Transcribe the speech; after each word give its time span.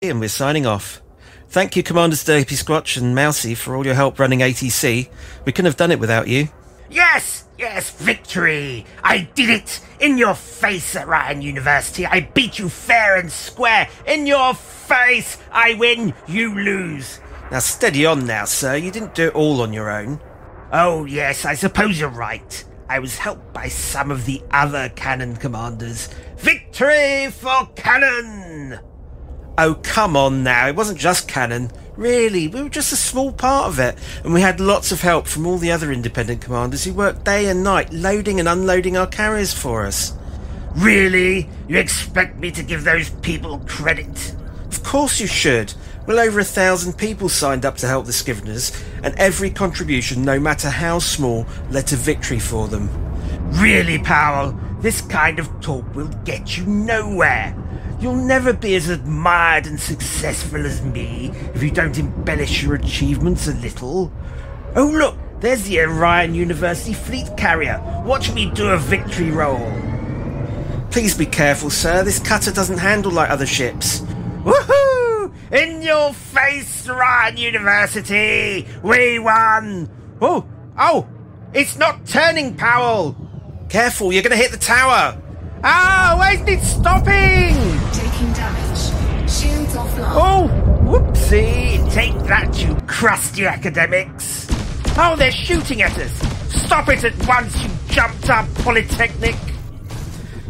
And 0.00 0.20
we're 0.20 0.28
signing 0.28 0.64
off. 0.64 1.02
Thank 1.48 1.74
you, 1.74 1.82
Commanders 1.82 2.22
Dopey 2.22 2.54
Squatch 2.54 2.96
and 2.96 3.16
Mousy, 3.16 3.56
for 3.56 3.74
all 3.74 3.84
your 3.84 3.96
help 3.96 4.20
running 4.20 4.38
ATC. 4.38 5.08
We 5.44 5.50
couldn't 5.50 5.64
have 5.64 5.76
done 5.76 5.90
it 5.90 5.98
without 5.98 6.28
you. 6.28 6.50
Yes, 6.88 7.48
yes, 7.58 7.90
victory! 7.90 8.86
I 9.02 9.28
did 9.34 9.50
it! 9.50 9.80
In 9.98 10.16
your 10.16 10.34
face 10.34 10.94
at 10.94 11.08
Orion 11.08 11.42
University. 11.42 12.06
I 12.06 12.20
beat 12.20 12.60
you 12.60 12.68
fair 12.68 13.16
and 13.16 13.32
square. 13.32 13.88
In 14.06 14.24
your 14.24 14.54
face! 14.54 15.36
I 15.50 15.74
win, 15.74 16.14
you 16.28 16.54
lose. 16.54 17.18
Now 17.50 17.58
steady 17.58 18.06
on 18.06 18.24
now, 18.24 18.44
sir. 18.44 18.76
You 18.76 18.92
didn't 18.92 19.16
do 19.16 19.26
it 19.26 19.34
all 19.34 19.60
on 19.62 19.72
your 19.72 19.90
own. 19.90 20.20
Oh, 20.72 21.06
yes, 21.06 21.44
I 21.44 21.54
suppose 21.54 21.98
you're 21.98 22.08
right. 22.08 22.64
I 22.88 23.00
was 23.00 23.18
helped 23.18 23.52
by 23.52 23.66
some 23.66 24.12
of 24.12 24.26
the 24.26 24.42
other 24.52 24.90
Canonn 24.90 25.34
commanders. 25.34 26.08
Victory 26.36 27.32
for 27.32 27.68
Canonn! 27.74 28.78
Oh, 29.60 29.74
come 29.74 30.16
on 30.16 30.44
now. 30.44 30.68
It 30.68 30.76
wasn't 30.76 31.00
just 31.00 31.26
Canonn. 31.26 31.72
Really, 31.96 32.46
we 32.46 32.62
were 32.62 32.68
just 32.68 32.92
a 32.92 32.96
small 32.96 33.32
part 33.32 33.66
of 33.66 33.80
it, 33.80 33.98
and 34.22 34.32
we 34.32 34.40
had 34.40 34.60
lots 34.60 34.92
of 34.92 35.00
help 35.00 35.26
from 35.26 35.48
all 35.48 35.58
the 35.58 35.72
other 35.72 35.90
independent 35.90 36.40
commanders 36.40 36.84
who 36.84 36.92
worked 36.92 37.24
day 37.24 37.48
and 37.48 37.64
night 37.64 37.92
loading 37.92 38.38
and 38.38 38.48
unloading 38.48 38.96
our 38.96 39.08
carriers 39.08 39.52
for 39.52 39.84
us. 39.84 40.12
Really? 40.76 41.48
You 41.66 41.76
expect 41.76 42.38
me 42.38 42.52
to 42.52 42.62
give 42.62 42.84
those 42.84 43.10
people 43.10 43.58
credit? 43.66 44.36
Of 44.68 44.84
course 44.84 45.18
you 45.18 45.26
should. 45.26 45.74
Well 46.06 46.20
over 46.20 46.38
a 46.38 46.44
thousand 46.44 46.96
people 46.96 47.28
signed 47.28 47.64
up 47.64 47.78
to 47.78 47.88
help 47.88 48.06
the 48.06 48.12
Scriveners, 48.12 48.80
and 49.02 49.12
every 49.16 49.50
contribution, 49.50 50.24
no 50.24 50.38
matter 50.38 50.70
how 50.70 51.00
small, 51.00 51.46
led 51.70 51.88
to 51.88 51.96
victory 51.96 52.38
for 52.38 52.68
them. 52.68 52.88
Really, 53.60 53.98
Powell? 53.98 54.56
This 54.78 55.00
kind 55.00 55.40
of 55.40 55.60
talk 55.60 55.96
will 55.96 56.10
get 56.24 56.56
you 56.56 56.64
nowhere. 56.64 57.56
You'll 58.00 58.14
never 58.14 58.52
be 58.52 58.76
as 58.76 58.88
admired 58.88 59.66
and 59.66 59.80
successful 59.80 60.64
as 60.64 60.82
me 60.82 61.32
if 61.54 61.62
you 61.62 61.70
don't 61.70 61.98
embellish 61.98 62.62
your 62.62 62.76
achievements 62.76 63.48
a 63.48 63.54
little. 63.54 64.12
Oh, 64.76 64.86
look, 64.86 65.16
there's 65.40 65.64
the 65.64 65.80
Orion 65.80 66.32
University 66.32 66.92
Fleet 66.92 67.28
Carrier. 67.36 67.82
Watch 68.04 68.32
me 68.32 68.50
do 68.52 68.68
a 68.68 68.78
victory 68.78 69.32
roll. 69.32 69.72
Please 70.92 71.16
be 71.16 71.26
careful, 71.26 71.70
sir. 71.70 72.04
This 72.04 72.20
cutter 72.20 72.52
doesn't 72.52 72.78
handle 72.78 73.10
like 73.10 73.30
other 73.30 73.46
ships. 73.46 74.00
Woohoo! 74.44 75.34
In 75.50 75.82
your 75.82 76.12
face, 76.12 76.88
Orion 76.88 77.36
University! 77.36 78.66
We 78.82 79.18
won! 79.18 79.90
Oh, 80.20 80.46
oh! 80.78 81.08
It's 81.52 81.76
not 81.76 82.06
turning, 82.06 82.54
Powell! 82.54 83.16
Careful, 83.68 84.12
you're 84.12 84.22
to 84.22 84.36
hit 84.36 84.52
the 84.52 84.56
tower! 84.56 85.20
Ah, 85.64 86.14
why 86.16 86.32
isn't 86.32 86.48
it 86.48 86.60
stopping? 86.62 87.54
Taking 87.92 88.32
damage. 88.32 89.30
Shields 89.30 89.74
offline. 89.74 90.12
Oh, 90.14 90.48
whoopsie! 90.84 91.92
Take 91.92 92.14
that, 92.24 92.62
you 92.62 92.76
crusty 92.86 93.44
academics! 93.46 94.46
Oh, 94.96 95.16
they're 95.16 95.32
shooting 95.32 95.82
at 95.82 95.96
us! 95.98 96.12
Stop 96.64 96.88
it 96.88 97.04
at 97.04 97.26
once, 97.26 97.60
you 97.62 97.70
jumped 97.88 98.30
up 98.30 98.46
polytechnic! 98.56 99.36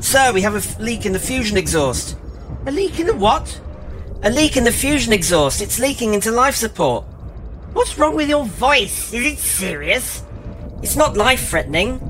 Sir, 0.01 0.33
we 0.33 0.43
have 0.43 0.55
a 0.55 0.59
f- 0.59 0.79
leak 0.79 1.07
in 1.07 1.13
the 1.13 1.19
fusion 1.19 1.57
exhaust. 1.57 2.17
A 2.67 2.71
leak 2.71 3.01
in 3.01 3.07
the 3.07 3.17
what? 3.17 3.61
A 4.23 4.31
leak 4.31 4.57
in 4.57 4.65
the 4.65 4.73
fusion 4.73 5.13
exhaust. 5.13 5.61
It's 5.61 5.79
leaking 5.79 6.15
into 6.15 6.31
life 6.31 6.55
support. 6.55 7.05
What's 7.73 7.99
wrong 7.99 8.15
with 8.15 8.29
your 8.29 8.45
voice? 8.45 9.13
Is 9.13 9.25
it 9.27 9.39
serious? 9.39 10.23
It's 10.83 10.97
not 10.97 11.17
life 11.17 11.49
threatening. 11.49 12.01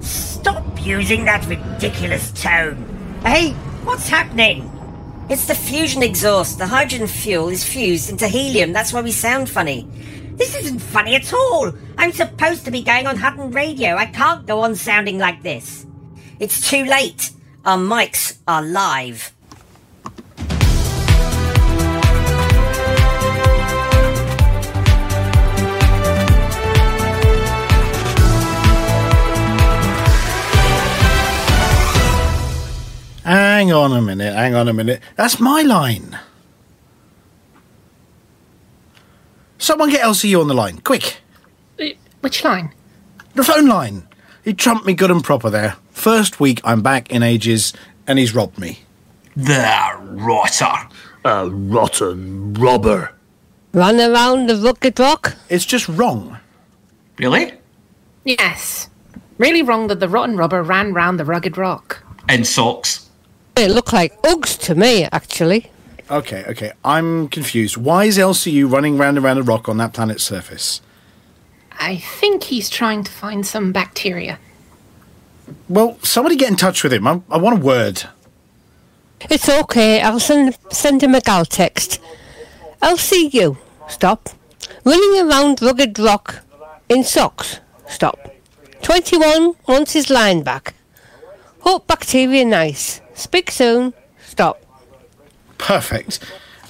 Stop 0.00 0.64
using 0.84 1.24
that 1.24 1.46
ridiculous 1.46 2.30
tone. 2.32 2.76
Hey, 3.22 3.52
what's 3.84 4.08
happening? 4.08 4.70
It's 5.28 5.46
the 5.46 5.54
fusion 5.54 6.02
exhaust. 6.02 6.58
The 6.58 6.66
hydrogen 6.66 7.06
fuel 7.06 7.48
is 7.48 7.64
fused 7.64 8.10
into 8.10 8.28
helium. 8.28 8.72
That's 8.72 8.92
why 8.92 9.02
we 9.02 9.12
sound 9.12 9.48
funny. 9.50 9.86
This 10.36 10.54
isn't 10.54 10.78
funny 10.78 11.16
at 11.16 11.32
all. 11.34 11.72
I'm 11.98 12.12
supposed 12.12 12.64
to 12.64 12.70
be 12.70 12.82
going 12.82 13.06
on 13.06 13.16
Hutton 13.16 13.50
Radio. 13.50 13.96
I 13.96 14.06
can't 14.06 14.46
go 14.46 14.60
on 14.60 14.74
sounding 14.74 15.18
like 15.18 15.42
this. 15.42 15.84
It's 16.38 16.70
too 16.70 16.84
late. 16.84 17.32
Our 17.64 17.76
mics 17.76 18.38
are 18.46 18.62
live. 18.62 19.34
Hang 33.28 33.70
on 33.72 33.92
a 33.92 34.00
minute, 34.00 34.34
hang 34.34 34.54
on 34.54 34.68
a 34.68 34.72
minute. 34.72 35.02
That's 35.16 35.38
my 35.38 35.60
line. 35.60 36.18
Someone 39.58 39.90
get 39.90 40.00
LCU 40.00 40.40
on 40.40 40.48
the 40.48 40.54
line, 40.54 40.78
quick. 40.78 41.18
Uh, 41.78 41.88
Which 42.22 42.42
line? 42.42 42.72
The 43.34 43.44
phone 43.44 43.66
line. 43.66 44.08
He 44.42 44.54
trumped 44.54 44.86
me 44.86 44.94
good 44.94 45.10
and 45.10 45.22
proper 45.22 45.50
there. 45.50 45.76
First 45.90 46.40
week 46.40 46.62
I'm 46.64 46.80
back 46.80 47.10
in 47.10 47.22
ages, 47.22 47.74
and 48.06 48.18
he's 48.18 48.34
robbed 48.34 48.58
me. 48.58 48.80
The 49.36 49.94
rotter. 50.00 50.88
A 51.26 51.50
rotten 51.50 52.54
robber. 52.54 53.12
Run 53.74 54.00
around 54.00 54.46
the 54.48 54.56
rugged 54.56 54.98
rock? 54.98 55.36
It's 55.50 55.66
just 55.66 55.86
wrong. 55.86 56.38
Really? 57.18 57.52
Yes. 58.24 58.88
Really 59.36 59.60
wrong 59.62 59.88
that 59.88 60.00
the 60.00 60.08
rotten 60.08 60.38
robber 60.38 60.62
ran 60.62 60.94
round 60.94 61.20
the 61.20 61.26
rugged 61.26 61.58
rock. 61.58 62.02
In 62.26 62.42
socks. 62.46 63.07
It 63.58 63.72
looked 63.72 63.92
like 63.92 64.22
Uggs 64.22 64.56
to 64.66 64.76
me, 64.76 65.08
actually. 65.10 65.70
Okay, 66.08 66.44
okay, 66.46 66.72
I'm 66.84 67.28
confused. 67.28 67.76
Why 67.76 68.04
is 68.04 68.16
LCU 68.16 68.70
running 68.70 68.96
round 68.96 69.16
and 69.16 69.24
round 69.24 69.40
a 69.40 69.42
rock 69.42 69.68
on 69.68 69.78
that 69.78 69.92
planet's 69.92 70.22
surface? 70.22 70.80
I 71.72 71.96
think 71.96 72.44
he's 72.44 72.70
trying 72.70 73.02
to 73.02 73.10
find 73.10 73.44
some 73.44 73.72
bacteria. 73.72 74.38
Well, 75.68 75.98
somebody 76.02 76.36
get 76.36 76.50
in 76.50 76.56
touch 76.56 76.84
with 76.84 76.92
him. 76.92 77.06
I, 77.08 77.20
I 77.28 77.38
want 77.38 77.60
a 77.60 77.64
word. 77.64 78.04
It's 79.28 79.48
okay, 79.48 80.00
I'll 80.02 80.20
send, 80.20 80.56
send 80.70 81.02
him 81.02 81.16
a 81.16 81.20
gal 81.20 81.44
text. 81.44 82.00
LCU, 82.80 83.58
stop. 83.88 84.30
Running 84.84 85.28
around 85.28 85.60
rugged 85.60 85.98
rock 85.98 86.44
in 86.88 87.02
socks, 87.02 87.58
stop. 87.88 88.34
21 88.82 89.54
wants 89.66 89.94
his 89.94 90.10
line 90.10 90.44
back. 90.44 90.74
Hope 91.60 91.88
bacteria 91.88 92.44
nice. 92.44 93.00
Speak 93.18 93.50
soon, 93.50 93.94
stop. 94.24 94.62
Perfect. 95.58 96.20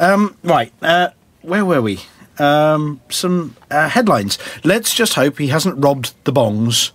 Um, 0.01 0.35
right, 0.43 0.73
uh, 0.81 1.11
where 1.43 1.63
were 1.63 1.83
we? 1.83 2.01
Um, 2.39 3.03
some 3.11 3.55
uh, 3.71 3.91
headlines. 3.91 4.39
Let's 4.65 4.95
just 4.95 5.13
hope 5.13 5.37
he 5.37 5.49
hasn't 5.49 5.85
robbed 5.85 6.15
the 6.25 6.33
bongs 6.33 6.93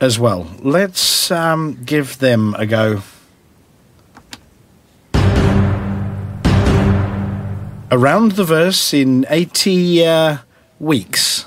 as 0.00 0.18
well. 0.18 0.50
Let's 0.58 1.30
um, 1.30 1.78
give 1.84 2.18
them 2.18 2.56
a 2.58 2.66
go. 2.66 3.02
Around 7.92 8.32
the 8.32 8.44
verse 8.44 8.92
in 8.92 9.24
80 9.30 10.04
uh, 10.04 10.38
weeks. 10.80 11.46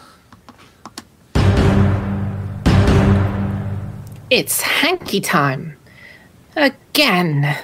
It's 4.29 4.61
hanky 4.61 5.19
time. 5.19 5.77
Again. 6.95 7.57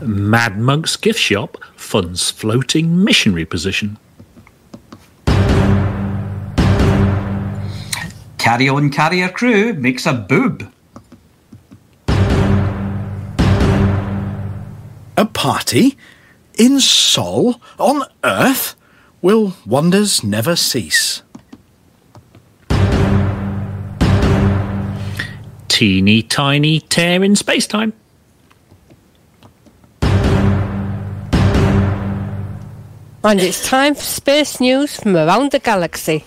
Mad 0.00 0.56
Monk's 0.56 0.96
gift 0.96 1.18
shop 1.18 1.58
funds 1.76 2.30
floating 2.30 3.04
missionary 3.04 3.44
position. 3.44 3.98
Carry 8.38 8.70
on 8.70 8.88
carrier 8.88 9.28
crew 9.28 9.74
makes 9.74 10.06
a 10.06 10.14
boob. 10.14 10.72
A 15.18 15.26
party? 15.34 15.98
In 16.54 16.80
Sol? 16.80 17.60
On 17.78 18.04
Earth? 18.24 18.74
Will 19.20 19.54
wonders 19.66 20.24
never 20.24 20.56
cease? 20.56 21.20
Teeny 25.76 26.22
tiny 26.22 26.80
tear 26.80 27.22
in 27.22 27.36
space 27.36 27.66
time. 27.66 27.92
And 33.22 33.38
it's 33.38 33.68
time 33.68 33.94
for 33.94 34.00
space 34.00 34.58
news 34.58 34.96
from 34.96 35.18
around 35.18 35.50
the 35.50 35.58
galaxy. 35.58 36.24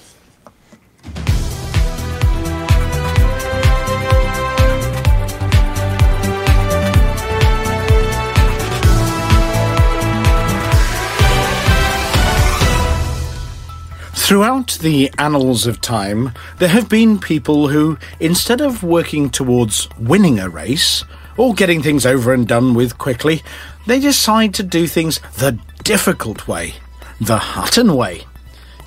Throughout 14.29 14.77
the 14.81 15.09
annals 15.17 15.65
of 15.65 15.81
time, 15.81 16.33
there 16.59 16.69
have 16.69 16.87
been 16.87 17.17
people 17.17 17.69
who, 17.69 17.97
instead 18.19 18.61
of 18.61 18.83
working 18.83 19.31
towards 19.31 19.89
winning 19.97 20.37
a 20.37 20.47
race 20.47 21.03
or 21.35 21.55
getting 21.55 21.81
things 21.81 22.05
over 22.05 22.31
and 22.31 22.47
done 22.47 22.75
with 22.75 22.99
quickly, 22.99 23.41
they 23.87 23.99
decide 23.99 24.53
to 24.53 24.61
do 24.61 24.85
things 24.85 25.19
the 25.39 25.57
difficult 25.83 26.47
way, 26.47 26.75
the 27.19 27.39
Hutton 27.39 27.95
way. 27.95 28.27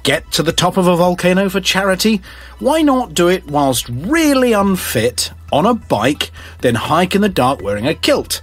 Get 0.04 0.30
to 0.30 0.44
the 0.44 0.52
top 0.52 0.76
of 0.76 0.86
a 0.86 0.94
volcano 0.94 1.48
for 1.48 1.60
charity? 1.60 2.22
Why 2.60 2.82
not 2.82 3.12
do 3.12 3.26
it 3.26 3.44
whilst 3.44 3.88
really 3.88 4.52
unfit, 4.52 5.32
on 5.52 5.66
a 5.66 5.74
bike, 5.74 6.30
then 6.60 6.76
hike 6.76 7.16
in 7.16 7.20
the 7.20 7.28
dark 7.28 7.62
wearing 7.62 7.88
a 7.88 7.94
kilt? 7.94 8.40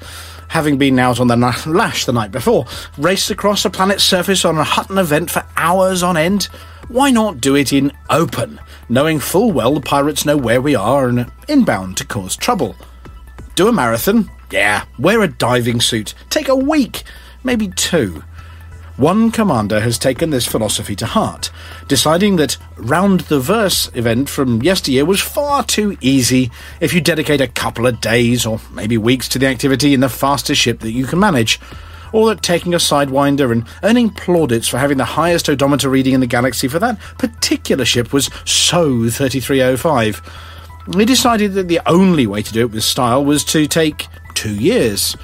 Having 0.50 0.80
been 0.80 1.00
out 1.00 1.22
on 1.22 1.28
the 1.28 1.38
lash 1.66 2.04
the 2.04 2.12
night 2.12 2.34
before, 2.34 2.66
race 2.98 3.30
across 3.32 3.64
the 3.64 3.70
planet's 3.70 4.04
surface 4.04 4.44
on 4.44 4.58
a 4.58 4.66
Hutton 4.66 4.98
event 4.98 5.32
for 5.32 5.46
hours 5.56 6.04
on 6.04 6.18
end? 6.18 6.50
Why 6.90 7.12
not 7.12 7.40
do 7.40 7.56
it 7.56 7.72
in 7.72 7.92
open, 8.10 8.60
knowing 8.90 9.20
full 9.20 9.52
well 9.52 9.76
the 9.76 9.80
pirates 9.80 10.26
know 10.26 10.36
where 10.36 10.60
we 10.60 10.74
are 10.74 11.08
and 11.08 11.20
are 11.20 11.28
inbound 11.48 11.98
to 11.98 12.06
cause 12.06 12.36
trouble? 12.36 12.76
Do 13.54 13.68
a 13.68 13.72
marathon? 13.72 14.32
Yeah. 14.50 14.86
Wear 14.98 15.22
a 15.22 15.28
diving 15.28 15.82
suit. 15.82 16.16
Take 16.32 16.48
a 16.48 16.56
week, 16.56 17.04
maybe 17.44 17.68
two. 17.68 18.24
One 18.98 19.30
commander 19.30 19.82
has 19.82 20.00
taken 20.00 20.32
this 20.32 20.48
philosophy 20.48 20.96
to 20.96 21.06
heart, 21.06 21.52
deciding 21.88 22.38
that 22.38 22.58
Round 22.76 23.20
the 23.22 23.40
Verse 23.40 23.92
event 23.94 24.28
from 24.28 24.64
yesteryear 24.64 25.06
was 25.06 25.22
far 25.22 25.64
too 25.64 25.96
easy 26.02 26.50
if 26.82 26.92
you 26.92 27.02
dedicate 27.02 27.40
a 27.40 27.48
couple 27.48 27.86
of 27.86 28.02
days 28.02 28.48
or 28.48 28.60
maybe 28.74 28.98
weeks 28.98 29.30
to 29.30 29.38
the 29.38 29.46
activity 29.46 29.94
in 29.94 30.00
the 30.00 30.10
fastest 30.10 30.60
ship 30.60 30.80
that 30.80 30.92
you 30.92 31.06
can 31.06 31.20
manage, 31.20 31.60
or 32.12 32.28
that 32.28 32.42
taking 32.42 32.74
a 32.74 32.78
Sidewinder 32.78 33.52
and 33.52 33.66
earning 33.84 34.10
plaudits 34.10 34.68
for 34.68 34.78
having 34.78 34.98
the 34.98 35.06
highest 35.06 35.50
odometer 35.50 35.90
reading 35.90 36.14
in 36.14 36.20
the 36.20 36.28
galaxy 36.28 36.68
for 36.68 36.80
that 36.80 37.00
particular 37.18 37.86
ship 37.86 38.14
was 38.14 38.30
so 38.46 39.10
3305. 39.10 40.22
We 40.88 41.06
decided 41.06 41.54
that 41.54 41.68
the 41.68 41.82
only 41.86 42.26
way 42.26 42.42
to 42.42 42.54
do 42.54 42.62
it 42.62 42.72
with 42.72 42.84
style 42.84 43.24
was 43.24 43.44
to 43.46 43.68
take 43.68 44.08
two 44.34 44.56
years. 44.56 45.16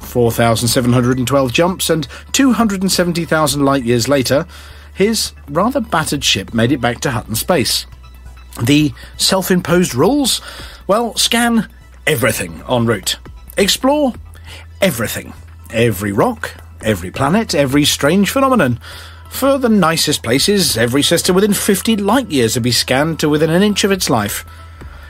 4,712 0.00 1.52
jumps, 1.52 1.90
and 1.90 2.08
270,000 2.32 3.64
light 3.64 3.84
years 3.84 4.08
later, 4.08 4.46
his 4.94 5.32
rather 5.48 5.80
battered 5.80 6.24
ship 6.24 6.52
made 6.52 6.72
it 6.72 6.80
back 6.80 7.00
to 7.00 7.10
Hutton 7.10 7.34
space. 7.34 7.86
The 8.62 8.92
self 9.16 9.50
imposed 9.50 9.94
rules? 9.94 10.40
Well, 10.86 11.16
scan 11.16 11.68
everything 12.06 12.62
en 12.68 12.86
route. 12.86 13.16
Explore 13.56 14.14
everything. 14.80 15.32
Every 15.72 16.12
rock, 16.12 16.54
every 16.82 17.10
planet, 17.10 17.54
every 17.54 17.86
strange 17.86 18.30
phenomenon. 18.30 18.78
For 19.30 19.56
the 19.56 19.70
nicest 19.70 20.22
places, 20.22 20.76
every 20.76 21.02
system 21.02 21.34
within 21.34 21.54
50 21.54 21.96
light 21.96 22.30
years 22.30 22.54
would 22.54 22.62
be 22.62 22.72
scanned 22.72 23.18
to 23.20 23.30
within 23.30 23.48
an 23.48 23.62
inch 23.62 23.82
of 23.82 23.90
its 23.90 24.10
life. 24.10 24.44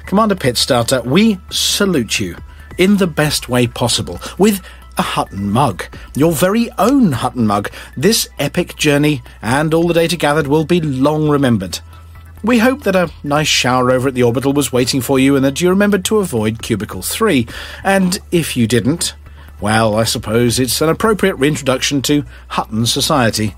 Commander 0.06 0.36
Pitstarter, 0.36 1.04
we 1.04 1.40
salute 1.50 2.20
you 2.20 2.36
in 2.78 2.98
the 2.98 3.08
best 3.08 3.48
way 3.48 3.66
possible 3.66 4.20
with 4.38 4.62
a 4.96 5.02
Hutton 5.02 5.50
mug. 5.50 5.84
Your 6.14 6.32
very 6.32 6.70
own 6.78 7.10
Hutton 7.10 7.46
mug. 7.46 7.70
This 7.96 8.28
epic 8.38 8.76
journey 8.76 9.22
and 9.42 9.74
all 9.74 9.88
the 9.88 9.94
data 9.94 10.16
gathered 10.16 10.46
will 10.46 10.64
be 10.64 10.80
long 10.80 11.28
remembered. 11.28 11.80
We 12.44 12.58
hope 12.58 12.82
that 12.82 12.96
a 12.96 13.10
nice 13.24 13.48
shower 13.48 13.90
over 13.90 14.08
at 14.08 14.14
the 14.14 14.22
orbital 14.22 14.52
was 14.52 14.72
waiting 14.72 15.00
for 15.00 15.18
you 15.18 15.34
and 15.34 15.44
that 15.44 15.60
you 15.60 15.70
remembered 15.70 16.04
to 16.06 16.18
avoid 16.18 16.62
cubicle 16.62 17.02
3. 17.02 17.48
And 17.82 18.20
if 18.30 18.56
you 18.56 18.68
didn't, 18.68 19.14
well, 19.62 19.94
I 19.94 20.02
suppose 20.02 20.58
it's 20.58 20.80
an 20.80 20.88
appropriate 20.88 21.36
reintroduction 21.36 22.02
to 22.02 22.24
Hutton 22.48 22.84
society. 22.84 23.54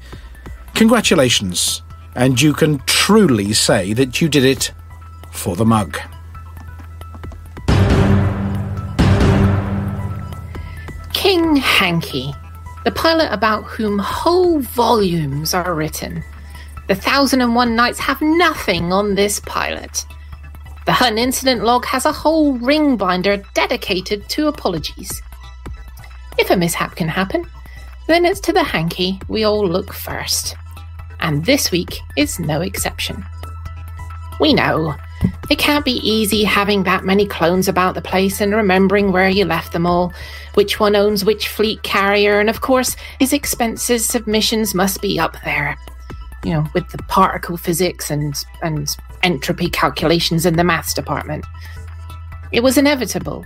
Congratulations, 0.74 1.80
and 2.14 2.38
you 2.40 2.52
can 2.52 2.80
truly 2.80 3.54
say 3.54 3.94
that 3.94 4.20
you 4.20 4.28
did 4.28 4.44
it 4.44 4.72
for 5.32 5.56
the 5.56 5.64
mug. 5.64 5.98
King 11.14 11.56
Hankey, 11.56 12.34
the 12.84 12.92
pilot 12.92 13.32
about 13.32 13.62
whom 13.62 13.98
whole 13.98 14.60
volumes 14.60 15.54
are 15.54 15.74
written. 15.74 16.22
The 16.86 16.94
Thousand 16.94 17.40
and 17.40 17.54
One 17.54 17.74
Nights 17.74 17.98
have 18.00 18.20
nothing 18.20 18.92
on 18.92 19.14
this 19.14 19.40
pilot. 19.40 20.04
The 20.84 20.92
Hun 20.92 21.16
incident 21.16 21.64
log 21.64 21.86
has 21.86 22.04
a 22.04 22.12
whole 22.12 22.58
ring 22.58 22.98
binder 22.98 23.42
dedicated 23.54 24.28
to 24.28 24.48
apologies. 24.48 25.22
If 26.38 26.50
a 26.50 26.56
mishap 26.56 26.96
can 26.96 27.08
happen, 27.08 27.44
then 28.06 28.24
it's 28.24 28.40
to 28.40 28.52
the 28.52 28.62
hanky 28.62 29.20
we 29.28 29.44
all 29.44 29.66
look 29.66 29.92
first. 29.92 30.56
And 31.20 31.44
this 31.44 31.70
week 31.70 31.98
is 32.16 32.38
no 32.38 32.60
exception. 32.60 33.24
We 34.40 34.52
know 34.52 34.94
it 35.50 35.58
can't 35.58 35.84
be 35.84 36.00
easy 36.08 36.44
having 36.44 36.82
that 36.82 37.04
many 37.04 37.26
clones 37.26 37.68
about 37.68 37.94
the 37.94 38.02
place 38.02 38.40
and 38.40 38.54
remembering 38.54 39.12
where 39.12 39.28
you 39.28 39.44
left 39.44 39.72
them 39.72 39.86
all, 39.86 40.12
which 40.54 40.80
one 40.80 40.96
owns 40.96 41.24
which 41.24 41.48
fleet 41.48 41.82
carrier, 41.82 42.40
and 42.40 42.50
of 42.50 42.60
course, 42.60 42.96
his 43.18 43.32
expenses 43.32 44.06
submissions 44.06 44.74
must 44.74 45.00
be 45.00 45.18
up 45.18 45.36
there. 45.44 45.76
You 46.44 46.54
know, 46.54 46.66
with 46.74 46.88
the 46.90 46.98
particle 47.04 47.56
physics 47.56 48.10
and, 48.10 48.34
and 48.62 48.88
entropy 49.22 49.68
calculations 49.68 50.44
in 50.44 50.56
the 50.56 50.64
maths 50.64 50.92
department. 50.92 51.46
It 52.52 52.62
was 52.62 52.76
inevitable. 52.76 53.44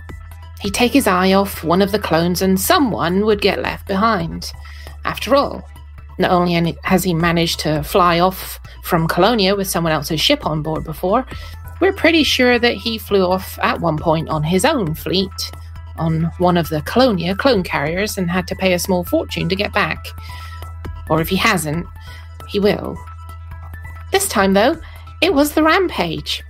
He'd 0.61 0.73
take 0.73 0.91
his 0.91 1.07
eye 1.07 1.33
off 1.33 1.63
one 1.63 1.81
of 1.81 1.91
the 1.91 1.99
clones 1.99 2.41
and 2.41 2.59
someone 2.59 3.25
would 3.25 3.41
get 3.41 3.61
left 3.61 3.87
behind. 3.87 4.51
After 5.05 5.35
all, 5.35 5.67
not 6.17 6.31
only 6.31 6.77
has 6.83 7.03
he 7.03 7.13
managed 7.13 7.61
to 7.61 7.81
fly 7.81 8.19
off 8.19 8.59
from 8.83 9.07
Colonia 9.07 9.55
with 9.55 9.69
someone 9.69 9.93
else's 9.93 10.19
ship 10.19 10.45
on 10.45 10.61
board 10.61 10.83
before, 10.83 11.25
we're 11.79 11.93
pretty 11.93 12.23
sure 12.23 12.59
that 12.59 12.73
he 12.73 12.97
flew 12.97 13.25
off 13.25 13.57
at 13.61 13.79
one 13.79 13.97
point 13.97 14.27
on 14.27 14.43
his 14.43 14.65
own 14.65 14.93
fleet 14.93 15.51
on 15.97 16.23
one 16.37 16.57
of 16.57 16.69
the 16.69 16.81
Colonia 16.81 17.35
clone 17.35 17.63
carriers 17.63 18.17
and 18.17 18.29
had 18.29 18.47
to 18.47 18.55
pay 18.55 18.73
a 18.73 18.79
small 18.79 19.03
fortune 19.03 19.47
to 19.49 19.55
get 19.55 19.73
back. 19.73 20.07
Or 21.09 21.21
if 21.21 21.29
he 21.29 21.37
hasn't, 21.37 21.85
he 22.47 22.59
will. 22.59 22.97
This 24.11 24.27
time, 24.27 24.53
though, 24.53 24.77
it 25.21 25.33
was 25.33 25.53
the 25.53 25.63
Rampage. 25.63 26.43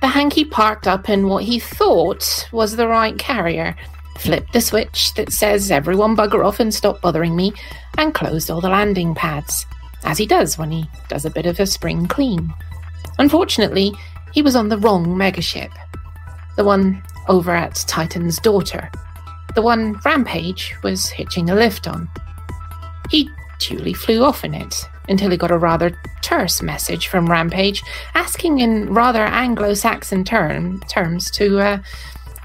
The 0.00 0.08
Hankey 0.08 0.44
parked 0.44 0.86
up 0.86 1.08
in 1.08 1.28
what 1.28 1.44
he 1.44 1.58
thought 1.58 2.48
was 2.52 2.76
the 2.76 2.86
right 2.86 3.18
carrier, 3.18 3.74
flipped 4.18 4.52
the 4.52 4.60
switch 4.60 5.14
that 5.14 5.32
says 5.32 5.70
everyone 5.70 6.16
bugger 6.16 6.44
off 6.46 6.60
and 6.60 6.72
stop 6.72 7.00
bothering 7.00 7.34
me, 7.34 7.52
and 7.98 8.14
closed 8.14 8.50
all 8.50 8.60
the 8.60 8.68
landing 8.68 9.14
pads, 9.14 9.66
as 10.04 10.18
he 10.18 10.26
does 10.26 10.58
when 10.58 10.70
he 10.70 10.88
does 11.08 11.24
a 11.24 11.30
bit 11.30 11.46
of 11.46 11.58
a 11.60 11.66
spring 11.66 12.06
clean. 12.06 12.52
Unfortunately, 13.18 13.92
he 14.32 14.42
was 14.42 14.54
on 14.54 14.68
the 14.68 14.78
wrong 14.78 15.06
megaship. 15.06 15.70
The 16.56 16.64
one 16.64 17.02
over 17.28 17.52
at 17.52 17.74
Titan's 17.86 18.38
daughter. 18.38 18.90
The 19.54 19.62
one 19.62 19.94
Rampage 20.04 20.74
was 20.82 21.08
hitching 21.08 21.48
a 21.48 21.54
lift 21.54 21.88
on. 21.88 22.08
He 23.10 23.30
duly 23.58 23.94
flew 23.94 24.22
off 24.22 24.44
in 24.44 24.52
it 24.52 24.74
until 25.08 25.30
he 25.30 25.36
got 25.36 25.50
a 25.50 25.58
rather 25.58 25.96
terse 26.22 26.62
message 26.62 27.08
from 27.08 27.30
Rampage 27.30 27.82
asking 28.14 28.58
in 28.58 28.92
rather 28.92 29.22
Anglo 29.22 29.74
Saxon 29.74 30.24
term, 30.24 30.80
terms 30.88 31.30
to, 31.32 31.58
uh, 31.60 31.78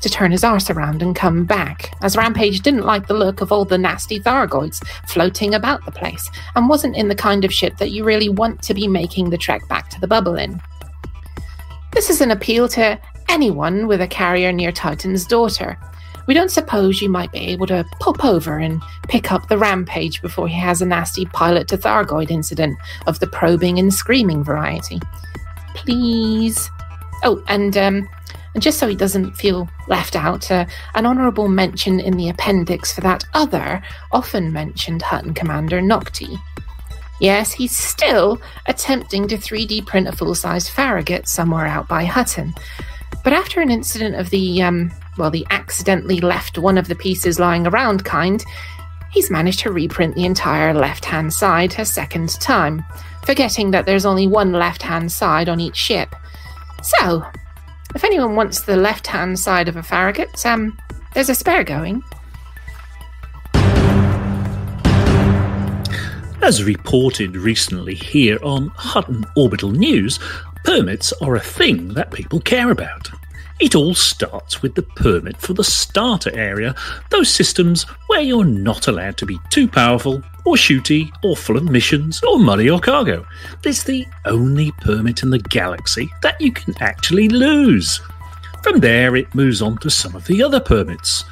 to 0.01 0.09
turn 0.09 0.31
his 0.31 0.43
arse 0.43 0.69
around 0.69 1.01
and 1.01 1.15
come 1.15 1.45
back, 1.45 1.93
as 2.01 2.17
Rampage 2.17 2.61
didn't 2.61 2.85
like 2.85 3.07
the 3.07 3.13
look 3.13 3.41
of 3.41 3.51
all 3.51 3.65
the 3.65 3.77
nasty 3.77 4.19
Thargoids 4.19 4.83
floating 5.07 5.53
about 5.53 5.85
the 5.85 5.91
place 5.91 6.29
and 6.55 6.69
wasn't 6.69 6.97
in 6.97 7.07
the 7.07 7.15
kind 7.15 7.45
of 7.45 7.53
ship 7.53 7.77
that 7.77 7.91
you 7.91 8.03
really 8.03 8.29
want 8.29 8.61
to 8.63 8.73
be 8.73 8.87
making 8.87 9.29
the 9.29 9.37
trek 9.37 9.67
back 9.67 9.89
to 9.89 9.99
the 9.99 10.07
bubble 10.07 10.35
in. 10.35 10.61
This 11.93 12.09
is 12.09 12.21
an 12.21 12.31
appeal 12.31 12.67
to 12.69 12.99
anyone 13.29 13.87
with 13.87 14.01
a 14.01 14.07
carrier 14.07 14.51
near 14.51 14.71
Titan's 14.71 15.25
daughter. 15.25 15.77
We 16.27 16.33
don't 16.33 16.51
suppose 16.51 17.01
you 17.01 17.09
might 17.09 17.31
be 17.31 17.39
able 17.39 17.67
to 17.67 17.85
pop 17.99 18.23
over 18.23 18.59
and 18.59 18.81
pick 19.07 19.31
up 19.31 19.47
the 19.47 19.57
rampage 19.57 20.21
before 20.21 20.47
he 20.47 20.55
has 20.55 20.81
a 20.81 20.85
nasty 20.85 21.25
pilot 21.25 21.67
to 21.69 21.77
Thargoid 21.77 22.31
incident 22.31 22.77
of 23.07 23.19
the 23.19 23.27
probing 23.27 23.79
and 23.79 23.93
screaming 23.93 24.43
variety. 24.43 24.99
Please. 25.75 26.69
Oh, 27.23 27.43
and 27.47 27.77
um, 27.77 28.09
and 28.53 28.61
just 28.61 28.79
so 28.79 28.87
he 28.87 28.95
doesn't 28.95 29.33
feel 29.33 29.69
left 29.87 30.15
out, 30.15 30.51
uh, 30.51 30.65
an 30.95 31.05
honourable 31.05 31.47
mention 31.47 31.99
in 31.99 32.17
the 32.17 32.29
appendix 32.29 32.91
for 32.93 33.01
that 33.01 33.23
other, 33.33 33.81
often 34.11 34.51
mentioned 34.51 35.01
Hutton 35.01 35.33
commander, 35.33 35.79
Nocti. 35.79 36.37
Yes, 37.21 37.53
he's 37.53 37.75
still 37.75 38.41
attempting 38.67 39.27
to 39.27 39.37
3D 39.37 39.85
print 39.85 40.07
a 40.07 40.11
full 40.11 40.35
sized 40.35 40.71
Farragut 40.71 41.27
somewhere 41.27 41.67
out 41.67 41.87
by 41.87 42.03
Hutton. 42.03 42.53
But 43.23 43.33
after 43.33 43.61
an 43.61 43.69
incident 43.69 44.15
of 44.15 44.31
the, 44.31 44.63
um, 44.63 44.91
well, 45.17 45.31
the 45.31 45.45
accidentally 45.49 46.19
left 46.21 46.57
one 46.57 46.77
of 46.77 46.87
the 46.87 46.95
pieces 46.95 47.39
lying 47.39 47.67
around 47.67 48.05
kind, 48.05 48.43
he's 49.11 49.29
managed 49.29 49.59
to 49.59 49.71
reprint 49.71 50.15
the 50.15 50.25
entire 50.25 50.73
left 50.73 51.05
hand 51.05 51.33
side 51.33 51.75
a 51.77 51.85
second 51.85 52.29
time, 52.39 52.83
forgetting 53.25 53.71
that 53.71 53.85
there's 53.85 54.05
only 54.05 54.27
one 54.27 54.53
left 54.53 54.81
hand 54.81 55.11
side 55.11 55.49
on 55.49 55.59
each 55.59 55.75
ship. 55.75 56.15
So, 56.81 57.23
if 57.93 58.03
anyone 58.03 58.35
wants 58.35 58.61
the 58.61 58.77
left 58.77 59.07
hand 59.07 59.37
side 59.37 59.67
of 59.67 59.75
a 59.75 59.83
Farragut, 59.83 60.45
um, 60.45 60.77
there's 61.13 61.29
a 61.29 61.35
spare 61.35 61.63
going. 61.63 62.03
As 66.41 66.63
reported 66.63 67.37
recently 67.37 67.93
here 67.93 68.39
on 68.41 68.69
Hutton 68.69 69.25
Orbital 69.35 69.71
News, 69.71 70.19
permits 70.63 71.13
are 71.21 71.35
a 71.35 71.39
thing 71.39 71.89
that 71.89 72.11
people 72.11 72.39
care 72.39 72.71
about. 72.71 73.11
It 73.61 73.75
all 73.75 73.93
starts 73.93 74.63
with 74.63 74.73
the 74.73 74.81
permit 74.81 75.37
for 75.37 75.53
the 75.53 75.63
starter 75.63 76.35
area, 76.35 76.73
those 77.11 77.29
systems 77.29 77.83
where 78.07 78.19
you're 78.19 78.43
not 78.43 78.87
allowed 78.87 79.17
to 79.17 79.27
be 79.27 79.39
too 79.51 79.67
powerful, 79.67 80.23
or 80.45 80.55
shooty, 80.55 81.11
or 81.23 81.37
full 81.37 81.57
of 81.57 81.69
missions, 81.69 82.23
or 82.23 82.39
money 82.39 82.71
or 82.71 82.79
cargo. 82.79 83.23
It's 83.63 83.83
the 83.83 84.07
only 84.25 84.71
permit 84.81 85.21
in 85.21 85.29
the 85.29 85.37
galaxy 85.37 86.11
that 86.23 86.41
you 86.41 86.51
can 86.51 86.73
actually 86.81 87.29
lose. 87.29 88.01
From 88.63 88.79
there, 88.79 89.15
it 89.15 89.35
moves 89.35 89.61
on 89.61 89.77
to 89.77 89.91
some 89.91 90.15
of 90.15 90.25
the 90.25 90.41
other 90.41 90.59
permits, 90.59 91.23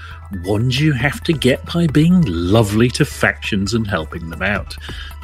ones 0.44 0.80
you 0.80 0.94
have 0.94 1.24
to 1.24 1.34
get 1.34 1.66
by 1.74 1.88
being 1.88 2.22
lovely 2.28 2.90
to 2.90 3.06
factions 3.06 3.74
and 3.74 3.88
helping 3.88 4.30
them 4.30 4.44
out. 4.44 4.76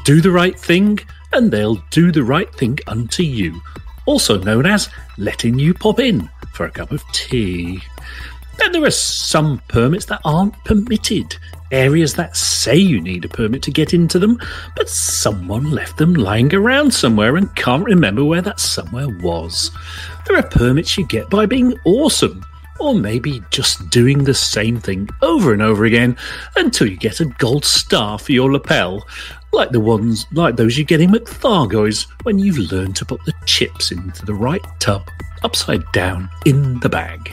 Do 0.06 0.22
the 0.22 0.32
right 0.32 0.60
thing, 0.60 0.98
and 1.34 1.52
they'll 1.52 1.84
do 1.92 2.12
the 2.12 2.24
right 2.24 2.52
thing 2.56 2.80
unto 2.88 3.22
you, 3.22 3.62
also 4.08 4.42
known 4.42 4.66
as 4.66 4.90
letting 5.20 5.60
you 5.60 5.76
pop 5.76 6.00
in 6.00 6.28
for 6.56 6.66
a 6.66 6.72
cup 6.72 6.92
of 6.92 7.04
tea. 7.12 7.82
Then 8.58 8.72
there 8.72 8.86
are 8.86 8.92
some 8.92 9.62
permits 9.68 10.06
that 10.06 10.22
aren't 10.24 10.56
permitted, 10.64 11.36
areas 11.72 12.14
that 12.16 12.38
say 12.38 12.76
you 12.78 13.02
need 13.02 13.26
a 13.26 13.30
permit 13.30 13.62
to 13.64 13.72
get 13.72 13.94
into 13.94 14.18
them, 14.18 14.40
but 14.78 14.90
someone 14.90 15.72
left 15.72 15.98
them 15.98 16.14
lying 16.14 16.54
around 16.56 16.94
somewhere 16.94 17.36
and 17.36 17.54
can't 17.56 17.84
remember 17.84 18.24
where 18.24 18.42
that 18.42 18.62
somewhere 18.62 19.10
was. 19.20 19.72
There 20.26 20.38
are 20.38 20.44
permits 20.44 20.98
you 20.98 21.06
get 21.06 21.30
by 21.30 21.46
being 21.46 21.78
awesome, 21.84 22.46
or 22.80 22.96
maybe 22.96 23.42
just 23.52 23.90
doing 23.90 24.24
the 24.24 24.34
same 24.34 24.80
thing 24.80 25.10
over 25.22 25.52
and 25.52 25.62
over 25.62 25.86
again 25.86 26.18
until 26.56 26.88
you 26.88 26.98
get 26.98 27.20
a 27.20 27.26
gold 27.26 27.66
star 27.66 28.18
for 28.18 28.32
your 28.32 28.52
lapel, 28.52 29.06
like 29.52 29.72
the 29.72 29.80
ones 29.80 30.26
like 30.32 30.56
those 30.56 30.78
you 30.78 30.86
get 30.86 31.02
in 31.02 31.12
McThargoys 31.12 32.08
when 32.24 32.40
you've 32.40 32.72
learned 32.72 32.96
to 32.98 33.06
put 33.06 33.24
the 33.26 33.34
chips 33.46 33.92
into 33.92 34.26
the 34.26 34.34
right 34.34 34.62
tub, 34.80 35.10
upside 35.44 35.84
down 35.92 36.30
in 36.46 36.80
the 36.80 36.90
bag. 36.90 37.32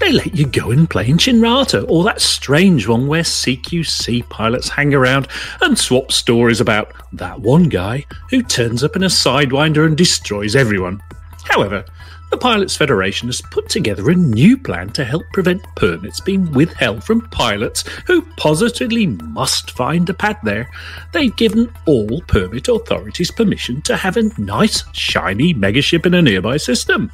They 0.00 0.12
let 0.12 0.34
you 0.34 0.46
go 0.46 0.70
and 0.70 0.90
play 0.90 1.08
in 1.08 1.18
Shinrarta, 1.18 1.86
or 1.88 2.04
that 2.04 2.20
strange 2.20 2.88
one 2.88 3.06
where 3.06 3.22
CQC 3.22 4.28
pilots 4.28 4.68
hang 4.68 4.92
around 4.92 5.28
and 5.60 5.78
swap 5.78 6.10
stories 6.10 6.60
about 6.60 6.92
that 7.12 7.40
one 7.40 7.68
guy 7.68 8.04
who 8.30 8.42
turns 8.42 8.82
up 8.82 8.96
in 8.96 9.04
a 9.04 9.08
Sidewinder 9.08 9.86
and 9.86 9.96
destroys 9.96 10.56
everyone. 10.56 11.00
However, 11.44 11.84
the 12.30 12.36
Pilots 12.36 12.76
Federation 12.76 13.28
has 13.28 13.40
put 13.40 13.68
together 13.68 14.10
a 14.10 14.14
new 14.14 14.56
plan 14.58 14.90
to 14.90 15.04
help 15.04 15.22
prevent 15.32 15.62
permits 15.76 16.20
being 16.20 16.50
withheld 16.52 17.04
from 17.04 17.28
pilots 17.28 17.84
who 18.06 18.22
positively 18.36 19.06
must 19.06 19.70
find 19.70 20.08
a 20.08 20.14
pad 20.14 20.38
there. 20.42 20.68
They've 21.12 21.34
given 21.36 21.72
all 21.86 22.20
permit 22.22 22.68
authorities 22.68 23.30
permission 23.30 23.82
to 23.82 23.96
have 23.96 24.16
a 24.16 24.30
nice, 24.40 24.84
shiny 24.92 25.54
megaship 25.54 26.06
in 26.06 26.14
a 26.14 26.22
nearby 26.22 26.56
system. 26.56 27.10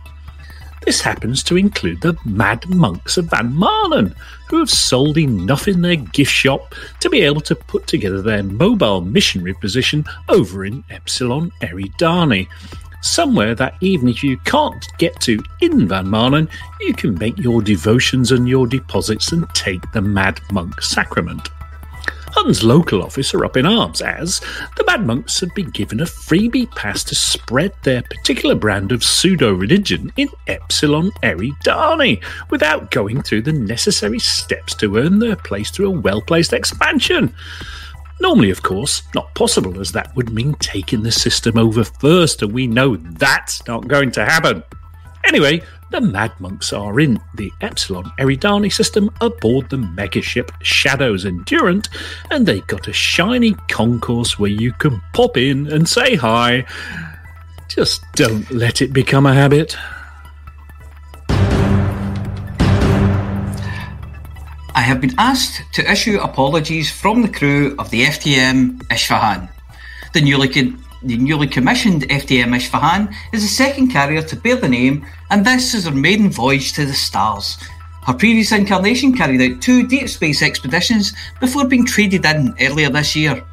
This 0.86 1.02
happens 1.02 1.42
to 1.44 1.58
include 1.58 2.00
the 2.00 2.16
Mad 2.24 2.66
Monks 2.70 3.18
of 3.18 3.26
Van 3.26 3.52
Maanen, 3.52 4.16
who 4.48 4.58
have 4.58 4.70
sold 4.70 5.18
enough 5.18 5.68
in 5.68 5.82
their 5.82 5.96
gift 5.96 6.32
shop 6.32 6.74
to 7.00 7.10
be 7.10 7.20
able 7.20 7.42
to 7.42 7.54
put 7.54 7.86
together 7.86 8.22
their 8.22 8.42
mobile 8.42 9.02
missionary 9.02 9.52
position 9.54 10.04
over 10.30 10.64
in 10.64 10.82
Epsilon 10.88 11.52
Eridani 11.60 12.48
somewhere 13.00 13.54
that 13.54 13.74
even 13.80 14.08
if 14.08 14.22
you 14.22 14.36
can't 14.38 14.86
get 14.98 15.18
to 15.20 15.42
in 15.60 15.88
Van 15.88 16.06
Maanen, 16.06 16.50
you 16.80 16.94
can 16.94 17.14
make 17.18 17.38
your 17.38 17.62
devotions 17.62 18.32
and 18.32 18.48
your 18.48 18.66
deposits 18.66 19.32
and 19.32 19.48
take 19.54 19.90
the 19.92 20.02
Mad 20.02 20.40
Monk 20.52 20.80
sacrament. 20.82 21.48
Hunn's 22.32 22.62
local 22.62 23.02
office 23.02 23.34
are 23.34 23.44
up 23.44 23.56
in 23.56 23.66
arms 23.66 24.00
as 24.00 24.40
the 24.76 24.84
Mad 24.86 25.04
Monks 25.04 25.40
have 25.40 25.52
been 25.54 25.70
given 25.70 26.00
a 26.00 26.04
freebie 26.04 26.70
pass 26.76 27.02
to 27.04 27.14
spread 27.14 27.72
their 27.82 28.02
particular 28.02 28.54
brand 28.54 28.92
of 28.92 29.02
pseudo 29.02 29.52
religion 29.52 30.12
in 30.16 30.28
Epsilon 30.46 31.10
Eridani 31.24 32.22
without 32.48 32.92
going 32.92 33.20
through 33.22 33.42
the 33.42 33.52
necessary 33.52 34.20
steps 34.20 34.74
to 34.76 34.96
earn 34.96 35.18
their 35.18 35.36
place 35.36 35.70
through 35.70 35.88
a 35.88 36.00
well 36.00 36.20
placed 36.20 36.52
expansion. 36.52 37.34
Normally, 38.20 38.50
of 38.50 38.62
course, 38.62 39.02
not 39.14 39.34
possible, 39.34 39.80
as 39.80 39.92
that 39.92 40.14
would 40.14 40.30
mean 40.30 40.54
taking 40.54 41.02
the 41.02 41.10
system 41.10 41.56
over 41.56 41.84
first, 41.84 42.42
and 42.42 42.52
we 42.52 42.66
know 42.66 42.96
that's 42.96 43.66
not 43.66 43.88
going 43.88 44.10
to 44.12 44.24
happen. 44.24 44.62
Anyway, 45.24 45.62
the 45.90 46.00
Mad 46.00 46.32
Monks 46.38 46.72
are 46.72 47.00
in 47.00 47.18
the 47.34 47.50
Epsilon 47.62 48.04
Eridani 48.18 48.72
system 48.72 49.10
aboard 49.20 49.70
the 49.70 49.76
megaship 49.76 50.50
Shadows 50.62 51.24
Endurant, 51.24 51.88
and 52.30 52.46
they've 52.46 52.66
got 52.66 52.88
a 52.88 52.92
shiny 52.92 53.54
concourse 53.68 54.38
where 54.38 54.50
you 54.50 54.72
can 54.74 55.00
pop 55.14 55.36
in 55.36 55.66
and 55.72 55.88
say 55.88 56.14
hi. 56.14 56.64
Just 57.68 58.02
don't 58.12 58.50
let 58.50 58.82
it 58.82 58.92
become 58.92 59.26
a 59.26 59.34
habit. 59.34 59.76
Have 64.90 65.00
been 65.00 65.14
asked 65.18 65.62
to 65.72 65.88
issue 65.88 66.18
apologies 66.18 66.90
from 66.90 67.22
the 67.22 67.28
crew 67.28 67.76
of 67.78 67.88
the 67.90 68.02
FTM 68.06 68.82
Isfahan. 68.90 69.48
The 70.14 70.20
newly, 70.20 70.48
con- 70.48 70.84
the 71.04 71.16
newly 71.16 71.46
commissioned 71.46 72.02
FTM 72.08 72.56
Isfahan 72.56 73.14
is 73.32 73.42
the 73.42 73.48
second 73.48 73.92
carrier 73.92 74.20
to 74.22 74.34
bear 74.34 74.56
the 74.56 74.68
name, 74.68 75.06
and 75.30 75.46
this 75.46 75.74
is 75.74 75.84
her 75.84 75.92
maiden 75.92 76.28
voyage 76.28 76.72
to 76.72 76.84
the 76.84 76.92
stars. 76.92 77.56
Her 78.04 78.14
previous 78.14 78.50
incarnation 78.50 79.16
carried 79.16 79.40
out 79.40 79.62
two 79.62 79.86
deep 79.86 80.08
space 80.08 80.42
expeditions 80.42 81.12
before 81.38 81.68
being 81.68 81.86
traded 81.86 82.24
in 82.24 82.52
earlier 82.60 82.90
this 82.90 83.14
year. 83.14 83.44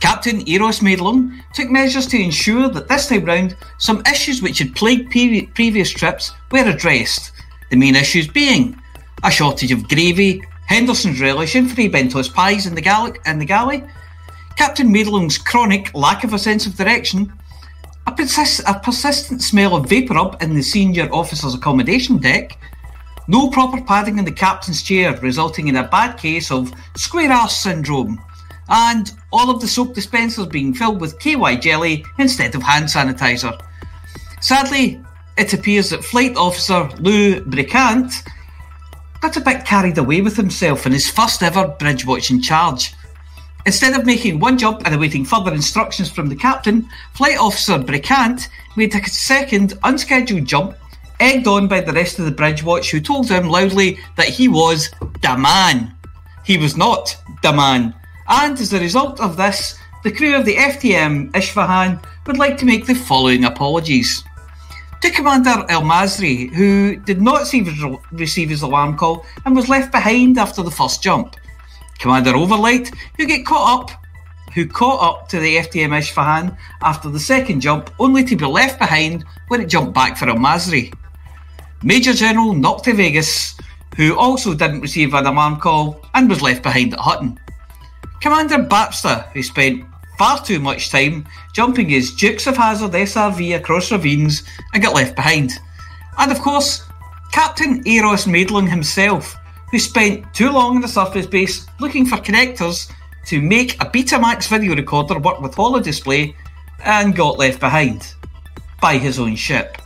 Captain 0.00 0.40
Eros 0.48 0.80
Madelung 0.80 1.38
took 1.52 1.68
measures 1.68 2.06
to 2.06 2.18
ensure 2.18 2.70
that 2.70 2.88
this 2.88 3.08
time 3.08 3.26
round 3.26 3.56
some 3.76 4.02
issues 4.10 4.40
which 4.40 4.58
had 4.58 4.74
plagued 4.74 5.10
pre- 5.10 5.48
previous 5.48 5.90
trips 5.90 6.32
were 6.50 6.64
addressed. 6.64 7.32
The 7.68 7.76
main 7.76 7.94
issues 7.94 8.26
being 8.26 8.80
a 9.22 9.30
shortage 9.30 9.70
of 9.70 9.86
gravy, 9.86 10.42
Henderson's 10.66 11.20
relish, 11.20 11.54
and 11.54 11.70
Fray 11.70 11.88
Bentos 11.88 12.32
pies 12.32 12.66
in 12.66 12.74
the, 12.74 12.80
gal- 12.80 13.12
in 13.26 13.38
the 13.38 13.44
galley, 13.44 13.84
Captain 14.56 14.92
Madelung's 14.92 15.38
chronic 15.38 15.94
lack 15.94 16.24
of 16.24 16.32
a 16.32 16.38
sense 16.38 16.66
of 16.66 16.76
direction, 16.76 17.32
a, 18.06 18.12
persist- 18.12 18.62
a 18.66 18.78
persistent 18.78 19.42
smell 19.42 19.76
of 19.76 19.88
vapour 19.88 20.16
up 20.16 20.42
in 20.42 20.54
the 20.54 20.62
senior 20.62 21.08
officer's 21.12 21.54
accommodation 21.54 22.18
deck, 22.18 22.58
no 23.28 23.50
proper 23.50 23.80
padding 23.82 24.18
in 24.18 24.24
the 24.24 24.32
captain's 24.32 24.82
chair, 24.82 25.16
resulting 25.20 25.68
in 25.68 25.76
a 25.76 25.88
bad 25.88 26.16
case 26.18 26.50
of 26.50 26.72
square 26.96 27.30
ass 27.30 27.62
syndrome, 27.62 28.20
and 28.68 29.12
all 29.32 29.50
of 29.50 29.60
the 29.60 29.68
soap 29.68 29.94
dispensers 29.94 30.46
being 30.46 30.74
filled 30.74 31.00
with 31.00 31.18
KY 31.18 31.56
jelly 31.56 32.04
instead 32.18 32.54
of 32.54 32.62
hand 32.62 32.86
sanitizer. 32.86 33.58
Sadly, 34.40 35.00
it 35.38 35.54
appears 35.54 35.90
that 35.90 36.04
Flight 36.04 36.36
Officer 36.36 36.88
Lou 36.98 37.40
Bricant 37.42 38.12
got 39.22 39.36
a 39.36 39.40
bit 39.40 39.64
carried 39.64 39.96
away 39.98 40.20
with 40.20 40.36
himself 40.36 40.84
in 40.84 40.90
his 40.90 41.08
first 41.08 41.44
ever 41.44 41.68
bridge 41.68 42.04
watching 42.04 42.42
charge. 42.42 42.92
Instead 43.64 43.94
of 43.94 44.04
making 44.04 44.40
one 44.40 44.58
jump 44.58 44.82
and 44.84 44.92
awaiting 44.92 45.24
further 45.24 45.54
instructions 45.54 46.10
from 46.10 46.28
the 46.28 46.34
captain, 46.34 46.88
Flight 47.14 47.38
Officer 47.38 47.78
Bricant 47.78 48.48
made 48.76 48.92
a 48.92 49.08
second 49.08 49.78
unscheduled 49.84 50.44
jump, 50.44 50.76
egged 51.20 51.46
on 51.46 51.68
by 51.68 51.80
the 51.80 51.92
rest 51.92 52.18
of 52.18 52.24
the 52.24 52.32
bridge 52.32 52.64
watch 52.64 52.90
who 52.90 53.00
told 53.00 53.30
him 53.30 53.48
loudly 53.48 53.96
that 54.16 54.26
he 54.26 54.48
was 54.48 54.90
the 55.22 55.36
man. 55.38 55.94
He 56.44 56.58
was 56.58 56.76
not 56.76 57.16
the 57.44 57.52
man. 57.52 57.94
And 58.26 58.58
as 58.58 58.72
a 58.72 58.80
result 58.80 59.20
of 59.20 59.36
this, 59.36 59.78
the 60.02 60.10
crew 60.10 60.34
of 60.34 60.44
the 60.44 60.56
FTM 60.56 61.36
Isfahan 61.36 62.00
would 62.26 62.38
like 62.38 62.58
to 62.58 62.66
make 62.66 62.86
the 62.86 62.94
following 62.94 63.44
apologies 63.44 64.24
to 65.02 65.10
Commander 65.10 65.66
El 65.68 65.82
Masri, 65.82 66.48
who 66.54 66.94
did 66.94 67.20
not 67.20 67.52
receive 68.12 68.48
his 68.48 68.62
alarm 68.62 68.96
call 68.96 69.26
and 69.44 69.54
was 69.54 69.68
left 69.68 69.90
behind 69.90 70.38
after 70.38 70.62
the 70.62 70.70
first 70.70 71.02
jump. 71.02 71.36
Commander 71.98 72.36
Overlight, 72.36 72.92
who 73.16 73.26
get 73.26 73.44
caught 73.44 73.82
up, 73.82 74.04
who 74.54 74.66
caught 74.66 75.02
up 75.02 75.28
to 75.28 75.40
the 75.40 75.56
FTM 75.56 75.98
Isfahan 75.98 76.56
after 76.82 77.08
the 77.08 77.18
second 77.18 77.60
jump, 77.60 77.90
only 77.98 78.22
to 78.22 78.36
be 78.36 78.46
left 78.46 78.78
behind 78.78 79.24
when 79.48 79.60
it 79.60 79.66
jumped 79.66 79.92
back 79.92 80.16
for 80.16 80.28
El 80.28 80.36
Masri. 80.36 80.94
Major 81.82 82.12
General 82.12 82.54
Nocte 82.54 82.94
Vegas, 82.94 83.56
who 83.96 84.16
also 84.16 84.54
didn't 84.54 84.82
receive 84.82 85.14
an 85.14 85.26
alarm 85.26 85.58
call 85.58 86.00
and 86.14 86.28
was 86.28 86.42
left 86.42 86.62
behind 86.62 86.92
at 86.92 87.00
Hutton. 87.00 87.40
Commander 88.20 88.62
Baxter, 88.62 89.24
who 89.32 89.42
spent 89.42 89.84
far 90.22 90.40
too 90.40 90.60
much 90.60 90.90
time 90.90 91.26
jumping 91.52 91.88
his 91.88 92.14
Dukes 92.14 92.46
of 92.46 92.56
Hazzard 92.56 92.92
SRV 92.92 93.56
across 93.56 93.90
ravines 93.90 94.44
and 94.72 94.80
got 94.80 94.94
left 94.94 95.16
behind. 95.16 95.50
And 96.16 96.30
of 96.30 96.38
course, 96.38 96.84
Captain 97.32 97.84
Eros 97.88 98.26
Madelung 98.26 98.68
himself, 98.70 99.34
who 99.72 99.80
spent 99.80 100.32
too 100.32 100.52
long 100.52 100.76
in 100.76 100.80
the 100.80 100.86
surface 100.86 101.26
base 101.26 101.66
looking 101.80 102.06
for 102.06 102.18
connectors 102.18 102.88
to 103.26 103.42
make 103.42 103.74
a 103.82 103.86
Betamax 103.86 104.46
video 104.46 104.76
recorder 104.76 105.18
work 105.18 105.40
with 105.40 105.56
holo 105.56 105.80
display 105.80 106.36
and 106.84 107.16
got 107.16 107.36
left 107.36 107.58
behind 107.58 108.14
by 108.80 108.98
his 108.98 109.18
own 109.18 109.34
ship. 109.34 109.76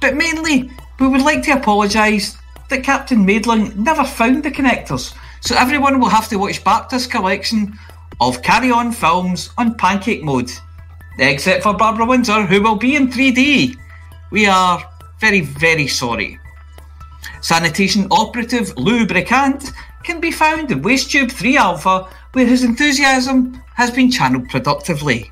But 0.00 0.16
mainly, 0.16 0.70
we 0.98 1.06
would 1.06 1.20
like 1.20 1.42
to 1.42 1.50
apologise 1.50 2.38
that 2.70 2.82
Captain 2.82 3.26
Madelung 3.26 3.76
never 3.76 4.04
found 4.04 4.42
the 4.42 4.50
connectors, 4.50 5.14
so 5.42 5.54
everyone 5.54 6.00
will 6.00 6.08
have 6.08 6.30
to 6.30 6.38
watch 6.38 6.64
back 6.64 6.88
this 6.88 7.06
collection 7.06 7.78
of 8.20 8.42
Carry 8.42 8.70
On 8.70 8.92
films 8.92 9.50
on 9.58 9.74
pancake 9.74 10.22
mode, 10.22 10.50
except 11.18 11.62
for 11.62 11.74
Barbara 11.74 12.06
Windsor, 12.06 12.46
who 12.46 12.62
will 12.62 12.76
be 12.76 12.96
in 12.96 13.08
3D. 13.08 13.76
We 14.30 14.46
are 14.46 14.82
very, 15.20 15.40
very 15.40 15.86
sorry. 15.86 16.38
Sanitation 17.40 18.06
operative 18.10 18.76
Lou 18.76 19.06
Bricant 19.06 19.72
can 20.02 20.20
be 20.20 20.30
found 20.30 20.70
in 20.70 20.82
Waste 20.82 21.10
Tube 21.10 21.30
3 21.30 21.56
Alpha, 21.56 22.08
where 22.32 22.46
his 22.46 22.64
enthusiasm 22.64 23.62
has 23.74 23.90
been 23.90 24.10
channeled 24.10 24.48
productively. 24.48 25.30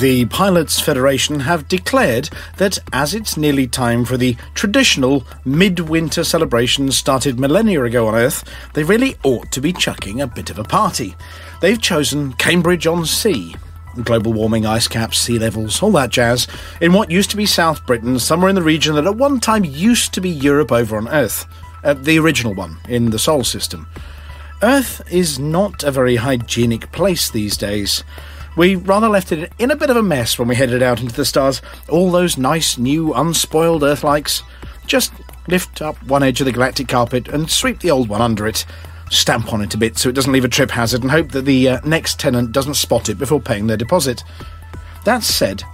The 0.00 0.24
Pilots 0.24 0.80
Federation 0.80 1.40
have 1.40 1.68
declared 1.68 2.30
that 2.56 2.78
as 2.94 3.12
it's 3.12 3.36
nearly 3.36 3.66
time 3.66 4.06
for 4.06 4.16
the 4.16 4.38
traditional 4.54 5.26
midwinter 5.44 6.24
celebrations 6.24 6.96
started 6.96 7.38
millennia 7.38 7.84
ago 7.84 8.08
on 8.08 8.14
Earth, 8.14 8.42
they 8.72 8.84
really 8.84 9.16
ought 9.22 9.52
to 9.52 9.60
be 9.60 9.74
chucking 9.74 10.18
a 10.18 10.26
bit 10.26 10.48
of 10.48 10.58
a 10.58 10.64
party. 10.64 11.14
They've 11.60 11.80
chosen 11.80 12.32
Cambridge 12.32 12.86
on 12.86 13.04
Sea. 13.04 13.54
Global 14.02 14.32
warming, 14.32 14.64
ice 14.64 14.88
caps, 14.88 15.18
sea 15.18 15.38
levels, 15.38 15.82
all 15.82 15.92
that 15.92 16.08
jazz, 16.08 16.48
in 16.80 16.94
what 16.94 17.10
used 17.10 17.28
to 17.32 17.36
be 17.36 17.44
South 17.44 17.84
Britain, 17.84 18.18
somewhere 18.18 18.48
in 18.48 18.56
the 18.56 18.62
region 18.62 18.94
that 18.94 19.06
at 19.06 19.16
one 19.16 19.40
time 19.40 19.62
used 19.62 20.14
to 20.14 20.22
be 20.22 20.30
Europe 20.30 20.72
over 20.72 20.96
on 20.96 21.06
Earth. 21.08 21.44
Uh, 21.84 21.92
the 21.92 22.18
original 22.18 22.54
one, 22.54 22.78
in 22.88 23.10
the 23.10 23.18
Sol 23.18 23.44
system. 23.44 23.86
Earth 24.62 25.02
is 25.12 25.38
not 25.38 25.82
a 25.82 25.90
very 25.90 26.16
hygienic 26.16 26.90
place 26.92 27.28
these 27.28 27.58
days. 27.58 28.04
We 28.56 28.76
rather 28.76 29.08
left 29.08 29.32
it 29.32 29.52
in 29.58 29.70
a 29.70 29.76
bit 29.76 29.90
of 29.90 29.96
a 29.96 30.02
mess 30.02 30.38
when 30.38 30.48
we 30.48 30.54
headed 30.54 30.82
out 30.82 31.00
into 31.00 31.14
the 31.14 31.24
stars. 31.24 31.62
All 31.88 32.10
those 32.10 32.36
nice, 32.36 32.76
new, 32.76 33.14
unspoiled 33.14 33.82
Earthlikes. 33.82 34.42
Just 34.86 35.12
lift 35.48 35.80
up 35.80 36.02
one 36.04 36.22
edge 36.22 36.40
of 36.40 36.44
the 36.44 36.52
galactic 36.52 36.88
carpet 36.88 37.28
and 37.28 37.50
sweep 37.50 37.80
the 37.80 37.90
old 37.90 38.08
one 38.08 38.20
under 38.20 38.46
it. 38.46 38.66
Stamp 39.10 39.52
on 39.52 39.62
it 39.62 39.74
a 39.74 39.78
bit 39.78 39.98
so 39.98 40.08
it 40.08 40.14
doesn't 40.14 40.32
leave 40.32 40.44
a 40.44 40.48
trip 40.48 40.70
hazard 40.70 41.02
and 41.02 41.10
hope 41.10 41.30
that 41.32 41.44
the 41.44 41.68
uh, 41.68 41.80
next 41.84 42.20
tenant 42.20 42.52
doesn't 42.52 42.74
spot 42.74 43.08
it 43.08 43.18
before 43.18 43.40
paying 43.40 43.66
their 43.66 43.76
deposit. 43.76 44.22
That 45.04 45.22
said, 45.22 45.64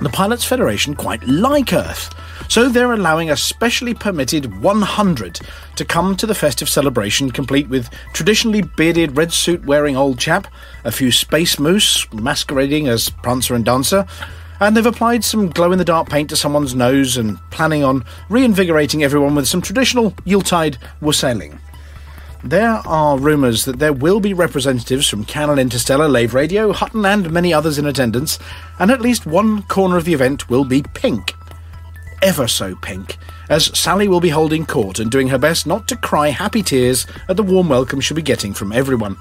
the 0.00 0.08
Pilots 0.08 0.44
Federation 0.44 0.94
quite 0.94 1.26
like 1.26 1.72
Earth, 1.72 2.14
so 2.48 2.68
they're 2.68 2.92
allowing 2.92 3.30
a 3.30 3.36
specially 3.36 3.94
permitted 3.94 4.62
100 4.62 5.40
to 5.76 5.84
come 5.84 6.16
to 6.16 6.26
the 6.26 6.34
festive 6.34 6.68
celebration, 6.68 7.30
complete 7.30 7.68
with 7.68 7.90
traditionally 8.12 8.62
bearded 8.62 9.16
red 9.16 9.32
suit 9.32 9.64
wearing 9.64 9.96
old 9.96 10.18
chap, 10.18 10.46
a 10.84 10.92
few 10.92 11.10
space 11.10 11.58
moose 11.58 12.10
masquerading 12.12 12.86
as 12.86 13.10
Prancer 13.10 13.54
and 13.54 13.64
Dancer, 13.64 14.06
and 14.60 14.76
they've 14.76 14.86
applied 14.86 15.24
some 15.24 15.50
glow 15.50 15.72
in 15.72 15.78
the 15.78 15.84
dark 15.84 16.08
paint 16.08 16.30
to 16.30 16.36
someone's 16.36 16.74
nose 16.74 17.16
and 17.16 17.38
planning 17.50 17.84
on 17.84 18.04
reinvigorating 18.28 19.02
everyone 19.02 19.34
with 19.34 19.46
some 19.46 19.60
traditional 19.60 20.14
Yuletide 20.24 20.78
wassailing. 21.00 21.58
There 22.44 22.80
are 22.86 23.18
rumours 23.18 23.64
that 23.64 23.80
there 23.80 23.92
will 23.92 24.20
be 24.20 24.32
representatives 24.32 25.08
from 25.08 25.24
Canonn 25.24 25.58
Interstellar, 25.58 26.08
Lave 26.08 26.34
Radio, 26.34 26.72
Hutton, 26.72 27.04
and 27.04 27.32
many 27.32 27.52
others 27.52 27.78
in 27.78 27.86
attendance, 27.86 28.38
and 28.78 28.92
at 28.92 29.00
least 29.00 29.26
one 29.26 29.62
corner 29.62 29.96
of 29.96 30.04
the 30.04 30.14
event 30.14 30.48
will 30.48 30.64
be 30.64 30.84
pink. 30.94 31.34
Ever 32.22 32.46
so 32.46 32.76
pink, 32.76 33.18
as 33.48 33.76
Sally 33.76 34.06
will 34.06 34.20
be 34.20 34.28
holding 34.28 34.66
court 34.66 35.00
and 35.00 35.10
doing 35.10 35.28
her 35.28 35.38
best 35.38 35.66
not 35.66 35.88
to 35.88 35.96
cry 35.96 36.28
happy 36.28 36.62
tears 36.62 37.06
at 37.28 37.36
the 37.36 37.42
warm 37.42 37.68
welcome 37.68 38.00
she'll 38.00 38.14
be 38.14 38.22
getting 38.22 38.54
from 38.54 38.72
everyone. 38.72 39.16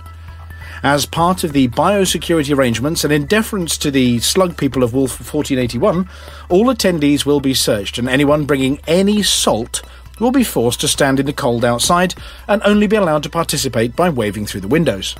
As 0.83 1.07
part 1.07 1.43
of 1.43 1.53
the 1.53 1.69
biosecurity 1.69 2.55
arrangements 2.55 3.03
and 3.03 3.11
in 3.11 3.25
deference 3.25 3.79
to 3.79 3.89
the 3.89 4.19
slug 4.19 4.57
people 4.57 4.83
of 4.83 4.93
Wolf 4.93 5.19
1481, 5.19 6.07
all 6.49 6.65
attendees 6.65 7.25
will 7.25 7.39
be 7.39 7.55
searched 7.55 7.97
and 7.97 8.07
anyone 8.07 8.45
bringing 8.45 8.79
any 8.87 9.23
salt 9.23 9.81
will 10.19 10.31
be 10.31 10.43
forced 10.43 10.81
to 10.81 10.87
stand 10.87 11.19
in 11.19 11.25
the 11.25 11.33
cold 11.33 11.63
outside 11.63 12.15
and 12.47 12.61
only 12.63 12.87
be 12.87 12.95
allowed 12.95 13.23
to 13.23 13.29
participate 13.29 13.95
by 13.95 14.09
waving 14.09 14.45
through 14.45 14.61
the 14.61 14.67
windows. 14.67 15.15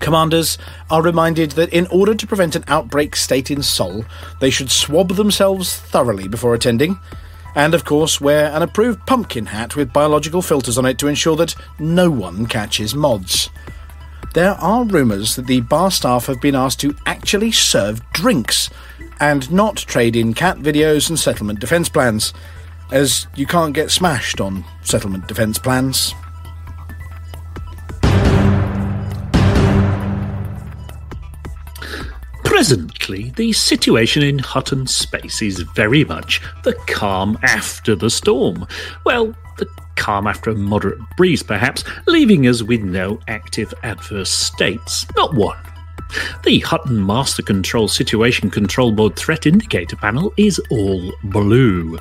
Commanders 0.00 0.56
are 0.90 1.02
reminded 1.02 1.52
that 1.52 1.72
in 1.72 1.86
order 1.88 2.14
to 2.14 2.26
prevent 2.26 2.56
an 2.56 2.64
outbreak 2.68 3.14
state 3.14 3.50
in 3.50 3.62
Sol, 3.62 4.04
they 4.40 4.50
should 4.50 4.70
swab 4.70 5.10
themselves 5.10 5.76
thoroughly 5.76 6.26
before 6.26 6.54
attending, 6.54 6.98
and 7.54 7.74
of 7.74 7.84
course 7.84 8.20
wear 8.20 8.50
an 8.52 8.62
approved 8.62 9.06
pumpkin 9.06 9.46
hat 9.46 9.76
with 9.76 9.92
biological 9.92 10.40
filters 10.40 10.78
on 10.78 10.86
it 10.86 10.98
to 10.98 11.06
ensure 11.06 11.36
that 11.36 11.54
no 11.78 12.10
one 12.10 12.46
catches 12.46 12.94
mods. 12.94 13.50
There 14.32 14.52
are 14.52 14.84
rumours 14.84 15.36
that 15.36 15.46
the 15.46 15.60
bar 15.60 15.90
staff 15.90 16.26
have 16.26 16.40
been 16.40 16.54
asked 16.54 16.80
to 16.80 16.94
actually 17.04 17.52
serve 17.52 18.00
drinks 18.12 18.70
and 19.18 19.50
not 19.52 19.76
trade 19.76 20.16
in 20.16 20.34
cat 20.34 20.58
videos 20.58 21.10
and 21.10 21.18
settlement 21.18 21.58
defence 21.60 21.88
plans 21.88 22.32
as 22.92 23.26
you 23.36 23.46
can't 23.46 23.74
get 23.74 23.90
smashed 23.90 24.40
on 24.40 24.64
settlement 24.82 25.26
defence 25.26 25.58
plans. 25.58 26.14
Presently, 32.44 33.30
the 33.36 33.52
situation 33.52 34.22
in 34.22 34.38
Hutton 34.38 34.86
space 34.86 35.40
is 35.40 35.60
very 35.60 36.04
much 36.04 36.42
the 36.62 36.74
calm 36.86 37.38
after 37.42 37.96
the 37.96 38.10
storm. 38.10 38.66
Well, 39.04 39.34
the 39.56 39.66
calm 39.96 40.26
after 40.26 40.50
a 40.50 40.54
moderate 40.54 40.98
breeze, 41.16 41.42
perhaps, 41.42 41.84
leaving 42.06 42.46
us 42.46 42.62
with 42.62 42.82
no 42.82 43.18
active 43.28 43.72
adverse 43.82 44.30
states. 44.30 45.06
Not 45.16 45.34
one. 45.34 45.56
The 46.44 46.58
Hutton 46.60 47.06
Master 47.06 47.42
Control 47.42 47.88
Situation 47.88 48.50
Control 48.50 48.92
Board 48.92 49.16
Threat 49.16 49.46
Indicator 49.46 49.96
panel 49.96 50.34
is 50.36 50.60
all 50.70 51.12
blue. 51.24 51.98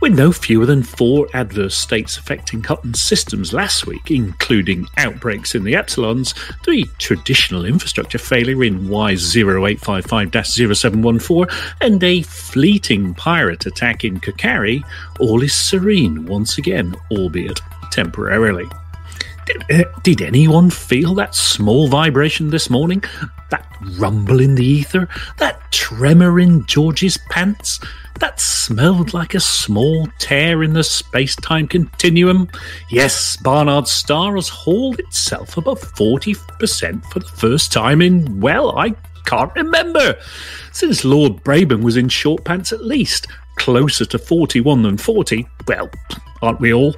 With 0.00 0.14
no 0.16 0.30
fewer 0.30 0.64
than 0.64 0.84
four 0.84 1.26
adverse 1.34 1.76
states 1.76 2.18
affecting 2.18 2.62
Hutton's 2.62 3.02
systems 3.02 3.52
last 3.52 3.84
week, 3.84 4.12
including 4.12 4.86
outbreaks 4.96 5.56
in 5.56 5.64
the 5.64 5.72
Epsilons, 5.72 6.34
the 6.64 6.88
traditional 6.98 7.64
infrastructure 7.64 8.18
failure 8.18 8.62
in 8.62 8.88
WISE 8.88 9.36
0855 9.36 10.46
0714, 10.46 11.46
and 11.80 12.04
a 12.04 12.22
fleeting 12.22 13.12
pirate 13.14 13.66
attack 13.66 14.04
in 14.04 14.20
Kakari, 14.20 14.84
all 15.18 15.42
is 15.42 15.52
serene 15.52 16.26
once 16.26 16.58
again, 16.58 16.94
albeit 17.10 17.60
temporarily. 17.90 18.66
Did, 19.46 19.84
uh, 19.84 19.90
did 20.04 20.22
anyone 20.22 20.70
feel 20.70 21.14
that 21.16 21.34
small 21.34 21.88
vibration 21.88 22.50
this 22.50 22.70
morning? 22.70 23.02
That 23.50 23.66
rumble 23.96 24.40
in 24.40 24.54
the 24.54 24.64
ether? 24.64 25.08
That 25.38 25.72
tremor 25.72 26.38
in 26.38 26.66
George's 26.66 27.18
pants? 27.30 27.80
That 28.18 28.40
smelled 28.40 29.14
like 29.14 29.34
a 29.34 29.40
small 29.40 30.08
tear 30.18 30.64
in 30.64 30.72
the 30.72 30.82
space 30.82 31.36
time 31.36 31.68
continuum. 31.68 32.48
Yes, 32.90 33.36
Barnard's 33.36 33.92
star 33.92 34.34
has 34.34 34.48
hauled 34.48 34.98
itself 34.98 35.56
above 35.56 35.80
40% 35.80 37.04
for 37.06 37.20
the 37.20 37.28
first 37.28 37.72
time 37.72 38.02
in, 38.02 38.40
well, 38.40 38.76
I 38.76 38.94
can't 39.24 39.54
remember. 39.54 40.18
Since 40.72 41.04
Lord 41.04 41.44
Braben 41.44 41.82
was 41.82 41.96
in 41.96 42.08
short 42.08 42.44
pants 42.44 42.72
at 42.72 42.84
least. 42.84 43.28
Closer 43.56 44.04
to 44.06 44.18
41 44.18 44.82
than 44.82 44.98
40. 44.98 45.46
Well, 45.66 45.88
aren't 46.42 46.60
we 46.60 46.72
all? 46.72 46.94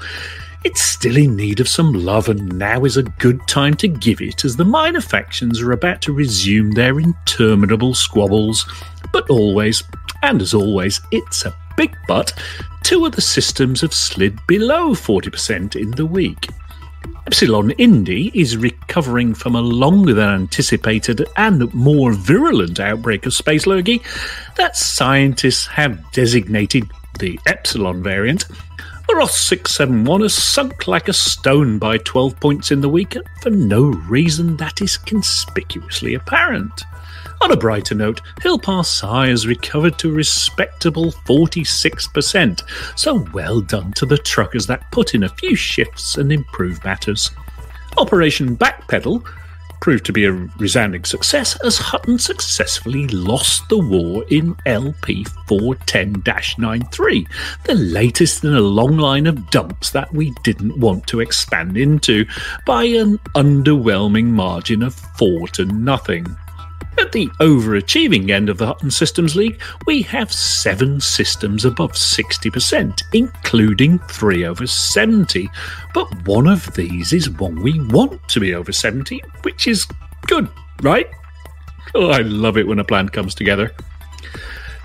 It's 0.63 0.83
still 0.83 1.17
in 1.17 1.37
need 1.37 1.61
of 1.61 1.69
some 1.69 1.93
love, 1.93 2.29
and 2.29 2.59
now 2.59 2.85
is 2.85 2.99
a 2.99 3.03
good 3.03 3.41
time 3.49 3.75
to 3.77 3.89
give 3.89 4.21
it 4.21 4.45
as 4.45 4.57
the 4.57 4.65
minor 4.65 5.01
factions 5.01 5.61
are 5.61 5.73
about 5.73 6.03
to 6.03 6.13
resume 6.13 6.73
their 6.73 7.01
interminable 7.01 7.95
squabbles. 7.95 8.71
But 9.11 9.31
always, 9.31 9.83
and 10.23 10.43
as 10.43 10.53
always, 10.53 11.01
it's 11.11 11.47
a 11.47 11.57
big 11.79 11.97
but, 12.07 12.35
two 12.83 13.07
of 13.07 13.13
the 13.13 13.23
systems 13.23 13.81
have 13.81 13.95
slid 13.95 14.39
below 14.47 14.91
40% 14.91 15.77
in 15.77 15.93
the 15.93 16.05
week. 16.05 16.49
Epsilon 17.27 17.71
Indi 17.73 18.31
is 18.35 18.57
recovering 18.57 19.33
from 19.33 19.55
a 19.55 19.63
longer 19.63 20.13
than 20.13 20.29
anticipated 20.29 21.27
and 21.37 21.73
more 21.73 22.13
virulent 22.13 22.81
outbreak 22.81 23.25
of 23.25 23.33
space 23.33 23.67
lurgy 23.67 24.03
that 24.57 24.77
scientists 24.77 25.67
have 25.69 26.13
designated 26.13 26.91
the 27.19 27.39
Epsilon 27.47 28.03
variant. 28.03 28.45
The 29.11 29.17
Ross 29.17 29.41
671 29.41 30.21
has 30.21 30.35
sunk 30.35 30.87
like 30.87 31.09
a 31.09 31.13
stone 31.13 31.81
by 31.81 31.99
12 31.99 32.39
points 32.39 32.71
in 32.71 32.81
the 32.81 32.89
week 32.89 33.17
for 33.43 33.51
no 33.51 33.87
reason 33.87 34.57
that 34.59 34.81
is 34.81 34.97
conspicuously 34.97 36.15
apparent. 36.15 36.85
On 37.41 37.51
a 37.51 37.57
brighter 37.57 37.97
note, 37.97 38.21
Hill 38.41 38.61
Pa 38.61 38.83
Hsi 38.83 39.31
has 39.31 39.49
recovered 39.49 39.99
to 39.99 40.11
a 40.11 40.13
respectable 40.13 41.11
46%, 41.27 42.63
so 42.95 43.27
well 43.33 43.61
done 43.61 43.91
to 43.95 44.07
the 44.07 44.17
truckers 44.17 44.69
that 44.69 44.89
put 44.93 45.13
in 45.17 45.25
a 45.25 45.29
few 45.29 45.57
shifts 45.57 46.17
and 46.17 46.31
improved 46.31 46.85
matters. 46.85 47.33
Operation 47.99 48.57
Backpedal 48.57 49.27
proved 49.81 50.05
to 50.07 50.13
be 50.13 50.25
a 50.25 50.33
resounding 50.33 51.05
success 51.05 51.57
as 51.65 51.79
Hutton 51.79 52.19
successfully 52.19 53.09
lost 53.09 53.69
the 53.69 53.79
war 53.79 54.25
in 54.29 54.57
LP 54.67 55.25
410 55.47 56.23
93, 56.59 57.27
the 57.65 57.75
latest 57.75 58.45
in 58.45 58.55
a 58.55 58.61
long 58.61 58.99
line 58.99 59.27
of 59.27 59.51
dumps 59.51 59.91
that 59.91 60.13
we 60.13 60.33
didn't 60.43 60.79
want 60.79 61.07
to 61.09 61.21
expand 61.21 61.77
into 61.77 62.25
by 62.67 62.85
an 62.85 63.19
underwhelming 63.35 64.27
margin 64.27 64.83
of 64.83 64.95
4 64.95 65.49
to 65.49 65.65
nothing. 65.65 66.27
At 67.01 67.13
the 67.13 67.29
overachieving 67.41 68.31
end 68.31 68.51
of 68.51 68.59
the 68.59 68.67
Hutton 68.67 68.91
Systems 68.91 69.35
League, 69.35 69.61
we 69.87 70.03
have 70.03 70.31
seven 70.31 71.01
systems 71.01 71.65
above 71.65 71.93
60%, 71.93 73.03
including 73.15 73.99
three 74.01 74.45
over 74.45 74.67
70. 74.67 75.49
But 75.95 76.27
one 76.27 76.47
of 76.47 76.73
these 76.75 77.15
is 77.15 77.31
one 77.31 77.63
we 77.63 77.81
want 77.87 78.29
to 78.29 78.39
be 78.39 78.55
over 78.55 78.71
70, 78.71 79.19
which 79.43 79.67
is 79.67 79.87
good, 80.27 80.49
right? 80.83 81.07
Oh, 81.95 82.11
I 82.11 82.19
love 82.19 82.59
it 82.59 82.69
when 82.69 82.79
a 82.79 82.85
plan 82.85 83.09
comes 83.09 83.35
together. 83.35 83.75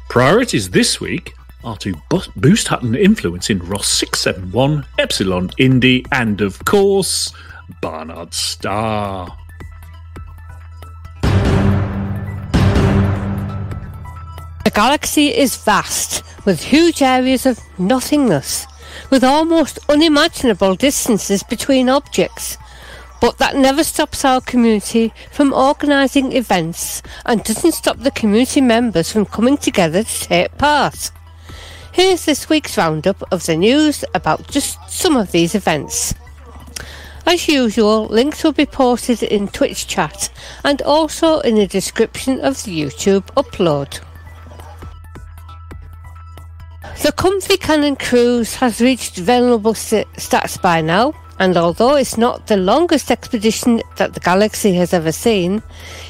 Priorities 0.07 0.69
this 0.69 1.01
week 1.01 1.35
are 1.65 1.77
to 1.77 1.93
boost 2.37 2.69
Hutton 2.69 2.95
influence 2.95 3.49
in 3.49 3.59
Ross 3.59 3.89
671, 3.89 4.85
Epsilon 4.99 5.51
Indi, 5.57 6.05
and 6.13 6.39
of 6.39 6.63
course, 6.63 7.33
Barnard 7.81 8.33
Star. 8.33 9.37
The 14.65 14.71
galaxy 14.71 15.27
is 15.27 15.55
vast, 15.57 16.23
with 16.43 16.59
huge 16.59 17.03
areas 17.03 17.45
of 17.45 17.59
nothingness, 17.77 18.65
with 19.11 19.23
almost 19.23 19.77
unimaginable 19.87 20.73
distances 20.73 21.43
between 21.43 21.87
objects. 21.87 22.57
But 23.21 23.37
that 23.37 23.55
never 23.55 23.83
stops 23.83 24.25
our 24.25 24.41
community 24.41 25.13
from 25.31 25.53
organising 25.53 26.31
events 26.31 27.03
and 27.27 27.43
doesn't 27.43 27.73
stop 27.73 27.99
the 27.99 28.09
community 28.09 28.59
members 28.59 29.11
from 29.11 29.27
coming 29.27 29.57
together 29.57 30.03
to 30.03 30.19
take 30.25 30.57
part. 30.57 31.11
Here's 31.91 32.25
this 32.25 32.49
week's 32.49 32.75
roundup 32.75 33.21
of 33.31 33.45
the 33.45 33.57
news 33.57 34.03
about 34.15 34.47
just 34.47 34.79
some 34.89 35.15
of 35.15 35.31
these 35.31 35.53
events. 35.53 36.15
As 37.27 37.47
usual, 37.47 38.07
links 38.07 38.43
will 38.43 38.51
be 38.51 38.65
posted 38.65 39.21
in 39.21 39.47
Twitch 39.47 39.85
chat 39.85 40.31
and 40.63 40.81
also 40.81 41.41
in 41.41 41.53
the 41.53 41.67
description 41.67 42.39
of 42.41 42.63
the 42.63 42.81
YouTube 42.81 43.25
upload. 43.37 43.99
The 47.03 47.11
Comfy 47.11 47.57
Canonn 47.57 47.97
cruise 47.97 48.55
has 48.55 48.81
reached 48.81 49.17
venerable 49.17 49.73
st- 49.73 50.07
stats 50.13 50.59
by 50.59 50.81
now, 50.81 51.13
and 51.37 51.55
although 51.55 51.95
it's 51.95 52.17
not 52.17 52.47
the 52.47 52.57
longest 52.57 53.11
expedition 53.11 53.81
that 53.97 54.13
the 54.13 54.19
galaxy 54.19 54.73
has 54.75 54.93
ever 54.93 55.11
seen, 55.11 55.61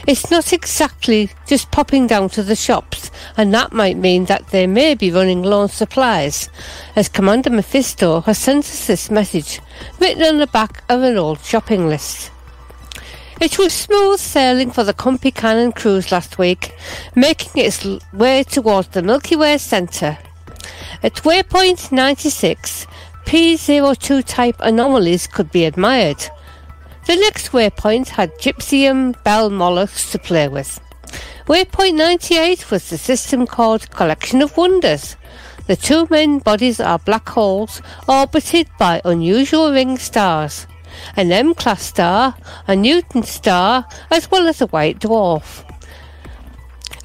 it's 0.08 0.32
not 0.32 0.54
exactly 0.54 1.32
just 1.48 1.72
popping 1.72 2.08
down 2.08 2.30
to 2.30 2.44
the 2.44 2.56
shops, 2.56 3.12
and 3.36 3.54
that 3.54 3.74
might 3.74 3.98
mean 3.98 4.26
that 4.26 4.48
they 4.50 4.68
may 4.68 4.94
be 4.94 5.12
running 5.12 5.44
low 5.44 5.62
on 5.62 5.70
supplies, 5.70 6.50
as 6.96 7.10
Commander 7.10 7.50
Mephisto 7.50 8.22
has 8.22 8.38
sent 8.38 8.64
us 8.66 8.88
this 8.88 9.12
message, 9.12 9.60
written 10.00 10.24
on 10.24 10.38
the 10.38 10.48
back 10.48 10.84
of 10.88 11.02
an 11.02 11.18
old 11.18 11.40
shopping 11.42 11.88
list. 11.88 12.32
It 13.42 13.58
was 13.58 13.74
smooth 13.74 14.20
sailing 14.20 14.72
for 14.72 14.86
the 14.86 14.94
Comfy 14.94 15.32
Canonn 15.32 15.74
cruise 15.74 16.12
last 16.12 16.38
week, 16.38 16.74
making 17.16 17.62
its 17.62 17.86
way 18.14 18.44
towards 18.44 18.90
the 18.90 19.02
Milky 19.02 19.36
Way 19.36 19.58
centre. 19.58 20.20
At 21.06 21.22
waypoint 21.22 21.92
96, 21.92 22.88
P02 23.28 24.24
type 24.26 24.56
anomalies 24.60 25.28
could 25.28 25.52
be 25.52 25.66
admired. 25.66 26.18
The 27.06 27.16
next 27.16 27.50
waypoint 27.50 28.08
had 28.08 28.40
Gypseeum 28.40 29.24
bell 29.24 29.52
mollusks 29.52 30.12
to 30.14 30.18
play 30.18 30.48
with. 30.48 30.80
Waypoint 31.46 31.94
98 31.94 32.72
was 32.72 32.90
the 32.90 32.98
system 32.98 33.46
called 33.46 33.92
Collection 33.92 34.42
of 34.42 34.58
Wonders. 34.58 35.16
The 35.68 35.76
two 35.76 36.08
main 36.10 36.40
bodies 36.40 36.80
are 36.80 36.98
black 36.98 37.30
holes 37.30 37.84
orbited 38.08 38.68
by 38.80 39.00
unusual 39.06 39.72
ring 39.72 40.00
stars, 40.00 40.66
an 41.16 41.32
M-class 41.32 41.84
star, 41.84 42.36
a 42.68 42.76
neutron 42.76 43.22
star, 43.22 43.86
as 44.10 44.32
well 44.32 44.48
as 44.48 44.60
a 44.60 44.66
white 44.66 45.02
dwarf. 45.02 45.64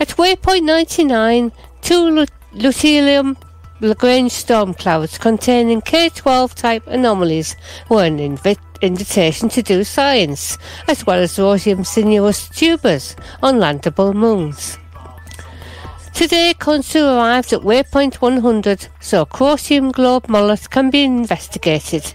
At 0.00 0.16
waypoint 0.16 0.62
99, 0.62 1.52
two 1.82 2.26
Luteolum 2.54 3.36
Lagrange 3.82 4.30
storm 4.30 4.74
clouds 4.74 5.16
containing 5.16 5.80
K12 5.80 6.52
type 6.52 6.86
anomalies 6.86 7.56
were 7.88 8.04
an 8.04 8.18
invi- 8.18 8.58
invitation 8.82 9.48
to 9.48 9.62
do 9.62 9.84
science, 9.84 10.58
as 10.86 11.06
well 11.06 11.18
as 11.18 11.38
Roseum 11.38 11.86
sinuous 11.86 12.50
tubers 12.50 13.16
on 13.42 13.54
landable 13.54 14.12
moons. 14.12 14.76
Today, 16.12 16.52
Konsu 16.58 17.00
arrived 17.16 17.54
at 17.54 17.60
waypoint 17.62 18.16
100, 18.16 18.88
so 19.00 19.24
Croceum 19.24 19.92
globe 19.92 20.28
mollusk 20.28 20.70
can 20.70 20.90
be 20.90 21.02
investigated. 21.02 22.12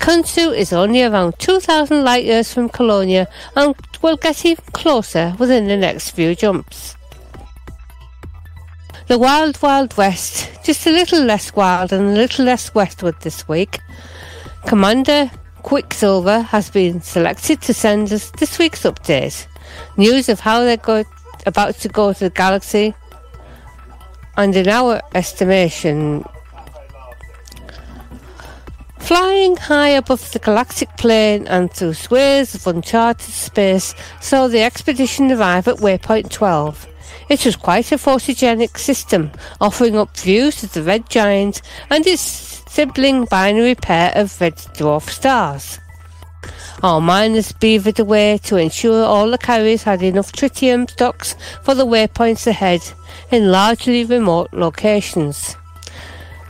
Konsu 0.00 0.54
is 0.54 0.74
only 0.74 1.02
around 1.02 1.38
2,000 1.38 2.04
light 2.04 2.26
years 2.26 2.52
from 2.52 2.68
Colonia 2.68 3.28
and 3.56 3.74
will 4.02 4.18
get 4.18 4.44
even 4.44 4.64
closer 4.72 5.34
within 5.38 5.68
the 5.68 5.76
next 5.78 6.10
few 6.10 6.34
jumps. 6.34 6.97
The 9.08 9.16
Wild 9.18 9.60
Wild 9.62 9.96
West, 9.96 10.50
just 10.62 10.86
a 10.86 10.90
little 10.90 11.24
less 11.24 11.56
wild 11.56 11.94
and 11.94 12.08
a 12.08 12.12
little 12.12 12.44
less 12.44 12.74
westward 12.74 13.14
this 13.22 13.48
week. 13.48 13.80
Commander 14.66 15.30
Quicksilver 15.62 16.42
has 16.42 16.68
been 16.68 17.00
selected 17.00 17.62
to 17.62 17.72
send 17.72 18.12
us 18.12 18.30
this 18.32 18.58
week's 18.58 18.82
update. 18.82 19.46
News 19.96 20.28
of 20.28 20.40
how 20.40 20.60
they're 20.60 20.76
go- 20.76 21.04
about 21.46 21.76
to 21.76 21.88
go 21.88 22.12
to 22.12 22.24
the 22.24 22.30
galaxy, 22.30 22.94
and 24.36 24.54
in 24.54 24.68
our 24.68 25.00
estimation, 25.14 26.22
Flying 28.98 29.56
high 29.56 29.88
above 29.88 30.32
the 30.32 30.38
galactic 30.38 30.94
plane 30.98 31.46
and 31.46 31.72
through 31.72 31.94
swathes 31.94 32.54
of 32.54 32.66
uncharted 32.66 33.32
space 33.32 33.94
saw 34.20 34.48
the 34.48 34.60
expedition 34.60 35.32
arrive 35.32 35.66
at 35.66 35.76
waypoint 35.76 36.30
12. 36.30 36.86
It 37.28 37.44
was 37.44 37.56
quite 37.56 37.92
a 37.92 37.96
photogenic 37.96 38.78
system, 38.78 39.30
offering 39.60 39.96
up 39.96 40.16
views 40.16 40.62
of 40.62 40.72
the 40.72 40.82
red 40.82 41.10
giant 41.10 41.60
and 41.90 42.06
its 42.06 42.22
sibling 42.68 43.26
binary 43.26 43.74
pair 43.74 44.12
of 44.14 44.40
red 44.40 44.56
dwarf 44.56 45.10
stars. 45.10 45.78
Our 46.82 47.00
miners 47.00 47.52
beavered 47.52 47.98
away 47.98 48.38
to 48.44 48.56
ensure 48.56 49.04
all 49.04 49.30
the 49.30 49.36
carriers 49.36 49.82
had 49.82 50.02
enough 50.02 50.32
tritium 50.32 50.88
stocks 50.88 51.34
for 51.64 51.74
the 51.74 51.84
waypoints 51.84 52.46
ahead 52.46 52.80
in 53.30 53.50
largely 53.50 54.04
remote 54.04 54.48
locations. 54.52 55.56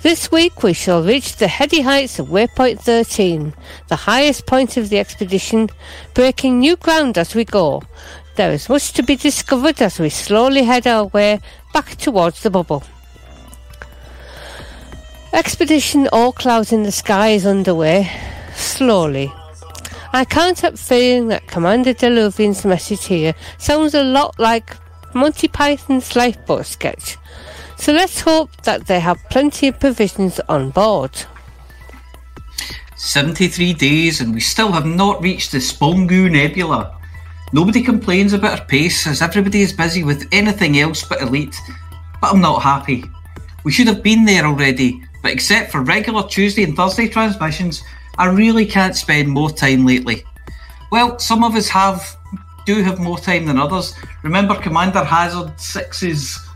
This 0.03 0.31
week 0.31 0.63
we 0.63 0.75
shall 0.75 1.03
reach 1.03 1.37
the 1.37 1.49
heady 1.49 1.81
heights 1.81 2.21
of 2.21 2.29
waypoint 2.29 2.81
13, 2.81 3.53
the 3.89 3.97
highest 3.97 4.47
point 4.47 4.77
of 4.77 4.91
the 4.91 4.99
expedition, 5.01 5.71
breaking 6.15 6.61
new 6.61 6.77
ground 6.77 7.19
as 7.19 7.35
we 7.35 7.45
go. 7.45 7.83
There 8.39 8.53
is 8.53 8.69
much 8.69 8.93
to 8.93 9.03
be 9.03 9.17
discovered 9.17 9.83
as 9.83 9.99
we 9.99 10.11
slowly 10.11 10.63
head 10.63 10.87
our 10.87 11.07
way 11.07 11.41
back 11.75 11.97
towards 11.97 12.41
the 12.41 12.51
bubble. 12.51 12.85
Expedition 15.33 16.07
All 16.13 16.31
Clouds 16.31 16.71
in 16.71 16.85
the 16.85 16.93
Sky 16.93 17.31
is 17.31 17.45
underway, 17.45 18.09
slowly. 18.55 19.33
I 20.13 20.25
can't 20.25 20.61
help 20.61 20.79
feeling 20.79 21.27
that 21.29 21.49
Commander 21.49 21.93
Deluvian's 21.93 22.65
message 22.65 23.07
here 23.07 23.35
sounds 23.59 23.95
a 23.95 24.05
lot 24.05 24.39
like 24.39 24.77
Monty 25.15 25.49
Python's 25.49 26.15
lifeboat 26.15 26.67
sketch. 26.67 27.17
So 27.77 27.93
let's 27.93 28.21
hope 28.21 28.51
that 28.63 28.87
they 28.87 29.01
have 29.01 29.19
plenty 29.31 29.67
of 29.67 29.81
provisions 29.81 30.39
on 30.49 30.71
board. 30.71 31.11
73 32.95 33.73
days 33.73 34.21
and 34.21 34.33
we 34.33 34.39
still 34.41 34.71
have 34.71 34.87
not 34.87 35.21
reached 35.21 35.51
the 35.51 35.59
Spongu 35.59 36.31
Nebula. 36.31 36.98
Nobody 37.53 37.83
complains 37.83 38.33
about 38.33 38.61
our 38.61 38.67
pace 38.67 39.07
as 39.07 39.23
everybody 39.23 39.63
is 39.63 39.73
busy 39.73 40.05
with 40.05 40.29
anything 40.33 40.79
else 40.79 41.03
but 41.03 41.23
Elite, 41.23 41.57
but 42.21 42.33
I'm 42.33 42.41
not 42.41 42.63
happy. 42.63 43.05
We 43.65 43.73
should 43.73 43.87
have 43.87 44.03
been 44.03 44.25
there 44.25 44.45
already, 44.45 45.03
but 45.23 45.33
except 45.33 45.73
for 45.73 45.83
regular 45.83 46.27
Tuesday 46.29 46.63
and 46.63 46.77
Thursday 46.77 47.09
transmissions, 47.09 47.83
I 48.19 48.27
really 48.27 48.67
can't 48.67 48.97
spend 48.97 49.29
more 49.29 49.51
time 49.51 49.87
lately. 49.87 50.25
Well, 50.91 51.19
some 51.19 51.45
of 51.45 51.55
us 51.55 51.69
have 51.69 52.17
do 52.67 52.83
have 52.83 52.99
more 52.99 53.19
time 53.19 53.47
than 53.47 53.59
others. 53.59 53.95
Remember 54.23 54.55
Commander 54.55 55.03
Hazard 55.03 55.57
6's 55.57 56.49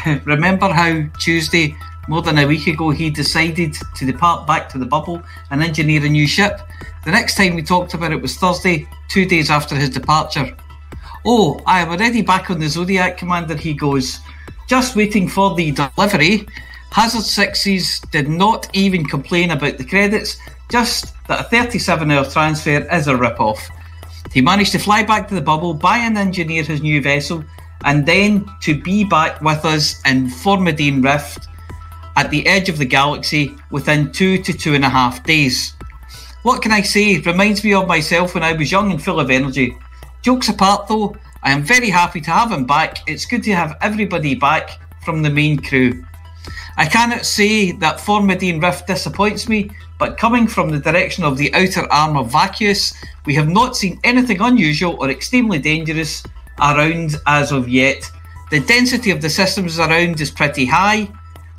Remember 0.24 0.68
how 0.68 1.04
Tuesday, 1.18 1.74
more 2.08 2.22
than 2.22 2.38
a 2.38 2.46
week 2.46 2.66
ago, 2.66 2.90
he 2.90 3.10
decided 3.10 3.76
to 3.94 4.04
depart 4.04 4.46
back 4.46 4.68
to 4.70 4.78
the 4.78 4.86
bubble 4.86 5.22
and 5.50 5.62
engineer 5.62 6.04
a 6.04 6.08
new 6.08 6.26
ship? 6.26 6.60
The 7.04 7.10
next 7.10 7.36
time 7.36 7.54
we 7.54 7.62
talked 7.62 7.94
about 7.94 8.12
it 8.12 8.20
was 8.20 8.36
Thursday, 8.36 8.88
two 9.08 9.24
days 9.24 9.50
after 9.50 9.74
his 9.74 9.90
departure. 9.90 10.56
Oh, 11.24 11.60
I 11.66 11.80
am 11.80 11.90
already 11.90 12.22
back 12.22 12.50
on 12.50 12.58
the 12.58 12.68
Zodiac, 12.68 13.16
Commander, 13.18 13.56
he 13.56 13.74
goes. 13.74 14.20
Just 14.68 14.96
waiting 14.96 15.28
for 15.28 15.54
the 15.54 15.70
delivery. 15.70 16.46
Hazard 16.90 17.22
Sixes 17.22 18.00
did 18.10 18.28
not 18.28 18.68
even 18.74 19.04
complain 19.04 19.52
about 19.52 19.78
the 19.78 19.84
credits, 19.84 20.38
just 20.70 21.14
that 21.28 21.40
a 21.40 21.44
37 21.44 22.10
hour 22.10 22.24
transfer 22.24 22.86
is 22.92 23.06
a 23.06 23.16
rip 23.16 23.40
off. 23.40 23.70
He 24.32 24.40
managed 24.40 24.72
to 24.72 24.78
fly 24.78 25.02
back 25.04 25.28
to 25.28 25.34
the 25.34 25.40
bubble, 25.40 25.74
buy 25.74 25.98
and 25.98 26.18
engineer 26.18 26.64
his 26.64 26.82
new 26.82 27.00
vessel, 27.00 27.44
and 27.84 28.04
then 28.04 28.48
to 28.62 28.80
be 28.80 29.04
back 29.04 29.40
with 29.40 29.64
us 29.64 30.00
in 30.04 30.26
Formidine 30.26 31.02
Rift 31.02 31.48
at 32.16 32.30
the 32.30 32.46
edge 32.46 32.68
of 32.68 32.78
the 32.78 32.84
galaxy 32.84 33.54
within 33.70 34.12
two 34.12 34.42
to 34.42 34.52
two 34.52 34.74
and 34.74 34.84
a 34.84 34.88
half 34.88 35.24
days. 35.24 35.74
What 36.42 36.60
can 36.60 36.72
I 36.72 36.82
say? 36.82 37.12
It 37.12 37.26
Reminds 37.26 37.62
me 37.62 37.74
of 37.74 37.86
myself 37.86 38.34
when 38.34 38.42
I 38.42 38.52
was 38.52 38.72
young 38.72 38.90
and 38.90 39.02
full 39.02 39.20
of 39.20 39.30
energy. 39.30 39.76
Jokes 40.22 40.48
apart, 40.48 40.88
though, 40.88 41.16
I 41.42 41.52
am 41.52 41.62
very 41.62 41.90
happy 41.90 42.20
to 42.20 42.30
have 42.30 42.52
him 42.52 42.64
back. 42.64 42.98
It's 43.08 43.26
good 43.26 43.42
to 43.44 43.54
have 43.54 43.76
everybody 43.80 44.34
back 44.34 44.78
from 45.04 45.22
the 45.22 45.30
main 45.30 45.58
crew. 45.58 46.04
I 46.76 46.86
cannot 46.86 47.26
say 47.26 47.72
that 47.72 47.98
Formidine 47.98 48.62
Rift 48.62 48.86
disappoints 48.86 49.48
me, 49.48 49.70
but 49.98 50.18
coming 50.18 50.46
from 50.46 50.70
the 50.70 50.78
direction 50.78 51.24
of 51.24 51.36
the 51.36 51.52
outer 51.54 51.86
arm 51.92 52.16
of 52.16 52.32
Vacuous, 52.32 52.94
we 53.24 53.34
have 53.34 53.48
not 53.48 53.76
seen 53.76 54.00
anything 54.04 54.40
unusual 54.40 54.96
or 54.98 55.10
extremely 55.10 55.58
dangerous 55.58 56.22
around 56.60 57.16
as 57.26 57.52
of 57.52 57.68
yet. 57.68 58.10
The 58.50 58.60
density 58.60 59.10
of 59.10 59.20
the 59.20 59.30
systems 59.30 59.78
around 59.78 60.20
is 60.20 60.30
pretty 60.30 60.66
high. 60.66 61.08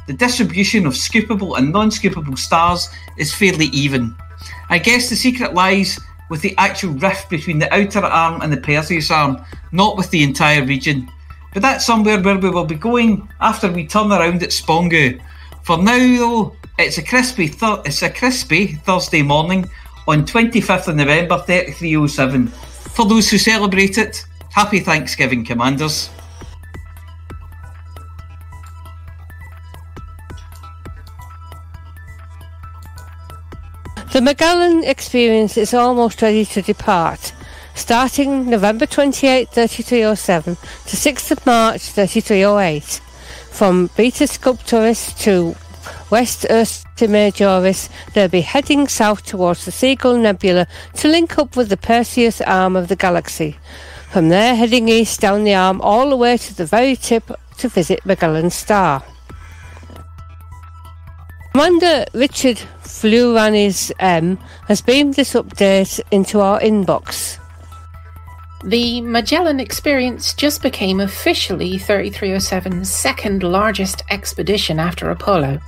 The 0.07 0.13
distribution 0.13 0.85
of 0.85 0.93
scoopable 0.93 1.57
and 1.57 1.71
non 1.71 1.89
scoopable 1.89 2.37
stars 2.37 2.89
is 3.17 3.33
fairly 3.33 3.67
even. 3.67 4.15
I 4.69 4.77
guess 4.77 5.09
the 5.09 5.15
secret 5.15 5.53
lies 5.53 5.99
with 6.29 6.41
the 6.41 6.55
actual 6.57 6.93
rift 6.93 7.29
between 7.29 7.59
the 7.59 7.73
outer 7.73 7.99
arm 7.99 8.41
and 8.41 8.51
the 8.51 8.57
Perseus 8.57 9.11
arm, 9.11 9.43
not 9.71 9.97
with 9.97 10.09
the 10.09 10.23
entire 10.23 10.65
region. 10.65 11.09
But 11.53 11.61
that's 11.61 11.85
somewhere 11.85 12.19
where 12.19 12.37
we 12.37 12.49
will 12.49 12.65
be 12.65 12.75
going 12.75 13.27
after 13.39 13.71
we 13.71 13.85
turn 13.85 14.11
around 14.11 14.41
at 14.43 14.49
Spongu. 14.49 15.21
For 15.63 15.77
now, 15.77 16.17
though, 16.17 16.55
it's 16.79 16.97
a 16.97 17.03
crispy, 17.03 17.47
th- 17.47 17.79
it's 17.85 18.01
a 18.01 18.09
crispy 18.09 18.73
Thursday 18.73 19.21
morning 19.21 19.69
on 20.07 20.25
25th 20.25 20.87
of 20.87 20.95
November 20.95 21.37
3307. 21.37 22.47
For 22.47 23.05
those 23.05 23.29
who 23.29 23.37
celebrate 23.37 23.97
it, 23.97 24.25
happy 24.49 24.79
Thanksgiving, 24.79 25.45
Commanders. 25.45 26.09
The 34.13 34.21
Magellan 34.21 34.83
experience 34.83 35.57
is 35.57 35.73
almost 35.73 36.21
ready 36.21 36.45
to 36.45 36.61
depart, 36.61 37.33
starting 37.73 38.47
November 38.47 38.85
28, 38.85 39.49
3307 39.49 40.55
to 40.55 40.95
6th 40.95 41.31
of 41.31 41.43
March 41.47 41.81
3308. 41.81 43.01
From 43.49 43.89
Beta 43.97 44.25
Sculptoris 44.25 45.19
to 45.23 45.55
West 46.11 46.45
Ursa 46.47 46.85
Majoris, 47.07 47.89
they'll 48.13 48.27
be 48.27 48.41
heading 48.41 48.87
south 48.87 49.25
towards 49.25 49.65
the 49.65 49.71
Seagull 49.71 50.19
Nebula 50.19 50.67
to 50.97 51.07
link 51.07 51.39
up 51.39 51.55
with 51.55 51.69
the 51.69 51.77
Perseus 51.77 52.39
arm 52.41 52.75
of 52.75 52.89
the 52.89 52.95
galaxy. 52.95 53.57
From 54.11 54.29
there, 54.29 54.55
heading 54.55 54.89
east 54.89 55.21
down 55.21 55.43
the 55.43 55.55
arm 55.55 55.81
all 55.81 56.11
the 56.11 56.17
way 56.17 56.37
to 56.37 56.53
the 56.53 56.67
very 56.67 56.95
tip 56.95 57.31
to 57.57 57.67
visit 57.67 58.05
Magellan's 58.05 58.53
star. 58.53 59.03
Commander 61.53 62.05
Richard 62.15 62.57
Fluanis 62.81 63.91
M 63.99 64.31
um, 64.31 64.37
has 64.67 64.81
beamed 64.81 65.13
this 65.13 65.33
update 65.33 66.01
into 66.09 66.39
our 66.39 66.59
inbox. 66.59 67.37
The 68.65 69.01
Magellan 69.01 69.59
experience 69.59 70.33
just 70.33 70.63
became 70.63 70.99
officially 70.99 71.73
3307's 71.73 72.89
second 72.89 73.43
largest 73.43 74.01
expedition 74.09 74.79
after 74.79 75.11
Apollo. 75.11 75.59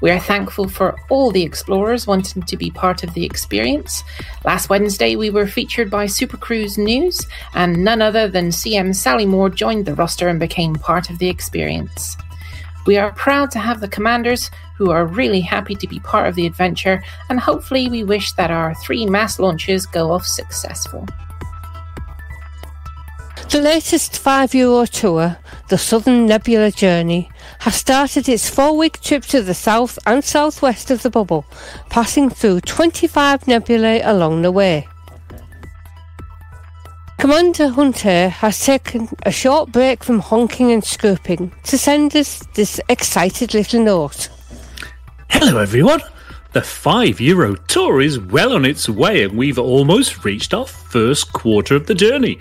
We 0.00 0.12
are 0.12 0.20
thankful 0.20 0.68
for 0.68 0.94
all 1.10 1.32
the 1.32 1.42
explorers 1.42 2.06
wanting 2.06 2.44
to 2.44 2.56
be 2.56 2.70
part 2.70 3.02
of 3.02 3.12
the 3.14 3.24
experience. 3.24 4.04
Last 4.44 4.70
Wednesday, 4.70 5.16
we 5.16 5.30
were 5.30 5.48
featured 5.48 5.90
by 5.90 6.06
Supercruise 6.06 6.78
News, 6.78 7.26
and 7.54 7.82
none 7.82 8.00
other 8.00 8.28
than 8.28 8.50
CM 8.50 8.94
Sally 8.94 9.26
Moore 9.26 9.50
joined 9.50 9.84
the 9.84 9.96
roster 9.96 10.28
and 10.28 10.38
became 10.38 10.76
part 10.76 11.10
of 11.10 11.18
the 11.18 11.28
experience. 11.28 12.16
We 12.86 12.98
are 12.98 13.12
proud 13.12 13.50
to 13.52 13.58
have 13.58 13.80
the 13.80 13.88
commanders 13.88 14.50
who 14.76 14.90
are 14.90 15.06
really 15.06 15.40
happy 15.40 15.74
to 15.74 15.86
be 15.86 16.00
part 16.00 16.28
of 16.28 16.34
the 16.34 16.46
adventure, 16.46 17.02
and 17.28 17.40
hopefully, 17.40 17.88
we 17.88 18.04
wish 18.04 18.32
that 18.32 18.50
our 18.50 18.74
three 18.74 19.06
mass 19.06 19.38
launches 19.38 19.86
go 19.86 20.12
off 20.12 20.26
successful. 20.26 21.06
The 23.50 23.60
latest 23.60 24.18
five 24.18 24.52
euro 24.52 24.84
tour, 24.84 25.36
the 25.68 25.78
Southern 25.78 26.26
Nebula 26.26 26.72
Journey, 26.72 27.30
has 27.60 27.76
started 27.76 28.28
its 28.28 28.50
four 28.50 28.76
week 28.76 29.00
trip 29.00 29.22
to 29.26 29.42
the 29.42 29.54
south 29.54 29.98
and 30.06 30.24
southwest 30.24 30.90
of 30.90 31.02
the 31.02 31.10
bubble, 31.10 31.44
passing 31.88 32.30
through 32.30 32.62
25 32.62 33.46
nebulae 33.46 34.00
along 34.00 34.42
the 34.42 34.50
way. 34.50 34.88
Commander 37.18 37.68
Hunter 37.68 38.28
has 38.28 38.64
taken 38.64 39.08
a 39.22 39.30
short 39.30 39.70
break 39.70 40.02
from 40.02 40.18
honking 40.18 40.72
and 40.72 40.84
scooping 40.84 41.52
to 41.62 41.78
send 41.78 42.16
us 42.16 42.40
this 42.54 42.80
excited 42.88 43.54
little 43.54 43.84
note. 43.84 44.28
Hello, 45.30 45.58
everyone. 45.58 46.00
The 46.52 46.62
five 46.62 47.20
euro 47.20 47.56
tour 47.56 48.00
is 48.00 48.18
well 48.18 48.52
on 48.52 48.64
its 48.64 48.88
way, 48.88 49.24
and 49.24 49.36
we've 49.36 49.58
almost 49.58 50.24
reached 50.24 50.54
our 50.54 50.66
first 50.66 51.32
quarter 51.32 51.74
of 51.74 51.86
the 51.86 51.94
journey. 51.94 52.38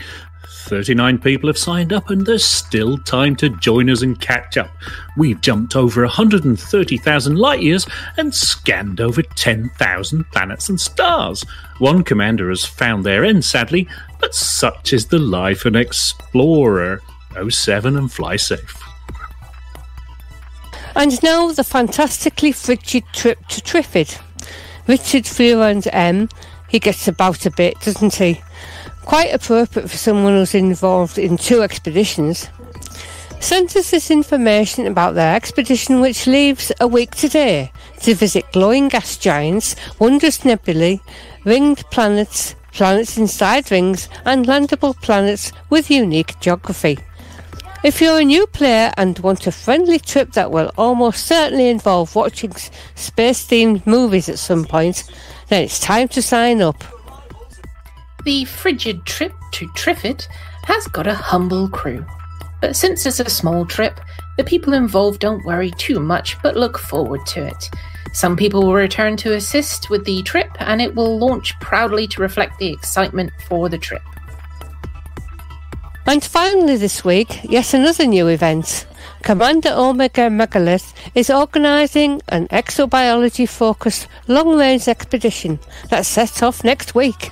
39 0.65 1.17
people 1.19 1.49
have 1.49 1.57
signed 1.57 1.91
up, 1.91 2.09
and 2.09 2.25
there's 2.25 2.45
still 2.45 2.97
time 2.99 3.35
to 3.37 3.49
join 3.49 3.89
us 3.89 4.01
and 4.01 4.19
catch 4.21 4.57
up. 4.57 4.69
We've 5.17 5.41
jumped 5.41 5.75
over 5.75 6.03
130,000 6.03 7.35
light 7.35 7.61
years 7.61 7.87
and 8.17 8.33
scanned 8.33 9.01
over 9.01 9.21
10,000 9.21 10.23
planets 10.31 10.69
and 10.69 10.79
stars. 10.79 11.43
One 11.79 12.03
commander 12.03 12.49
has 12.49 12.65
found 12.65 13.03
their 13.03 13.25
end, 13.25 13.43
sadly, 13.43 13.87
but 14.19 14.35
such 14.35 14.93
is 14.93 15.07
the 15.07 15.19
life 15.19 15.65
of 15.65 15.75
an 15.75 15.81
explorer. 15.81 17.01
07 17.49 17.97
and 17.97 18.11
fly 18.11 18.35
safe. 18.35 18.77
And 20.95 21.21
now 21.23 21.51
the 21.51 21.63
fantastically 21.63 22.51
frigid 22.51 23.03
trip 23.13 23.45
to 23.47 23.61
Triffid. 23.61 24.19
Richard 24.87 25.23
Furans 25.23 25.87
M. 25.91 26.29
He 26.69 26.79
gets 26.79 27.07
about 27.07 27.45
a 27.45 27.51
bit, 27.51 27.79
doesn't 27.81 28.15
he? 28.15 28.41
Quite 29.03 29.33
appropriate 29.33 29.89
for 29.89 29.97
someone 29.97 30.33
who's 30.33 30.55
involved 30.55 31.17
in 31.17 31.37
two 31.37 31.61
expeditions. 31.61 32.49
Sent 33.39 33.75
us 33.75 33.91
this 33.91 34.09
information 34.09 34.87
about 34.87 35.15
their 35.15 35.35
expedition, 35.35 35.99
which 35.99 36.27
leaves 36.27 36.71
a 36.79 36.87
week 36.87 37.11
today 37.11 37.71
to 38.01 38.15
visit 38.15 38.51
glowing 38.53 38.87
gas 38.87 39.17
giants, 39.17 39.75
wondrous 39.99 40.45
nebulae, 40.45 41.01
ringed 41.43 41.83
planets, 41.91 42.55
planets 42.71 43.17
inside 43.17 43.69
rings, 43.71 44.07
and 44.25 44.45
landable 44.45 44.95
planets 45.01 45.51
with 45.69 45.91
unique 45.91 46.39
geography. 46.39 46.99
If 47.83 47.99
you're 47.99 48.19
a 48.19 48.23
new 48.23 48.47
player 48.47 48.93
and 48.95 49.19
want 49.19 49.45
a 49.45 49.51
friendly 49.51 49.99
trip 49.99 50.31
that 50.33 50.51
will 50.51 50.71
almost 50.77 51.27
certainly 51.27 51.67
involve 51.67 52.15
watching 52.15 52.53
space 52.95 53.45
themed 53.45 53.85
movies 53.85 54.29
at 54.29 54.39
some 54.39 54.63
point, 54.63 55.03
then 55.49 55.63
it's 55.63 55.81
time 55.81 56.07
to 56.09 56.21
sign 56.21 56.61
up. 56.61 56.81
The 58.23 58.45
frigid 58.45 59.05
trip 59.05 59.33
to 59.51 59.67
Triffid 59.69 60.25
has 60.63 60.87
got 60.87 61.07
a 61.07 61.13
humble 61.13 61.67
crew. 61.67 62.05
But 62.61 62.77
since 62.77 63.05
it's 63.05 63.19
a 63.19 63.29
small 63.29 63.65
trip, 63.65 63.99
the 64.37 64.45
people 64.45 64.71
involved 64.71 65.19
don't 65.19 65.43
worry 65.43 65.71
too 65.71 65.99
much 65.99 66.41
but 66.41 66.55
look 66.55 66.77
forward 66.77 67.25
to 67.27 67.45
it. 67.45 67.69
Some 68.13 68.37
people 68.37 68.61
will 68.61 68.75
return 68.75 69.17
to 69.17 69.33
assist 69.33 69.89
with 69.89 70.05
the 70.05 70.21
trip, 70.21 70.51
and 70.59 70.79
it 70.79 70.93
will 70.95 71.17
launch 71.17 71.59
proudly 71.59 72.07
to 72.09 72.21
reflect 72.21 72.59
the 72.59 72.71
excitement 72.71 73.31
for 73.47 73.67
the 73.69 73.77
trip. 73.77 74.03
And 76.05 76.23
finally, 76.23 76.75
this 76.75 77.03
week, 77.05 77.43
yet 77.43 77.73
another 77.73 78.05
new 78.05 78.27
event. 78.27 78.85
Commander 79.21 79.71
Omega 79.73 80.29
Megalith 80.29 80.93
is 81.15 81.29
organising 81.29 82.21
an 82.27 82.47
exobiology 82.49 83.47
focused 83.47 84.07
long 84.27 84.57
range 84.57 84.87
expedition 84.89 85.59
that 85.89 86.05
sets 86.05 86.43
off 86.43 86.63
next 86.63 86.93
week. 86.93 87.31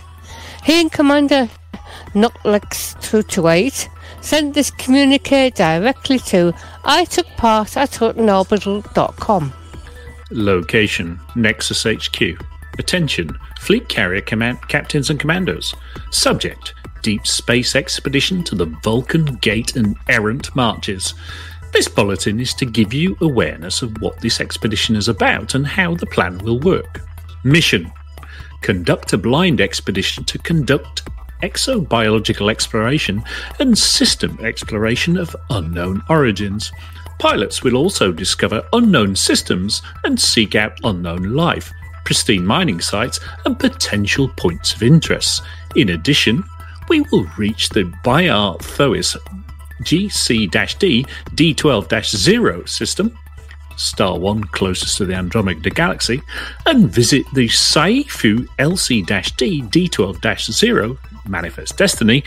He 0.63 0.79
and 0.79 0.91
Commander 0.91 1.49
Notlex228 2.13 3.89
sent 4.21 4.53
this 4.53 4.71
communique 4.71 5.49
directly 5.49 6.19
to 6.19 6.53
I 6.85 7.05
took 7.05 7.27
part 7.37 7.75
at 7.75 7.91
HuttonOrbital.com. 7.91 9.53
Location 10.31 11.19
Nexus 11.35 11.83
HQ. 11.83 12.21
Attention 12.79 13.37
Fleet 13.59 13.89
Carrier 13.89 14.21
command- 14.21 14.65
Captains 14.69 15.09
and 15.09 15.19
Commandos. 15.19 15.73
Subject 16.11 16.73
Deep 17.01 17.25
Space 17.25 17.75
Expedition 17.75 18.43
to 18.43 18.55
the 18.55 18.65
Vulcan 18.83 19.25
Gate 19.37 19.75
and 19.75 19.95
Errant 20.07 20.55
Marches. 20.55 21.13
This 21.73 21.87
bulletin 21.87 22.39
is 22.39 22.53
to 22.55 22.65
give 22.65 22.93
you 22.93 23.17
awareness 23.21 23.81
of 23.81 23.99
what 24.01 24.19
this 24.19 24.39
expedition 24.39 24.95
is 24.95 25.07
about 25.07 25.55
and 25.55 25.65
how 25.65 25.95
the 25.95 26.05
plan 26.05 26.37
will 26.39 26.59
work. 26.59 27.01
Mission 27.43 27.91
Conduct 28.61 29.13
a 29.13 29.17
blind 29.17 29.59
expedition 29.59 30.23
to 30.25 30.37
conduct 30.37 31.03
exobiological 31.41 32.51
exploration 32.51 33.23
and 33.59 33.75
system 33.75 34.37
exploration 34.43 35.17
of 35.17 35.35
unknown 35.49 36.03
origins. 36.09 36.71
Pilots 37.17 37.63
will 37.63 37.75
also 37.75 38.11
discover 38.11 38.67
unknown 38.73 39.15
systems 39.15 39.81
and 40.03 40.19
seek 40.19 40.53
out 40.55 40.79
unknown 40.83 41.33
life, 41.33 41.71
pristine 42.05 42.45
mining 42.45 42.79
sites, 42.79 43.19
and 43.45 43.59
potential 43.59 44.29
points 44.37 44.75
of 44.75 44.83
interest. 44.83 45.41
In 45.75 45.89
addition, 45.89 46.43
we 46.91 46.99
will 47.09 47.25
reach 47.37 47.69
the 47.69 47.85
Bayar 48.03 48.57
Thois 48.57 49.15
GC-D 49.81 51.05
D12-0 51.35 52.67
system, 52.67 53.17
star 53.77 54.19
1 54.19 54.43
closest 54.43 54.97
to 54.97 55.05
the 55.05 55.13
Andromeda 55.13 55.69
Galaxy, 55.69 56.21
and 56.65 56.89
visit 56.89 57.25
the 57.33 57.47
Saifu 57.47 58.45
LC-D 58.59 59.61
D12-0 59.61 60.97
Manifest 61.29 61.77
Destiny 61.77 62.25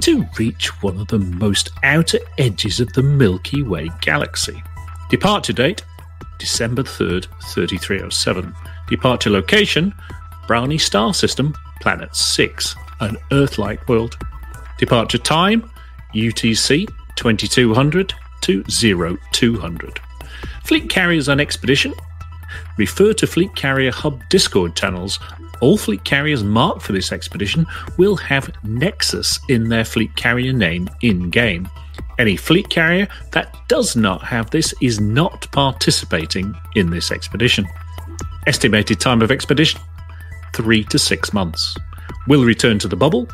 to 0.00 0.24
reach 0.38 0.68
one 0.82 0.98
of 0.98 1.08
the 1.08 1.18
most 1.18 1.68
outer 1.82 2.20
edges 2.38 2.80
of 2.80 2.90
the 2.94 3.02
Milky 3.02 3.62
Way 3.62 3.90
galaxy. 4.00 4.62
Departure 5.10 5.52
date 5.52 5.84
December 6.38 6.82
3rd, 6.82 7.26
3307. 7.42 8.54
Departure 8.88 9.28
location 9.28 9.92
Brownie 10.46 10.78
Star 10.78 11.12
System, 11.12 11.54
Planet 11.82 12.16
6, 12.16 12.74
an 13.00 13.16
Earth 13.32 13.58
like 13.58 13.88
world. 13.88 14.16
Departure 14.78 15.18
time 15.18 15.68
UTC 16.14 16.88
2200 17.16 18.14
to 18.42 18.64
0200. 18.64 20.00
Fleet 20.64 20.88
carriers 20.88 21.28
on 21.28 21.40
expedition 21.40 21.92
refer 22.76 23.12
to 23.12 23.26
Fleet 23.26 23.54
Carrier 23.54 23.90
Hub 23.90 24.22
Discord 24.28 24.76
channels. 24.76 25.18
All 25.60 25.76
fleet 25.76 26.04
carriers 26.04 26.44
marked 26.44 26.82
for 26.82 26.92
this 26.92 27.10
expedition 27.10 27.66
will 27.96 28.16
have 28.16 28.52
Nexus 28.62 29.40
in 29.48 29.68
their 29.68 29.84
fleet 29.84 30.14
carrier 30.14 30.52
name 30.52 30.88
in 31.02 31.30
game. 31.30 31.68
Any 32.18 32.36
fleet 32.36 32.68
carrier 32.68 33.08
that 33.32 33.54
does 33.68 33.96
not 33.96 34.22
have 34.22 34.50
this 34.50 34.72
is 34.80 35.00
not 35.00 35.50
participating 35.52 36.54
in 36.74 36.90
this 36.90 37.10
expedition. 37.10 37.66
Estimated 38.46 39.00
time 39.00 39.20
of 39.20 39.30
expedition 39.30 39.80
three 40.54 40.84
to 40.84 40.98
six 40.98 41.32
months. 41.32 41.76
Will 42.26 42.44
return 42.44 42.78
to 42.80 42.88
the 42.88 42.96
bubble 42.96 43.28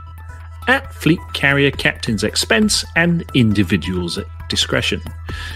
at 0.69 0.95
fleet 0.95 1.21
carrier 1.33 1.71
captain's 1.71 2.25
expense 2.25 2.85
and 2.97 3.25
individuals' 3.35 4.19
at 4.19 4.27
discretion, 4.49 5.01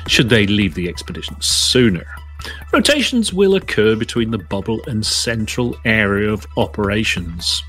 should 0.06 0.28
they 0.28 0.46
leave 0.46 0.74
the 0.74 0.88
expedition 0.88 1.36
sooner. 1.40 2.04
Rotations 2.72 3.32
will 3.32 3.54
occur 3.54 3.96
between 3.96 4.30
the 4.30 4.38
bubble 4.38 4.80
and 4.86 5.04
central 5.04 5.76
area 5.84 6.30
of 6.32 6.46
operations. 6.56 7.62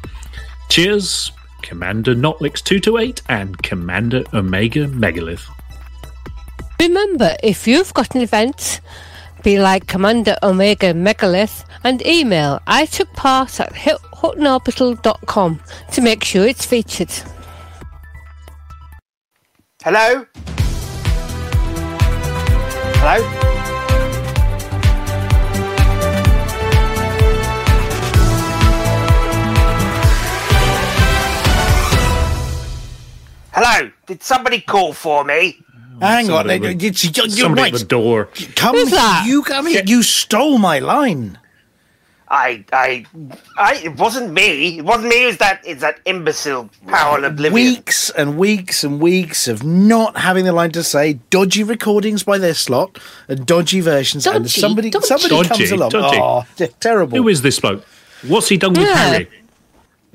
Cheers, 0.69 1.31
Commander 1.61 2.15
Notlix 2.15 2.63
228 2.63 3.21
and 3.29 3.61
Commander 3.63 4.23
Omega 4.33 4.87
Megalith. 4.87 5.45
Remember, 6.79 7.35
if 7.43 7.67
you've 7.67 7.93
got 7.93 8.15
an 8.15 8.21
event, 8.21 8.79
be 9.43 9.59
like 9.59 9.87
Commander 9.87 10.37
Omega 10.43 10.93
Megalith 10.93 11.63
and 11.83 12.05
email 12.05 12.59
I 12.67 12.85
took 12.85 13.11
part 13.13 13.59
at 13.59 13.73
huttonorbital.com 13.73 15.59
to 15.91 16.01
make 16.01 16.23
sure 16.23 16.45
it's 16.45 16.65
featured. 16.65 17.11
Hello? 19.81 20.25
Hello? 23.01 23.49
Hello? 33.51 33.91
Did 34.05 34.23
somebody 34.23 34.61
call 34.61 34.93
for 34.93 35.23
me? 35.23 35.59
Hang 36.01 36.29
on, 36.29 36.47
Somebody 36.47 36.55
uh, 36.57 36.61
with- 36.73 36.83
it's- 36.83 37.03
you're, 37.17 37.25
you're 37.27 37.35
Somebody 37.35 37.61
right. 37.63 37.73
at 37.73 37.79
the 37.79 37.85
door. 37.85 38.29
Come, 38.55 38.75
Who's 38.75 38.91
that? 38.91 39.25
you 39.27 39.43
come 39.43 39.67
here. 39.67 39.83
You 39.85 40.03
stole 40.03 40.57
my 40.57 40.79
line. 40.79 41.37
I, 42.31 42.63
I, 42.71 43.05
I, 43.57 43.81
it 43.83 43.95
wasn't 43.97 44.33
me. 44.33 44.77
It 44.77 44.85
wasn't 44.85 45.07
me. 45.09 45.23
It 45.23 45.25
was 45.25 45.37
that, 45.37 45.61
it's 45.65 45.81
that 45.81 45.99
imbecile 46.05 46.69
Powell 46.85 47.25
Oblivion. 47.25 47.53
Weeks 47.53 48.11
and 48.11 48.37
weeks 48.37 48.83
and 48.83 49.01
weeks 49.01 49.47
of 49.47 49.63
not 49.63 50.15
having 50.15 50.45
the 50.45 50.51
line 50.51 50.69
to 50.73 50.83
say, 50.83 51.13
dodgy 51.31 51.63
recordings 51.63 52.21
by 52.21 52.37
their 52.37 52.53
slot, 52.53 52.99
and 53.27 53.47
dodgy 53.47 53.79
versions, 53.81 54.27
and 54.27 54.47
somebody 54.49 54.91
dodgy. 54.91 55.07
somebody 55.07 55.29
Dodgy, 55.29 55.49
comes 55.49 55.71
along. 55.71 55.89
dodgy. 55.89 56.19
Oh, 56.21 56.45
t- 56.55 56.67
terrible. 56.79 57.17
Who 57.17 57.27
is 57.29 57.41
this 57.41 57.59
bloke? 57.59 57.83
What's 58.27 58.47
he 58.49 58.57
done 58.57 58.73
with 58.73 58.83
Yeah. 58.85 58.95
Harry? 58.95 59.27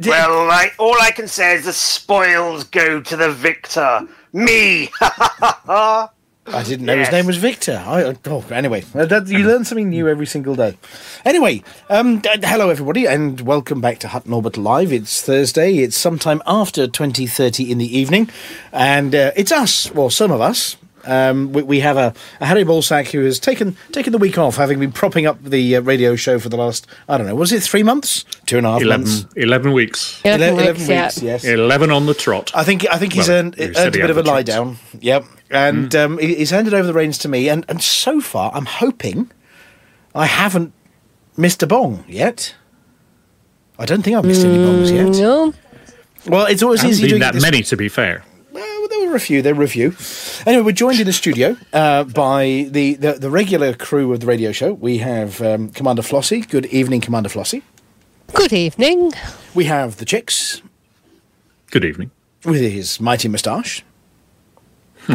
Well, 0.06 0.50
I, 0.52 0.70
all 0.78 0.96
I 1.00 1.10
can 1.10 1.26
say 1.26 1.54
is 1.54 1.64
the 1.64 1.72
spoils 1.72 2.62
go 2.62 3.00
to 3.00 3.16
the 3.16 3.32
victor. 3.32 4.06
Me. 4.34 4.90
I 5.00 6.08
didn't 6.64 6.86
know 6.86 6.94
Yes. 6.94 7.06
his 7.06 7.12
name 7.12 7.26
was 7.26 7.36
Victor. 7.36 7.80
I, 7.86 8.14
oh, 8.26 8.44
anyway, 8.50 8.82
uh, 8.92 9.06
that, 9.06 9.28
you 9.28 9.46
learn 9.46 9.64
something 9.64 9.88
new 9.90 10.08
every 10.08 10.26
single 10.26 10.56
day. 10.56 10.76
Anyway, 11.24 11.62
um, 11.88 12.18
d- 12.18 12.28
hello 12.42 12.68
everybody, 12.68 13.06
and 13.06 13.40
welcome 13.42 13.80
back 13.80 14.00
to 14.00 14.08
Hutton 14.08 14.32
Orbit 14.32 14.56
Live. 14.56 14.92
It's 14.92 15.22
Thursday. 15.22 15.76
It's 15.78 15.96
sometime 15.96 16.42
after 16.46 16.88
twenty 16.88 17.28
thirty 17.28 17.70
in 17.70 17.78
the 17.78 17.96
evening, 17.96 18.28
and 18.72 19.14
uh, 19.14 19.30
it's 19.36 19.52
us, 19.52 19.90
well, 19.92 20.10
some 20.10 20.32
of 20.32 20.40
us. 20.40 20.76
Um, 21.06 21.52
we, 21.52 21.62
we 21.62 21.80
have 21.80 21.96
a, 21.96 22.14
a 22.40 22.46
Harry 22.46 22.64
Balsack 22.64 23.10
who 23.10 23.24
has 23.24 23.38
taken 23.38 23.76
taken 23.92 24.12
the 24.12 24.18
week 24.18 24.38
off, 24.38 24.56
having 24.56 24.80
been 24.80 24.92
propping 24.92 25.26
up 25.26 25.42
the 25.42 25.76
uh, 25.76 25.80
radio 25.82 26.16
show 26.16 26.38
for 26.38 26.48
the 26.48 26.56
last 26.56 26.86
I 27.08 27.18
don't 27.18 27.26
know, 27.26 27.34
was 27.34 27.52
it 27.52 27.62
three 27.62 27.82
months, 27.82 28.24
two 28.46 28.58
and 28.58 28.66
a 28.66 28.70
half 28.72 28.82
11, 28.82 29.06
months, 29.06 29.26
11 29.36 29.72
weeks. 29.72 30.20
Yeah, 30.24 30.32
Ele- 30.34 30.42
eleven 30.58 30.74
weeks, 30.74 30.88
yeah. 30.88 31.10
yes. 31.22 31.44
11 31.44 31.90
on 31.90 32.06
the 32.06 32.14
trot. 32.14 32.50
I 32.54 32.64
think 32.64 32.86
I 32.90 32.98
think 32.98 33.12
he's 33.12 33.28
Well, 33.28 33.38
earned, 33.38 33.56
you 33.58 33.72
earned 33.76 33.94
a 33.94 33.98
bit 33.98 34.10
of 34.10 34.16
a 34.18 34.22
lie 34.22 34.42
chance. 34.42 34.48
down. 34.48 34.78
Yep, 35.00 35.24
and 35.50 35.94
um, 35.94 36.18
he's 36.18 36.50
handed 36.50 36.74
over 36.74 36.86
the 36.86 36.94
reins 36.94 37.18
to 37.18 37.28
me. 37.28 37.48
And, 37.48 37.64
and 37.68 37.82
so 37.82 38.20
far, 38.20 38.50
I'm 38.54 38.66
hoping 38.66 39.30
I 40.14 40.26
haven't 40.26 40.72
missed 41.36 41.62
a 41.62 41.66
bong 41.66 42.04
yet. 42.08 42.54
I 43.78 43.84
don't 43.86 44.02
think 44.02 44.16
I've 44.16 44.24
missed 44.24 44.44
any 44.44 44.56
bongs 44.58 44.92
yet. 44.92 45.20
No, 45.20 45.52
Well, 46.26 46.46
it's 46.46 46.62
always 46.62 46.84
easy 46.84 47.08
doing 47.08 47.20
that 47.20 47.34
this- 47.34 47.42
many, 47.42 47.62
to 47.64 47.76
be 47.76 47.88
fair. 47.88 48.24
Well, 48.94 49.00
there 49.02 49.10
were 49.10 49.16
a 49.16 49.20
few. 49.20 49.42
There 49.42 49.54
were 49.56 49.64
a 49.64 49.68
few. 49.68 49.94
Anyway, 50.46 50.62
we're 50.64 50.72
joined 50.72 51.00
in 51.00 51.06
the 51.06 51.12
studio 51.12 51.56
uh, 51.72 52.04
by 52.04 52.68
the, 52.70 52.94
the 52.94 53.14
the 53.14 53.28
regular 53.30 53.74
crew 53.74 54.12
of 54.12 54.20
the 54.20 54.26
radio 54.26 54.52
show. 54.52 54.72
We 54.74 54.98
have 54.98 55.40
um, 55.42 55.70
Commander 55.70 56.02
Flossie. 56.02 56.48
Good 56.48 56.66
evening, 56.66 57.00
Commander 57.00 57.28
Flossie. 57.28 57.62
good 58.34 58.52
evening. 58.52 59.12
We 59.54 59.64
have 59.64 59.96
the 59.96 60.04
chicks 60.04 60.62
Good 61.72 61.84
evening. 61.84 62.10
with 62.44 62.60
his 62.60 63.00
mighty 63.00 63.28
moustache. 63.28 63.82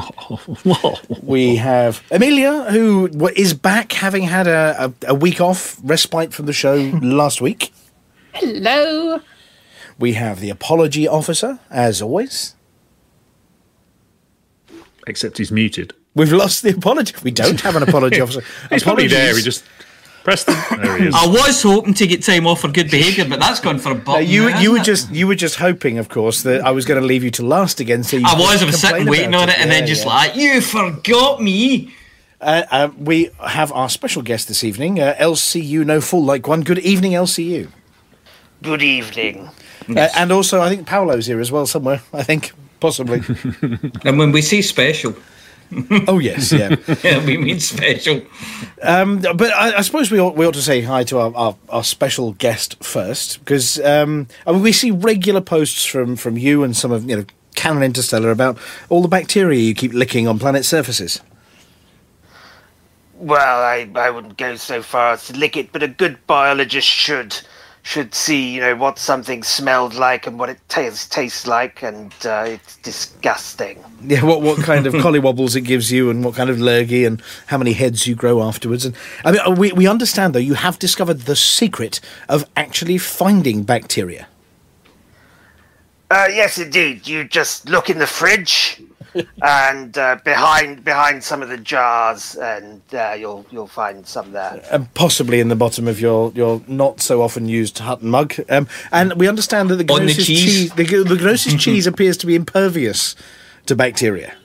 We 1.24 1.56
have 1.56 2.04
Amelia, 2.12 2.64
who 2.72 3.10
is 3.36 3.54
back, 3.54 3.92
having 3.94 4.24
had 4.24 4.48
a, 4.48 4.86
a, 4.86 5.12
a 5.12 5.16
week 5.16 5.40
off 5.42 5.80
respite 5.84 6.34
from 6.34 6.46
the 6.46 6.54
show 6.54 6.76
last 7.02 7.42
week. 7.42 7.72
Hello. 8.34 9.22
We 9.98 10.14
have 10.14 10.40
the 10.42 10.50
apology 10.50 11.08
officer, 11.08 11.60
as 11.70 12.02
always. 12.02 12.56
Except 15.08 15.38
he's 15.38 15.52
muted. 15.52 15.94
We've 16.16 16.32
lost 16.32 16.64
the 16.64 16.76
apology. 16.76 17.14
We 17.24 17.32
don't 17.32 17.62
have 17.62 17.76
an 17.76 17.84
apology 17.84 18.20
officer. 18.22 18.42
He's 18.70 18.84
probably 18.84 19.08
there. 19.08 19.36
He 19.36 19.42
just 19.42 19.64
pressed 20.24 20.48
the. 20.48 20.78
There 20.82 20.98
he 20.98 21.08
is. 21.08 21.16
I 21.16 21.28
was 21.28 21.62
hoping 21.64 21.94
to 21.96 22.08
get 22.08 22.24
time 22.24 22.46
off 22.48 22.62
for 22.62 22.68
good 22.68 22.92
behaviour, 22.92 23.26
but 23.28 23.40
that's 23.40 23.60
gone 23.60 23.80
for 23.80 23.92
a 23.92 23.96
No, 23.96 24.02
bottom. 24.02 24.28
you 24.28 24.50
now, 24.50 24.60
you 24.60 24.72
were 24.72 24.78
it? 24.78 24.84
just 24.84 25.12
you 25.12 25.28
were 25.28 25.36
just 25.36 25.56
hoping, 25.56 25.98
of 25.98 26.10
course, 26.10 26.44
that 26.44 26.62
I 26.62 26.72
was 26.72 26.86
going 26.86 27.00
to 27.00 27.06
leave 27.06 27.24
you 27.24 27.32
to 27.32 27.46
last 27.46 27.80
again. 27.80 28.04
So 28.04 28.18
you 28.18 28.26
I 28.28 28.34
was. 28.38 28.62
I 28.62 28.66
was 28.66 28.80
sitting 28.82 29.08
waiting 29.08 29.34
on 29.36 29.50
it, 29.50 29.58
and 29.60 29.72
then 29.72 29.86
just 29.88 30.06
yeah. 30.06 30.10
like 30.14 30.36
you 30.36 30.62
forgot 30.62 31.42
me. 31.42 31.94
Uh, 32.42 32.64
uh, 32.72 32.90
we 32.98 33.30
have 33.46 33.70
our 33.74 33.90
special 33.90 34.22
guest 34.22 34.48
this 34.48 34.64
evening, 34.64 34.98
uh, 35.00 35.14
LCU 35.20 35.86
No 35.86 36.00
Fool 36.00 36.24
Like 36.24 36.48
One. 36.48 36.62
Good 36.62 36.80
evening, 36.80 37.12
LCU. 37.12 37.70
Good 38.62 38.82
evening. 38.82 39.50
Uh, 39.90 40.08
and 40.16 40.32
also, 40.32 40.62
I 40.62 40.70
think 40.70 40.88
Paolo's 40.88 41.26
here 41.26 41.40
as 41.42 41.52
well, 41.52 41.66
somewhere. 41.66 42.02
I 42.14 42.24
think 42.24 42.52
possibly. 42.80 43.22
And 44.06 44.18
when 44.18 44.32
we 44.32 44.42
say 44.42 44.62
special, 44.62 45.16
oh 46.08 46.20
yes, 46.20 46.52
yeah. 46.52 46.76
yeah, 47.04 47.24
we 47.26 47.38
mean 47.38 47.60
special. 47.60 48.22
Um, 48.82 49.20
but 49.20 49.52
I, 49.54 49.78
I 49.78 49.82
suppose 49.82 50.12
we 50.12 50.20
ought, 50.20 50.36
we 50.36 50.46
ought 50.46 50.54
to 50.56 50.62
say 50.62 50.82
hi 50.82 51.04
to 51.06 51.20
our, 51.20 51.36
our, 51.36 51.56
our 51.70 51.84
special 51.84 52.34
guest 52.34 52.84
first, 52.84 53.40
because 53.40 53.80
um, 53.82 54.28
I 54.48 54.52
mean, 54.52 54.62
we 54.62 54.72
see 54.72 54.92
regular 54.92 55.42
posts 55.42 55.86
from, 55.86 56.16
from 56.16 56.38
you 56.38 56.64
and 56.64 56.76
some 56.76 56.92
of 56.92 57.10
you 57.10 57.18
know 57.18 57.26
Canonn 57.56 57.84
Interstellar 57.84 58.32
about 58.32 58.58
all 58.90 59.02
the 59.02 59.08
bacteria 59.08 59.60
you 59.60 59.76
keep 59.76 59.94
licking 59.94 60.28
on 60.28 60.40
planet 60.40 60.66
surfaces. 60.66 61.22
Well, 63.16 63.62
I, 63.62 63.90
I 63.96 64.10
wouldn't 64.12 64.38
go 64.38 64.56
so 64.56 64.82
far 64.82 65.12
as 65.12 65.28
to 65.28 65.34
lick 65.34 65.58
it, 65.58 65.74
but 65.74 65.84
a 65.84 65.90
good 65.90 66.26
biologist 66.26 66.88
should 66.88 67.38
should 67.84 68.14
see, 68.14 68.54
you 68.54 68.62
know, 68.62 68.76
what 68.76 69.00
something 69.00 69.44
smelled 69.44 69.94
like 69.94 70.28
and 70.28 70.38
what 70.38 70.50
it 70.50 70.60
tastes 70.70 71.08
tastes 71.08 71.48
like, 71.48 71.84
and 71.84 72.14
uh, 72.26 72.46
it's 72.48 72.78
disgusting. 72.78 73.84
Yeah, 74.02 74.24
what 74.24 74.42
what 74.42 74.60
kind 74.60 74.86
of 74.86 74.94
collywobbles 75.06 75.56
it 75.56 75.62
gives 75.62 75.92
you, 75.92 76.10
and 76.10 76.24
what 76.24 76.36
kind 76.36 76.50
of 76.50 76.60
lurgy, 76.60 77.06
and 77.06 77.22
how 77.48 77.58
many 77.58 77.74
heads 77.74 78.08
you 78.08 78.16
grow 78.16 78.44
afterwards. 78.44 78.86
And 78.86 78.96
I 79.26 79.32
mean, 79.32 79.42
uh, 79.46 79.52
we 79.52 79.72
we 79.72 79.88
understand 79.88 80.36
though 80.36 80.40
you 80.40 80.56
have 80.56 80.80
discovered 80.80 81.22
the 81.22 81.36
secret 81.36 82.00
of 82.28 82.46
actually 82.56 82.98
finding 82.98 83.64
bacteria. 83.64 84.28
Uh, 86.12 86.28
yes, 86.32 86.58
indeed. 86.58 87.08
You 87.08 87.24
just 87.24 87.70
look 87.70 87.90
in 87.90 88.00
the 88.00 88.08
fridge, 88.08 88.82
and 89.44 89.98
uh, 89.98 90.18
behind 90.24 90.84
behind 90.84 91.24
some 91.24 91.42
of 91.42 91.50
the 91.50 91.58
jars, 91.58 92.36
and 92.36 92.82
uh, 92.94 93.16
you'll 93.18 93.46
you'll 93.52 93.68
find 93.68 94.06
some 94.08 94.32
there. 94.32 94.62
and 94.72 94.92
possibly 94.94 95.40
in 95.40 95.50
the 95.50 95.56
bottom 95.56 95.88
of 95.88 96.00
your, 96.00 96.32
your 96.34 96.62
not 96.68 97.02
so 97.02 97.22
often 97.22 97.48
used 97.48 97.78
Hutton 97.80 98.10
mug. 98.10 98.36
Um, 98.50 98.68
and 98.92 99.14
we 99.14 99.28
understand 99.28 99.70
that 99.70 99.76
the 99.76 99.84
grossest 99.84 100.18
the 100.18 100.22
Gnosis 100.22 100.26
cheese. 100.28 100.72
the, 100.72 100.84
the 101.04 101.16
Gnosis 101.16 101.54
cheese 101.64 101.88
appears 101.88 102.18
to 102.18 102.26
be 102.26 102.36
impervious 102.36 103.16
to 103.68 103.76
bacteria. 103.76 104.36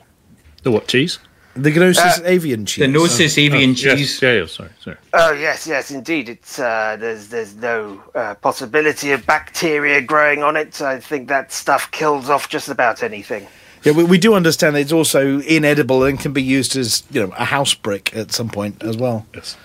The 0.62 0.70
what 0.70 0.88
cheese? 0.88 1.18
The 1.56 1.70
Gnosis 1.70 2.20
avian 2.24 2.66
cheese. 2.66 2.82
The 2.84 2.88
Gnosis 2.88 3.38
avian 3.38 3.70
Oh, 3.70 3.74
cheese. 3.74 4.20
Yes, 4.20 4.22
yeah, 4.22 4.32
yeah, 4.32 4.46
sorry, 4.46 4.70
sorry. 4.80 4.96
Oh 5.12 5.32
yes, 5.32 5.66
yes, 5.66 5.90
indeed. 5.90 6.28
It's 6.28 6.58
uh, 6.58 6.96
there's 6.98 7.28
there's 7.28 7.54
no 7.54 8.02
uh, 8.14 8.34
possibility 8.34 9.12
of 9.12 9.24
bacteria 9.24 10.00
growing 10.00 10.42
on 10.42 10.56
it. 10.56 10.80
I 10.82 10.98
think 10.98 11.28
that 11.28 11.52
stuff 11.52 11.90
kills 11.92 12.28
off 12.28 12.48
just 12.48 12.68
about 12.68 13.02
anything. 13.02 13.46
Yeah, 13.84 13.92
we, 13.92 14.02
we 14.04 14.18
do 14.18 14.34
understand 14.34 14.74
that 14.74 14.80
it's 14.80 14.92
also 14.92 15.40
inedible 15.40 16.02
and 16.04 16.18
can 16.18 16.32
be 16.32 16.42
used 16.42 16.74
as 16.76 17.04
you 17.10 17.24
know 17.24 17.32
a 17.36 17.44
house 17.44 17.74
brick 17.74 18.16
at 18.16 18.32
some 18.32 18.48
point 18.48 18.82
as 18.82 18.96
well. 18.96 19.24
Yes. 19.34 19.56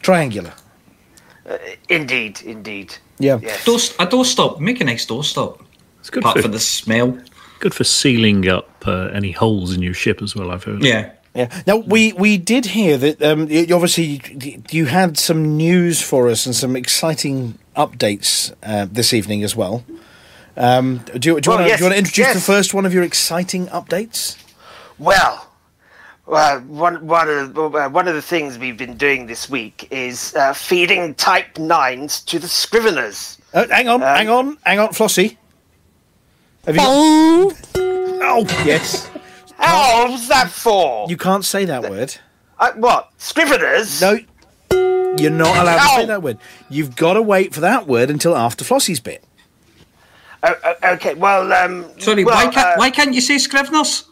Triangular. 0.00 0.52
Indeed, 1.88 2.40
indeed. 2.42 2.94
Yeah. 3.18 3.38
Yes. 3.42 3.64
Door, 3.64 3.78
a 4.06 4.08
door 4.10 4.24
stop. 4.24 4.60
Make 4.60 4.80
a 4.80 4.84
nice 4.84 5.04
door 5.04 5.24
stop. 5.24 5.62
It's 6.00 6.08
good 6.10 6.22
Apart 6.22 6.36
food. 6.36 6.42
for 6.42 6.48
the 6.48 6.60
smell. 6.60 7.18
Good 7.60 7.74
for 7.74 7.84
sealing 7.84 8.48
up 8.48 8.70
uh, 8.86 9.08
any 9.12 9.30
holes 9.32 9.74
in 9.74 9.82
your 9.82 9.94
ship 9.94 10.22
as 10.22 10.34
well. 10.34 10.50
I've 10.50 10.64
heard. 10.64 10.82
Yeah. 10.82 11.12
Yeah. 11.34 11.48
Now 11.66 11.76
we 11.78 12.12
we 12.12 12.38
did 12.38 12.66
hear 12.66 12.96
that 12.98 13.20
um, 13.22 13.48
you 13.48 13.74
obviously 13.74 14.20
you 14.70 14.86
had 14.86 15.18
some 15.18 15.56
news 15.56 16.00
for 16.00 16.28
us 16.28 16.46
and 16.46 16.54
some 16.54 16.76
exciting 16.76 17.58
updates 17.76 18.54
uh, 18.62 18.86
this 18.90 19.12
evening 19.12 19.42
as 19.42 19.56
well. 19.56 19.84
Um, 20.56 20.98
do 20.98 21.12
you, 21.14 21.18
do 21.18 21.28
you 21.28 21.40
Well, 21.50 21.58
want 21.58 21.66
yes, 21.68 21.80
to 21.80 21.92
introduce 21.96 22.34
the 22.34 22.40
first 22.40 22.72
one 22.74 22.86
of 22.86 22.94
your 22.94 23.02
exciting 23.02 23.66
updates? 23.66 24.36
Well, 25.00 25.50
well, 26.26 26.60
one 26.60 27.04
one 27.04 27.28
of 27.28 27.52
the, 27.54 27.62
uh, 27.64 27.88
one 27.88 28.06
of 28.06 28.14
the 28.14 28.22
things 28.22 28.56
we've 28.56 28.76
been 28.78 28.96
doing 28.96 29.26
this 29.26 29.50
week 29.50 29.88
is 29.90 30.36
uh, 30.36 30.52
feeding 30.52 31.14
Type 31.14 31.58
Nines 31.58 32.20
to 32.22 32.38
the 32.38 32.46
Scriveners. 32.46 33.40
Uh, 33.52 33.66
hang 33.68 33.88
on, 33.88 34.00
Um, 34.02 34.16
hang 34.16 34.28
on, 34.28 34.58
hang 34.64 34.78
on, 34.78 34.88
Flossie. 34.90 35.36
Have 36.66 36.76
you 36.76 36.80
got- 36.80 37.60
oh 37.76 38.46
yes, 38.64 39.10
How 39.66 40.10
was 40.10 40.28
that 40.28 40.50
for? 40.50 41.06
you 41.08 41.16
can't 41.16 41.44
say 41.44 41.64
that 41.64 41.88
word. 41.90 42.16
Uh, 42.58 42.72
what 42.76 43.10
Scriveners? 43.18 44.00
No, 44.00 44.18
you're 45.18 45.30
not 45.30 45.56
allowed 45.56 45.82
to 45.82 45.88
say 45.96 46.02
Ow. 46.02 46.06
that 46.06 46.22
word. 46.22 46.38
You've 46.68 46.96
got 46.96 47.14
to 47.14 47.22
wait 47.22 47.54
for 47.54 47.60
that 47.60 47.86
word 47.86 48.10
until 48.10 48.36
after 48.36 48.64
Flossie's 48.64 49.00
bit. 49.00 49.24
Uh, 50.42 50.54
uh, 50.62 50.74
okay. 50.94 51.14
Well, 51.14 51.52
um, 51.52 51.86
Sorry, 51.98 52.24
well, 52.24 52.34
why 52.34 52.52
can't 52.52 52.66
uh, 52.66 52.74
why 52.76 52.90
can't 52.90 53.14
you 53.14 53.20
say 53.20 53.36
Scriveners? 53.36 54.04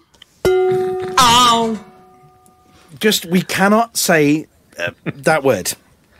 Ow! 0.46 1.84
Just 2.98 3.26
we 3.26 3.42
cannot 3.42 3.96
say 3.96 4.46
uh, 4.78 4.92
that 5.05 5.42
word 5.44 5.74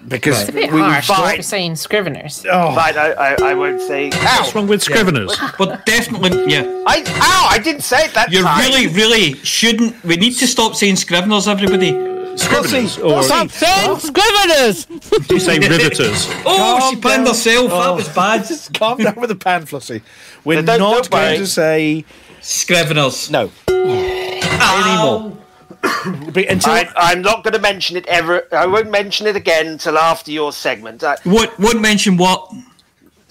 because 0.09 0.41
It's 0.41 0.49
a 0.51 0.53
bit 0.53 0.73
we, 0.73 0.81
harsh 0.81 1.07
fine. 1.07 1.37
for 1.37 1.43
saying 1.43 1.73
Scriveners. 1.75 2.45
Oh, 2.51 2.75
Fine, 2.75 2.97
I, 2.99 3.13
I, 3.13 3.35
I 3.51 3.55
won't 3.55 3.81
say. 3.81 4.11
What's 4.11 4.55
wrong 4.55 4.67
with 4.67 4.83
Scriveners? 4.85 5.37
But 5.59 5.87
definitely, 5.87 6.53
yeah. 6.53 6.63
I, 6.87 7.03
ow! 7.07 7.47
I 7.51 7.59
didn't 7.59 7.83
say 7.83 8.07
it 8.07 8.15
that 8.15 8.31
You 8.33 8.43
time. 8.43 8.59
really, 8.61 8.89
really 8.89 9.35
shouldn't. 9.45 10.03
We 10.05 10.17
need 10.17 10.33
to 10.35 10.47
stop 10.47 10.75
saying 10.75 10.97
Scriveners, 10.97 11.47
everybody. 11.49 11.93
Scriveners, 12.33 12.97
or 13.05 13.23
Stop 13.23 13.51
saying 13.51 13.97
scriveners. 13.99 15.27
do 15.29 15.35
you 15.35 15.41
say 15.41 15.59
riveters? 15.59 16.27
Oh, 16.47 16.79
Calm 16.81 16.95
she 16.95 17.01
panned 17.01 17.25
down. 17.25 17.35
herself. 17.35 17.71
That 17.71 17.89
Oh. 17.89 17.95
was 17.97 18.09
bad. 18.09 18.49
calm 18.75 18.99
down 18.99 19.15
with 19.21 19.29
the 19.29 19.37
pan, 19.37 19.67
Flossie. 19.67 20.01
We're 20.43 20.63
Don't- 20.63 20.79
going 20.79 21.05
worry. 21.13 21.37
to 21.39 21.47
say 21.47 22.05
Scriveners. 22.41 23.31
no 23.31 23.51
Ow. 23.69 25.29
But 25.29 25.42
until 25.83 26.73
I, 26.73 26.89
I'm 26.97 27.23
not 27.23 27.43
going 27.45 27.55
to 27.55 27.61
mention 27.61 27.97
it 27.97 28.07
ever. 28.07 28.47
I 28.53 28.67
won't 28.67 28.91
mention 28.91 29.27
it 29.27 29.37
again 29.37 29.67
until 29.67 29.99
after 29.99 30.31
your 30.31 30.53
segment. 30.53 31.03
Uh, 31.03 31.17
Won't, 31.25 31.59
won't 31.59 31.81
mention 31.81 32.17
what? 32.17 32.53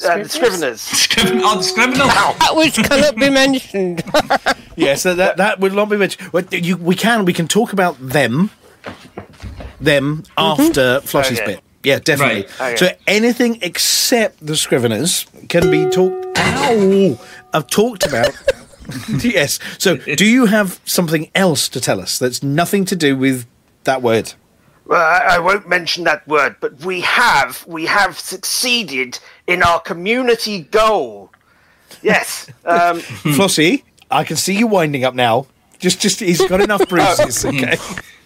uh, 0.04 0.18
the 0.18 0.24
Scriveners. 0.24 0.80
Scriven- 0.80 1.42
oh, 1.44 1.58
the 1.58 1.64
Scriveners. 1.64 2.40
That 2.40 2.56
which 2.56 2.76
cannot 2.76 3.16
be 3.16 3.30
mentioned. 3.30 4.04
yes, 4.76 5.04
that, 5.04 5.18
that 5.18 5.38
that 5.38 5.60
will 5.60 5.72
not 5.74 5.90
be 5.90 5.98
mentioned. 5.98 6.32
Well, 6.34 6.44
you, 6.52 6.76
we 6.78 6.96
can 6.96 7.24
we 7.26 7.34
can 7.34 7.48
talk 7.48 7.72
about 7.74 7.98
them, 8.00 8.50
them 9.80 10.24
after 10.38 11.00
Flossie's 11.02 11.40
Okay. 11.40 11.56
bit. 11.56 11.64
Yeah, 11.84 12.00
definitely. 12.00 12.48
Right. 12.60 12.78
So 12.78 12.90
anything 13.08 13.60
except 13.62 14.46
the 14.46 14.54
Scriveners 14.54 15.26
can 15.50 15.72
be 15.72 15.90
talked. 15.90 16.38
Ow! 16.38 17.20
I've 17.54 17.68
talked 17.68 18.06
about. 18.06 18.32
yes. 19.24 19.60
So, 19.78 19.98
do 19.98 20.26
you 20.26 20.46
have 20.46 20.80
something 20.86 21.30
else 21.36 21.70
to 21.70 21.82
tell 21.82 22.00
us 22.00 22.18
that's 22.20 22.44
nothing 22.44 22.86
to 22.86 22.96
do 22.96 23.16
with 23.18 23.46
that 23.84 24.02
word? 24.02 24.34
Well, 24.86 25.02
I, 25.02 25.36
I 25.36 25.40
won't 25.40 25.70
mention 25.70 26.04
that 26.06 26.28
word, 26.28 26.58
but 26.60 26.80
we 26.82 27.02
have 27.02 27.66
we 27.68 27.86
have 27.86 28.20
succeeded 28.20 29.20
in 29.48 29.64
our 29.64 29.80
community 29.80 30.64
goal. 30.64 31.32
Yes. 32.02 32.50
Um, 32.66 33.00
Flossie, 33.00 33.84
I 34.10 34.24
can 34.24 34.38
see 34.38 34.56
you 34.56 34.68
winding 34.68 35.04
up 35.04 35.16
now. 35.16 35.48
Just, 35.80 36.00
just 36.00 36.20
he's 36.20 36.46
got 36.48 36.62
enough 36.62 36.88
bruises. 36.90 37.44
Okay. 37.44 37.76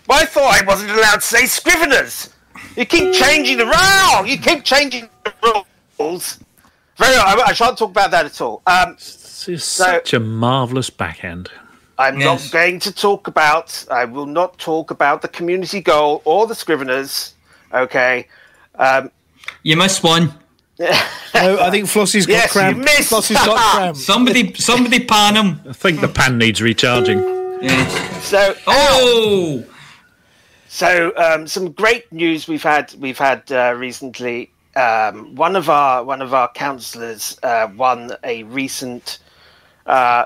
well, 0.07 0.21
I 0.21 0.25
thought 0.25 0.61
I 0.61 0.65
wasn't 0.65 0.91
allowed 0.91 1.15
to 1.15 1.21
say 1.21 1.43
Scriveners. 1.43 2.33
You 2.75 2.85
keep 2.85 3.13
changing 3.13 3.57
the 3.57 3.65
rule. 3.65 4.25
You 4.27 4.37
keep 4.37 4.63
changing 4.63 5.09
the 5.23 5.65
rules. 5.97 6.39
Very. 6.97 7.15
I, 7.15 7.43
I 7.47 7.53
shan't 7.53 7.77
talk 7.77 7.91
about 7.91 8.11
that 8.11 8.25
at 8.25 8.41
all. 8.41 8.61
Um, 8.67 8.97
This 9.45 9.61
is 9.61 9.63
such 9.63 10.13
a 10.13 10.19
marvellous 10.19 10.89
backhand. 10.89 11.49
I'm 11.97 12.19
Yes. 12.19 12.43
not 12.45 12.51
going 12.51 12.79
to 12.81 12.91
talk 12.91 13.27
about. 13.27 13.85
I 13.91 14.05
will 14.05 14.25
not 14.25 14.57
talk 14.57 14.91
about 14.91 15.21
the 15.21 15.27
community 15.27 15.81
goal 15.81 16.21
or 16.25 16.47
the 16.47 16.53
Scriveners. 16.53 17.33
Okay. 17.73 18.27
Um, 18.77 19.11
You 19.63 19.77
missed 19.77 20.03
one. 20.03 20.33
No, 21.35 21.59
I 21.59 21.69
think 21.69 21.85
Flossie's 21.87 22.25
got 22.25 22.33
Yes, 22.33 22.55
you 22.55 22.61
cramp. 22.61 22.77
missed. 22.79 23.09
Flossie's 23.11 23.45
got 23.45 23.57
cramp. 23.75 23.97
Somebody, 23.97 24.53
somebody 24.55 25.03
pan 25.03 25.35
him. 25.35 25.59
I 25.69 25.73
think 25.73 25.99
the 25.99 26.07
pan 26.07 26.37
needs 26.37 26.61
recharging. 26.61 27.19
Yeah. 27.61 28.19
so. 28.21 28.55
Oh, 28.65 29.63
So 30.69 31.11
um, 31.17 31.45
some 31.47 31.71
great 31.71 32.11
news 32.11 32.47
we've 32.47 32.63
had 32.63 32.93
we've 32.99 33.17
had 33.17 33.49
uh, 33.51 33.73
recently. 33.77 34.51
Um, 34.77 35.35
one 35.35 35.55
of 35.57 35.69
our 35.69 36.03
one 36.05 36.21
of 36.21 36.33
our 36.33 36.49
councillors 36.53 37.37
uh, 37.43 37.67
won 37.75 38.11
a 38.23 38.43
recent 38.43 39.19
uh, 39.85 40.25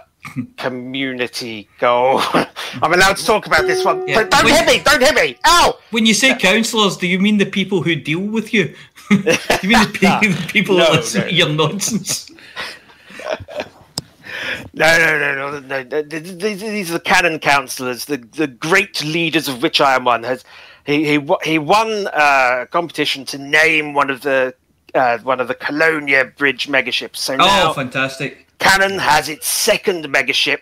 community 0.57 1.68
goal. 1.80 2.22
I'm 2.82 2.93
allowed 2.93 3.18
to 3.18 3.26
talk 3.26 3.47
about 3.47 3.66
this 3.68 3.84
one. 3.86 4.07
Yeah. 4.07 4.16
But 4.16 4.32
don't 4.32 4.45
Wait. 4.45 4.55
hit 4.55 4.66
me! 4.68 4.84
Don't 4.84 5.01
hit 5.01 5.16
me! 5.16 5.38
Ow! 5.45 5.78
when 5.91 6.05
you 6.05 6.14
say 6.14 6.36
counsellors, 6.38 6.97
do 6.97 7.07
you 7.07 7.20
mean 7.20 7.38
the 7.38 7.45
people 7.45 7.82
who 7.82 7.95
deal 7.95 8.20
with 8.22 8.53
you? 8.53 8.76
do 9.10 9.16
you 9.16 9.70
mean 9.70 9.80
the, 9.91 9.97
pe- 10.22 10.28
the 10.28 10.47
people 10.51 10.78
No, 10.78 10.86
that 10.86 10.91
listen 10.97 11.22
no. 11.22 11.28
to 11.28 11.34
your 11.34 11.49
nonsense? 11.49 12.30
No, 14.74 14.97
no, 14.97 15.20
no, 15.20 15.36
no, 15.36 15.60
no. 15.60 15.84
no. 15.84 15.84
th- 15.84 16.10
th- 16.10 16.24
These 16.39 16.62
these 16.62 16.89
are 16.89 16.93
the 16.93 16.99
Canonn 16.99 17.39
councillors, 17.39 18.05
the 18.05 18.18
the 18.18 18.47
great 18.47 19.03
leaders 19.03 19.47
of 19.47 19.62
which 19.62 19.82
I 19.82 19.95
am 19.95 20.05
one. 20.05 20.24
Has 20.24 20.43
he 20.86 21.03
he 21.05 21.20
he 21.43 21.60
won 21.60 22.07
uh, 22.07 22.60
a 22.62 22.68
competition 22.68 23.26
to 23.26 23.38
name 23.38 23.93
one 23.93 24.10
of 24.10 24.22
the 24.22 24.53
uh, 24.95 25.18
one 25.20 25.39
of 25.39 25.47
the 25.47 25.55
Colonia 25.55 26.26
Bridge 26.26 26.68
megaships. 26.68 27.18
So 27.18 27.36
now 27.36 27.72
Oh, 27.72 27.74
fantastic. 27.74 28.45
Canonn 28.60 28.99
has 28.99 29.30
its 29.30 29.47
second 29.47 30.05
megaship, 30.05 30.62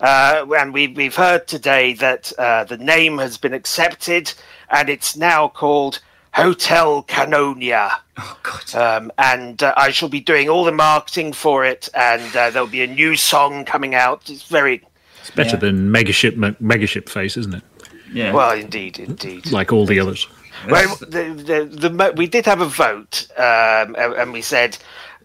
uh, 0.00 0.46
and 0.58 0.72
we, 0.72 0.88
we've 0.88 1.14
heard 1.16 1.46
today 1.46 1.92
that 1.94 2.32
uh, 2.38 2.64
the 2.64 2.78
name 2.78 3.18
has 3.18 3.36
been 3.38 3.52
accepted, 3.54 4.32
and 4.70 4.88
it's 4.88 5.16
now 5.16 5.48
called 5.48 6.00
Hotel 6.32 7.02
Canonia. 7.04 7.90
Oh, 8.16 8.38
God. 8.42 8.74
Um, 8.74 9.12
and 9.18 9.62
uh, 9.62 9.74
I 9.76 9.90
shall 9.90 10.08
be 10.08 10.20
doing 10.20 10.48
all 10.48 10.64
the 10.64 10.72
marketing 10.72 11.32
for 11.32 11.64
it, 11.64 11.88
and 11.94 12.34
uh, 12.36 12.50
there'll 12.50 12.68
be 12.68 12.82
a 12.82 12.86
new 12.86 13.16
song 13.16 13.64
coming 13.64 13.94
out. 13.94 14.28
It's 14.30 14.44
very 14.44 14.82
It's 15.20 15.30
better 15.30 15.50
Yeah. 15.56 15.60
than 15.60 15.92
Megaship 15.92 16.36
me- 16.36 16.56
Megaship 16.62 17.08
Face, 17.08 17.36
isn't 17.36 17.54
it? 17.54 17.62
Yeah. 18.12 18.32
well, 18.32 18.52
indeed, 18.58 18.98
indeed. 18.98 19.50
Like 19.52 19.70
all 19.72 19.84
the 19.84 20.00
others. 20.00 20.26
Well, 20.68 20.96
the, 20.96 21.06
the, 21.34 21.64
the, 21.70 21.90
mo- 21.90 22.12
we 22.12 22.26
did 22.26 22.44
have 22.46 22.60
a 22.60 22.66
vote, 22.66 23.28
um, 23.36 23.94
and 23.96 24.14
and 24.14 24.32
we 24.32 24.42
said 24.42 24.76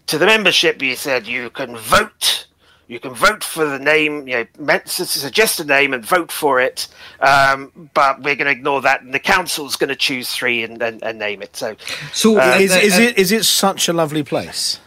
to 0.06 0.18
the 0.18 0.26
membership, 0.26 0.80
you 0.82 0.96
said 0.96 1.26
you 1.26 1.50
can 1.50 1.76
vote. 1.76 2.46
You 2.86 3.00
can 3.00 3.14
vote 3.14 3.42
for 3.42 3.64
the 3.64 3.78
name, 3.78 4.28
you 4.28 4.34
know, 4.34 4.46
meant 4.58 4.84
to 4.86 5.06
suggest 5.06 5.58
a 5.58 5.64
name 5.64 5.94
and 5.94 6.04
vote 6.04 6.30
for 6.30 6.60
it. 6.60 6.86
Um, 7.20 7.88
but 7.94 8.18
we're 8.20 8.36
going 8.36 8.44
to 8.44 8.50
ignore 8.52 8.82
that, 8.82 9.00
and 9.00 9.14
the 9.14 9.18
council's 9.18 9.74
going 9.76 9.88
to 9.88 9.96
choose 9.96 10.34
three 10.34 10.62
and, 10.62 10.82
and, 10.82 11.02
and 11.02 11.18
name 11.18 11.40
it. 11.40 11.56
So 11.56 11.76
so 12.12 12.38
uh, 12.38 12.58
Is, 12.60 12.76
is 12.76 12.98
it 12.98 13.18
is 13.18 13.32
it 13.32 13.44
such 13.46 13.88
a 13.88 13.92
lovely 13.94 14.22
place? 14.22 14.80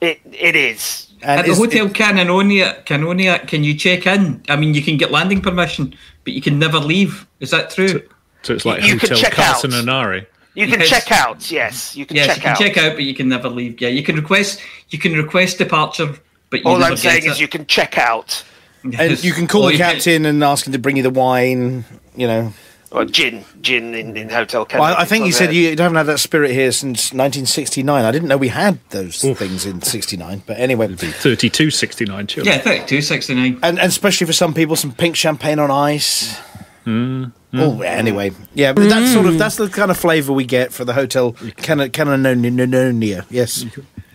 it 0.00 0.20
it 0.32 0.56
is. 0.56 1.12
And 1.22 1.40
at 1.40 1.46
the 1.46 1.52
is- 1.52 1.58
Hotel 1.58 1.88
Canonia, 1.88 2.82
Canonia, 2.86 3.46
can 3.46 3.62
you 3.62 3.74
check 3.74 4.06
in? 4.06 4.42
I 4.48 4.56
mean, 4.56 4.72
you 4.74 4.82
can 4.82 4.96
get 4.96 5.10
landing 5.10 5.42
permission, 5.42 5.94
but 6.24 6.32
you 6.32 6.40
can 6.40 6.58
never 6.58 6.78
leave. 6.78 7.26
Is 7.40 7.50
that 7.50 7.70
true? 7.70 8.00
So 8.42 8.54
it's 8.54 8.64
like 8.64 8.82
You 8.82 8.98
Hotel 8.98 9.18
check 9.18 9.38
out. 9.38 9.56
Casanare. 9.56 10.26
You 10.54 10.66
can 10.68 10.80
Yes. 10.80 10.88
check 10.88 11.10
out. 11.12 11.50
Yes, 11.50 11.96
you 11.96 12.06
can 12.06 12.16
yes, 12.16 12.26
check 12.26 12.36
you 12.36 12.42
can 12.42 12.50
out. 12.52 12.58
check 12.58 12.76
out, 12.78 12.94
but 12.94 13.02
you 13.04 13.14
can 13.14 13.28
never 13.28 13.48
leave. 13.48 13.80
Yeah, 13.80 13.88
you 13.88 14.02
can 14.04 14.14
request. 14.16 14.60
You 14.90 14.98
can 14.98 15.12
request 15.14 15.58
departure, 15.58 16.14
but 16.50 16.60
you 16.60 16.66
All 16.66 16.78
never 16.78 16.92
I'm 16.92 16.96
saying 16.96 17.22
get 17.22 17.30
is 17.32 17.36
it. 17.38 17.40
you 17.40 17.48
can 17.48 17.66
check 17.66 17.98
out. 17.98 18.44
and 18.84 19.24
you 19.24 19.32
can 19.32 19.46
call 19.48 19.62
Or 19.62 19.66
the 19.68 19.72
you 19.72 19.78
can- 19.78 19.94
captain 19.94 20.26
and 20.26 20.44
ask 20.44 20.66
him 20.66 20.72
to 20.72 20.78
bring 20.78 20.96
you 20.96 21.02
the 21.02 21.10
wine. 21.10 21.84
You 22.16 22.28
know, 22.28 22.52
Or 22.92 23.04
gin, 23.04 23.44
gin 23.60 23.92
in, 23.96 24.16
in 24.16 24.28
Hotel 24.28 24.64
well, 24.72 24.82
I, 24.84 25.00
I 25.00 25.04
think 25.04 25.26
you 25.26 25.32
said 25.32 25.48
on 25.48 25.54
you 25.56 25.70
haven't 25.70 25.96
had 25.96 26.06
that 26.06 26.20
spirit 26.20 26.52
here 26.52 26.70
since 26.70 27.12
1969. 27.12 28.04
I 28.04 28.12
didn't 28.12 28.28
know 28.28 28.36
we 28.36 28.48
had 28.48 28.78
those 28.90 29.20
things 29.20 29.66
in 29.66 29.82
'69. 29.82 30.44
But 30.46 30.60
anyway, 30.60 30.86
3269 30.94 32.26
children. 32.28 32.54
Yeah, 32.54 32.60
thirty-two 32.62 33.02
sixty-nine. 33.02 33.58
and, 33.64 33.80
and 33.80 33.88
especially 33.88 34.28
for 34.28 34.32
some 34.32 34.54
people, 34.54 34.76
some 34.76 34.92
pink 34.92 35.16
champagne 35.16 35.58
on 35.58 35.72
ice. 35.72 36.38
Hmm. 36.84 37.24
Hmm. 37.54 37.60
Oh, 37.60 37.80
anyway, 37.82 38.32
yeah, 38.54 38.72
but 38.72 38.88
that's 38.88 39.12
sort 39.12 39.26
of 39.26 39.32
hmm. 39.32 39.38
that's 39.38 39.56
the 39.56 39.68
kind 39.68 39.90
of 39.90 39.96
flavour 39.96 40.32
we 40.32 40.44
get 40.44 40.72
for 40.72 40.84
the 40.84 40.92
hotel 40.92 41.32
Can- 41.56 41.90
Canonia. 41.90 43.24
Yes, 43.30 43.64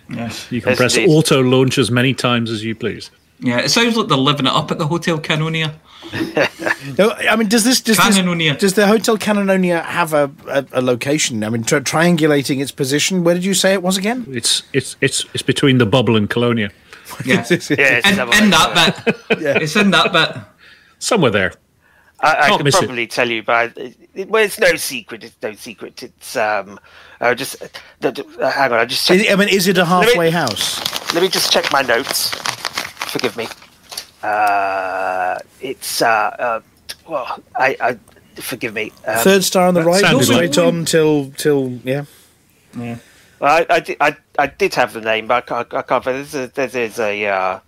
Yes. 0.10 0.52
You 0.52 0.62
can 0.62 0.70
Yes, 0.72 0.78
press 0.78 0.98
indeed. 0.98 1.10
auto 1.14 1.42
launch 1.42 1.78
as 1.78 1.90
many 1.92 2.14
times 2.14 2.52
as 2.52 2.64
you 2.64 2.76
please. 2.76 3.12
Yeah, 3.40 3.60
it 3.60 3.70
sounds 3.70 3.96
like 3.96 4.08
they're 4.10 4.18
living 4.18 4.48
it 4.48 4.52
up 4.52 4.72
at 4.72 4.78
the 4.80 4.88
Hotel 4.88 5.20
Canonia. 5.20 5.74
No, 6.98 7.12
I 7.12 7.36
mean, 7.36 7.48
does 7.50 7.64
this 7.64 7.82
does, 7.82 7.98
Canonia. 7.98 8.54
this, 8.54 8.62
does 8.62 8.74
the 8.74 8.88
hotel 8.88 9.18
Canonia 9.18 9.84
have 9.84 10.14
a, 10.14 10.32
a, 10.48 10.66
a 10.74 10.82
location? 10.82 11.44
I 11.44 11.50
mean, 11.50 11.64
tri- 11.64 11.82
triangulating 11.82 12.62
its 12.62 12.72
position. 12.72 13.24
Where 13.24 13.36
did 13.36 13.46
you 13.46 13.54
say 13.54 13.74
it 13.74 13.84
was 13.84 13.98
again? 13.98 14.26
It's 14.30 14.64
it's 14.74 14.96
it's 15.02 15.26
it's 15.34 15.44
between 15.44 15.78
the 15.78 15.86
bubble 15.86 16.16
and 16.16 16.30
Colonia. 16.30 16.72
Yeah. 17.26 17.46
Yes, 17.50 17.70
Yes, 17.70 18.06
in, 18.08 18.16
somewhere 18.16 18.44
in 18.44 18.50
like 18.50 18.74
that 18.76 19.06
bit. 19.06 19.42
It's 19.62 19.76
in 19.76 19.92
that 19.92 20.12
bit. 20.14 20.42
Somewhere 21.00 21.32
there. 21.32 21.54
I, 22.22 22.48
I 22.48 22.58
could 22.58 22.66
miss 22.66 22.76
it. 22.76 22.80
probably 22.80 23.08
tell 23.08 23.30
you, 23.30 23.44
but 23.44 23.78
it, 23.78 24.30
well, 24.30 24.44
it's 24.44 24.60
no 24.60 24.76
secret. 24.76 25.24
It's 25.24 25.38
no 25.42 25.54
secret. 25.54 26.04
It's 26.04 26.36
um, 26.36 26.80
I 27.22 27.34
just 27.34 27.62
uh, 27.62 28.12
hang 28.50 28.72
on. 28.72 28.80
I 28.80 28.86
just 28.86 29.08
check, 29.08 29.26
I 29.30 29.36
mean, 29.36 29.50
is 29.50 29.68
it 29.68 29.78
a 29.78 29.86
halfway 29.86 30.30
house? 30.30 30.80
let 31.14 31.24
me 31.24 31.30
just 31.30 31.52
check 31.52 31.72
my 31.72 31.82
notes. 31.82 32.30
Forgive 33.12 33.38
me. 33.38 33.48
Uh, 34.22 35.40
it's 35.62 36.02
uh, 36.02 36.08
uh 36.08 36.62
well, 37.08 37.40
I, 37.56 37.78
I 37.80 38.42
forgive 38.42 38.74
me. 38.74 38.92
Um, 39.08 39.18
Third 39.20 39.44
star 39.44 39.68
on 39.68 39.74
the 39.74 39.84
right, 39.84 40.04
straight 40.04 40.58
like- 40.58 40.58
on 40.58 40.86
till 40.86 41.32
till 41.32 41.80
yeah. 41.84 42.06
well, 42.76 43.00
I, 43.42 43.66
I, 43.70 43.80
did, 43.80 43.98
I, 44.00 44.18
I 44.38 44.48
did 44.48 44.76
have 44.76 44.94
the 44.94 45.02
name, 45.02 45.28
but 45.28 45.50
I 45.50 45.64
can't. 45.64 45.74
I 45.74 45.82
can't 45.82 46.04
there's 46.04 46.36
a, 46.36 46.48
there's 46.48 47.00
a 47.00 47.26
uh, 47.26 47.60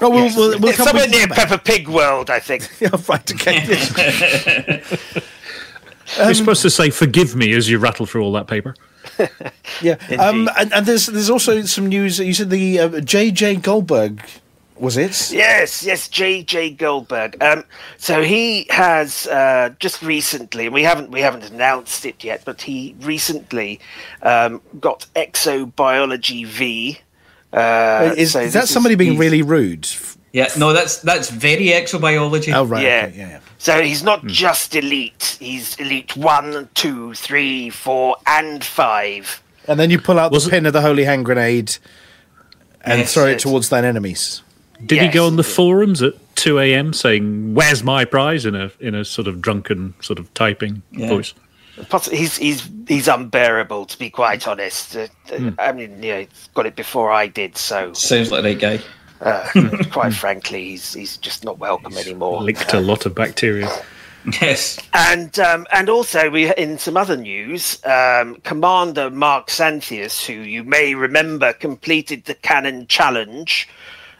Oh, 0.00 0.10
we'll, 0.10 0.24
yes. 0.24 0.36
we'll, 0.36 0.58
we'll 0.58 0.68
it's 0.68 0.76
come 0.76 0.88
somewhere 0.88 1.08
near 1.08 1.26
that. 1.26 1.36
Peppa 1.36 1.58
Pig 1.58 1.88
World, 1.88 2.30
I 2.30 2.40
think. 2.40 2.68
Yeah, 2.80 2.90
right. 3.08 3.32
Okay. 3.32 3.64
yes. 3.66 5.22
You're 6.18 6.34
supposed 6.34 6.62
to 6.62 6.70
say 6.70 6.90
"forgive 6.90 7.34
me" 7.34 7.52
as 7.54 7.68
you 7.68 7.78
rattle 7.78 8.06
through 8.06 8.22
all 8.22 8.32
that 8.32 8.46
paper. 8.46 8.74
Yeah. 9.82 9.96
Um, 10.18 10.48
and, 10.58 10.72
and 10.72 10.86
there's 10.86 11.06
there's 11.06 11.28
also 11.28 11.60
some 11.62 11.88
news. 11.88 12.18
You 12.18 12.32
said 12.32 12.48
the 12.48 12.78
uh, 12.78 13.00
J.J. 13.00 13.56
Goldberg 13.56 14.22
was 14.78 14.96
it? 14.96 15.32
Yes, 15.32 15.82
yes, 15.82 16.08
J.J. 16.08 16.70
Goldberg. 16.70 17.42
Um, 17.42 17.64
so 17.96 18.22
he 18.22 18.66
has 18.70 19.26
uh, 19.26 19.70
just 19.78 20.02
recently, 20.02 20.66
and 20.66 20.74
we 20.74 20.82
haven't 20.82 21.10
we 21.10 21.20
haven't 21.20 21.50
announced 21.50 22.04
it 22.04 22.22
yet, 22.22 22.42
but 22.44 22.62
he 22.62 22.94
recently 23.00 23.80
um, 24.22 24.60
got 24.80 25.06
Exobiology 25.14 26.46
V. 26.46 26.98
Uh, 27.56 28.14
is, 28.16 28.32
so 28.32 28.40
is 28.40 28.52
that 28.52 28.62
this 28.62 28.70
somebody 28.70 28.94
being 28.94 29.16
really 29.18 29.42
rude? 29.42 29.88
Yeah, 30.32 30.48
no, 30.58 30.72
that's 30.74 30.98
that's 31.00 31.30
very 31.30 31.68
exobiology. 31.68 32.52
Oh 32.54 32.64
right. 32.64 32.82
Yeah. 32.84 33.06
okay, 33.08 33.18
yeah. 33.18 33.28
yeah. 33.30 33.40
So 33.58 33.80
he's 33.82 34.02
not 34.02 34.26
just 34.26 34.74
elite; 34.76 35.38
he's 35.40 35.74
elite 35.76 36.14
one, 36.16 36.68
two, 36.74 37.14
three, 37.14 37.70
four, 37.70 38.16
and 38.26 38.62
five. 38.62 39.42
And 39.66 39.80
then 39.80 39.90
you 39.90 39.98
pull 39.98 40.18
out 40.18 40.30
Was 40.32 40.44
the 40.44 40.50
it- 40.50 40.52
pin 40.52 40.66
of 40.66 40.74
the 40.74 40.82
holy 40.82 41.04
hand 41.04 41.24
grenade 41.24 41.78
and 42.82 43.00
Yes, 43.00 43.14
throw 43.14 43.26
it 43.26 43.38
towards 43.38 43.70
thine 43.70 43.84
enemies. 43.84 44.42
Did 44.84 45.00
he 45.02 45.08
go 45.08 45.26
on 45.26 45.36
the 45.36 45.42
forums 45.42 46.02
at 46.02 46.12
two 46.36 46.58
a.m. 46.58 46.92
saying 46.92 47.54
"Where's 47.54 47.82
my 47.82 48.04
prize?" 48.04 48.44
in 48.44 48.54
a 48.54 48.70
in 48.78 48.94
a 48.94 49.06
sort 49.06 49.26
of 49.28 49.40
drunken 49.40 49.94
sort 50.02 50.18
of 50.18 50.32
typing 50.34 50.82
Yeah. 50.92 51.08
voice? 51.08 51.32
Poss- 51.88 52.08
He's 52.10 52.36
he's 52.36 52.68
he's 52.88 53.08
unbearable, 53.08 53.86
to 53.86 53.98
be 53.98 54.10
quite 54.10 54.46
honest. 54.48 54.96
Uh, 54.96 55.06
uh, 55.32 55.50
I 55.58 55.72
mean, 55.72 56.02
you 56.02 56.12
know, 56.12 56.20
he's 56.20 56.48
got 56.54 56.66
it 56.66 56.76
before 56.76 57.10
I 57.12 57.26
did, 57.26 57.56
so 57.56 57.92
Sounds 57.92 58.30
like 58.30 58.42
the 58.42 58.48
right 58.50 58.80
guy. 58.80 58.80
uh, 59.20 59.82
quite 59.92 60.14
frankly, 60.14 60.70
he's 60.70 60.94
he's 60.94 61.16
just 61.18 61.44
not 61.44 61.58
welcome 61.58 61.96
anymore. 61.96 62.42
Linked 62.42 62.72
a 62.74 62.80
lot 62.80 63.06
of 63.06 63.14
bacteria. 63.14 63.68
Yes. 64.42 64.80
And 64.92 65.38
um, 65.38 65.68
and 65.72 65.88
also 65.88 66.28
we 66.30 66.52
in 66.56 66.78
some 66.78 66.96
other 66.96 67.16
news, 67.16 67.78
um, 67.86 68.34
Commander 68.42 69.08
Mark 69.08 69.46
Xanthius, 69.46 70.26
who 70.26 70.32
you 70.32 70.64
may 70.64 70.96
remember 70.96 71.52
completed 71.52 72.24
the 72.24 72.34
Canonn 72.34 72.88
Challenge, 72.88 73.68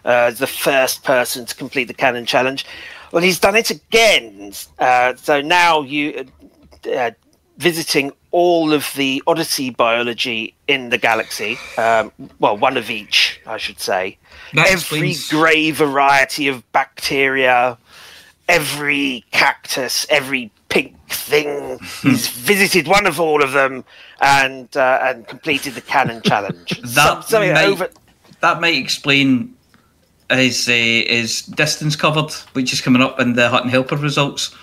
uh, 0.04 0.30
the 0.30 0.46
first 0.46 1.02
person 1.02 1.44
to 1.46 1.56
complete 1.56 1.88
the 1.88 1.92
Canonn 1.94 2.24
Challenge. 2.24 2.64
Well, 3.10 3.20
he's 3.24 3.40
done 3.40 3.56
it 3.56 3.70
again. 3.70 4.52
Uh, 4.78 5.16
so 5.16 5.40
now 5.40 5.80
you 5.82 6.24
uh, 6.96 7.10
visiting 7.58 8.12
all 8.30 8.72
of 8.72 8.92
the 8.96 9.22
Odyssey 9.26 9.70
biology 9.70 10.54
in 10.68 10.90
the 10.90 10.98
galaxy. 10.98 11.56
Um, 11.78 12.12
well, 12.38 12.56
one 12.56 12.76
of 12.76 12.90
each, 12.90 13.40
I 13.46 13.56
should 13.56 13.80
say. 13.80 14.18
That 14.54 14.66
Every 14.68 15.10
explains- 15.10 15.28
grey 15.30 15.70
variety 15.70 16.48
of 16.48 16.70
bacteria, 16.72 17.78
every 18.48 19.24
cactus, 19.30 20.06
every 20.10 20.50
pink 20.68 20.94
thing. 21.08 21.78
He's 22.02 22.28
visited 22.28 22.86
one 22.88 23.06
of 23.06 23.18
all 23.20 23.42
of 23.42 23.52
them 23.52 23.84
and 24.20 24.74
uh, 24.76 24.98
and 25.02 25.26
completed 25.26 25.74
the 25.74 25.80
Canonn 25.80 26.22
challenge. 26.24 26.80
That 26.82 27.24
something 27.24 27.52
might, 27.54 27.64
over. 27.64 27.88
that 28.40 28.60
might 28.60 28.74
explain 28.76 29.54
his 30.30 30.68
uh, 30.68 30.72
his 30.72 31.42
distance 31.42 31.96
covered, 31.96 32.32
which 32.52 32.72
is 32.72 32.80
coming 32.80 33.00
up 33.02 33.18
in 33.20 33.32
the 33.34 33.48
Hutton 33.48 33.70
Helper 33.70 33.96
results. 33.96 34.54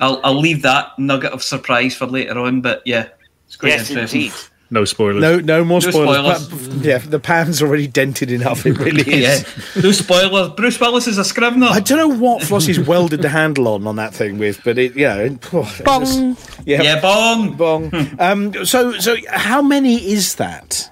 I'll 0.00 0.20
I'll 0.24 0.38
leave 0.40 0.62
that 0.62 0.98
nugget 0.98 1.32
of 1.32 1.42
surprise 1.42 1.94
for 1.94 2.06
later 2.06 2.38
on, 2.38 2.60
but 2.60 2.82
yeah, 2.84 3.08
it's 3.46 3.56
quite 3.56 3.70
Yes, 3.70 3.90
interesting. 3.90 4.20
indeed. 4.22 4.32
No 4.72 4.84
spoilers. 4.84 5.20
No, 5.20 5.40
no 5.40 5.64
more 5.64 5.80
No 5.80 5.90
spoilers. 5.90 6.44
spoilers. 6.46 6.68
Yeah, 6.86 6.98
the 6.98 7.18
pan's 7.18 7.60
already 7.60 7.88
dented 7.88 8.30
enough. 8.30 8.64
It 8.64 8.78
really 8.78 9.02
Yeah, 9.22 9.30
is. 9.32 9.82
no 9.82 9.90
spoilers. 9.90 10.50
Bruce 10.52 10.78
Willis 10.78 11.08
is 11.08 11.18
a 11.18 11.24
scrivener. 11.24 11.66
I 11.66 11.80
don't 11.80 11.98
know 11.98 12.16
what 12.16 12.42
Flossie's 12.42 12.78
welded 12.78 13.20
the 13.20 13.30
handle 13.30 13.66
on 13.66 13.84
on 13.88 13.96
that 13.96 14.14
thing 14.14 14.38
with, 14.38 14.62
but 14.64 14.78
it, 14.78 14.94
you 14.94 15.08
know, 15.08 15.18
it- 15.18 15.48
oh, 15.52 15.76
Bong. 15.84 16.04
just- 16.36 16.60
yeah, 16.66 16.82
yeah, 16.82 17.00
bong. 17.00 17.54
bong. 17.54 17.90
um, 18.20 18.64
so, 18.64 18.92
so 19.00 19.16
how 19.28 19.60
many 19.60 19.96
is 19.96 20.36
that? 20.36 20.88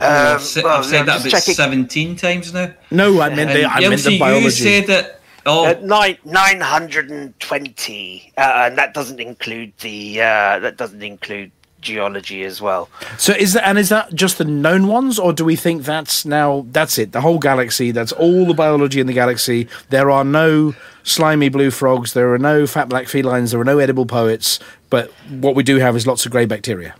Um, 0.00 0.36
I've 0.36 0.42
said, 0.42 0.64
well, 0.64 0.78
I've 0.78 0.84
said 0.86 1.00
I'm 1.00 1.06
that 1.06 1.20
about 1.20 1.30
checking. 1.30 1.54
seventeen 1.54 2.16
times 2.16 2.54
now. 2.54 2.72
No, 2.90 3.20
I 3.20 3.34
meant 3.34 3.50
the, 3.52 3.64
I 3.66 3.80
meant 3.80 4.00
the 4.02 4.10
LCU 4.16 4.18
biology. 4.18 4.50
said 4.50 4.86
that. 4.86 5.17
Oh, 5.48 5.64
Uh, 5.66 5.80
nine 5.82 6.18
nine 6.24 6.60
hundred 6.60 7.10
and 7.10 7.38
twenty, 7.40 8.32
uh, 8.36 8.66
and 8.66 8.76
that 8.76 8.92
doesn't 8.92 9.18
include 9.18 9.72
the 9.80 10.20
uh, 10.20 10.58
that 10.60 10.76
doesn't 10.76 11.02
include 11.02 11.50
geology 11.80 12.42
as 12.44 12.60
well. 12.60 12.88
So 13.18 13.32
is 13.32 13.52
that 13.54 13.66
and 13.66 13.78
is 13.78 13.88
that 13.88 14.12
just 14.12 14.38
the 14.38 14.44
known 14.44 14.88
ones, 14.88 15.18
or 15.18 15.32
do 15.32 15.44
we 15.44 15.56
think 15.56 15.84
that's 15.84 16.24
now 16.24 16.66
that's 16.72 16.98
it? 16.98 17.12
The 17.12 17.22
whole 17.22 17.38
galaxy. 17.38 17.92
That's 17.92 18.12
all 18.12 18.46
the 18.46 18.54
biology 18.54 19.00
in 19.00 19.06
the 19.06 19.12
galaxy. 19.12 19.68
There 19.88 20.10
are 20.10 20.24
no 20.24 20.74
slimy 21.02 21.48
blue 21.48 21.70
frogs. 21.70 22.12
There 22.12 22.34
are 22.34 22.38
no 22.38 22.66
fat 22.66 22.88
black 22.88 23.08
felines. 23.08 23.52
There 23.52 23.60
are 23.60 23.64
no 23.64 23.78
edible 23.78 24.06
poets. 24.06 24.58
But 24.90 25.12
what 25.30 25.54
we 25.54 25.62
do 25.62 25.78
have 25.78 25.96
is 25.96 26.06
lots 26.06 26.26
of 26.26 26.32
grey 26.32 26.46
bacteria. 26.46 26.94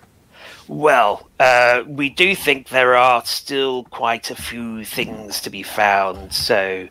Well, 0.69 1.29
uh, 1.41 1.83
we 1.87 2.11
do 2.11 2.35
think 2.35 2.69
there 2.69 2.95
are 2.95 3.25
still 3.25 3.85
quite 3.85 4.31
a 4.31 4.35
few 4.35 4.85
things 4.85 5.41
to 5.41 5.51
be 5.51 5.63
found. 5.63 6.33
So, 6.35 6.89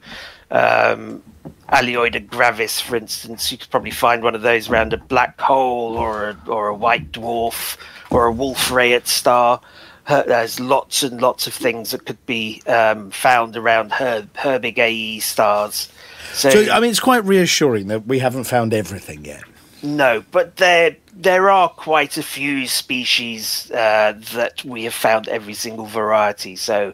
um, 0.50 1.22
Aleoida 1.70 2.26
gravis, 2.26 2.80
for 2.80 2.96
instance, 2.96 3.52
you 3.52 3.58
could 3.58 3.70
probably 3.70 3.92
find 3.92 4.24
one 4.24 4.36
of 4.36 4.42
those 4.42 4.70
around 4.70 4.94
a 4.94 4.98
black 4.98 5.40
hole 5.40 5.98
or 5.98 6.30
a, 6.30 6.38
or 6.48 6.68
a 6.70 6.74
white 6.76 7.12
dwarf 7.12 7.78
or 8.10 8.26
a 8.26 8.32
wolf 8.32 8.70
rayet 8.70 9.08
star. 9.08 9.60
Her, 10.06 10.24
there's 10.26 10.60
lots 10.60 11.04
and 11.04 11.22
lots 11.22 11.48
of 11.48 11.54
things 11.54 11.92
that 11.92 12.06
could 12.06 12.26
be 12.26 12.62
um, 12.68 13.12
found 13.12 13.58
around 13.58 13.92
her, 13.94 14.28
Herbig 14.36 14.78
Ae 14.78 15.20
stars. 15.20 15.92
So, 16.34 16.50
So 16.50 16.72
I 16.72 16.80
mean, 16.80 16.90
it's 16.92 17.02
quite 17.02 17.26
reassuring 17.26 17.88
that 17.88 18.08
we 18.08 18.20
haven't 18.20 18.46
found 18.46 18.74
everything 18.74 19.26
yet. 19.26 19.44
no, 19.84 20.24
but 20.32 20.56
there 20.58 20.96
there 21.14 21.50
are 21.50 21.68
quite 21.68 22.16
a 22.18 22.24
few 22.24 22.68
species 22.68 23.70
uh, 23.72 24.14
that 24.34 24.64
we 24.64 24.84
have 24.86 24.94
found 24.94 25.28
every 25.28 25.56
single 25.56 25.88
variety. 25.88 26.56
So, 26.56 26.94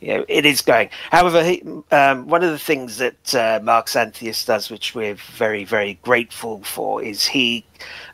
you 0.00 0.16
know, 0.16 0.24
it 0.28 0.46
is 0.46 0.62
going. 0.62 0.88
However, 1.10 1.44
he, 1.44 1.62
um, 1.90 2.26
one 2.26 2.42
of 2.42 2.50
the 2.50 2.58
things 2.58 2.96
that 2.96 3.34
uh, 3.34 3.60
Mark 3.62 3.86
Xanthius 3.86 4.46
does, 4.46 4.70
which 4.70 4.94
we're 4.94 5.16
very 5.36 5.64
very 5.64 5.94
grateful 6.02 6.62
for, 6.62 7.02
is 7.02 7.26
he 7.26 7.64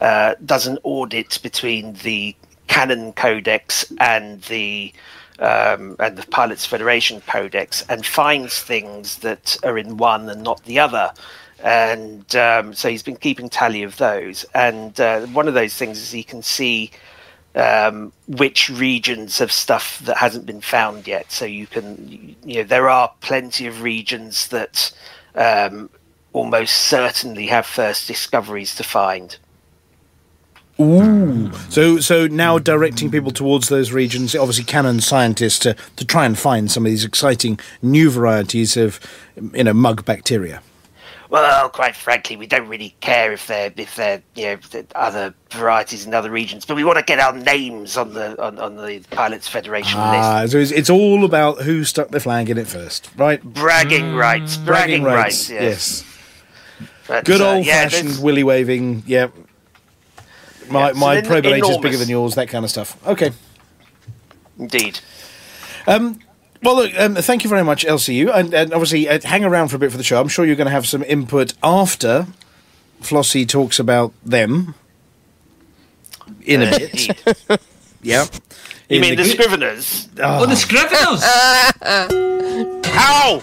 uh, 0.00 0.34
does 0.44 0.66
an 0.66 0.78
audit 0.82 1.38
between 1.42 1.94
the 1.94 2.34
Canonn 2.68 3.12
Codex 3.14 3.92
and 4.00 4.42
the 4.42 4.92
um, 5.38 5.96
and 5.98 6.16
the 6.16 6.26
Pilots 6.28 6.66
Federation 6.66 7.20
Codex 7.22 7.84
and 7.88 8.04
finds 8.04 8.60
things 8.60 9.18
that 9.18 9.56
are 9.62 9.78
in 9.78 9.96
one 9.96 10.28
and 10.28 10.42
not 10.42 10.62
the 10.64 10.78
other. 10.78 11.12
And 11.62 12.34
um, 12.36 12.74
so 12.74 12.88
he's 12.88 13.02
been 13.02 13.16
keeping 13.16 13.48
tally 13.48 13.82
of 13.82 13.96
those. 13.96 14.44
And 14.54 14.98
uh, 15.00 15.26
one 15.26 15.48
of 15.48 15.54
those 15.54 15.74
things 15.74 15.98
is 15.98 16.10
he 16.10 16.22
can 16.22 16.42
see 16.42 16.90
um, 17.56 18.12
which 18.28 18.68
regions 18.68 19.40
of 19.40 19.50
stuff 19.50 19.98
that 20.00 20.18
hasn't 20.18 20.46
been 20.46 20.60
found 20.60 21.06
yet. 21.06 21.32
So 21.32 21.46
you 21.46 21.66
can, 21.66 22.36
you 22.44 22.56
know, 22.56 22.62
there 22.64 22.88
are 22.90 23.12
plenty 23.20 23.66
of 23.66 23.82
regions 23.82 24.48
that 24.48 24.92
um, 25.34 25.90
almost 26.32 26.74
certainly 26.74 27.46
have 27.46 27.66
first 27.66 28.06
discoveries 28.06 28.74
to 28.76 28.84
find. 28.84 29.38
Ooh. 30.78 31.50
So 31.70 32.00
so 32.00 32.26
now 32.26 32.58
directing 32.58 33.10
people 33.10 33.30
towards 33.30 33.70
those 33.70 33.92
regions, 33.92 34.36
obviously 34.36 34.64
Canonn 34.64 35.00
scientists 35.00 35.58
to, 35.60 35.74
to 35.96 36.04
try 36.04 36.26
and 36.26 36.38
find 36.38 36.70
some 36.70 36.84
of 36.84 36.90
these 36.90 37.04
exciting 37.04 37.58
new 37.80 38.10
varieties 38.10 38.76
of 38.76 39.00
you 39.54 39.64
know 39.64 39.72
mug 39.72 40.04
bacteria. 40.04 40.62
Well, 41.28 41.68
quite 41.70 41.96
frankly, 41.96 42.36
we 42.36 42.46
don't 42.46 42.68
really 42.68 42.94
care 43.00 43.32
if 43.32 43.46
they're 43.46 43.72
if 43.76 43.96
they're 43.96 44.22
you 44.34 44.44
know 44.72 44.82
other 44.94 45.34
varieties 45.50 46.06
in 46.06 46.14
other 46.14 46.30
regions, 46.30 46.64
but 46.64 46.76
we 46.76 46.84
want 46.84 46.98
to 46.98 47.04
get 47.04 47.18
our 47.18 47.32
names 47.32 47.96
on 47.96 48.14
the 48.14 48.40
on, 48.42 48.58
on 48.58 48.76
the 48.76 49.02
Pilots 49.10 49.48
Federation 49.48 49.98
list. 49.98 50.12
Ah, 50.12 50.46
so 50.46 50.58
it's, 50.58 50.70
it's 50.70 50.90
all 50.90 51.24
about 51.24 51.62
who 51.62 51.84
stuck 51.84 52.10
the 52.10 52.20
flag 52.20 52.48
in 52.50 52.58
it 52.58 52.68
first, 52.68 53.10
right? 53.16 53.42
Bragging 53.42 54.14
rights, 54.14 54.56
bragging, 54.56 55.02
rights. 55.02 55.50
Yes. 55.50 56.04
But, 57.08 57.24
Good 57.24 57.40
uh, 57.40 57.54
old 57.54 57.66
yeah, 57.66 57.84
fashioned 57.84 58.08
there's- 58.08 58.20
willy 58.20 58.44
waving. 58.44 59.02
Yeah. 59.06 59.28
My 60.68 60.88
Yeah, 60.88 60.92
so 60.92 60.98
my 60.98 61.20
probate 61.20 61.64
is 61.64 61.78
bigger 61.78 61.96
than 61.96 62.08
yours. 62.08 62.34
That 62.34 62.48
kind 62.48 62.64
of 62.64 62.70
stuff. 62.70 62.96
Okay. 63.06 63.30
Indeed. 64.58 64.98
Well, 66.62 66.76
look, 66.76 66.92
um, 66.98 67.14
thank 67.16 67.44
you 67.44 67.50
very 67.50 67.62
much, 67.64 67.84
LCU. 67.84 68.30
And, 68.34 68.52
and 68.54 68.72
obviously, 68.72 69.08
uh, 69.08 69.20
hang 69.22 69.44
around 69.44 69.68
for 69.68 69.76
a 69.76 69.78
bit 69.78 69.90
for 69.90 69.98
the 69.98 70.02
show. 70.04 70.20
I'm 70.20 70.28
sure 70.28 70.44
you're 70.44 70.56
going 70.56 70.66
to 70.66 70.72
have 70.72 70.86
some 70.86 71.02
input 71.04 71.54
after 71.62 72.26
Flossie 73.00 73.46
talks 73.48 73.78
about 73.78 74.12
them 74.24 74.74
in 76.44 76.62
a 76.62 76.70
bit. 76.70 77.60
yeah. 78.02 78.26
You 78.88 78.96
In 78.96 79.00
mean 79.02 79.16
the, 79.16 79.22
the- 79.24 79.28
Scriveners? 79.34 80.08
Oh, 80.22 80.46
the 80.46 80.54
Scriveners! 80.54 81.22
How? 82.86 83.42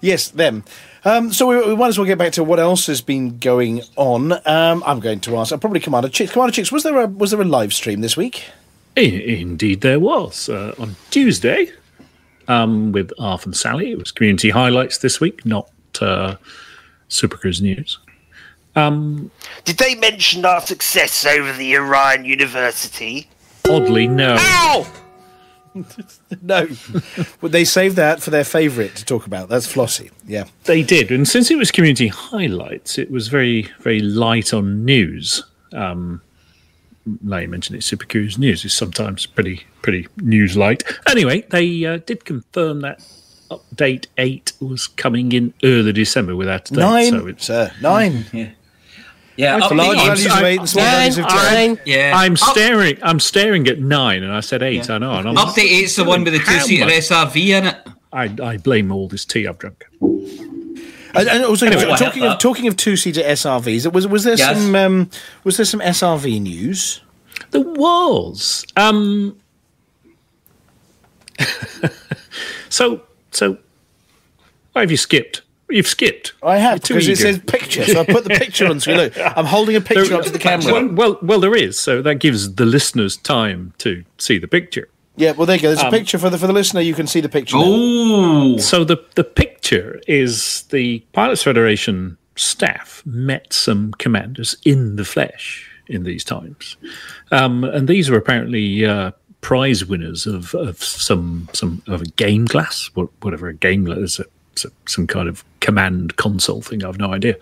Yes, 0.00 0.28
them. 0.28 0.64
Um, 1.04 1.32
so 1.32 1.46
we, 1.46 1.56
we 1.68 1.76
might 1.76 1.88
as 1.88 1.98
well 1.98 2.06
get 2.06 2.18
back 2.18 2.32
to 2.32 2.44
what 2.44 2.58
else 2.58 2.86
has 2.86 3.00
been 3.00 3.38
going 3.38 3.82
on. 3.96 4.32
Um, 4.46 4.82
I'm 4.86 5.00
going 5.00 5.20
to 5.20 5.36
ask. 5.36 5.52
Uh, 5.52 5.56
probably 5.56 5.80
Commander 5.80 6.08
Chicks. 6.08 6.32
Commander 6.32 6.52
Chicks, 6.52 6.72
was 6.72 6.82
there 6.82 6.98
a 7.00 7.06
was 7.06 7.30
there 7.30 7.40
a 7.40 7.44
live 7.44 7.72
stream 7.72 8.00
this 8.00 8.16
week? 8.16 8.44
I- 8.96 9.00
Indeed, 9.00 9.80
there 9.82 10.00
was 10.00 10.48
uh, 10.48 10.74
on 10.78 10.96
Tuesday 11.10 11.70
um, 12.48 12.92
with 12.92 13.12
Arf 13.18 13.44
and 13.46 13.56
Sally. 13.56 13.92
It 13.92 13.98
was 13.98 14.10
community 14.10 14.50
highlights 14.50 14.98
this 14.98 15.20
week, 15.20 15.46
not 15.46 15.70
uh, 16.00 16.36
Supercruise 17.08 17.60
news. 17.60 17.98
Um, 18.74 19.30
Did 19.64 19.78
they 19.78 19.94
mention 19.94 20.44
our 20.44 20.60
success 20.60 21.24
over 21.26 21.52
the 21.52 21.76
Orion 21.76 22.24
University? 22.24 23.28
oddly, 23.68 24.08
no. 24.08 24.36
Ow! 24.38 24.86
No, 26.42 26.66
Well, 27.40 27.52
they 27.52 27.64
saved 27.64 27.94
that 27.96 28.20
for 28.20 28.30
their 28.30 28.42
favourite 28.42 28.96
to 28.96 29.04
talk 29.04 29.26
about. 29.26 29.48
That's 29.48 29.72
Flossie. 29.72 30.10
Yeah. 30.26 30.44
They 30.64 30.82
did, 30.82 31.12
and 31.12 31.28
since 31.28 31.52
it 31.52 31.56
was 31.56 31.70
community 31.70 32.08
highlights, 32.08 32.98
it 32.98 33.12
was 33.12 33.28
very, 33.28 33.68
very 33.78 34.00
light 34.00 34.52
on 34.52 34.84
news. 34.84 35.44
Um, 35.72 36.20
now 37.22 37.38
you 37.38 37.48
mentioned 37.48 37.76
it, 37.76 37.82
Supercruise 37.82 38.38
news 38.38 38.64
is 38.64 38.72
sometimes 38.72 39.26
pretty, 39.26 39.64
pretty 39.82 40.08
news 40.18 40.56
light. 40.56 40.82
Anyway, 41.08 41.42
they 41.50 41.84
uh, 41.84 41.98
did 41.98 42.24
confirm 42.24 42.80
that 42.82 43.00
update 43.50 44.06
eight 44.18 44.52
was 44.60 44.86
coming 44.86 45.32
in 45.32 45.54
early 45.64 45.92
December 45.92 46.36
without 46.36 46.70
a 46.70 46.74
date. 46.74 46.80
Nine, 46.80 47.10
So 47.10 47.26
it's 47.26 47.46
sir. 47.46 47.72
Nine. 47.80 48.24
Yeah. 48.32 48.50
Yeah, 49.36 49.68
For 49.68 49.74
update 49.74 49.76
large 49.76 49.98
eight. 49.98 50.06
values 50.06 50.26
I'm- 50.32 50.44
eight 50.44 50.58
and 50.58 50.68
small 50.68 50.84
Nine, 50.84 50.94
values 50.96 51.18
of 51.18 51.26
ten. 51.28 51.54
nine. 51.74 51.78
Yeah. 51.86 52.12
I'm 52.16 52.32
Up- 52.32 52.38
staring. 52.38 52.98
I'm 53.02 53.20
staring 53.20 53.68
at 53.68 53.78
nine, 53.78 54.22
and 54.24 54.32
I 54.32 54.40
said 54.40 54.62
eight. 54.64 54.90
I 54.90 54.98
know. 54.98 55.12
And 55.14 55.28
I'm, 55.28 55.36
Update 55.36 55.70
eight's 55.70 55.94
the 55.96 56.02
one 56.04 56.24
with 56.24 56.32
the 56.32 56.40
two-seater? 56.40 56.86
SRV 56.86 57.36
in 57.56 57.66
it. 57.68 57.76
I, 58.12 58.34
I 58.42 58.56
blame 58.56 58.90
all 58.90 59.06
this 59.06 59.24
tea 59.24 59.46
I've 59.46 59.58
drunk. 59.58 59.84
And, 61.18 61.28
and 61.28 61.44
also, 61.44 61.66
Anyway, 61.66 61.96
talking 61.96 62.22
of 62.24 62.38
talking 62.38 62.66
of 62.68 62.76
two 62.76 62.96
seater 62.96 63.22
SRVs, 63.22 63.92
was 63.92 64.06
was 64.06 64.24
there 64.24 64.36
Yes. 64.36 64.56
some 64.56 64.74
um, 64.74 65.10
was 65.44 65.56
there 65.56 65.66
some 65.66 65.80
SRV 65.80 66.40
news? 66.40 67.00
There 67.50 67.60
was. 67.62 68.64
Um, 68.76 69.36
so 72.68 73.02
so. 73.30 73.58
Why 74.72 74.82
have 74.82 74.90
you 74.90 74.96
skipped? 74.96 75.42
You've 75.70 75.86
skipped. 75.86 76.32
I 76.42 76.56
have 76.56 76.80
because 76.82 77.06
it 77.08 77.18
says 77.18 77.38
picture, 77.40 77.84
so 77.84 78.00
I 78.00 78.04
put 78.04 78.24
the 78.24 78.30
picture 78.30 78.66
on 78.66 78.80
screen. 78.80 78.96
Look, 78.96 79.12
I'm 79.36 79.44
holding 79.44 79.76
a 79.76 79.80
picture 79.80 80.14
up 80.14 80.24
to 80.24 80.30
the 80.30 80.38
camera. 80.38 80.72
Well, 80.72 80.88
well, 80.88 81.18
well, 81.20 81.40
there 81.40 81.54
is. 81.54 81.78
So 81.78 82.00
that 82.02 82.16
gives 82.16 82.54
the 82.54 82.64
listeners 82.64 83.16
time 83.16 83.74
to 83.78 84.04
see 84.18 84.38
the 84.38 84.48
picture. 84.48 84.88
Yeah, 85.18 85.32
well, 85.32 85.46
there 85.46 85.56
you 85.56 85.62
go. 85.62 85.68
There's 85.68 85.80
a 85.82 85.86
Um, 85.86 85.92
picture 85.92 86.18
for 86.18 86.30
the 86.30 86.38
for 86.38 86.46
the 86.46 86.52
listener. 86.52 86.80
You 86.80 86.94
can 86.94 87.06
see 87.06 87.20
the 87.20 87.28
picture. 87.28 87.56
now. 87.56 87.64
Oh, 87.66 88.56
So 88.58 88.84
the 88.84 88.98
the 89.14 89.24
picture 89.24 90.00
is 90.06 90.62
the 90.70 91.00
Pilots 91.12 91.42
Federation 91.42 92.16
staff 92.36 93.02
met 93.04 93.52
some 93.52 93.92
commanders 93.98 94.56
in 94.64 94.96
the 94.96 95.04
flesh 95.04 95.68
in 95.88 96.04
these 96.04 96.22
times, 96.24 96.76
um, 97.32 97.64
and 97.64 97.88
these 97.88 98.10
were 98.10 98.16
apparently 98.18 98.84
uh, 98.84 99.10
prize 99.40 99.84
winners 99.84 100.26
of, 100.26 100.54
of 100.54 100.82
some 100.82 101.48
some 101.52 101.82
of 101.88 102.02
a 102.02 102.06
game 102.16 102.44
glass, 102.44 102.90
whatever 103.20 103.48
a 103.48 103.54
game 103.54 103.84
glass 103.84 103.98
is. 104.20 104.20
Some 104.86 105.06
kind 105.06 105.28
of 105.28 105.44
command 105.60 106.16
console 106.16 106.60
thing. 106.62 106.82
I've 106.84 106.98
no 106.98 107.12
idea, 107.14 107.36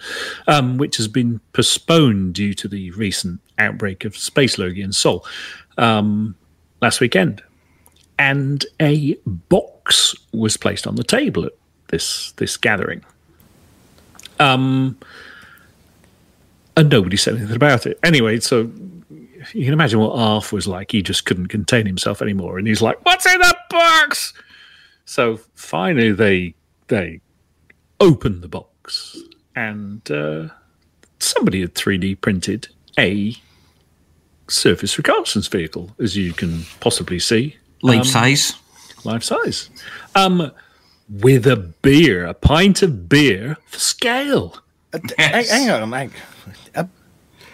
um, 0.48 0.76
which 0.76 0.98
has 0.98 1.08
been 1.08 1.40
postponed 1.54 2.34
due 2.34 2.52
to 2.52 2.68
the 2.68 2.90
recent 2.90 3.40
outbreak 3.58 4.04
of 4.04 4.14
space 4.18 4.58
lurgy 4.58 4.82
in 4.82 4.92
Sol 4.92 5.24
um, 5.78 6.34
last 6.82 7.00
weekend 7.00 7.40
and 8.18 8.64
a 8.80 9.14
box 9.26 10.14
was 10.32 10.56
placed 10.56 10.86
on 10.86 10.96
the 10.96 11.04
table 11.04 11.44
at 11.44 11.52
this 11.88 12.32
this 12.32 12.56
gathering. 12.56 13.04
Um, 14.38 14.98
and 16.76 16.90
nobody 16.90 17.16
said 17.16 17.36
anything 17.36 17.56
about 17.56 17.86
it. 17.86 17.98
Anyway, 18.02 18.40
so 18.40 18.70
you 19.52 19.64
can 19.64 19.72
imagine 19.72 20.00
what 20.00 20.12
Arf 20.12 20.52
was 20.52 20.66
like. 20.66 20.92
He 20.92 21.02
just 21.02 21.24
couldn't 21.24 21.48
contain 21.48 21.86
himself 21.86 22.20
anymore, 22.20 22.58
and 22.58 22.66
he's 22.66 22.82
like, 22.82 23.02
"What's 23.04 23.26
in 23.26 23.38
the 23.38 23.56
box?" 23.70 24.32
So 25.04 25.38
finally, 25.54 26.12
they 26.12 26.54
they 26.88 27.20
opened 28.00 28.42
the 28.42 28.48
box, 28.48 29.16
and 29.54 30.08
uh, 30.10 30.48
somebody 31.18 31.60
had 31.60 31.74
three 31.74 31.98
D 31.98 32.14
printed 32.14 32.68
a 32.98 33.34
surface 34.48 34.96
reconnaissance 34.96 35.48
vehicle, 35.48 35.94
as 35.98 36.16
you 36.16 36.32
can 36.32 36.64
possibly 36.80 37.18
see 37.18 37.56
life 37.82 38.00
Um, 38.00 38.04
size. 38.04 38.54
life 39.04 39.22
size. 39.22 39.70
Um, 40.14 40.50
with 41.08 41.46
a 41.46 41.56
beer, 41.56 42.26
a 42.26 42.34
pint 42.34 42.82
of 42.82 43.08
beer 43.08 43.56
for 43.66 43.78
scale. 43.78 44.58
D- 44.92 45.14
hang, 45.18 45.44
hang 45.46 45.70
on, 45.70 45.92
hang. 45.92 46.10
A, 46.74 46.88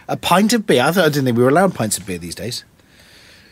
a 0.08 0.16
pint 0.16 0.52
of 0.52 0.66
beer. 0.66 0.82
I, 0.82 0.92
thought, 0.92 1.04
I 1.04 1.08
didn't 1.08 1.24
think 1.26 1.36
we 1.36 1.42
were 1.42 1.48
allowed 1.50 1.74
pints 1.74 1.98
of 1.98 2.06
beer 2.06 2.18
these 2.18 2.34
days. 2.34 2.64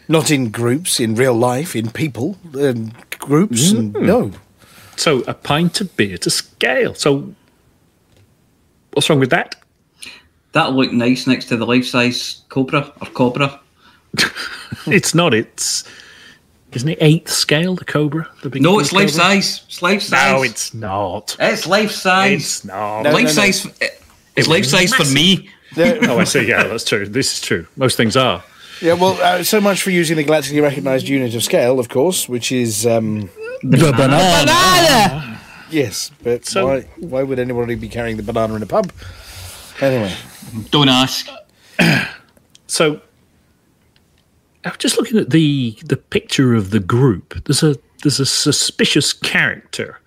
Not 0.09 0.31
in 0.31 0.51
groups, 0.51 0.99
in 1.01 1.15
real 1.15 1.35
life, 1.35 1.77
in 1.77 1.91
people, 1.91 2.37
um, 2.59 2.93
groups. 3.19 3.71
And, 3.73 3.93
no, 3.93 4.33
So 4.97 5.21
a 5.29 5.35
pint 5.35 5.81
of 5.81 5.97
beer 5.97 6.19
to 6.19 6.31
scale. 6.31 6.95
So 6.95 7.35
what's 8.93 9.09
wrong 9.11 9.21
with 9.21 9.31
that? 9.31 9.57
That'll 10.53 10.75
look 10.75 10.93
nice 10.93 11.27
next 11.27 11.45
to 11.47 11.57
the 11.57 11.67
life 11.67 11.87
size 11.87 12.43
Cobra 12.49 12.93
or 13.01 13.07
Cobra. 13.09 13.61
it's 14.87 15.15
not. 15.15 15.33
It's 15.33 15.85
isn't 16.73 16.89
it 16.89 16.99
eighth 17.01 17.31
scale? 17.31 17.75
The 17.75 17.85
Cobra. 17.85 18.29
The 18.43 18.51
big 18.51 18.63
No, 18.63 18.79
it's 18.79 18.93
life 18.93 19.11
Cobra? 19.11 19.25
size. 19.25 19.63
It's 19.67 19.83
life 19.83 20.03
size. 20.03 20.33
No, 20.33 20.43
it's 20.43 20.75
not. 20.75 21.37
It's 21.41 21.67
life 21.67 21.91
size. 21.93 22.41
It's 22.43 22.65
not. 22.65 23.03
No, 23.03 23.11
life 23.13 23.23
no, 23.23 23.29
no. 23.29 23.51
size. 23.51 23.67
It's 24.37 24.49
life 24.49 24.65
size 24.67 24.95
for 24.95 25.05
me. 25.13 25.49
oh, 25.77 26.19
I 26.19 26.25
see. 26.25 26.47
Yeah, 26.49 26.65
that's 26.65 26.85
true. 26.85 27.07
This 27.07 27.33
is 27.35 27.41
true. 27.41 27.67
Most 27.77 27.97
things 27.97 28.17
are. 28.17 28.43
Yeah, 28.81 28.95
well, 28.95 29.19
uh, 29.21 29.43
so 29.43 29.61
much 29.61 29.83
for 29.83 29.91
using 29.91 30.17
the 30.17 30.25
galactically 30.25 30.63
recognised 30.63 31.07
unit 31.07 31.35
of 31.35 31.43
scale, 31.43 31.79
of 31.79 31.89
course, 31.91 32.29
which 32.29 32.51
is 32.51 32.87
um, 32.87 33.29
The 33.63 33.93
banana. 33.93 34.45
Banana! 34.47 35.41
yes. 35.71 36.11
But 36.23 36.47
So- 36.47 36.67
why? 36.67 36.81
Why 36.99 37.23
would 37.23 37.39
anybody 37.39 37.75
be 37.75 37.89
carrying 37.89 38.17
the 38.17 38.23
banana 38.23 38.55
in 38.55 38.63
a 38.63 38.67
pub? 38.67 38.91
Anyway, 39.81 40.15
Don't 40.71 40.89
ask. 40.89 41.29
So, 42.67 43.01
I'm 44.65 44.75
just 44.79 44.97
looking 44.99 45.19
at 45.19 45.31
the 45.31 45.77
the 45.85 45.97
picture 45.97 46.55
of 46.55 46.71
the 46.71 46.81
group. 46.81 47.45
There's 47.45 47.63
a 47.63 47.77
there's 48.03 48.21
a 48.21 48.27
suspicious 48.27 49.13
character. 49.13 49.99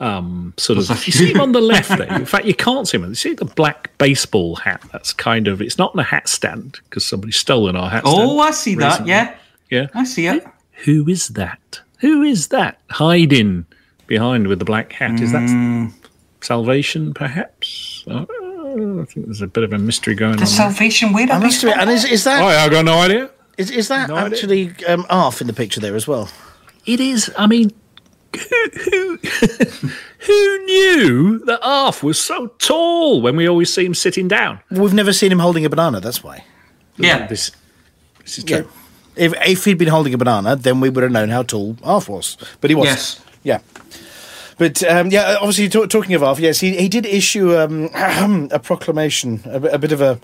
Um, 0.00 0.52
sort 0.56 0.78
of. 0.78 0.88
You 1.06 1.12
see 1.12 1.32
him 1.32 1.40
on 1.40 1.52
the 1.52 1.60
left 1.60 1.88
there. 1.88 2.12
In 2.12 2.26
fact, 2.26 2.44
you 2.46 2.54
can't 2.54 2.86
see 2.88 2.98
him. 2.98 3.08
You 3.08 3.14
see 3.14 3.32
the 3.34 3.44
black 3.44 3.96
baseball 3.98 4.56
hat. 4.56 4.82
That's 4.92 5.12
kind 5.12 5.46
of. 5.46 5.62
It's 5.62 5.78
not 5.78 5.94
in 5.94 6.00
a 6.00 6.04
hat 6.04 6.28
stand 6.28 6.80
because 6.84 7.06
somebody's 7.06 7.36
stolen 7.36 7.76
our 7.76 7.88
hat. 7.88 8.02
Oh, 8.04 8.40
I 8.40 8.50
see 8.50 8.74
that. 8.76 9.06
Yeah, 9.06 9.34
yeah. 9.70 9.86
I 9.94 10.04
see 10.04 10.26
it. 10.26 10.44
Who 10.84 11.08
is 11.08 11.28
that? 11.28 11.80
Who 12.00 12.22
is 12.22 12.48
that 12.48 12.80
hiding 12.90 13.66
behind 14.08 14.48
with 14.48 14.58
the 14.58 14.64
black 14.64 14.92
hat? 14.92 15.20
Is 15.20 15.30
that 15.32 15.42
Mm. 15.42 15.92
salvation, 16.40 17.14
perhaps? 17.14 18.04
Uh, 18.08 18.24
I 18.28 19.04
think 19.06 19.26
there's 19.26 19.40
a 19.40 19.46
bit 19.46 19.62
of 19.62 19.72
a 19.72 19.78
mystery 19.78 20.14
going 20.16 20.32
The 20.32 20.38
on. 20.38 20.40
The 20.40 20.46
salvation 20.46 21.12
Way. 21.12 21.28
I 21.30 21.38
must 21.38 21.62
admit, 21.62 21.78
and 21.78 21.88
is, 21.90 22.04
is 22.04 22.24
that 22.24 22.42
Oh, 22.42 22.46
I've 22.46 22.70
got 22.72 22.84
no 22.84 22.98
idea. 22.98 23.30
Is, 23.56 23.70
is 23.70 23.88
that 23.88 24.08
No 24.08 24.16
actually 24.16 24.72
um, 24.86 25.06
Arf 25.10 25.40
in 25.40 25.46
the 25.46 25.52
picture 25.52 25.80
there 25.80 25.94
as 25.96 26.06
well? 26.08 26.28
It 26.86 27.00
is. 27.00 27.32
I 27.38 27.46
mean, 27.46 27.70
who 28.36 28.68
who, 28.90 29.18
who 30.18 30.64
knew 30.64 31.38
that 31.46 31.60
Arf 31.62 32.02
was 32.02 32.20
so 32.20 32.48
tall 32.58 33.22
when 33.22 33.36
we 33.36 33.48
always 33.48 33.72
see 33.72 33.84
him 33.84 33.94
sitting 33.94 34.28
down? 34.28 34.60
We've 34.70 34.94
never 34.94 35.12
seen 35.12 35.30
him 35.32 35.38
holding 35.38 35.64
a 35.64 35.70
banana. 35.70 36.00
That's 36.00 36.22
why. 36.22 36.44
Yeah. 36.96 37.26
This, 37.26 37.50
this 38.24 38.38
is 38.38 38.44
Yeah. 38.48 38.62
true. 38.62 38.70
If 39.16 39.32
if 39.46 39.64
he'd 39.64 39.78
been 39.78 39.88
holding 39.88 40.12
a 40.14 40.18
banana, 40.18 40.56
then 40.56 40.80
we 40.80 40.90
would 40.90 41.02
have 41.04 41.12
known 41.12 41.28
how 41.28 41.42
tall 41.44 41.76
Arf 41.84 42.08
was. 42.08 42.36
But 42.60 42.70
he 42.70 42.74
wasn't. 42.74 42.96
Yes. 42.96 43.20
Yeah. 43.44 43.58
But 44.58 44.82
um, 44.84 45.10
yeah, 45.10 45.36
obviously 45.40 45.68
ta- 45.68 45.86
talking 45.86 46.14
of 46.14 46.22
Arf, 46.22 46.38
yes, 46.40 46.60
he 46.60 46.76
he 46.76 46.88
did 46.88 47.06
issue 47.06 47.56
um, 47.56 47.90
a 48.52 48.58
proclamation, 48.58 49.40
a, 49.46 49.60
bit- 49.60 49.74
a 49.74 49.78
bit 49.78 49.92
of 49.92 50.00
a. 50.00 50.18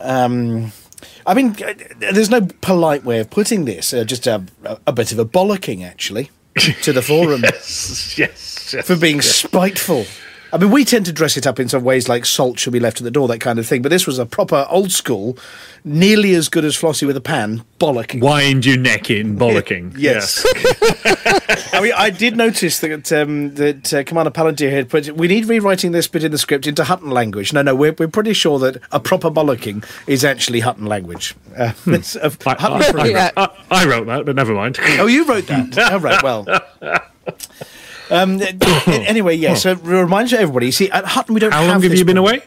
Um, 0.00 0.72
I 1.26 1.34
mean, 1.34 1.56
uh, 1.62 1.74
there's 1.98 2.30
no 2.30 2.42
polite 2.60 3.04
way 3.04 3.20
of 3.20 3.30
putting 3.30 3.64
this. 3.64 3.92
Uh, 3.92 4.04
just 4.04 4.26
a, 4.26 4.44
a, 4.86 4.92
bit 4.92 5.12
of 5.12 5.18
a 5.18 5.24
bollocking, 5.24 5.84
actually, 5.84 6.30
to 6.82 6.92
the 6.92 7.02
forum 7.10 7.42
yes, 7.42 8.18
yes. 8.18 8.72
yes, 8.74 8.86
for 8.86 8.96
being 8.96 9.20
spiteful 9.20 10.06
I 10.54 10.56
mean, 10.56 10.70
we 10.70 10.84
tend 10.84 11.04
to 11.06 11.12
dress 11.12 11.36
it 11.36 11.48
up 11.48 11.58
in 11.58 11.68
some 11.68 11.82
ways 11.82 12.08
like 12.08 12.24
salt 12.24 12.60
should 12.60 12.72
be 12.72 12.78
left 12.78 12.98
at 12.98 13.04
the 13.04 13.10
door, 13.10 13.26
that 13.26 13.40
kind 13.40 13.58
of 13.58 13.66
thing. 13.66 13.82
But 13.82 13.88
this 13.88 14.06
was 14.06 14.20
a 14.20 14.24
proper 14.24 14.68
old 14.70 14.92
school, 14.92 15.36
nearly 15.82 16.32
as 16.34 16.48
good 16.48 16.64
as 16.64 16.76
Flossie 16.76 17.08
with 17.08 17.16
a 17.16 17.20
pan, 17.20 17.64
bollocking. 17.80 18.20
Wind 18.20 18.64
your 18.64 18.76
neck 18.76 19.10
in, 19.10 19.36
bollocking. 19.36 19.94
Yes. 19.98 20.44
I 21.74 21.80
mean, 21.80 21.92
I 21.96 22.10
did 22.10 22.36
notice 22.36 22.80
that 22.80 23.12
um, 23.12 23.54
that 23.54 23.92
uh, 23.92 24.04
Commander 24.04 24.30
Palantir 24.30 24.70
had 24.70 24.88
put. 24.88 25.10
We 25.12 25.28
need 25.28 25.46
rewriting 25.46 25.92
this 25.92 26.06
bit 26.08 26.24
in 26.24 26.32
the 26.32 26.38
script 26.38 26.66
into 26.66 26.84
Hutton 26.84 27.10
language. 27.10 27.52
No, 27.52 27.62
no, 27.62 27.74
we're, 27.74 27.94
we're 27.98 28.08
pretty 28.08 28.32
sure 28.32 28.58
that 28.60 28.80
a 28.92 29.00
proper 29.00 29.30
bollocking 29.30 29.84
is 30.06 30.24
actually 30.24 30.60
Hutton 30.60 30.86
language. 30.86 31.34
Uh, 31.56 31.72
it's, 31.86 32.16
uh, 32.16 32.30
I, 32.46 32.54
Hutton 32.54 32.82
I- 32.82 32.90
Prairie. 32.92 33.16
I- 33.16 33.32
I- 33.36 33.64
I 33.70 33.86
wrote 33.86 34.06
that, 34.06 34.24
but 34.24 34.36
never 34.36 34.54
mind. 34.54 34.78
Oh, 34.80 35.06
you 35.06 35.24
wrote 35.26 35.46
that. 35.48 35.76
oh, 35.92 35.98
right. 35.98 36.22
Well. 36.22 36.46
Um, 38.10 38.40
anyway, 38.86 39.34
yeah. 39.34 39.54
So 39.54 39.74
remind 39.76 40.32
everybody. 40.32 40.70
See, 40.70 40.90
at 40.90 41.04
Hutton 41.04 41.34
we 41.34 41.40
don't. 41.40 41.52
How 41.52 41.60
have 41.62 41.68
long 41.68 41.82
have 41.82 41.90
this 41.90 41.98
you 41.98 42.04
been 42.04 42.16
problem. 42.16 42.34
away? 42.40 42.46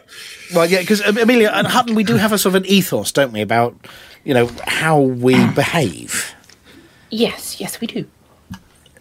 Well, 0.54 0.66
yeah, 0.66 0.80
because 0.80 1.00
Amelia 1.00 1.48
at 1.48 1.66
Hutton 1.66 1.94
we 1.94 2.04
do 2.04 2.16
have 2.16 2.32
a 2.32 2.38
sort 2.38 2.54
of 2.54 2.62
an 2.62 2.66
ethos, 2.70 3.12
don't 3.12 3.32
we, 3.32 3.40
about 3.42 3.76
you 4.24 4.34
know 4.34 4.48
how 4.66 5.00
we 5.00 5.34
behave. 5.50 6.34
Yes, 7.10 7.60
yes, 7.60 7.80
we 7.80 7.86
do. 7.86 8.06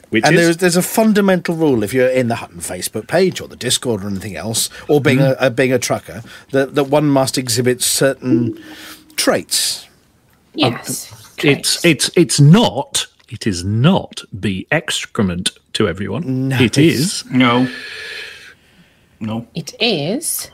Which 0.10 0.24
and 0.26 0.36
is 0.36 0.42
there's 0.42 0.58
there's 0.58 0.76
a 0.78 0.82
fundamental 0.82 1.56
rule 1.56 1.84
if 1.84 1.94
you're 1.94 2.08
in 2.08 2.28
the 2.30 2.36
Hutton 2.36 2.60
Facebook 2.60 3.08
page 3.08 3.42
or 3.42 3.48
the 3.48 3.56
Discord 3.58 4.04
or 4.04 4.08
anything 4.08 4.36
else, 4.38 4.70
or 4.88 5.02
being 5.02 5.18
Mm-hmm. 5.20 5.44
a, 5.44 5.48
a 5.48 5.50
being 5.50 5.74
a 5.74 5.80
trucker, 5.80 6.24
that 6.52 6.76
that 6.76 6.86
one 6.86 7.08
must 7.08 7.38
exhibit 7.38 7.82
certain 7.82 8.58
traits. 9.18 9.88
Yes. 10.54 11.12
it's 11.44 11.84
it's 11.84 12.10
it's 12.16 12.40
not. 12.40 13.08
It 13.30 13.46
is 13.46 13.66
not 13.66 14.22
be 14.40 14.66
excrement 14.72 15.52
to 15.74 15.88
everyone. 15.90 16.48
No, 16.48 16.58
it's- 16.62 17.26
No. 17.30 17.68
No. 19.20 19.48
It 19.54 19.74
is. 19.82 20.50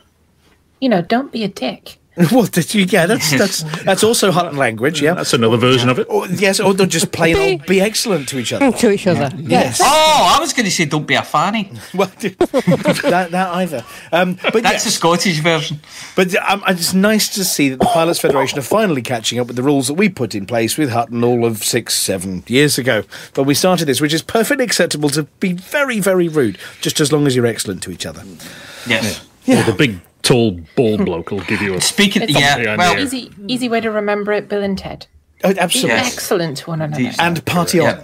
You 0.80 0.88
know, 0.88 1.00
don't 1.02 1.30
be 1.30 1.44
a 1.44 1.48
dick. 1.48 1.98
well, 2.32 2.44
did 2.44 2.72
you? 2.74 2.84
Yeah, 2.84 3.06
that's 3.06 3.32
that's 3.32 3.62
that's 3.82 4.04
also 4.04 4.30
Hutton 4.30 4.56
language. 4.56 5.02
Yeah, 5.02 5.14
That's 5.14 5.32
another 5.32 5.56
version 5.56 5.88
of 5.88 5.98
it. 5.98 6.06
Or, 6.08 6.28
yes, 6.28 6.60
or 6.60 6.72
they'll 6.72 6.86
just 6.86 7.10
plain 7.10 7.36
old 7.36 7.66
be 7.66 7.80
excellent 7.80 8.28
to 8.28 8.38
each 8.38 8.52
other. 8.52 8.70
to 8.70 8.90
each 8.92 9.08
other. 9.08 9.34
Yes. 9.36 9.80
Oh, 9.82 10.34
I 10.36 10.38
was 10.38 10.52
going 10.52 10.64
to 10.64 10.70
say 10.70 10.84
don't 10.84 11.06
be 11.06 11.14
a 11.14 11.22
fanny. 11.22 11.72
Well, 11.94 12.08
that, 12.18 13.28
that 13.30 13.48
either. 13.54 13.84
Um, 14.10 14.34
but 14.42 14.62
That's 14.62 14.74
yes. 14.74 14.84
the 14.84 14.90
Scottish 14.90 15.38
version. 15.38 15.80
But 16.16 16.34
um, 16.36 16.64
it's 16.66 16.92
nice 16.92 17.28
to 17.34 17.44
see 17.44 17.68
that 17.68 17.78
the 17.78 17.86
Pilots 17.86 18.18
Federation 18.18 18.58
are 18.58 18.62
finally 18.62 19.00
catching 19.02 19.38
up 19.38 19.46
with 19.46 19.54
the 19.56 19.62
rules 19.62 19.86
that 19.86 19.94
we 19.94 20.08
put 20.08 20.34
in 20.34 20.44
place 20.44 20.76
with 20.76 20.90
Hutton 20.90 21.22
all 21.22 21.44
of 21.44 21.58
six, 21.58 21.94
seven 21.94 22.42
years 22.48 22.78
ago. 22.78 23.04
But 23.32 23.44
we 23.44 23.54
started 23.54 23.84
this, 23.84 24.00
which 24.00 24.12
is 24.12 24.22
perfectly 24.22 24.64
acceptable 24.64 25.08
to 25.10 25.24
be 25.40 25.52
very, 25.52 26.00
very 26.00 26.26
rude, 26.26 26.58
just 26.80 27.00
as 27.00 27.12
long 27.12 27.26
as 27.26 27.36
you're 27.36 27.46
excellent 27.46 27.82
to 27.84 27.90
each 27.92 28.06
other. 28.06 28.24
Yes. 28.88 29.24
Or 29.46 29.62
the 29.62 29.74
big 29.76 30.00
tall 30.24 30.58
bald 30.74 31.04
bloke 31.04 31.30
will 31.30 31.40
give 31.40 31.62
you 31.62 31.74
a 31.74 31.80
Speaking, 31.80 32.22
It's 32.22 32.32
yeah, 32.32 32.54
something 32.54 32.78
well. 32.78 32.98
Easy, 32.98 33.30
easy 33.46 33.68
way 33.68 33.80
to 33.80 33.90
remember 33.90 34.32
it. 34.32 34.48
Bill 34.48 34.62
and 34.62 34.76
Ted. 34.76 35.06
Oh, 35.44 35.54
absolutely. 35.56 35.96
Yes. 35.96 36.14
excellent 36.14 36.56
to 36.58 36.70
one 36.70 36.80
another. 36.80 37.12
And 37.18 37.44
party 37.44 37.78
on. 37.78 38.02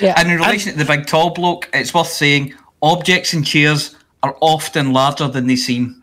Yeah. 0.00 0.14
And 0.16 0.30
in 0.30 0.38
relation 0.38 0.72
to 0.72 0.78
the 0.78 0.84
big 0.84 1.06
tall 1.06 1.30
bloke, 1.30 1.68
it's 1.72 1.92
worth 1.92 2.08
saying 2.08 2.54
objects 2.82 3.32
and 3.32 3.46
chairs 3.46 3.94
are 4.22 4.36
often 4.40 4.92
larger 4.92 5.28
than 5.28 5.46
they 5.46 5.56
seem. 5.56 6.02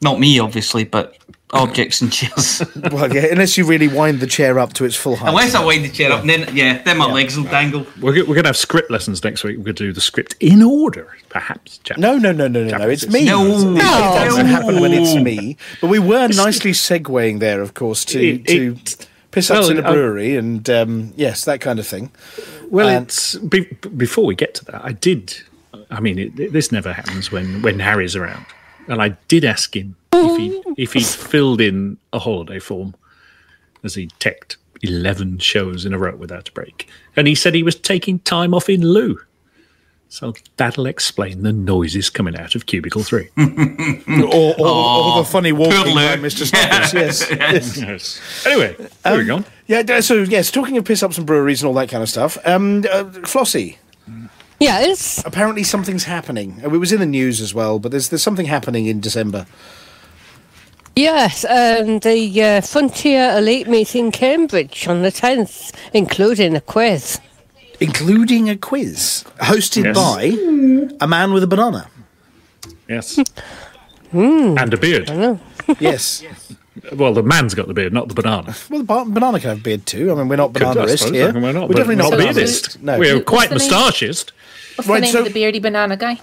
Not 0.00 0.20
me, 0.20 0.38
obviously, 0.38 0.84
but 0.84 1.16
objects 1.52 2.00
and 2.00 2.12
chairs. 2.12 2.62
Well, 2.92 3.12
yeah, 3.14 3.26
unless 3.30 3.56
you 3.56 3.64
really 3.66 3.88
wind 3.88 4.20
the 4.20 4.26
chair 4.26 4.58
up 4.58 4.72
to 4.74 4.84
its 4.84 4.96
full 4.96 5.16
height. 5.16 5.28
Unless 5.28 5.54
I 5.54 5.64
wind 5.64 5.84
the 5.84 5.88
chair 5.90 6.10
up, 6.12 6.20
and 6.20 6.30
then 6.30 6.54
yeah, 6.56 6.82
then 6.82 6.98
my 6.98 7.10
legs 7.10 7.36
will 7.36 7.44
dangle. 7.44 7.86
We're, 8.00 8.12
we're 8.24 8.34
going 8.34 8.42
to 8.44 8.48
have 8.48 8.56
script 8.56 8.90
lessons 8.90 9.22
next 9.22 9.44
week. 9.44 9.56
We're 9.58 9.64
going 9.64 9.76
to 9.76 9.84
do 9.84 9.92
the 9.92 10.00
script 10.00 10.34
in 10.40 10.62
order, 10.62 11.16
perhaps. 11.28 11.78
Chap. 11.78 11.98
No, 11.98 12.18
no, 12.18 12.32
no, 12.32 12.48
no, 12.48 12.64
no, 12.64 12.78
no. 12.78 12.88
It's 12.88 13.06
me. 13.08 13.26
No. 13.26 13.44
It 13.74 13.78
doesn't 13.78 14.46
happen 14.46 14.80
when 14.80 14.92
it's 14.92 15.14
me. 15.14 15.56
But 15.80 15.88
we 15.88 15.98
were 15.98 16.28
nicely 16.28 16.72
segueing 16.72 17.38
there, 17.40 17.60
of 17.60 17.74
course, 17.74 18.04
to 18.06 18.20
It- 18.20 18.46
to 18.46 18.72
it- 18.72 19.08
piss 19.30 19.50
ups 19.50 19.68
well, 19.68 19.78
in 19.78 19.84
a 19.84 19.88
um, 19.88 19.94
brewery 19.94 20.36
and 20.36 20.68
um, 20.68 21.12
yes, 21.16 21.44
that 21.46 21.60
kind 21.60 21.78
of 21.78 21.86
thing. 21.86 22.10
Well, 22.70 22.88
And- 22.88 23.06
it's 23.06 23.36
be, 23.36 23.60
before 23.96 24.26
we 24.26 24.34
get 24.34 24.54
to 24.56 24.64
that. 24.66 24.84
I 24.84 24.92
did. 24.92 25.36
I 25.90 26.00
mean, 26.00 26.18
it, 26.18 26.52
this 26.52 26.70
never 26.72 26.92
happens 26.92 27.30
when 27.32 27.62
when 27.62 27.78
Harry's 27.78 28.14
around, 28.16 28.44
and 28.88 29.02
I 29.02 29.10
did 29.28 29.44
ask 29.44 29.74
him 29.74 29.96
if 30.12 30.38
he 30.38 30.62
if 30.82 30.92
he 30.92 31.02
filled 31.02 31.60
in 31.60 31.98
a 32.12 32.18
holiday 32.18 32.58
form, 32.58 32.94
as 33.84 33.94
he 33.94 34.08
teched 34.18 34.56
eleven 34.82 35.38
shows 35.38 35.84
in 35.84 35.92
a 35.92 35.98
row 35.98 36.16
without 36.16 36.48
a 36.48 36.52
break, 36.52 36.88
and 37.16 37.26
he 37.26 37.34
said 37.34 37.54
he 37.54 37.62
was 37.62 37.76
taking 37.76 38.18
time 38.20 38.54
off 38.54 38.68
in 38.68 38.82
lieu. 38.82 39.18
So 40.08 40.34
that'll 40.58 40.84
explain 40.84 41.42
the 41.42 41.54
noises 41.54 42.10
coming 42.10 42.36
out 42.38 42.54
of 42.54 42.66
cubicle 42.66 43.02
three. 43.02 43.30
or, 43.38 44.54
or, 44.60 44.60
or 44.60 45.18
the 45.22 45.26
funny 45.26 45.52
walking 45.52 45.94
by 45.94 46.18
Mr. 46.18 46.44
Snuggles. 46.44 46.92
Yes. 46.92 47.30
yes. 47.30 47.78
yes. 47.78 48.46
Anyway, 48.46 48.76
there 49.04 49.16
we 49.16 49.24
go. 49.24 49.42
Yeah. 49.68 50.00
So 50.00 50.16
yes, 50.16 50.50
talking 50.50 50.76
of 50.76 50.84
piss 50.84 51.02
ups 51.02 51.16
and 51.16 51.26
breweries 51.26 51.62
and 51.62 51.68
all 51.68 51.74
that 51.74 51.88
kind 51.88 52.02
of 52.02 52.10
stuff. 52.10 52.36
Um, 52.44 52.80
uh, 52.92 53.04
Flossie, 53.24 53.78
Yes. 54.62 55.22
apparently 55.26 55.62
something's 55.64 56.04
happening. 56.04 56.60
It 56.62 56.68
was 56.68 56.92
in 56.92 57.00
the 57.00 57.06
news 57.06 57.40
as 57.40 57.52
well, 57.54 57.78
but 57.78 57.90
there's 57.90 58.08
there's 58.08 58.22
something 58.22 58.46
happening 58.46 58.86
in 58.86 59.00
December. 59.00 59.46
Yes, 60.94 61.44
um, 61.46 62.00
the 62.00 62.42
uh, 62.42 62.60
Frontier 62.60 63.34
Elite 63.38 63.66
meet 63.66 63.94
in 63.96 64.10
Cambridge 64.12 64.86
on 64.86 65.00
the 65.02 65.08
10th, 65.10 65.72
including 65.94 66.54
a 66.54 66.60
quiz. 66.60 67.18
including 67.80 68.50
a 68.50 68.56
quiz 68.56 69.24
hosted 69.40 69.84
Yes. 69.84 69.96
by 69.96 70.96
a 71.00 71.08
man 71.08 71.32
with 71.32 71.42
a 71.42 71.46
banana. 71.46 71.88
Yes, 72.88 73.18
and 74.12 74.74
a 74.74 74.76
beard. 74.76 75.10
Yes. 75.80 76.22
Well, 76.92 77.14
the 77.14 77.22
man's 77.22 77.54
got 77.54 77.68
the 77.68 77.74
beard, 77.74 77.92
not 77.92 78.08
the 78.08 78.14
banana. 78.14 78.54
Well, 78.68 78.80
the 78.80 78.84
ba- 78.84 79.04
banana 79.06 79.38
can 79.38 79.50
have 79.50 79.62
beard 79.62 79.86
too. 79.86 80.10
I 80.10 80.14
mean, 80.16 80.28
we're 80.28 80.36
not 80.36 80.52
Could, 80.52 80.64
I 80.64 80.74
bananaist 80.74 81.14
here. 81.14 81.32
We're 81.32 81.52
not, 81.52 81.68
we're 81.68 81.74
definitely 81.76 81.96
not 81.96 82.10
not 82.10 82.18
banana- 82.18 82.32
beardist. 82.40 82.82
No. 82.82 82.98
We're 82.98 83.20
quite 83.22 83.48
the 83.50 83.56
moustachist. 83.56 84.32
What's 84.76 84.88
Right, 84.88 84.96
the 84.96 85.00
name 85.02 85.12
so- 85.12 85.18
of 85.20 85.24
the 85.26 85.30
beardy 85.32 85.58
banana 85.58 85.96
guy? 85.96 86.18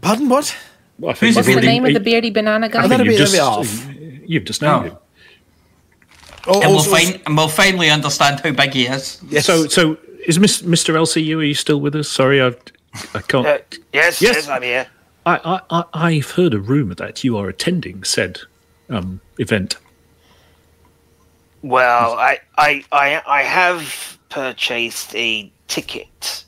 Pardon 0.00 0.28
what? 0.28 0.56
Well, 0.98 1.14
Who's 1.14 1.34
the 1.34 1.38
What's 1.38 1.46
the 1.48 1.52
you've 1.54 1.62
name 1.62 1.84
of 1.86 1.94
the 1.94 2.00
beardy 2.00 2.30
banana 2.30 2.68
guy? 2.68 2.80
I 2.84 2.88
thought 2.88 2.98
you've 3.04 3.08
it'd 3.08 3.12
be- 3.12 3.16
just, 3.18 3.32
that'd 3.32 4.22
you've 4.28 4.44
just 4.44 4.62
named 4.62 4.74
Oh. 4.74 4.80
him. 4.82 4.96
Oh, 6.46 6.60
And 6.60 6.70
we'll, 6.70 6.78
also- 6.78 6.90
find, 6.90 7.20
and 7.26 7.36
we'll 7.36 7.48
finally 7.48 7.88
understand 7.90 8.40
how 8.40 8.50
big 8.50 8.72
he 8.74 8.86
is. 8.86 9.20
Yes. 9.28 9.46
So, 9.46 9.66
so 9.68 9.96
is 10.26 10.38
Miss, 10.38 10.62
Mr. 10.62 10.94
LCU? 10.94 11.38
Are 11.38 11.42
you 11.44 11.54
still 11.54 11.80
with 11.80 11.94
us? 11.94 12.08
Sorry, 12.08 12.42
I, 12.42 12.48
I 13.14 13.20
can't. 13.20 13.46
Uh, 13.46 13.58
yes, 13.92 14.20
Yes. 14.20 14.36
yes, 14.36 14.48
I'm 14.48 14.62
here. 14.62 14.86
I, 15.24 15.36
I, 15.44 15.60
I, 15.70 15.84
I've 15.94 16.30
heard 16.32 16.52
a 16.54 16.58
rumor 16.58 16.94
that 16.96 17.22
you 17.22 17.36
are 17.36 17.48
attending 17.48 18.02
said 18.02 18.40
um, 18.90 19.20
event. 19.38 19.76
Well, 21.62 22.14
I, 22.14 22.38
I, 22.58 22.84
I, 22.90 23.22
I 23.24 23.42
have 23.44 24.18
purchased 24.30 25.14
a 25.14 25.50
ticket 25.68 26.44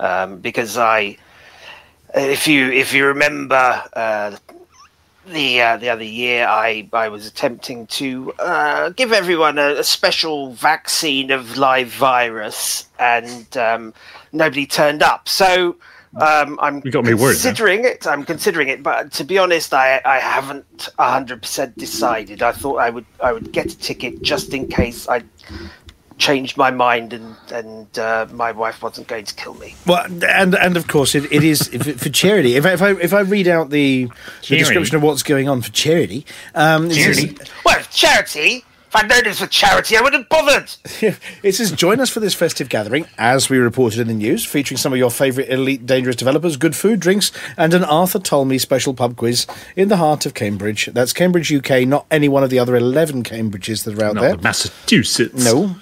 um, 0.00 0.38
because 0.38 0.76
I, 0.76 1.16
if 2.14 2.48
you 2.48 2.70
if 2.70 2.92
you 2.92 3.06
remember 3.06 3.82
uh, 3.92 4.36
the 5.26 5.62
uh, 5.62 5.76
the 5.76 5.90
other 5.90 6.04
year, 6.04 6.46
I 6.46 6.88
I 6.92 7.08
was 7.08 7.26
attempting 7.26 7.86
to 7.88 8.32
uh, 8.38 8.88
give 8.90 9.12
everyone 9.12 9.58
a, 9.58 9.74
a 9.74 9.84
special 9.84 10.52
vaccine 10.52 11.30
of 11.30 11.56
live 11.56 11.88
virus, 11.88 12.88
and 12.98 13.56
um, 13.56 13.94
nobody 14.32 14.66
turned 14.66 15.02
up. 15.02 15.28
So. 15.28 15.76
Um, 16.20 16.58
I'm 16.60 16.82
You 16.84 16.90
got 16.90 17.04
me 17.04 17.14
worried 17.14 17.34
considering 17.34 17.84
it. 17.84 18.04
I'm 18.04 18.24
considering 18.24 18.66
it, 18.66 18.82
but 18.82 19.12
to 19.12 19.22
be 19.22 19.38
honest, 19.38 19.72
I, 19.72 20.00
I 20.04 20.18
haven't 20.18 20.88
hundred 20.98 21.40
percent 21.40 21.78
decided. 21.78 22.42
I 22.42 22.50
thought 22.50 22.78
I 22.78 22.90
would 22.90 23.06
I 23.22 23.32
would 23.32 23.52
get 23.52 23.72
a 23.72 23.78
ticket 23.78 24.20
just 24.20 24.52
in 24.52 24.66
case 24.66 25.08
I 25.08 25.22
changed 26.20 26.56
my 26.56 26.70
mind 26.70 27.12
and 27.12 27.34
and 27.52 27.98
uh, 27.98 28.26
my 28.32 28.52
wife 28.52 28.82
wasn't 28.82 29.08
going 29.08 29.24
to 29.24 29.34
kill 29.34 29.54
me. 29.54 29.74
Well, 29.86 30.04
and 30.24 30.54
and 30.54 30.76
of 30.76 30.86
course 30.86 31.14
it, 31.14 31.24
it 31.32 31.42
is 31.42 31.68
if, 31.72 32.00
for 32.00 32.10
charity. 32.10 32.54
If 32.56 32.64
I, 32.66 32.72
if 32.74 32.82
I 32.82 32.90
if 32.92 33.12
I 33.12 33.20
read 33.20 33.48
out 33.48 33.70
the, 33.70 34.08
the 34.48 34.58
description 34.58 34.96
of 34.96 35.02
what's 35.02 35.22
going 35.24 35.48
on 35.48 35.62
for 35.62 35.72
charity, 35.72 36.24
um, 36.54 36.86
it 36.86 36.94
says- 36.94 37.16
Charity? 37.24 37.38
Well, 37.64 37.82
charity. 37.90 38.64
If 38.88 38.96
I'd 38.96 39.08
known 39.08 39.20
it 39.20 39.26
was 39.28 39.38
for 39.38 39.46
charity, 39.46 39.96
I 39.96 40.00
wouldn't 40.00 40.24
have 40.24 40.28
bothered. 40.28 40.68
it 41.44 41.54
says 41.54 41.70
join 41.70 42.00
us 42.00 42.10
for 42.10 42.18
this 42.18 42.34
festive 42.34 42.68
gathering, 42.68 43.06
as 43.18 43.48
we 43.48 43.56
reported 43.58 44.00
in 44.00 44.08
the 44.08 44.14
news, 44.14 44.44
featuring 44.44 44.78
some 44.78 44.92
of 44.92 44.98
your 44.98 45.12
favourite 45.12 45.48
elite 45.48 45.86
dangerous 45.86 46.16
developers, 46.16 46.56
good 46.56 46.74
food, 46.74 46.98
drinks, 46.98 47.30
and 47.56 47.72
an 47.72 47.84
Arthur 47.84 48.18
Tolmie 48.18 48.58
special 48.60 48.92
pub 48.92 49.14
quiz 49.14 49.46
in 49.76 49.90
the 49.90 49.96
heart 49.98 50.26
of 50.26 50.34
Cambridge. 50.34 50.86
That's 50.86 51.12
Cambridge, 51.12 51.52
UK, 51.54 51.86
not 51.86 52.04
any 52.10 52.28
one 52.28 52.42
of 52.42 52.50
the 52.50 52.58
other 52.58 52.74
eleven 52.74 53.22
Cambridges 53.22 53.84
that 53.84 53.96
are 53.96 54.06
out 54.06 54.14
Not 54.16 54.20
there. 54.22 54.36
the 54.36 54.42
Massachusetts. 54.42 55.44
No. 55.44 55.76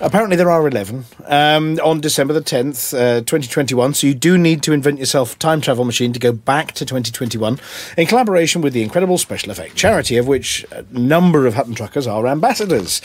Apparently, 0.00 0.36
there 0.36 0.50
are 0.50 0.66
11 0.66 1.04
um, 1.26 1.78
on 1.82 2.00
December 2.00 2.34
the 2.34 2.40
10th, 2.40 2.92
uh, 2.92 3.20
2021. 3.20 3.94
So, 3.94 4.06
you 4.06 4.14
do 4.14 4.36
need 4.36 4.62
to 4.64 4.72
invent 4.72 4.98
yourself 4.98 5.36
a 5.36 5.38
time 5.38 5.60
travel 5.60 5.84
machine 5.84 6.12
to 6.12 6.18
go 6.18 6.32
back 6.32 6.72
to 6.72 6.84
2021 6.84 7.60
in 7.96 8.06
collaboration 8.06 8.62
with 8.62 8.72
the 8.72 8.82
Incredible 8.82 9.16
Special 9.16 9.50
Effect 9.50 9.76
charity, 9.76 10.16
of 10.16 10.26
which 10.26 10.66
a 10.72 10.84
number 10.90 11.46
of 11.46 11.54
Hutton 11.54 11.74
Truckers 11.74 12.06
are 12.06 12.26
ambassadors. 12.26 13.00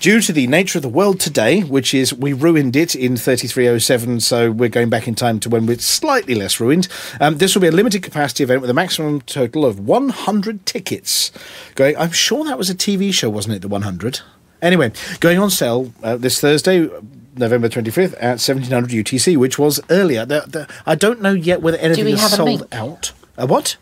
Due 0.00 0.20
to 0.20 0.32
the 0.32 0.46
nature 0.46 0.78
of 0.78 0.82
the 0.82 0.88
world 0.88 1.20
today, 1.20 1.60
which 1.62 1.94
is 1.94 2.12
we 2.12 2.32
ruined 2.32 2.74
it 2.74 2.94
in 2.94 3.16
3307, 3.16 4.20
so 4.20 4.50
we're 4.50 4.68
going 4.68 4.90
back 4.90 5.06
in 5.06 5.14
time 5.14 5.38
to 5.40 5.48
when 5.48 5.66
we're 5.66 5.78
slightly 5.78 6.34
less 6.34 6.58
ruined, 6.58 6.88
um, 7.20 7.38
this 7.38 7.54
will 7.54 7.62
be 7.62 7.68
a 7.68 7.72
limited 7.72 8.02
capacity 8.02 8.42
event 8.42 8.60
with 8.60 8.70
a 8.70 8.74
maximum 8.74 9.20
total 9.22 9.64
of 9.64 9.78
100 9.78 10.66
tickets. 10.66 11.30
Going, 11.76 11.96
I'm 11.96 12.12
sure 12.12 12.44
that 12.44 12.58
was 12.58 12.70
a 12.70 12.74
TV 12.74 13.14
show, 13.14 13.30
wasn't 13.30 13.54
it? 13.54 13.62
The 13.62 13.68
100. 13.68 14.20
Anyway, 14.62 14.92
going 15.20 15.38
on 15.38 15.50
sale 15.50 15.92
uh, 16.02 16.16
this 16.16 16.40
Thursday, 16.40 16.88
November 17.36 17.68
25th 17.68 18.14
at 18.14 18.38
1700 18.40 18.90
UTC, 18.90 19.36
which 19.36 19.58
was 19.58 19.80
earlier. 19.90 20.24
The, 20.26 20.40
the, 20.46 20.68
I 20.86 20.94
don't 20.94 21.20
know 21.22 21.32
yet 21.32 21.62
whether 21.62 21.78
anything 21.78 22.08
is 22.08 22.20
have 22.20 22.32
a 22.32 22.36
sold 22.36 22.48
link? 22.60 22.74
out. 22.74 23.12
A 23.36 23.46
what? 23.46 23.76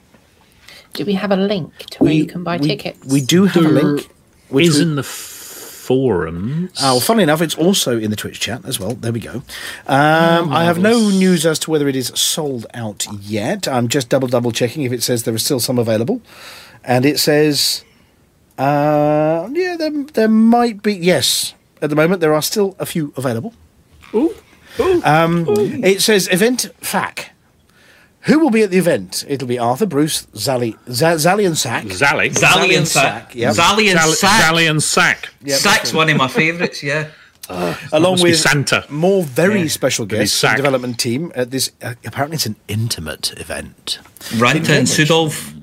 Do 0.93 1.05
we 1.05 1.14
have 1.14 1.31
a 1.31 1.37
link 1.37 1.76
to 1.91 2.05
where 2.05 2.12
you 2.12 2.26
can 2.26 2.45
buy 2.45 2.57
we, 2.57 2.66
tickets? 2.68 3.05
We 3.11 3.20
do 3.20 3.45
have 3.45 3.64
a 3.64 3.68
link. 3.68 4.09
Which 4.49 4.68
is 4.68 4.76
we- 4.76 4.83
in 4.83 4.97
the 4.97 5.03
forums. 5.03 6.70
Oh, 6.83 6.95
well, 6.95 7.01
funnily 7.01 7.22
enough, 7.22 7.41
it's 7.41 7.55
also 7.55 7.99
in 7.99 8.11
the 8.11 8.16
Twitch 8.16 8.41
chat 8.41 8.62
as 8.66 8.79
well. 8.79 8.95
There 8.95 9.12
we 9.12 9.20
go. 9.20 9.43
Um, 9.87 10.53
I 10.53 10.64
have 10.64 10.79
no 10.79 11.09
news 11.09 11.47
as 11.47 11.59
to 11.61 11.70
whether 11.70 11.89
it 11.89 11.97
is 11.97 12.09
sold 12.14 12.66
out 12.74 13.07
yet. 13.22 13.66
I'm 13.66 13.89
just 13.89 14.11
double 14.11 14.29
double 14.29 14.53
checking 14.53 14.83
if 14.83 14.93
it 14.93 15.03
says 15.03 15.22
there 15.24 15.35
are 15.35 15.39
still 15.39 15.61
some 15.61 15.79
available, 15.79 16.20
and 16.85 17.07
it 17.07 17.18
says, 17.18 17.85
uh, 18.59 19.49
yeah, 19.53 19.77
there 19.79 19.91
there 20.15 20.29
might 20.29 20.83
be. 20.83 20.95
Yes, 20.95 21.55
at 21.81 21.91
the 21.91 21.97
moment 21.97 22.21
there 22.21 22.35
are 22.35 22.43
still 22.43 22.75
a 22.79 22.87
few 22.87 23.13
available. 23.17 23.55
Ooh. 24.15 24.35
Ooh. 24.81 25.03
Um, 25.05 25.47
It 25.85 26.01
says 26.03 26.29
event 26.31 26.71
FAC. 26.81 27.31
Who 28.23 28.39
will 28.41 28.51
be 28.51 28.63
at 28.63 28.71
the 28.71 28.79
event? 28.79 29.25
It'll 29.29 29.49
be 29.49 29.59
Arthur, 29.59 29.87
Bruce, 29.87 30.27
Zally, 30.35 30.77
Z- 30.91 31.19
Zally 31.19 31.47
and 31.47 31.57
Sack. 31.57 31.85
Zally. 31.85 32.31
Zally 32.31 32.77
and 32.77 32.87
Sack. 32.87 33.35
Yep. 33.35 33.55
Zally 33.55 33.91
and 33.91 33.99
Zally- 33.99 34.15
Sack. 34.15 34.43
Zally 34.45 34.69
and 34.71 34.83
Sack. 34.83 35.29
Yep, 35.45 35.59
Sack's 35.59 35.93
one 35.95 36.09
of 36.11 36.17
my 36.17 36.29
favourites, 36.29 36.83
yeah. 36.83 37.09
along 37.93 38.21
with 38.21 38.37
Santa. 38.39 38.85
more 38.91 39.23
very 39.25 39.63
Yeah. 39.63 39.69
special 39.69 40.05
his 40.05 40.19
guests 40.19 40.41
from 40.41 40.51
the 40.51 40.57
development 40.57 40.99
team 41.01 41.33
at 41.35 41.51
this. 41.51 41.71
Uh, 41.83 41.95
apparently, 42.05 42.35
it's 42.35 42.47
an 42.47 42.57
intimate 42.69 43.33
event. 43.41 43.99
Right, 44.37 44.57
and 44.69 44.87
Sudolf. 44.87 45.55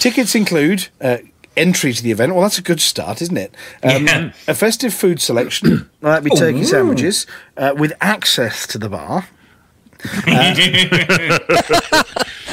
Tickets 0.00 0.34
include 0.34 0.88
uh, 1.00 1.18
entry 1.56 1.92
to 1.92 2.02
the 2.02 2.10
event. 2.10 2.32
Well, 2.34 2.42
that's 2.42 2.58
a 2.58 2.62
good 2.62 2.80
start, 2.80 3.22
isn't 3.22 3.36
it? 3.36 3.54
Um, 3.82 4.06
Yeah. 4.06 4.32
A 4.48 4.54
festive 4.54 4.92
food 4.94 5.20
selection. 5.20 5.90
That'd 6.00 6.24
be 6.24 6.30
turkey 6.36 6.64
sandwiches 6.64 7.26
uh, 7.56 7.74
with 7.76 7.92
access 8.00 8.66
to 8.68 8.78
the 8.78 8.88
bar. 8.88 9.28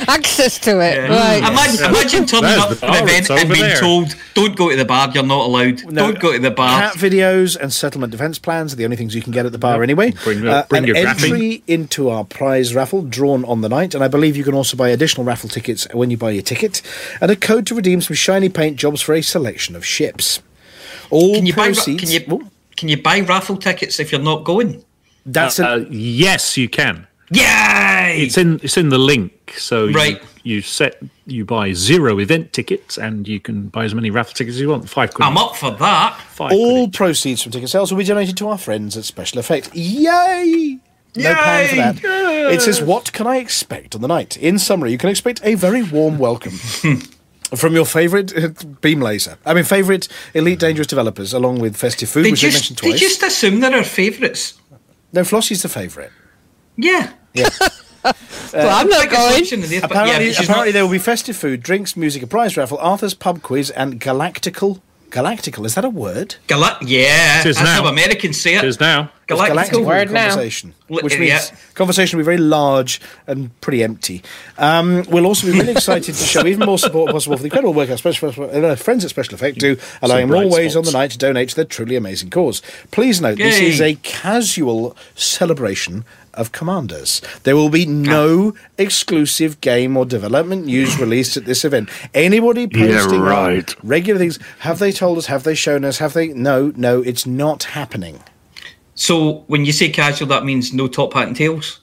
Access 0.08 0.58
to 0.60 0.80
it, 0.80 1.10
right. 1.10 1.38
Imagine, 1.38 1.86
imagine 1.86 2.26
turning 2.26 2.50
There's 2.50 2.62
up 2.64 2.70
the 2.72 2.76
bar, 2.78 2.98
an 2.98 3.04
event 3.04 3.30
and 3.30 3.50
being 3.50 3.62
there. 3.62 3.80
told, 3.80 4.16
don't 4.34 4.56
go 4.56 4.70
to 4.72 4.76
the 4.76 4.84
bar, 4.86 5.12
you're 5.14 5.24
not 5.24 5.46
allowed. 5.46 5.86
No, 5.86 6.08
don't 6.08 6.20
go 6.20 6.34
to 6.34 6.40
the 6.40 6.50
bar. 6.50 6.82
Cat 6.82 6.94
videos 6.96 7.56
and 7.56 7.72
settlement 7.72 8.12
defence 8.12 8.40
plans 8.40 8.74
are 8.74 8.78
the 8.78 8.84
only 8.84 8.98
things 8.98 9.14
you 9.14 9.22
can 9.22 9.32
get 9.32 9.46
at 9.46 9.52
the 9.52 9.60
bar 9.60 9.84
anyway. 9.84 10.12
Uh, 10.12 10.24
Bring 10.24 10.44
your- 10.44 10.64
bring 10.70 10.84
an 10.84 10.88
your 10.88 10.98
entry 10.98 11.30
graphing. 11.30 11.62
into 11.68 12.10
our 12.10 12.24
prize 12.24 12.74
raffle 12.74 13.04
drawn 13.04 13.46
on 13.46 13.62
the 13.62 13.70
night, 13.70 13.94
and 13.94 14.04
I 14.04 14.08
believe 14.08 14.36
you 14.36 14.44
can 14.44 14.56
also 14.56 14.76
buy 14.76 14.90
additional 14.90 15.24
raffle 15.24 15.50
tickets 15.50 15.88
when 15.94 16.10
you 16.10 16.18
buy 16.18 16.32
your 16.32 16.44
ticket, 16.44 16.82
and 17.22 17.30
a 17.30 17.36
code 17.36 17.68
to 17.68 17.76
redeem 17.76 18.02
some 18.02 18.16
shiny 18.16 18.50
paint 18.50 18.78
jobs 18.78 19.02
for 19.02 19.14
a 19.14 19.22
selection 19.22 19.76
of 19.76 19.86
ships. 19.86 20.42
All 21.12 21.36
Can 21.36 21.46
you, 21.46 21.54
buy, 21.54 21.74
can, 21.74 21.98
you, 22.10 22.50
can 22.76 22.90
you 22.90 23.02
buy 23.02 23.20
raffle 23.20 23.58
tickets 23.58 24.00
if 24.00 24.12
you're 24.12 24.22
not 24.22 24.46
going? 24.46 24.84
that's 25.26 25.60
an- 25.60 25.66
Uh, 25.66 25.86
yes, 25.92 26.58
you 26.58 26.68
can. 26.70 27.06
Yay! 27.32 28.24
It's 28.24 28.38
in 28.38 28.60
it's 28.64 28.78
in 28.78 28.90
the 28.90 28.98
link. 28.98 29.56
So 29.58 29.86
you- 29.88 29.96
Right. 29.96 30.22
you, 30.44 30.62
set 30.62 31.02
you 31.26 31.46
buy 31.46 31.74
zero 31.74 32.20
event 32.20 32.52
tickets 32.54 32.98
and 32.98 33.28
you 33.28 33.40
can 33.40 33.68
buy 33.68 33.86
as 33.86 33.94
many 33.96 34.10
raffle 34.10 34.34
tickets 34.34 34.56
as 34.56 34.62
you 34.62 34.70
want. 34.70 34.90
Five 34.90 35.14
quid. 35.14 35.26
I'm 35.28 35.38
up 35.38 35.56
for 35.56 35.72
that. 35.72 36.20
Five 36.30 36.52
All 36.52 36.86
quid. 36.88 36.94
proceeds 36.94 37.42
from 37.42 37.52
ticket 37.52 37.70
sales 37.70 37.92
will 37.92 38.00
be 38.00 38.04
donated 38.06 38.38
to 38.38 38.50
our 38.50 38.58
friends 38.58 38.98
at 38.98 39.06
Special 39.06 39.40
Effect. 39.40 39.70
Yay! 39.74 40.80
No 41.16 41.34
plan 41.34 41.68
for 41.96 42.02
that. 42.02 42.52
It 42.54 42.62
says, 42.62 42.82
What 42.82 43.12
can 43.12 43.28
I 43.28 43.38
expect 43.38 43.96
on 43.96 44.02
the 44.02 44.08
night? 44.08 44.38
In 44.38 44.58
summary, 44.58 44.92
you 44.92 44.98
can 44.98 45.10
expect 45.10 45.42
a 45.44 45.56
very 45.56 45.84
warm 45.84 46.18
welcome. 46.18 46.54
From 47.54 47.74
your 47.76 47.86
favourite 47.86 48.34
uh, 48.36 48.48
beam 48.80 49.02
laser. 49.02 49.38
I 49.46 49.54
mean, 49.54 49.66
favourite 49.66 50.08
Elite 50.34 50.58
Dangerous 50.60 50.88
developers, 50.88 51.34
along 51.34 51.60
with 51.60 51.76
Festive 51.76 52.08
Food, 52.10 52.24
They 52.24 52.32
which 52.32 52.46
I 52.46 52.50
just, 52.50 52.72
mentioned 52.72 52.94
they 52.94 52.98
just 52.98 53.22
assume 53.24 53.60
they're 53.60 53.76
our 53.76 53.84
favourites. 53.84 54.54
No, 55.12 55.24
Flossie's 55.24 55.62
the 55.62 55.68
favourite. 55.68 56.12
Yeah. 56.78 57.12
well, 57.36 58.14
I'm 58.54 58.88
not 58.88 59.10
going. 59.10 59.32
assumption 59.34 59.64
in 59.64 59.70
there, 59.70 59.82
but 59.82 59.92
yeah, 59.92 60.02
Apparently, 60.02 60.28
but 60.30 60.36
she's 60.36 60.50
apparently 60.50 60.70
not- 60.72 60.74
there 60.74 60.86
will 60.86 60.92
be 60.92 61.00
festive 61.00 61.36
food, 61.38 61.64
drinks, 61.64 61.96
music, 61.96 62.24
a 62.24 62.28
prize 62.28 62.58
raffle, 62.58 62.78
Arthur's 62.80 63.14
pub 63.14 63.42
quiz, 63.42 63.70
and 63.72 64.00
galactical. 64.00 64.82
Galactical, 65.12 65.66
is 65.66 65.76
that 65.76 65.84
a 65.84 65.90
word? 65.90 66.36
Gala- 66.48 66.78
yeah, 66.82 67.42
It 67.42 67.48
is 67.48 67.58
that's 67.58 67.66
now. 67.68 67.84
how 67.84 67.90
Americans 67.90 68.40
say 68.40 68.56
it. 68.56 68.64
It 68.64 68.68
is 68.70 68.80
now. 68.80 69.12
Galactical. 69.28 69.48
galactical 69.50 69.86
Word 69.86 70.10
now. 70.12 70.30
conversation, 70.30 70.74
Li- 70.90 71.02
which 71.04 71.20
means 71.20 71.52
yeah. 71.52 71.58
conversation 71.74 72.16
will 72.18 72.24
be 72.24 72.26
very 72.26 72.38
large 72.38 73.02
and 73.28 73.50
pretty 73.60 73.84
empty. 73.84 74.24
Um, 74.58 75.04
we'll 75.10 75.26
also 75.26 75.48
be 75.48 75.54
really 75.54 75.72
excited 75.74 76.16
to 76.16 76.24
show 76.24 76.46
even 76.48 76.66
more 76.66 76.78
support 76.80 77.12
possible 77.12 77.36
for 77.36 77.44
the 77.44 77.48
incredible 77.48 77.74
work 77.74 77.90
our 77.90 77.98
special, 77.98 78.30
uh, 78.30 78.76
friends 78.76 79.04
at 79.04 79.10
Special 79.10 79.34
Effect 79.36 79.58
do, 79.60 79.76
allowing 80.02 80.30
more 80.30 80.44
bright 80.44 80.52
ways 80.52 80.76
on 80.78 80.84
the 80.86 80.92
night 80.92 81.12
to 81.12 81.18
donate 81.18 81.50
to 81.50 81.56
their 81.58 81.66
truly 81.66 81.98
amazing 81.98 82.30
cause. 82.30 82.62
Please 82.92 83.20
note, 83.20 83.38
this 83.38 83.60
is 83.60 83.82
a 83.82 83.96
casual 83.96 84.96
celebration 85.16 86.06
of 86.34 86.52
Commanders. 86.52 87.22
There 87.44 87.56
will 87.56 87.70
be 87.70 87.86
ah. 87.88 87.92
no 87.92 88.54
exclusive 88.78 89.62
game 89.62 89.98
or 89.98 90.06
development 90.06 90.66
news 90.66 91.00
released 91.00 91.38
at 91.38 91.46
this 91.46 91.66
event. 91.66 91.90
Anybody 92.14 92.68
posting 92.68 93.22
on 93.22 93.22
right. 93.22 93.76
regular 93.84 94.20
things, 94.20 94.40
have 94.60 94.80
they 94.80 94.92
told 94.92 95.18
us, 95.18 95.28
have 95.28 95.44
they 95.44 95.56
shown 95.56 95.86
us, 95.86 95.98
have 96.00 96.14
they? 96.14 96.30
No, 96.30 96.72
no, 96.76 97.02
it's 97.02 97.26
not 97.26 97.64
happening. 97.64 98.22
So 98.96 99.44
when 99.48 99.66
you 99.66 99.72
say 99.72 99.90
casual, 99.90 100.28
that 100.28 100.46
means 100.46 100.74
no 100.74 100.88
top 100.88 101.14
hat 101.14 101.28
and 101.28 101.36
tails. 101.36 101.80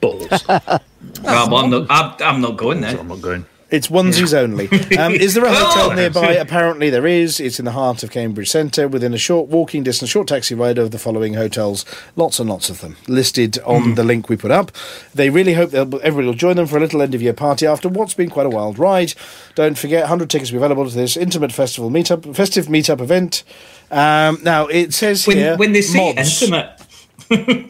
Balls. 0.00 0.28
Well, 0.48 0.62
well, 1.22 1.54
I'm 1.56 1.70
not. 1.70 1.86
I'm, 1.90 2.14
I'm 2.20 2.40
not 2.40 2.56
going 2.56 2.80
there. 2.80 2.98
I'm 2.98 3.08
not 3.08 3.20
going. 3.20 3.44
It's 3.70 3.88
onesies 3.88 4.32
only. 4.34 4.68
Um, 4.98 5.14
is 5.14 5.34
there 5.34 5.44
a 5.44 5.48
hotel 5.52 5.90
Oh. 5.90 5.94
nearby? 5.94 6.32
Apparently 6.34 6.90
there 6.90 7.06
is. 7.06 7.40
It's 7.40 7.58
in 7.58 7.64
the 7.64 7.72
heart 7.72 8.02
of 8.04 8.10
Cambridge 8.10 8.48
Centre, 8.50 8.86
within 8.86 9.12
a 9.14 9.18
short 9.18 9.48
walking 9.48 9.82
distance, 9.82 10.10
short 10.10 10.28
taxi 10.28 10.54
ride 10.54 10.78
of 10.78 10.90
the 10.92 10.98
following 10.98 11.34
hotels. 11.34 11.84
Lots 12.14 12.38
and 12.38 12.48
lots 12.48 12.70
of 12.70 12.80
them 12.82 12.96
listed 13.08 13.58
on 13.64 13.94
the 13.96 14.04
link 14.04 14.28
we 14.28 14.36
put 14.36 14.50
up. 14.50 14.70
They 15.14 15.28
really 15.30 15.54
hope 15.54 15.70
they'll, 15.70 15.92
everybody 16.02 16.26
will 16.26 16.34
join 16.34 16.56
them 16.56 16.66
for 16.66 16.76
a 16.76 16.80
little 16.80 17.02
end 17.02 17.14
of 17.14 17.22
year 17.22 17.32
party 17.32 17.66
after 17.66 17.88
what's 17.88 18.14
been 18.14 18.30
quite 18.30 18.46
a 18.46 18.50
wild 18.50 18.78
ride. 18.78 19.14
Don't 19.56 19.76
forget, 19.78 20.02
100 20.02 20.30
tickets 20.30 20.52
will 20.52 20.60
be 20.60 20.64
available 20.64 20.88
to 20.88 20.94
this 20.94 21.16
intimate 21.16 21.50
festival 21.50 21.90
meetup, 21.90 22.36
festive 22.36 22.66
meetup 22.66 23.00
event. 23.00 23.42
Um, 23.90 24.38
now 24.42 24.66
it 24.66 24.92
says 24.94 25.26
When, 25.26 25.36
here 25.36 25.56
when 25.56 25.72
they 25.72 25.82
say 25.82 26.14
mods. 26.14 26.42
intimate, 26.42 26.80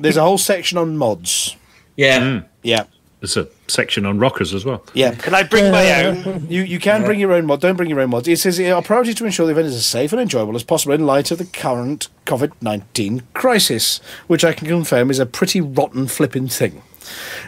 There's 0.01 0.17
a 0.17 0.23
whole 0.25 0.39
section 0.39 0.77
on 0.77 0.97
mods. 0.97 1.57
yeah. 1.97 2.43
Yeah. 2.63 2.85
There's 3.25 3.39
a 3.39 3.49
section 3.69 4.05
on 4.05 4.19
rockers 4.19 4.53
as 4.53 4.67
well. 4.67 4.85
Yeah. 4.93 5.15
Can 5.15 5.35
I 5.35 5.45
bring 5.45 5.73
my 5.73 6.05
own? 6.05 6.47
You 6.51 6.61
you 6.61 6.79
can 6.79 7.05
bring 7.05 7.19
your 7.19 7.33
own 7.33 7.47
mod. 7.47 7.63
Don't 7.63 7.75
bring 7.75 7.89
your 7.89 8.01
own 8.01 8.11
mods. 8.11 8.29
It 8.29 8.39
says 8.39 8.61
our 8.61 8.83
priority 8.83 9.13
is 9.13 9.17
to 9.17 9.25
ensure 9.25 9.47
the 9.47 9.53
event 9.53 9.69
is 9.69 9.75
as 9.75 9.87
safe 9.87 10.13
and 10.13 10.21
enjoyable 10.21 10.55
as 10.57 10.63
possible 10.63 10.93
in 10.93 11.07
light 11.07 11.31
of 11.31 11.39
the 11.39 11.47
current 11.47 12.09
COVID 12.27 12.53
nineteen 12.61 13.23
crisis, 13.33 14.03
which 14.27 14.45
I 14.45 14.53
can 14.53 14.69
confirm 14.69 15.11
is 15.11 15.19
a 15.19 15.25
pretty 15.25 15.63
rotten 15.63 16.07
flipping 16.07 16.49
thing. 16.49 16.83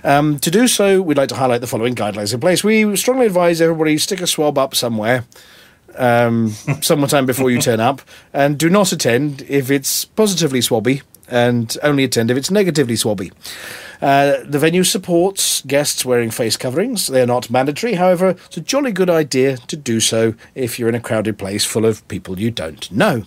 Um, 0.03 0.39
to 0.39 0.51
do 0.51 0.67
so, 0.67 1.03
we'd 1.03 1.19
like 1.19 1.29
to 1.29 1.35
highlight 1.37 1.61
the 1.61 1.67
following 1.67 1.95
guidelines 1.95 2.33
in 2.33 2.41
place. 2.41 2.65
We 2.65 2.97
strongly 2.97 3.27
advise 3.27 3.61
everybody 3.61 3.99
stick 3.99 4.23
a 4.23 4.27
swab 4.27 4.57
up 4.57 4.75
somewhere. 4.75 5.27
Um, 5.97 6.53
sometime 6.81 7.27
before 7.27 7.51
you 7.51 7.61
turn 7.61 7.81
up, 7.81 8.01
and 8.33 8.57
do 8.57 8.71
not 8.71 8.93
attend 8.93 9.43
if 9.43 9.71
it's 9.71 10.07
positively 10.07 10.61
swabby, 10.61 11.03
and 11.29 11.77
only 11.83 12.05
attend 12.05 12.31
if 12.31 12.39
it's 12.39 12.51
negatively 12.51 12.95
swabby. 12.95 13.31
Uh, 14.01 14.39
the 14.45 14.59
venue 14.59 14.85
supports 14.85 15.63
guests 15.63 16.05
wearing 16.05 16.31
face 16.31 16.57
coverings. 16.57 17.07
They 17.07 17.23
are 17.23 17.27
not 17.27 17.51
mandatory, 17.51 17.95
however, 17.95 18.31
it's 18.31 18.57
a 18.57 18.61
jolly 18.61 18.93
good 18.93 19.11
idea 19.11 19.57
to 19.57 19.77
do 19.77 20.01
so 20.01 20.35
if 20.55 20.79
you're 20.79 20.89
in 20.89 20.95
a 20.95 21.01
crowded 21.01 21.39
place 21.39 21.65
full 21.65 21.85
of 21.85 22.07
people 22.09 22.39
you 22.39 22.51
don't 22.51 22.91
know. 22.91 23.25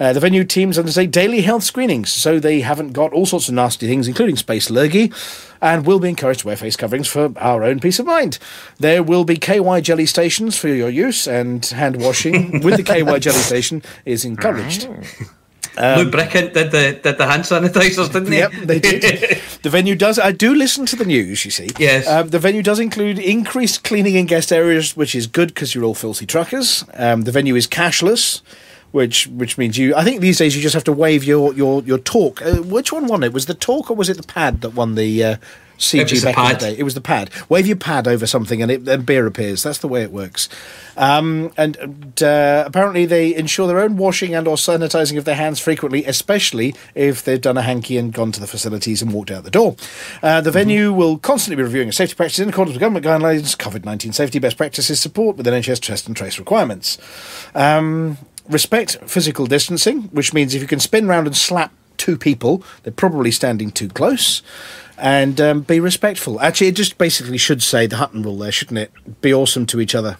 Uh, 0.00 0.12
the 0.12 0.20
venue 0.20 0.44
teams 0.44 0.78
undertake 0.78 1.10
daily 1.10 1.42
health 1.42 1.62
screenings, 1.62 2.10
so 2.12 2.38
they 2.38 2.60
haven't 2.60 2.92
got 2.92 3.12
all 3.12 3.26
sorts 3.26 3.48
of 3.48 3.54
nasty 3.54 3.86
things, 3.86 4.08
including 4.08 4.36
space 4.36 4.70
lurgy, 4.70 5.12
and 5.62 5.86
will 5.86 6.00
be 6.00 6.08
encouraged 6.08 6.40
to 6.40 6.46
wear 6.46 6.56
face 6.56 6.76
coverings 6.76 7.08
for 7.08 7.32
our 7.38 7.62
own 7.64 7.80
peace 7.80 7.98
of 7.98 8.06
mind. 8.06 8.38
There 8.78 9.02
will 9.02 9.24
be 9.24 9.36
KY 9.36 9.80
jelly 9.82 10.06
stations 10.06 10.58
for 10.58 10.68
your 10.68 10.90
use, 10.90 11.26
and 11.26 11.64
hand 11.64 12.00
washing 12.00 12.60
with 12.64 12.76
the 12.76 12.82
KY 12.82 13.18
jelly 13.20 13.38
station 13.38 13.82
is 14.04 14.24
encouraged. 14.24 14.88
Lou 15.76 16.10
Brickett 16.10 16.52
did 16.54 16.70
the 16.70 16.98
did 17.02 17.18
the 17.18 17.26
hand 17.26 17.42
sanitizers, 17.44 18.12
didn't 18.12 18.32
he? 18.32 18.38
Yep, 18.38 18.52
they 18.64 18.78
did. 18.78 19.40
the 19.62 19.70
venue 19.70 19.94
does. 19.96 20.18
I 20.18 20.32
do 20.32 20.54
listen 20.54 20.86
to 20.86 20.96
the 20.96 21.04
news. 21.04 21.44
You 21.44 21.50
see, 21.50 21.68
Yes. 21.78 22.06
Um, 22.08 22.28
the 22.28 22.38
venue 22.38 22.62
does 22.62 22.78
include 22.78 23.18
increased 23.18 23.82
cleaning 23.84 24.14
in 24.14 24.26
guest 24.26 24.52
areas, 24.52 24.96
which 24.96 25.14
is 25.14 25.26
good 25.26 25.48
because 25.48 25.74
you're 25.74 25.84
all 25.84 25.94
filthy 25.94 26.26
truckers. 26.26 26.84
Um, 26.94 27.22
the 27.22 27.32
venue 27.32 27.56
is 27.56 27.66
cashless. 27.66 28.40
which 28.92 29.26
which 29.26 29.58
means 29.58 29.76
you. 29.76 29.94
I 29.96 30.04
think 30.04 30.20
these 30.20 30.38
days 30.38 30.54
you 30.54 30.62
just 30.62 30.74
have 30.74 30.84
to 30.84 30.92
wave 30.92 31.24
your 31.24 31.52
your 31.54 31.82
your 31.82 31.98
talk. 31.98 32.40
Uh, 32.42 32.62
which 32.62 32.92
one 32.92 33.06
won 33.08 33.24
it? 33.24 33.32
Was 33.32 33.46
the 33.46 33.54
talk 33.54 33.90
or 33.90 33.96
was 33.96 34.08
it 34.08 34.16
the 34.16 34.22
pad 34.22 34.60
that 34.60 34.70
won 34.74 34.94
the 34.94 35.24
uh, 35.24 35.36
CG 35.84 36.00
It 36.00 36.10
was 36.10 36.20
the 36.22 36.26
back 36.26 36.36
in 36.38 36.44
pad. 36.44 36.56
the 36.60 36.66
day? 36.66 36.78
It 36.78 36.82
was 36.82 36.94
the 36.94 37.00
pad. 37.00 37.30
Wave 37.48 37.66
your 37.66 37.76
pad 37.76 38.08
over 38.08 38.26
something 38.26 38.62
and 38.62 38.70
it 38.70 38.88
and 38.88 39.04
beer 39.06 39.26
appears. 39.26 39.62
That's 39.62 39.78
the 39.78 39.88
way 39.88 40.02
it 40.02 40.10
works. 40.10 40.48
Um, 40.96 41.52
and 41.56 41.76
and, 41.76 42.22
uh, 42.22 42.64
apparently 42.66 43.04
they 43.06 43.34
ensure 43.34 43.66
their 43.66 43.80
own 43.80 43.96
washing 43.96 44.34
and 44.34 44.46
or 44.48 44.56
sanitizing 44.56 45.18
of 45.18 45.24
their 45.24 45.34
hands 45.34 45.60
frequently, 45.60 46.04
especially 46.04 46.74
if 46.94 47.22
they've 47.24 47.40
done 47.40 47.56
a 47.58 47.62
hanky 47.62 47.98
and 47.98 48.12
gone 48.12 48.32
to 48.32 48.40
the 48.40 48.46
facilities 48.46 49.02
and 49.02 49.12
walked 49.12 49.30
out 49.30 49.44
the 49.44 49.50
door. 49.50 49.76
Uh, 50.22 50.40
the 50.40 50.50
venue 50.50 50.92
will 50.92 51.18
constantly 51.18 51.56
be 51.56 51.62
reviewing 51.62 51.92
safety 51.92 52.14
practices 52.14 52.40
in 52.40 52.48
accordance 52.48 52.74
with 52.74 52.80
government 52.80 53.04
guidelines, 53.04 53.56
COVID-19 53.56 54.14
safety 54.14 54.38
best 54.38 54.56
practices, 54.56 55.00
support 55.00 55.36
with 55.36 55.46
NHS 55.46 55.80
test 55.80 56.06
and 56.06 56.16
trace 56.16 56.38
requirements. 56.38 56.98
Um, 57.54 58.18
respect 58.48 58.98
physical 59.06 59.46
distancing, 59.46 60.02
which 60.04 60.32
means 60.32 60.54
if 60.54 60.62
you 60.62 60.68
can 60.68 60.80
spin 60.80 61.06
round 61.08 61.26
and 61.26 61.36
slap 61.36 61.72
two 61.96 62.16
people, 62.18 62.62
they're 62.82 62.92
probably 62.92 63.30
standing 63.30 63.70
too 63.70 63.88
close. 63.88 64.42
And 64.96 65.40
um, 65.40 65.60
be 65.62 65.80
respectful. 65.80 66.40
Actually, 66.40 66.68
it 66.68 66.76
just 66.76 66.98
basically 66.98 67.38
should 67.38 67.62
say 67.62 67.86
the 67.86 67.96
Hutton 67.96 68.22
rule 68.22 68.38
there, 68.38 68.52
shouldn't 68.52 68.78
it? 68.78 68.92
Be 69.20 69.34
awesome 69.34 69.66
to 69.66 69.80
each 69.80 69.94
other. 69.94 70.18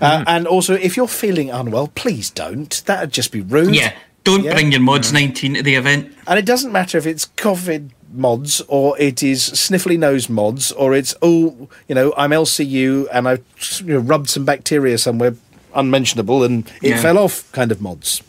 Uh, 0.00 0.24
and 0.26 0.46
also, 0.46 0.74
if 0.74 0.96
you're 0.96 1.06
feeling 1.08 1.50
unwell, 1.50 1.88
please 1.88 2.30
don't. 2.30 2.82
That'd 2.86 3.12
just 3.12 3.30
be 3.30 3.40
rude. 3.42 3.74
Yeah, 3.74 3.92
don't 4.24 4.42
Yeah. 4.44 4.54
bring 4.54 4.72
your 4.72 4.80
mods 4.80 5.12
19 5.12 5.54
to 5.54 5.62
the 5.62 5.74
event. 5.74 6.12
And 6.26 6.38
it 6.38 6.46
doesn't 6.46 6.72
matter 6.72 6.96
if 6.98 7.06
it's 7.06 7.26
COVID 7.36 7.90
mods 8.14 8.60
or 8.68 8.98
it 8.98 9.22
is 9.22 9.42
sniffly 9.50 9.98
nose 9.98 10.28
mods 10.28 10.72
or 10.72 10.94
it's, 10.94 11.14
oh, 11.22 11.68
you 11.88 11.94
know, 11.94 12.12
I'm 12.16 12.30
LCU 12.32 13.06
and 13.12 13.28
I've 13.28 13.44
you 13.84 13.94
know, 13.94 13.98
rubbed 14.00 14.28
some 14.30 14.44
bacteria 14.44 14.98
somewhere 14.98 15.34
unmentionable 15.74 16.42
and 16.42 16.66
it 16.82 16.90
Yeah. 16.90 17.00
fell 17.02 17.18
off 17.18 17.50
kind 17.52 17.70
of 17.70 17.80
mods. 17.80 18.20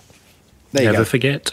There 0.72 0.84
you 0.84 0.92
Never 0.92 1.04
go. 1.04 1.10
forget 1.10 1.52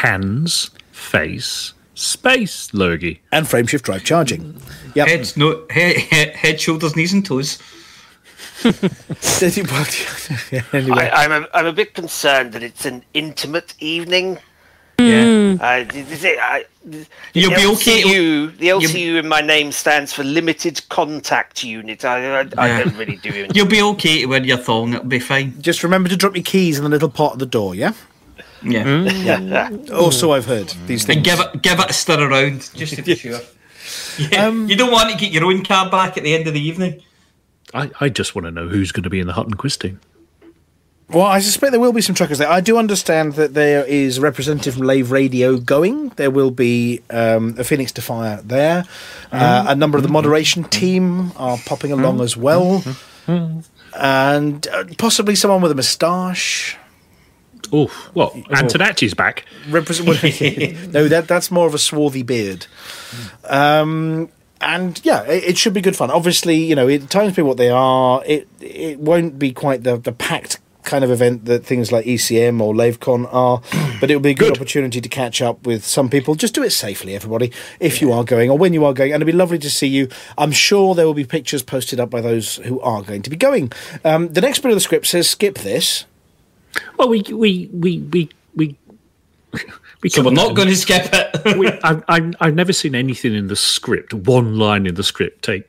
hands, 0.00 0.70
face, 0.92 1.72
space, 2.02 2.72
Logie. 2.74 3.20
And 3.30 3.46
frameshift 3.46 3.82
drive 3.82 4.04
charging. 4.04 4.60
Yep. 4.94 5.08
Heads, 5.08 5.36
no, 5.36 5.64
head, 5.70 5.96
head, 5.96 6.36
head, 6.36 6.60
shoulders, 6.60 6.96
knees, 6.96 7.12
and 7.12 7.24
toes. 7.24 7.58
Well, 8.64 8.72
anyway. 10.72 11.10
I, 11.10 11.24
I'm, 11.24 11.32
a, 11.32 11.48
I'm 11.52 11.66
a 11.66 11.72
bit 11.72 11.94
concerned 11.94 12.52
that 12.52 12.62
it's 12.62 12.86
an 12.86 13.02
intimate 13.12 13.74
evening. 13.80 14.38
Yeah. 14.98 15.56
Uh, 15.60 15.84
is 15.92 16.22
it, 16.22 16.38
I, 16.38 16.64
You'll 17.34 17.50
be 17.50 17.66
okay. 17.74 18.02
LCU, 18.02 18.56
The 18.56 18.66
You'll- 18.66 18.80
LCU 18.80 19.18
in 19.18 19.26
my 19.26 19.40
name 19.40 19.72
stands 19.72 20.12
for 20.12 20.22
Limited 20.22 20.80
Contact 20.90 21.64
Unit. 21.64 22.04
I, 22.04 22.42
I, 22.42 22.48
I 22.56 22.66
Yeah. 22.68 22.84
don't 22.84 22.96
really 22.96 23.16
do 23.16 23.30
it. 23.30 23.56
You'll 23.56 23.66
be 23.66 23.82
okay 23.82 24.20
to 24.20 24.26
wear 24.26 24.44
your 24.44 24.58
thong. 24.58 24.94
It'll 24.94 25.06
be 25.06 25.18
fine. 25.18 25.60
Just 25.60 25.82
remember 25.82 26.08
to 26.08 26.16
drop 26.16 26.36
your 26.36 26.44
keys 26.44 26.78
in 26.78 26.84
the 26.84 26.90
little 26.90 27.10
pot 27.10 27.32
at 27.34 27.38
the 27.40 27.46
door, 27.46 27.74
yeah? 27.74 27.94
Yeah. 28.64 28.84
Hmm. 28.84 29.06
Yeah. 29.22 29.70
Also, 29.92 30.32
I've 30.32 30.46
heard 30.46 30.68
these 30.86 31.04
things. 31.04 31.16
And 31.16 31.24
give 31.24 31.40
it, 31.40 31.62
give 31.62 31.78
it 31.78 31.90
a 31.90 31.92
stir 31.92 32.28
around 32.28 32.70
just 32.74 32.94
to 32.94 33.02
be 33.02 33.14
sure. 33.16 33.40
Yeah. 34.18 34.46
Um, 34.46 34.68
you 34.68 34.76
don't 34.76 34.92
want 34.92 35.10
to 35.10 35.16
get 35.16 35.32
your 35.32 35.44
own 35.44 35.64
car 35.64 35.90
back 35.90 36.16
at 36.16 36.24
the 36.24 36.34
end 36.34 36.46
of 36.46 36.54
the 36.54 36.60
evening. 36.60 37.02
I, 37.74 37.90
I 38.00 38.08
just 38.08 38.34
want 38.34 38.46
to 38.46 38.50
know 38.50 38.68
who's 38.68 38.92
going 38.92 39.04
to 39.04 39.10
be 39.10 39.20
in 39.20 39.26
the 39.26 39.32
Hutton 39.32 39.54
quiz 39.54 39.76
team. 39.76 40.00
Well, 41.08 41.26
I 41.26 41.40
suspect 41.40 41.72
there 41.72 41.80
will 41.80 41.92
be 41.92 42.00
some 42.00 42.14
truckers 42.14 42.38
there. 42.38 42.48
I 42.48 42.62
do 42.62 42.78
understand 42.78 43.34
that 43.34 43.52
there 43.52 43.84
is 43.84 44.18
representative 44.18 44.74
from 44.74 44.84
Lave 44.84 45.10
Radio 45.10 45.58
going. 45.58 46.08
There 46.10 46.30
will 46.30 46.50
be 46.50 47.02
um, 47.10 47.54
a 47.58 47.64
Phoenix 47.64 47.92
Defier 47.92 48.40
there. 48.42 48.84
Uh, 49.30 49.38
mm-hmm. 49.38 49.68
a 49.68 49.74
number 49.74 49.98
of 49.98 50.02
the 50.02 50.06
mm-hmm. 50.06 50.14
moderation 50.14 50.64
team 50.64 51.32
are 51.36 51.58
popping 51.66 51.92
along 51.92 52.14
mm-hmm. 52.14 52.24
as 52.24 52.36
well. 52.36 52.82
And 53.94 54.66
uh, 54.68 54.84
possibly 54.96 55.34
someone 55.34 55.60
with 55.60 55.72
a 55.72 55.74
moustache. 55.74 56.78
Oh, 57.72 57.86
what? 58.12 58.34
Antonacci's 58.34 59.14
back. 59.14 59.46
Represent- 59.68 60.06
no, 60.92 61.08
that 61.08 61.26
that's 61.26 61.50
more 61.50 61.66
of 61.66 61.74
a 61.74 61.78
swarthy 61.78 62.22
beard. 62.22 62.66
Um, 63.44 64.28
and 64.60 65.00
yeah, 65.04 65.22
it, 65.24 65.44
it 65.44 65.58
should 65.58 65.74
be 65.74 65.80
good 65.80 65.96
fun. 65.96 66.10
Obviously, 66.10 66.56
you 66.56 66.74
know, 66.74 66.88
it 66.88 67.08
times 67.10 67.34
be 67.34 67.42
what 67.42 67.56
they 67.56 67.70
are. 67.70 68.22
It 68.26 68.48
it 68.60 68.98
won't 68.98 69.38
be 69.38 69.52
quite 69.52 69.84
the 69.84 69.96
the 69.96 70.12
packed 70.12 70.58
kind 70.84 71.04
of 71.04 71.10
event 71.10 71.44
that 71.44 71.64
things 71.64 71.92
like 71.92 72.04
ECM 72.04 72.60
or 72.60 72.74
LaveCon 72.74 73.28
are, 73.32 73.62
but 74.00 74.10
it 74.10 74.16
will 74.16 74.22
be 74.22 74.30
a 74.30 74.34
good, 74.34 74.52
opportunity 74.52 75.00
to 75.00 75.08
catch 75.08 75.40
up 75.40 75.64
with 75.66 75.84
some 75.84 76.08
people. 76.08 76.34
Just 76.34 76.54
do 76.54 76.62
it 76.62 76.70
safely, 76.70 77.14
everybody, 77.14 77.52
if 77.80 78.00
you 78.02 78.12
are 78.12 78.24
going 78.24 78.50
or 78.50 78.58
when 78.58 78.74
you 78.74 78.84
are 78.84 78.92
going, 78.92 79.12
and 79.12 79.22
it'd 79.22 79.32
be 79.32 79.36
lovely 79.36 79.58
to 79.58 79.70
see 79.70 79.86
you. 79.86 80.08
I'm 80.36 80.52
sure 80.52 80.94
there 80.94 81.06
will 81.06 81.14
be 81.14 81.24
pictures 81.24 81.62
posted 81.62 82.00
up 82.00 82.10
by 82.10 82.20
those 82.20 82.56
who 82.56 82.80
are 82.80 83.02
going 83.02 83.22
to 83.22 83.30
be 83.30 83.36
going. 83.36 83.72
Um, 84.04 84.32
the 84.32 84.40
next 84.40 84.60
bit 84.60 84.70
of 84.70 84.76
the 84.76 84.80
script 84.80 85.06
says 85.06 85.28
skip 85.30 85.58
this. 85.58 86.04
Well, 86.96 87.08
we 87.08 87.22
we 87.22 87.68
we 87.72 87.98
we 87.98 88.30
we. 88.54 88.76
we 90.02 90.08
So 90.08 90.22
we're 90.22 90.30
not 90.30 90.54
going 90.54 90.68
to 90.68 90.76
skip 90.76 91.08
it. 91.12 91.56
we, 91.58 91.68
I, 91.68 92.02
I, 92.08 92.32
I've 92.40 92.54
never 92.54 92.72
seen 92.72 92.94
anything 92.94 93.34
in 93.34 93.48
the 93.48 93.56
script, 93.56 94.14
one 94.14 94.56
line 94.56 94.86
in 94.86 94.94
the 94.94 95.02
script, 95.02 95.42
take 95.42 95.68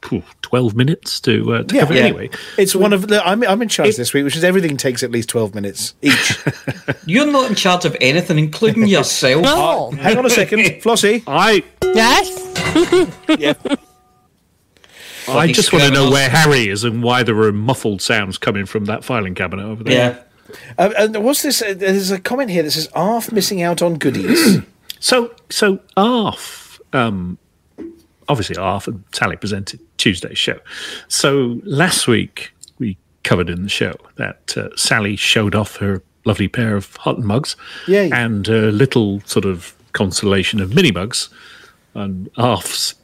12 0.00 0.76
minutes 0.76 1.20
to, 1.20 1.54
uh, 1.54 1.62
to 1.64 1.80
cover 1.80 1.92
it 1.92 2.04
anyway. 2.04 2.30
It's 2.56 2.74
one 2.74 2.92
of 2.92 3.08
the. 3.08 3.26
I'm, 3.26 3.42
I'm 3.42 3.60
in 3.62 3.68
charge 3.68 3.96
this 3.96 4.14
week, 4.14 4.24
which 4.24 4.36
is 4.36 4.44
everything 4.44 4.76
takes 4.76 5.02
at 5.02 5.10
least 5.10 5.28
12 5.28 5.54
minutes 5.54 5.94
each. 6.02 6.38
You're 7.06 7.30
not 7.30 7.48
in 7.48 7.56
charge 7.56 7.84
of 7.84 7.96
anything, 8.00 8.38
including 8.38 8.86
yourself. 8.88 9.42
No. 9.42 9.90
Hang 9.90 10.16
on 10.16 10.26
a 10.26 10.30
second, 10.30 10.60
Flossie. 10.82 11.22
I 11.26 11.64
Yes. 11.82 13.08
yeah. 13.38 13.54
I 15.28 15.52
just 15.52 15.72
want 15.72 15.84
to 15.84 15.90
know 15.90 16.10
where 16.10 16.28
Harry 16.28 16.68
is 16.68 16.84
and 16.84 17.02
why 17.02 17.22
there 17.22 17.36
are 17.38 17.52
muffled 17.52 18.00
sounds 18.00 18.38
coming 18.38 18.64
from 18.64 18.86
that 18.86 19.04
filing 19.04 19.34
cabinet 19.34 19.64
over 19.64 19.84
there. 19.84 19.94
Yeah. 19.94 20.22
Uh, 20.78 20.90
and 20.98 21.22
what's 21.24 21.42
this? 21.42 21.62
Uh, 21.62 21.74
there's 21.76 22.10
a 22.10 22.20
comment 22.20 22.50
here 22.50 22.62
that 22.62 22.70
says 22.70 22.88
"Arf 22.94 23.32
missing 23.32 23.62
out 23.62 23.82
on 23.82 23.94
goodies." 23.94 24.58
So, 25.00 25.32
so 25.48 25.78
Arf, 25.96 26.80
um, 26.92 27.38
obviously 28.28 28.56
Arf 28.56 28.88
and 28.88 29.04
Sally 29.12 29.36
presented 29.36 29.80
Tuesday's 29.96 30.38
show. 30.38 30.58
So 31.08 31.60
last 31.62 32.08
week 32.08 32.52
we 32.78 32.98
covered 33.22 33.48
in 33.48 33.62
the 33.62 33.68
show 33.68 33.94
that 34.16 34.56
uh, 34.56 34.70
Sally 34.76 35.16
showed 35.16 35.54
off 35.54 35.76
her 35.76 36.02
lovely 36.24 36.48
pair 36.48 36.76
of 36.76 36.96
hot 36.96 37.20
mugs 37.20 37.56
Yay. 37.86 38.10
and 38.10 38.48
a 38.48 38.70
little 38.72 39.20
sort 39.20 39.44
of 39.44 39.74
constellation 39.92 40.60
of 40.60 40.74
mini 40.74 40.90
mugs. 40.92 41.28
And 41.94 42.28
Arf's, 42.36 42.94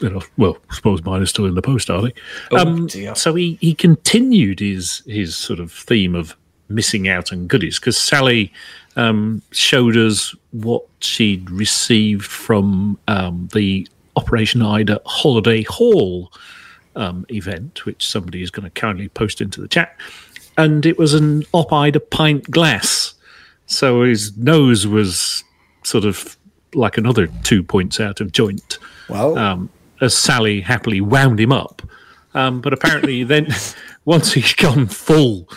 you 0.00 0.10
know, 0.10 0.22
well, 0.36 0.58
I 0.70 0.74
suppose 0.74 1.02
mine 1.02 1.22
is 1.22 1.30
still 1.30 1.46
in 1.46 1.54
the 1.54 1.62
post, 1.62 1.88
are 1.88 2.02
they? 2.02 2.12
Oh, 2.52 2.86
dear. 2.86 3.14
So 3.14 3.34
he, 3.34 3.58
he 3.60 3.74
continued 3.74 4.60
his 4.60 5.02
his 5.06 5.36
sort 5.36 5.60
of 5.60 5.72
theme 5.72 6.14
of 6.14 6.36
missing 6.68 7.08
out 7.08 7.32
on 7.32 7.46
goodies 7.46 7.78
because 7.78 7.96
Sally 7.96 8.52
um, 8.96 9.42
showed 9.52 9.96
us 9.96 10.34
what 10.50 10.84
she'd 11.00 11.50
received 11.50 12.24
from 12.24 12.98
um, 13.08 13.48
the 13.52 13.86
Operation 14.16 14.62
Ida 14.62 15.00
Holiday 15.06 15.62
Hall 15.62 16.32
um, 16.96 17.24
event, 17.30 17.86
which 17.86 18.06
somebody 18.08 18.42
is 18.42 18.50
going 18.50 18.64
to 18.64 18.70
kindly 18.70 19.08
post 19.08 19.40
into 19.40 19.60
the 19.60 19.68
chat. 19.68 19.96
And 20.56 20.84
it 20.84 20.98
was 20.98 21.14
an 21.14 21.44
Op 21.52 21.72
Ida 21.72 22.00
pint 22.00 22.50
glass. 22.50 23.14
So 23.66 24.02
his 24.02 24.36
nose 24.36 24.86
was 24.86 25.44
sort 25.84 26.04
of 26.04 26.36
like 26.74 26.98
another 26.98 27.28
two 27.44 27.62
points 27.62 28.00
out 28.00 28.20
of 28.20 28.32
joint 28.32 28.78
um, 29.36 29.70
as 30.00 30.16
Sally 30.16 30.60
happily 30.60 31.00
wound 31.00 31.38
him 31.38 31.52
up. 31.52 31.82
Um, 32.34 32.60
but 32.60 32.72
apparently, 32.72 33.24
then 33.24 33.48
once 34.04 34.32
he's 34.32 34.54
gone 34.54 34.86
full 34.86 35.48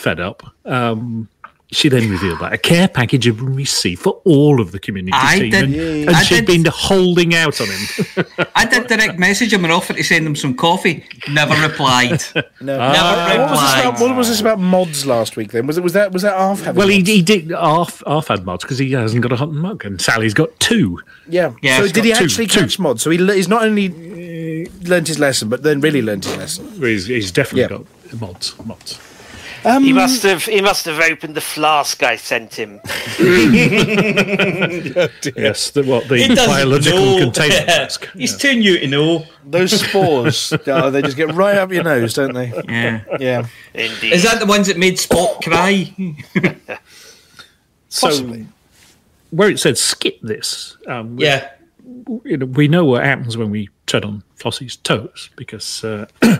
fed 0.00 0.18
up, 0.20 0.42
um, 0.64 1.28
she 1.72 1.88
then 1.88 2.10
revealed 2.10 2.40
that 2.40 2.52
a 2.52 2.58
care 2.58 2.88
package 2.88 3.26
had 3.26 3.36
been 3.36 3.54
received 3.54 4.02
for 4.02 4.20
all 4.24 4.60
of 4.60 4.72
the 4.72 4.80
community 4.80 5.12
I 5.14 5.38
team, 5.38 5.50
did- 5.52 5.64
and, 5.64 5.72
Yay. 5.72 6.00
and 6.06 6.10
I 6.16 6.22
she'd 6.24 6.44
did- 6.46 6.64
been 6.64 6.72
holding 6.72 7.32
out 7.32 7.60
on 7.60 7.68
him. 7.68 8.26
I 8.56 8.64
did 8.66 8.88
direct 8.88 9.20
message 9.20 9.52
him 9.52 9.62
and 9.64 9.72
offered 9.72 9.94
to 9.96 10.02
send 10.02 10.26
him 10.26 10.34
some 10.34 10.54
coffee. 10.56 11.04
Never 11.30 11.54
replied. 11.68 12.22
no. 12.60 12.76
Never 12.76 12.98
Uh, 12.98 13.36
what, 13.38 13.50
was 13.50 13.60
this 13.60 13.70
replied. 13.76 13.80
about, 13.86 14.00
what 14.00 14.16
was 14.16 14.28
this 14.28 14.40
about 14.40 14.58
mods 14.58 15.06
last 15.06 15.36
week? 15.36 15.52
Then 15.52 15.68
was 15.68 15.78
it 15.78 15.84
was 15.84 15.92
that 15.92 16.10
was 16.10 16.22
that 16.22 16.34
Arf 16.34 16.62
having? 16.64 16.76
well, 16.78 16.88
he, 16.88 16.98
mods? 16.98 17.08
he 17.08 17.22
did 17.22 17.50
half 17.50 18.02
half 18.04 18.26
had 18.28 18.44
mods 18.44 18.64
because 18.64 18.78
he 18.78 18.90
hasn't 18.90 19.22
got 19.22 19.30
a 19.30 19.36
hot 19.36 19.52
mug, 19.52 19.84
and 19.84 20.00
Sally's 20.00 20.34
got 20.34 20.58
two. 20.58 20.98
yeah. 21.28 21.52
Yeah, 21.62 21.78
so 21.78 21.86
did 21.86 22.04
he 22.04 22.12
two- 22.12 22.24
actually 22.24 22.46
two. 22.48 22.60
catch 22.62 22.80
mods? 22.80 23.00
So 23.02 23.10
he 23.10 23.18
he's 23.32 23.46
not 23.48 23.62
only 23.62 24.66
learned 24.82 25.06
his 25.06 25.20
lesson, 25.20 25.48
but 25.48 25.62
then 25.62 25.80
really 25.80 26.02
learned 26.02 26.24
his 26.24 26.36
lesson. 26.36 26.68
He's, 26.80 27.06
he's 27.06 27.30
definitely 27.30 27.62
Yeah. 27.76 27.84
got 28.12 28.20
mods. 28.20 28.54
Mods. 28.66 28.98
He 29.62 29.92
must 29.92 30.22
have 30.22 30.44
he 30.44 30.60
must 30.60 30.84
have 30.86 31.00
opened 31.00 31.34
the 31.34 31.40
flask 31.40 32.02
I 32.02 32.16
sent 32.16 32.54
him. 32.54 32.80
Yes, 35.36 35.70
the, 35.70 35.82
what 35.84 36.08
the 36.08 36.34
biological 36.34 36.98
know. 36.98 37.18
containment 37.24 37.66
mask. 37.66 38.08
He's 38.14 38.36
too 38.36 38.56
new 38.56 38.78
to 38.78 38.86
know. 38.86 39.24
Those 39.44 39.80
spores, 39.80 40.52
oh, 40.66 40.90
they 40.92 41.02
just 41.02 41.16
get 41.16 41.32
right 41.34 41.56
up 41.56 41.72
your 41.72 41.82
nose, 41.84 42.14
don't 42.14 42.34
they? 42.34 42.52
Yeah. 42.68 43.02
Yeah. 43.18 43.46
Indeed. 43.74 44.12
Is 44.12 44.22
that 44.22 44.38
the 44.40 44.46
ones 44.46 44.66
that 44.68 44.78
made 44.78 44.98
Spot 44.98 45.42
cry? 45.42 45.94
So, 47.92 48.06
Possibly. 48.06 48.46
where 49.30 49.50
it 49.50 49.58
said 49.58 49.76
skip 49.76 50.20
this, 50.22 50.76
um, 50.86 51.16
we- 51.16 51.24
yeah. 51.24 51.50
you 52.24 52.36
know, 52.36 52.46
we 52.46 52.68
know 52.68 52.84
what 52.84 53.02
happens 53.04 53.36
when 53.36 53.50
we 53.50 53.68
tread 53.86 54.04
on 54.04 54.22
Flossie's 54.38 54.76
toes 54.76 55.28
because 55.34 55.82
uh, 55.82 56.06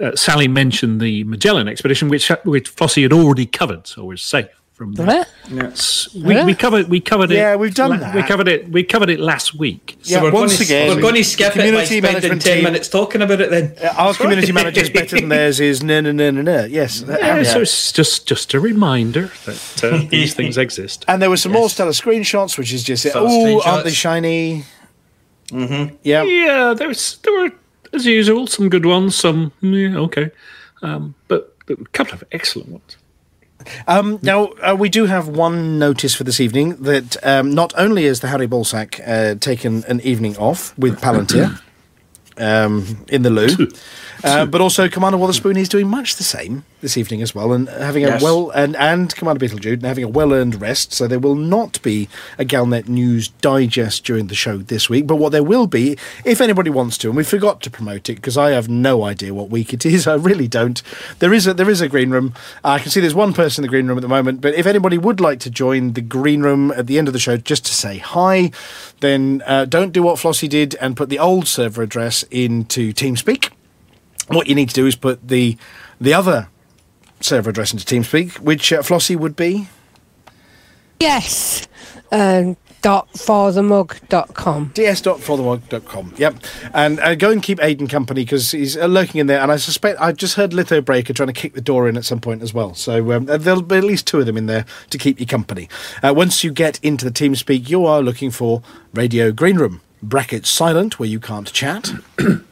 uh, 0.00 0.14
Sally 0.16 0.48
mentioned 0.48 1.00
the 1.00 1.24
Magellan 1.24 1.68
expedition, 1.68 2.08
which 2.08 2.28
which 2.44 2.74
Flossie 2.74 3.02
had 3.02 3.12
already 3.12 3.46
covered, 3.46 3.86
so 3.86 4.04
we're 4.04 4.16
safe 4.16 4.46
from 4.72 4.94
that. 4.94 5.28
Yes. 5.48 6.08
We, 6.14 6.42
we 6.44 6.54
covered 6.54 6.88
we 6.88 7.00
covered 7.00 7.30
it. 7.30 7.36
Yeah, 7.36 7.56
we've 7.56 7.74
done 7.74 7.90
la- 7.90 7.96
that. 7.98 8.14
We 8.14 8.22
covered 8.22 8.48
it. 8.48 8.68
We 8.70 8.82
covered 8.82 9.10
it 9.10 9.20
last 9.20 9.54
week. 9.54 9.98
So 10.02 10.14
Yeah, 10.16 10.22
we're 10.22 10.32
once 10.32 10.54
going 10.56 10.66
again, 10.66 10.88
to, 10.88 10.94
we're 10.96 11.02
going 11.02 11.14
to 11.14 11.20
the 11.20 11.24
skip 11.24 11.56
it 11.56 11.74
by 11.74 11.84
spending 11.84 12.02
management 12.02 12.42
10 12.42 12.54
team- 12.56 12.64
minutes 12.64 12.88
talking 12.88 13.22
about 13.22 13.40
it 13.40 13.50
then. 13.50 13.74
Uh, 13.82 13.94
Our 13.96 14.14
community 14.14 14.50
manager 14.50 14.80
is 14.80 14.90
better 14.90 15.16
than 15.20 15.28
theirs. 15.28 15.60
Is 15.60 15.82
no, 15.82 16.00
no, 16.00 16.10
no, 16.10 16.30
no, 16.30 16.42
no. 16.42 16.64
Yes. 16.64 17.04
Yeah, 17.08 17.42
so 17.44 17.60
it's 17.60 17.92
just 17.92 18.26
just 18.26 18.54
a 18.54 18.60
reminder 18.60 19.30
that 19.46 19.80
uh, 19.84 20.04
these 20.10 20.34
things 20.34 20.56
exist. 20.58 21.04
And 21.06 21.20
there 21.20 21.30
were 21.30 21.36
some 21.36 21.52
more 21.52 21.68
stellar 21.68 21.92
screenshots, 21.92 22.56
which 22.58 22.72
is 22.72 22.82
just 22.82 23.06
Stellar 23.08 23.28
oh, 23.30 23.62
aren't 23.62 23.84
they 23.84 23.90
shiny? 23.90 24.64
Mm-hmm. 25.50 25.96
Yeah. 26.02 26.22
Yeah, 26.22 26.74
there 26.74 26.88
was 26.88 27.18
there 27.22 27.32
were 27.32 27.50
as 27.92 28.06
usual 28.06 28.46
some 28.46 28.68
good 28.68 28.86
ones, 28.86 29.16
some 29.16 29.52
yeah, 29.60 29.96
okay, 29.96 30.30
um, 30.82 31.14
but, 31.28 31.56
but 31.66 31.80
a 31.80 31.84
couple 31.86 32.14
of 32.14 32.24
excellent 32.32 32.70
ones. 32.70 32.96
Um, 33.86 34.18
now 34.22 34.46
uh, 34.62 34.76
we 34.78 34.88
do 34.88 35.06
have 35.06 35.28
one 35.28 35.78
notice 35.78 36.14
for 36.14 36.24
this 36.24 36.40
evening 36.40 36.82
that 36.82 37.16
um, 37.24 37.54
not 37.54 37.72
only 37.76 38.06
is 38.06 38.20
the 38.20 38.28
Harry 38.28 38.48
Balsack 38.48 39.00
uh, 39.06 39.36
taken 39.38 39.84
an 39.84 40.00
evening 40.00 40.36
off 40.36 40.76
with 40.76 41.00
Palantir 41.00 41.60
um, 42.38 43.04
in 43.08 43.22
the 43.22 43.30
loo, 43.30 43.68
uh, 44.24 44.46
but 44.46 44.60
also 44.60 44.88
Commander 44.88 45.18
Witherspoon 45.18 45.56
is 45.56 45.68
doing 45.68 45.88
much 45.88 46.16
the 46.16 46.22
same 46.24 46.64
this 46.80 46.96
evening 46.96 47.22
as 47.22 47.34
well, 47.34 47.52
and 47.52 47.68
having 47.68 48.02
Yes. 48.02 48.20
a 48.20 48.24
well 48.24 48.50
and 48.50 48.74
and 48.76 49.14
Commander 49.14 49.46
Beetlejude 49.46 49.82
having 49.82 50.04
a 50.04 50.08
well 50.08 50.32
earned 50.32 50.60
rest. 50.60 50.92
So 50.92 51.06
there 51.06 51.18
will 51.18 51.34
not 51.36 51.80
be 51.82 52.08
a 52.38 52.44
Galnet 52.44 52.88
News 52.88 53.28
digest 53.28 54.04
during 54.04 54.26
the 54.26 54.34
show 54.34 54.58
this 54.58 54.88
week. 54.90 55.06
But 55.06 55.16
what 55.16 55.30
there 55.32 55.42
will 55.42 55.66
be, 55.66 55.96
if 56.24 56.40
anybody 56.40 56.70
wants 56.70 56.98
to, 56.98 57.08
and 57.08 57.16
we 57.16 57.24
forgot 57.24 57.60
to 57.62 57.70
promote 57.70 58.08
it 58.08 58.16
because 58.16 58.36
I 58.36 58.50
have 58.50 58.68
no 58.68 59.04
idea 59.04 59.32
what 59.34 59.50
week 59.50 59.72
it 59.72 59.86
is. 59.86 60.06
I 60.12 60.14
really 60.14 60.48
don't. 60.48 60.82
There 61.20 61.32
is 61.32 61.46
a 61.46 61.54
there 61.54 61.70
is 61.70 61.80
a 61.80 61.88
green 61.88 62.10
room. 62.10 62.34
I 62.64 62.78
can 62.78 62.90
see 62.90 63.00
there's 63.00 63.14
one 63.14 63.32
person 63.32 63.62
in 63.62 63.68
the 63.68 63.70
green 63.70 63.86
room 63.86 63.98
at 63.98 64.02
the 64.02 64.08
moment. 64.08 64.40
But 64.40 64.54
if 64.54 64.66
anybody 64.66 64.98
would 64.98 65.20
like 65.20 65.38
to 65.40 65.50
join 65.50 65.92
the 65.92 66.00
green 66.00 66.42
room 66.42 66.70
at 66.72 66.86
the 66.86 66.98
end 66.98 67.08
of 67.08 67.14
the 67.14 67.20
show 67.20 67.36
just 67.36 67.64
to 67.66 67.72
say 67.74 67.98
hi, 67.98 68.50
then 69.00 69.42
uh, 69.46 69.64
don't 69.64 69.92
do 69.92 70.02
what 70.02 70.16
Flossie 70.18 70.48
did 70.48 70.74
and 70.80 70.96
put 70.96 71.08
the 71.08 71.18
old 71.18 71.46
server 71.46 71.82
address 71.82 72.24
into 72.30 72.92
TeamSpeak. 72.92 73.50
What 74.32 74.46
you 74.46 74.54
need 74.54 74.68
to 74.68 74.74
do 74.74 74.86
is 74.86 74.96
put 74.96 75.28
the 75.28 75.56
the 76.00 76.14
other 76.14 76.48
server 77.20 77.50
address 77.50 77.72
into 77.72 77.84
TeamSpeak, 77.84 78.40
which 78.40 78.72
uh, 78.72 78.82
Flossie 78.82 79.16
would 79.16 79.36
be. 79.36 79.68
Yes. 81.00 81.66
Um, 82.10 82.56
dot 82.82 83.08
forthemug.com. 83.12 84.72
ds.forthemug.com. 84.74 86.14
Yep. 86.16 86.34
And 86.74 87.00
uh, 87.00 87.14
go 87.14 87.30
and 87.30 87.42
keep 87.42 87.58
Aiden 87.58 87.88
company 87.88 88.24
because 88.24 88.50
he's 88.50 88.76
uh, 88.76 88.86
lurking 88.86 89.20
in 89.20 89.28
there. 89.28 89.40
And 89.40 89.50
I 89.50 89.56
suspect 89.56 90.00
I've 90.00 90.16
just 90.16 90.34
heard 90.34 90.52
Litho 90.52 90.80
Breaker 90.80 91.12
trying 91.12 91.28
to 91.28 91.32
kick 91.32 91.54
the 91.54 91.60
door 91.60 91.88
in 91.88 91.96
at 91.96 92.04
some 92.04 92.20
point 92.20 92.42
as 92.42 92.52
well. 92.52 92.74
So 92.74 93.12
um, 93.12 93.30
uh, 93.30 93.38
there'll 93.38 93.62
be 93.62 93.76
at 93.76 93.84
least 93.84 94.06
two 94.06 94.20
of 94.20 94.26
them 94.26 94.36
in 94.36 94.46
there 94.46 94.66
to 94.90 94.98
keep 94.98 95.20
you 95.20 95.26
company. 95.26 95.68
Uh, 96.02 96.12
once 96.14 96.44
you 96.44 96.50
get 96.50 96.78
into 96.82 97.04
the 97.04 97.12
TeamSpeak, 97.12 97.68
you 97.68 97.86
are 97.86 98.02
looking 98.02 98.30
for 98.30 98.62
Radio 98.92 99.32
Green 99.32 99.56
Room. 99.56 99.80
Brackets 100.02 100.50
silent 100.50 100.98
where 100.98 101.08
you 101.08 101.20
can't 101.20 101.52
chat. 101.52 101.92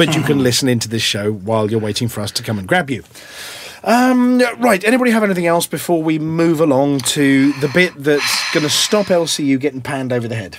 but 0.00 0.16
you 0.16 0.22
can 0.22 0.42
listen 0.42 0.66
into 0.66 0.88
this 0.88 1.02
show 1.02 1.30
while 1.30 1.70
you're 1.70 1.78
waiting 1.78 2.08
for 2.08 2.22
us 2.22 2.30
to 2.30 2.42
come 2.42 2.58
and 2.58 2.66
grab 2.66 2.88
you. 2.88 3.04
Um, 3.84 4.38
right, 4.58 4.82
anybody 4.82 5.10
have 5.10 5.22
anything 5.22 5.46
else 5.46 5.66
before 5.66 6.02
we 6.02 6.18
move 6.18 6.58
along 6.58 7.00
to 7.00 7.52
the 7.60 7.68
bit 7.68 7.92
that's 7.98 8.54
going 8.54 8.64
to 8.64 8.70
stop 8.70 9.06
LCU 9.08 9.60
getting 9.60 9.82
panned 9.82 10.10
over 10.10 10.26
the 10.26 10.36
head? 10.36 10.58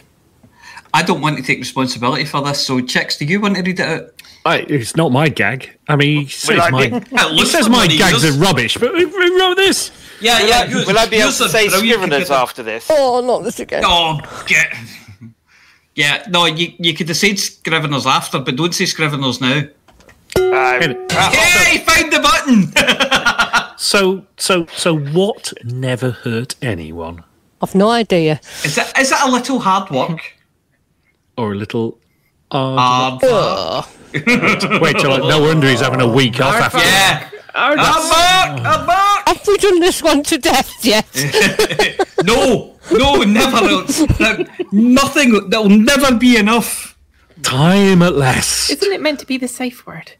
I 0.93 1.01
don't 1.01 1.21
want 1.21 1.37
to 1.37 1.43
take 1.43 1.57
responsibility 1.57 2.23
for 2.23 2.43
this, 2.43 2.63
so 2.63 2.81
Chicks, 2.81 3.17
do 3.17 3.25
you 3.25 3.41
want 3.41 3.55
to 3.55 3.63
read 3.63 3.79
it 3.79 3.85
out? 3.85 4.13
I, 4.45 4.57
it's 4.59 4.95
not 4.95 5.11
my 5.11 5.27
gag. 5.27 5.75
I 5.87 5.95
mean, 5.95 6.25
he 6.25 6.27
says 6.27 6.59
I 6.59 6.69
my 6.69 6.89
he 7.31 7.45
says 7.45 7.67
my 7.67 7.87
gags 7.87 8.23
yours. 8.23 8.35
are 8.35 8.39
rubbish, 8.39 8.77
but 8.77 8.91
who, 8.91 9.07
who 9.07 9.39
wrote 9.39 9.55
this? 9.55 9.91
Yeah, 10.19 10.39
Will, 10.39 10.49
yeah. 10.49 10.81
I, 10.81 10.85
will 10.85 10.99
I 10.99 11.07
be 11.07 11.15
able 11.17 11.31
to 11.31 11.49
say 11.49 11.67
brilliant 11.67 12.11
Scriveners 12.11 12.29
after 12.29 12.61
this? 12.61 12.85
Oh, 12.91 13.21
not 13.21 13.43
this 13.43 13.59
again. 13.59 13.81
Oh, 13.85 14.19
get. 14.45 14.71
Yeah, 15.95 16.23
no, 16.29 16.45
you, 16.45 16.73
you 16.79 16.93
could 16.93 17.07
have 17.09 17.17
said 17.17 17.35
Scriveners 17.35 18.05
after, 18.05 18.39
but 18.39 18.55
don't 18.55 18.73
say 18.73 18.85
Scriveners 18.85 19.41
now. 19.41 19.67
Um, 20.37 21.07
Hey, 21.09 21.77
find 21.79 22.11
the 22.11 22.19
button! 22.19 22.73
So, 23.77 24.27
so, 24.37 24.67
so, 24.77 24.95
what 24.95 25.51
never 25.63 26.11
hurt 26.11 26.53
anyone, 26.61 27.23
I've 27.63 27.73
no 27.73 27.89
idea. 27.89 28.39
is, 28.63 28.77
it, 28.77 28.85
is 28.99 29.11
it 29.11 29.17
a 29.23 29.29
little 29.31 29.57
hard 29.59 29.89
work? 29.89 30.37
or 31.35 31.53
a 31.53 31.55
little? 31.55 31.97
Uh, 32.51 32.75
Hard 32.77 33.21
work. 33.23 33.85
Ugh. 34.13 34.81
wait 34.83 34.99
till 34.99 35.17
no 35.27 35.41
wonder 35.41 35.67
he's 35.67 35.79
having 35.81 35.99
a 35.99 36.07
week 36.07 36.39
off 36.39 36.53
after. 36.55 36.77
Yeah. 36.77 37.27
I'm 37.55 37.75
back! 37.77 38.59
I'm 38.59 38.85
back! 38.85 39.10
Have 39.31 39.47
we 39.47 39.57
done 39.57 39.79
this 39.79 40.01
one 40.03 40.23
to 40.23 40.37
death 40.37 40.73
yet? 40.85 41.05
No, 42.23 42.75
no, 42.91 43.23
never. 43.23 43.61
No, 44.19 44.45
nothing. 44.71 45.49
That'll 45.49 45.69
never 45.69 46.13
be 46.15 46.37
enough. 46.37 46.95
Time 47.41 48.03
at 48.03 48.13
last. 48.13 48.69
Isn't 48.69 48.91
it 48.93 49.01
meant 49.01 49.19
to 49.21 49.25
be 49.25 49.37
the 49.39 49.47
safe 49.47 49.87
word? 49.87 50.11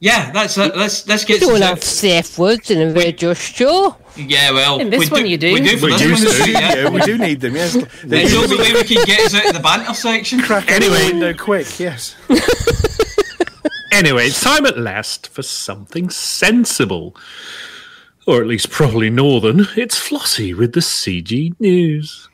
Yeah, 0.00 0.32
that's 0.32 0.58
it. 0.58 0.76
Let's 0.76 1.06
let's 1.06 1.22
You 1.28 1.38
get 1.38 1.40
don't 1.46 1.58
some. 1.58 1.68
have 1.68 1.84
safe 1.84 2.36
words 2.36 2.68
in 2.72 2.80
a 2.90 2.92
radio 2.92 3.32
show. 3.34 3.94
Yeah, 4.16 4.50
well, 4.50 4.80
In 4.80 4.90
this 4.90 5.08
we 5.08 5.20
one 5.20 5.26
you 5.26 5.38
do. 5.38 5.52
We 5.54 5.60
do 5.60 5.76
for 5.76 5.86
We 5.86 5.92
this 5.92 6.02
used 6.02 6.26
one, 6.26 6.38
we 6.40 6.46
do, 6.46 6.52
yeah. 6.52 6.74
Yeah, 6.74 6.88
we 6.90 7.00
do 7.02 7.16
need 7.18 7.40
them, 7.40 7.54
yes. 7.54 7.74
They 8.02 8.22
It's 8.24 8.32
the 8.32 8.38
only 8.38 8.56
way 8.56 8.72
we 8.72 8.82
can 8.82 9.04
get 9.04 9.20
us 9.20 9.34
out 9.34 9.46
of 9.46 9.52
the 9.54 9.60
banter 9.60 9.94
section. 9.94 10.40
crack 10.40 10.68
Anyway. 10.68 10.96
anyway 10.96 11.12
window 11.12 11.34
quick, 11.44 11.78
yes. 11.78 12.16
Anyway, 13.92 14.26
it's 14.28 14.40
time 14.40 14.64
at 14.66 14.78
last 14.78 15.28
for 15.28 15.42
something 15.42 16.10
sensible. 16.10 17.14
Or 18.26 18.40
at 18.40 18.46
least 18.46 18.70
probably 18.70 19.10
northern. 19.10 19.66
It's 19.76 19.98
Flossie 19.98 20.54
with 20.54 20.72
the 20.74 20.80
CG 20.80 21.54
News. 21.58 22.28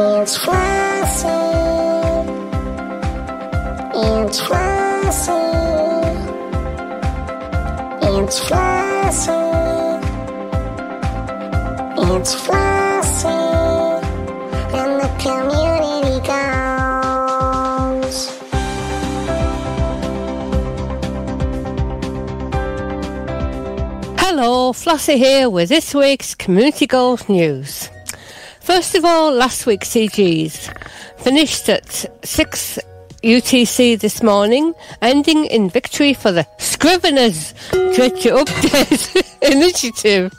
It's 0.00 0.38
Flossie. 0.38 1.28
It's 3.94 4.40
Flossie. 4.40 5.38
It's 8.02 8.40
Flossie. 8.40 9.38
It's 11.98 12.34
Flossie. 12.34 13.47
Flossie 24.84 25.16
here 25.16 25.50
with 25.50 25.68
this 25.68 25.92
week's 25.92 26.36
Community 26.36 26.86
Goals 26.86 27.28
News. 27.28 27.90
First 28.60 28.94
of 28.94 29.04
all, 29.04 29.32
last 29.32 29.66
week's 29.66 29.88
CGs 29.88 30.72
finished 31.18 31.68
at 31.68 32.06
6 32.24 32.78
UTC 33.24 33.98
this 33.98 34.22
morning, 34.22 34.74
ending 35.02 35.46
in 35.46 35.68
victory 35.68 36.14
for 36.14 36.30
the 36.30 36.46
Scriveners 36.58 37.54
Dredger 37.96 38.36
Update 38.36 39.36
Initiative. 39.52 40.32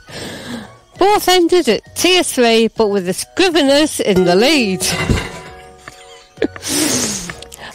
Both 0.98 1.28
ended 1.28 1.68
at 1.68 1.96
tier 1.98 2.24
3, 2.24 2.70
but 2.70 2.88
with 2.88 3.08
the 3.08 3.12
Scriveners 3.12 4.00
in 4.00 4.24
the 4.24 4.36
lead. 4.36 4.82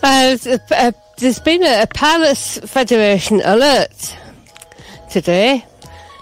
Uh, 0.07 0.37
uh, 0.71 0.93
there's 1.17 1.39
been 1.39 1.63
a 1.63 1.87
Pilots 1.87 2.59
Federation 2.59 3.41
alert 3.43 4.15
today. 5.11 5.65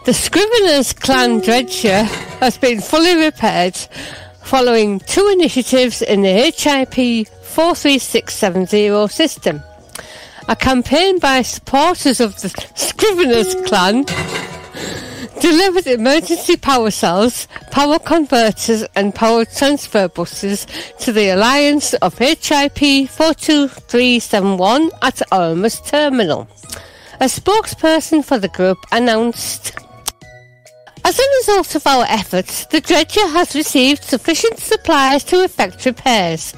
The 0.05 0.11
Scriveners 0.11 0.99
clan 0.99 1.39
dredger 1.39 2.03
has 2.41 2.59
been 2.59 2.81
fully 2.81 3.15
repaired 3.25 3.77
following 4.43 4.99
two 4.99 5.29
initiatives 5.29 6.03
in 6.03 6.23
the 6.23 6.33
HIP 6.33 7.29
43670 7.29 9.07
system. 9.07 9.63
A 10.49 10.57
campaign 10.57 11.21
by 11.21 11.43
supporters 11.43 12.19
of 12.19 12.35
the 12.41 12.49
Scriveners 12.49 13.65
clan 13.65 14.05
delivered 15.41 15.87
emergency 15.87 16.57
power 16.57 16.91
cells, 16.91 17.47
power 17.71 18.01
converters 18.01 18.83
and 18.97 19.15
power 19.15 19.45
transfer 19.45 20.09
buses 20.09 20.67
to 20.99 21.13
the 21.13 21.29
Alliance 21.29 21.95
of 21.95 22.19
HIP 22.19 23.09
42371 23.09 24.91
at 25.01 25.23
Ormus 25.31 25.81
Terminal. 25.81 26.49
A 27.21 27.27
spokesperson 27.27 28.25
for 28.25 28.39
the 28.39 28.49
group 28.49 28.79
announced 28.91 29.77
as 31.05 31.19
a 31.19 31.37
result 31.39 31.75
of 31.75 31.87
our 31.87 32.05
efforts, 32.09 32.67
the 32.67 32.81
dredger 32.81 33.27
has 33.29 33.55
received 33.55 34.05
sufficient 34.05 34.59
supplies 34.59 35.25
to 35.25 35.45
effect 35.45 35.85
repairs. 35.85 36.55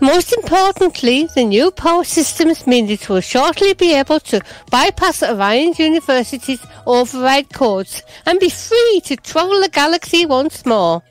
Most 0.00 0.32
importantly, 0.32 1.28
the 1.34 1.44
new 1.44 1.70
power 1.70 2.04
systems 2.04 2.66
mean 2.66 2.88
it 2.88 3.08
will 3.08 3.20
shortly 3.20 3.74
be 3.74 3.92
able 3.92 4.20
to 4.20 4.40
bypass 4.70 5.22
Orion 5.22 5.74
University's 5.76 6.64
override 6.86 7.52
codes 7.52 8.02
and 8.24 8.40
be 8.40 8.48
free 8.48 9.02
to 9.04 9.16
travel 9.16 9.60
the 9.60 9.68
galaxy 9.68 10.24
once 10.24 10.64
more. 10.64 11.02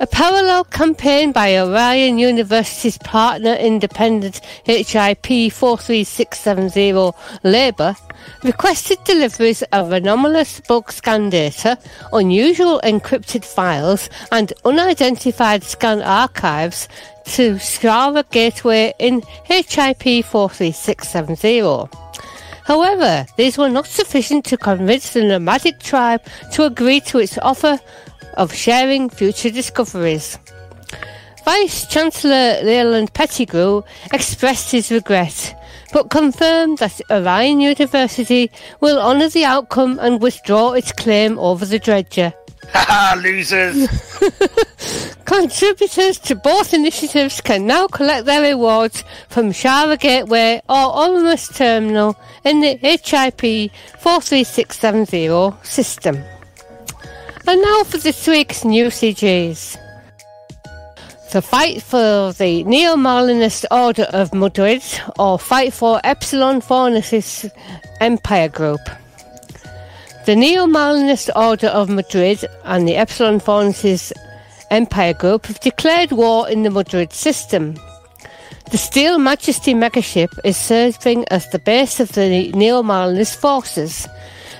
A 0.00 0.06
parallel 0.06 0.64
campaign 0.64 1.32
by 1.32 1.58
Orion 1.58 2.18
University's 2.18 2.98
partner 2.98 3.54
independent 3.54 4.40
HIP 4.64 5.52
43670 5.52 7.12
Labour 7.42 7.96
requested 8.42 9.02
deliveries 9.04 9.62
of 9.72 9.92
anomalous 9.92 10.60
bulk 10.60 10.92
scan 10.92 11.30
data, 11.30 11.78
unusual 12.12 12.80
encrypted 12.84 13.44
files, 13.44 14.08
and 14.32 14.52
unidentified 14.64 15.62
scan 15.64 16.02
archives 16.02 16.88
to 17.24 17.54
Strava 17.56 18.28
Gateway 18.30 18.92
in 18.98 19.22
HIP 19.44 20.24
43670. 20.24 21.88
However, 22.64 23.26
these 23.36 23.56
were 23.56 23.70
not 23.70 23.86
sufficient 23.86 24.44
to 24.46 24.56
convince 24.56 25.12
the 25.12 25.24
nomadic 25.24 25.80
tribe 25.80 26.22
to 26.52 26.64
agree 26.64 27.00
to 27.00 27.18
its 27.18 27.38
offer 27.38 27.80
of 28.34 28.54
sharing 28.54 29.08
future 29.08 29.50
discoveries. 29.50 30.38
Vice 31.44 31.86
Chancellor 31.86 32.60
Leland 32.62 33.14
Pettigrew 33.14 33.82
expressed 34.12 34.70
his 34.70 34.90
regret, 34.90 35.57
but 35.92 36.10
confirmed 36.10 36.78
that 36.78 37.00
Orion 37.10 37.60
University 37.60 38.50
will 38.80 39.00
honour 39.00 39.28
the 39.28 39.44
outcome 39.44 39.98
and 40.00 40.20
withdraw 40.20 40.72
its 40.72 40.92
claim 40.92 41.38
over 41.38 41.64
the 41.64 41.78
dredger. 41.78 42.32
Haha, 42.72 43.20
losers! 43.20 43.88
Contributors 45.24 46.18
to 46.18 46.34
both 46.34 46.74
initiatives 46.74 47.40
can 47.40 47.66
now 47.66 47.86
collect 47.86 48.26
their 48.26 48.42
rewards 48.42 49.04
from 49.28 49.50
Shara 49.50 49.98
Gateway 49.98 50.60
or 50.68 50.76
Oramus 50.76 51.54
Terminal 51.54 52.16
in 52.44 52.60
the 52.60 52.76
HIP 52.76 53.70
43670 54.00 55.52
system. 55.62 56.16
And 57.46 57.62
now 57.62 57.84
for 57.84 57.98
this 57.98 58.26
week's 58.26 58.64
new 58.64 58.86
CGs. 58.86 59.87
The 61.30 61.42
fight 61.42 61.82
for 61.82 62.32
the 62.32 62.64
Neo-Marlinist 62.64 63.66
Order 63.70 64.04
of 64.04 64.30
Mudhrid 64.30 65.12
or 65.18 65.38
fight 65.38 65.74
for 65.74 66.00
Epsilon 66.02 66.62
Fornacis 66.62 67.50
Empire 68.00 68.48
Group. 68.48 68.80
The 70.24 70.34
Neo-Marlinist 70.34 71.28
Order 71.36 71.66
of 71.66 71.90
Mudhrid 71.90 72.46
and 72.64 72.88
the 72.88 72.96
Epsilon 72.96 73.40
Fornacis 73.40 74.10
Empire 74.70 75.12
Group 75.12 75.44
have 75.46 75.60
declared 75.60 76.12
war 76.12 76.48
in 76.48 76.62
the 76.62 76.70
Mudhrid 76.70 77.12
system. 77.12 77.74
The 78.70 78.78
Steel 78.78 79.18
Majesty 79.18 79.74
megaship 79.74 80.30
is 80.44 80.56
serving 80.56 81.26
as 81.28 81.46
the 81.50 81.58
base 81.58 82.00
of 82.00 82.12
the 82.12 82.50
Neo-Marlinist 82.52 83.36
forces. 83.36 84.08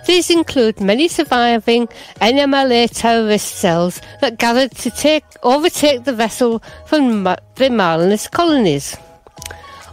These 0.08 0.30
include 0.30 0.80
many 0.80 1.06
surviving 1.06 1.86
NMLA 2.22 2.88
terrorist 2.98 3.56
cells 3.56 4.00
that 4.22 4.38
gathered 4.38 4.70
to 4.76 4.90
take 4.90 5.22
overtake 5.42 6.04
the 6.04 6.14
vessel 6.14 6.62
from 6.86 7.24
the 7.24 7.68
Marlinist 7.68 8.30
colonies. 8.30 8.96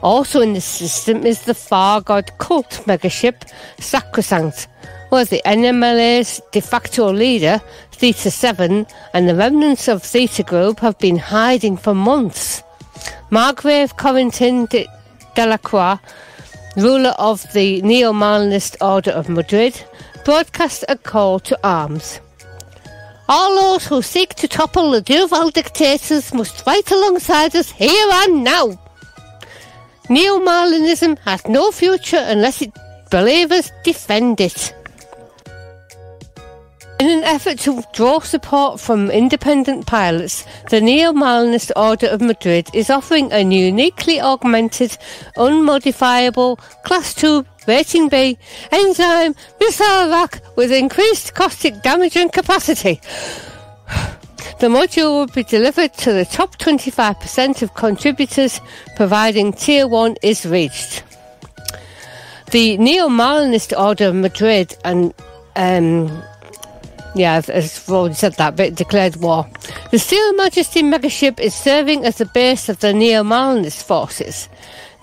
Also 0.02 0.40
in 0.40 0.54
the 0.54 0.62
system 0.62 1.26
is 1.26 1.42
the 1.42 1.54
Far 1.54 2.00
God 2.00 2.32
cult 2.38 2.70
megaship 2.86 3.36
Sacrosanct, 3.78 4.70
where 5.10 5.26
the 5.26 5.42
NMLA's 5.46 6.42
de 6.54 6.62
facto 6.62 7.12
leader, 7.12 7.62
Theta 7.92 8.32
7, 8.32 8.88
and 9.14 9.28
the 9.28 9.36
remnants 9.36 9.90
of 9.90 10.02
Theta 10.02 10.44
Group 10.44 10.80
have 10.80 10.98
been 10.98 11.18
hiding 11.18 11.76
for 11.76 11.94
months. 11.94 12.64
Margrave 13.32 13.98
Corentin 13.98 14.66
de 14.70 14.88
Delacroix, 15.36 16.00
ruler 16.78 17.14
of 17.20 17.52
the 17.52 17.82
Neo-Marlinist 17.82 18.78
Order 18.80 19.12
of 19.12 19.28
Mudhrid, 19.28 19.84
broadcast 20.26 20.84
a 20.90 20.98
call 20.98 21.40
to 21.40 21.58
arms. 21.64 22.20
All 23.30 23.56
those 23.56 23.86
who 23.86 24.02
seek 24.02 24.34
to 24.36 24.48
topple 24.48 24.92
the 24.92 25.02
Duval 25.02 25.52
dictators 25.52 26.34
must 26.34 26.64
fight 26.64 26.92
alongside 26.92 27.56
us 27.56 27.72
here 27.72 28.10
and 28.12 28.44
now. 28.44 28.80
Neo-Marlinism 30.10 31.20
has 31.20 31.46
no 31.48 31.72
future 31.72 32.24
unless 32.28 32.62
its 32.64 32.78
believers 33.12 33.72
defend 33.84 34.42
it. 34.42 34.74
In 37.00 37.10
an 37.10 37.24
effort 37.24 37.60
to 37.60 37.84
draw 37.94 38.20
support 38.20 38.80
from 38.80 39.12
independent 39.12 39.86
pilots, 39.86 40.46
the 40.70 40.82
Neo-Marlinist 40.82 41.72
Order 41.76 42.08
of 42.08 42.22
Mudhrid 42.22 42.74
is 42.74 42.90
offering 42.90 43.32
a 43.32 43.42
uniquely 43.42 44.20
augmented, 44.20 44.98
unmodifiable 45.36 46.56
Class 46.84 47.14
2 47.14 47.46
Rating 47.68 48.10
B 48.10 48.38
enzyme 48.72 49.36
missile 49.60 50.10
rack 50.10 50.42
with 50.56 50.72
increased 50.72 51.34
caustic 51.34 51.82
damage 51.82 52.18
and 52.18 52.32
capacity. 52.32 53.02
The 54.58 54.68
module 54.68 55.12
will 55.12 55.28
be 55.28 55.44
delivered 55.44 55.94
to 55.96 56.14
the 56.14 56.24
top 56.24 56.58
25% 56.60 57.62
of 57.62 57.74
contributors, 57.74 58.62
providing 58.96 59.52
Tier 59.52 59.86
1 59.86 60.16
is 60.22 60.46
reached. 60.46 61.04
The 62.52 62.78
Neo-Marlinist 62.78 63.78
Order 63.78 64.08
of 64.08 64.14
Mudhrid 64.16 64.78
and 64.86 65.14
um, 65.58 66.24
yeah, 67.16 67.36
I've, 67.36 67.50
I've 67.50 67.90
already 67.90 68.14
said 68.16 68.34
that, 68.34 68.56
but 68.56 68.76
declared 68.76 69.16
war. 69.18 69.48
The 69.92 70.00
Steel 70.00 70.34
Majesty 70.34 70.84
megaship 70.84 71.40
is 71.40 71.54
serving 71.56 72.06
as 72.06 72.18
the 72.18 72.26
base 72.26 72.68
of 72.68 72.80
the 72.80 72.94
Neo-Marlinist 72.94 73.84
forces. 73.84 74.50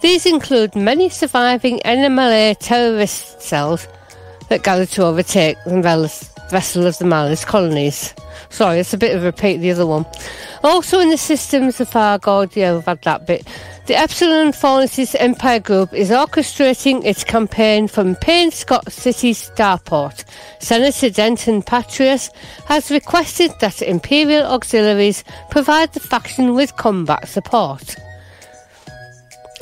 These 0.02 0.26
include 0.26 0.74
many 0.74 1.08
surviving 1.08 1.78
NMLA 1.84 2.56
terrorist 2.58 3.40
cells 3.40 3.86
that 4.48 4.64
gathered 4.64 4.88
to 4.90 5.04
overtake 5.04 5.56
the 5.64 5.80
vessel 6.50 6.86
of 6.88 6.98
the 6.98 7.04
Marlinist 7.04 7.46
colonies. 7.46 8.12
Sorry, 8.50 8.80
it's 8.80 8.92
a 8.92 8.98
bit 8.98 9.14
of 9.14 9.22
a 9.22 9.26
repeat 9.26 9.58
the 9.58 9.70
other 9.70 9.86
one. 9.86 10.04
Also 10.64 10.98
in 10.98 11.08
the 11.08 11.16
systems 11.16 11.80
of 11.80 11.88
Fargod, 11.88 12.56
yeah, 12.56 12.74
we've 12.74 12.84
had 12.84 13.00
that 13.02 13.28
bit. 13.28 13.46
The 13.86 13.94
Epsilon 13.94 14.52
Fornacis 14.52 15.14
Empire 15.20 15.60
Group 15.60 15.92
is 15.92 16.10
orchestrating 16.10 17.04
its 17.04 17.22
campaign 17.22 17.86
from 17.86 18.16
Painscott 18.16 18.90
City 18.90 19.32
Starport. 19.34 20.24
Senator 20.58 21.10
Denton 21.10 21.62
Patreus 21.62 22.28
has 22.66 22.90
requested 22.90 23.52
that 23.60 23.80
Imperial 23.80 24.46
auxiliaries 24.46 25.22
provide 25.50 25.92
the 25.92 26.00
faction 26.00 26.54
with 26.54 26.74
combat 26.74 27.28
support. 27.28 27.94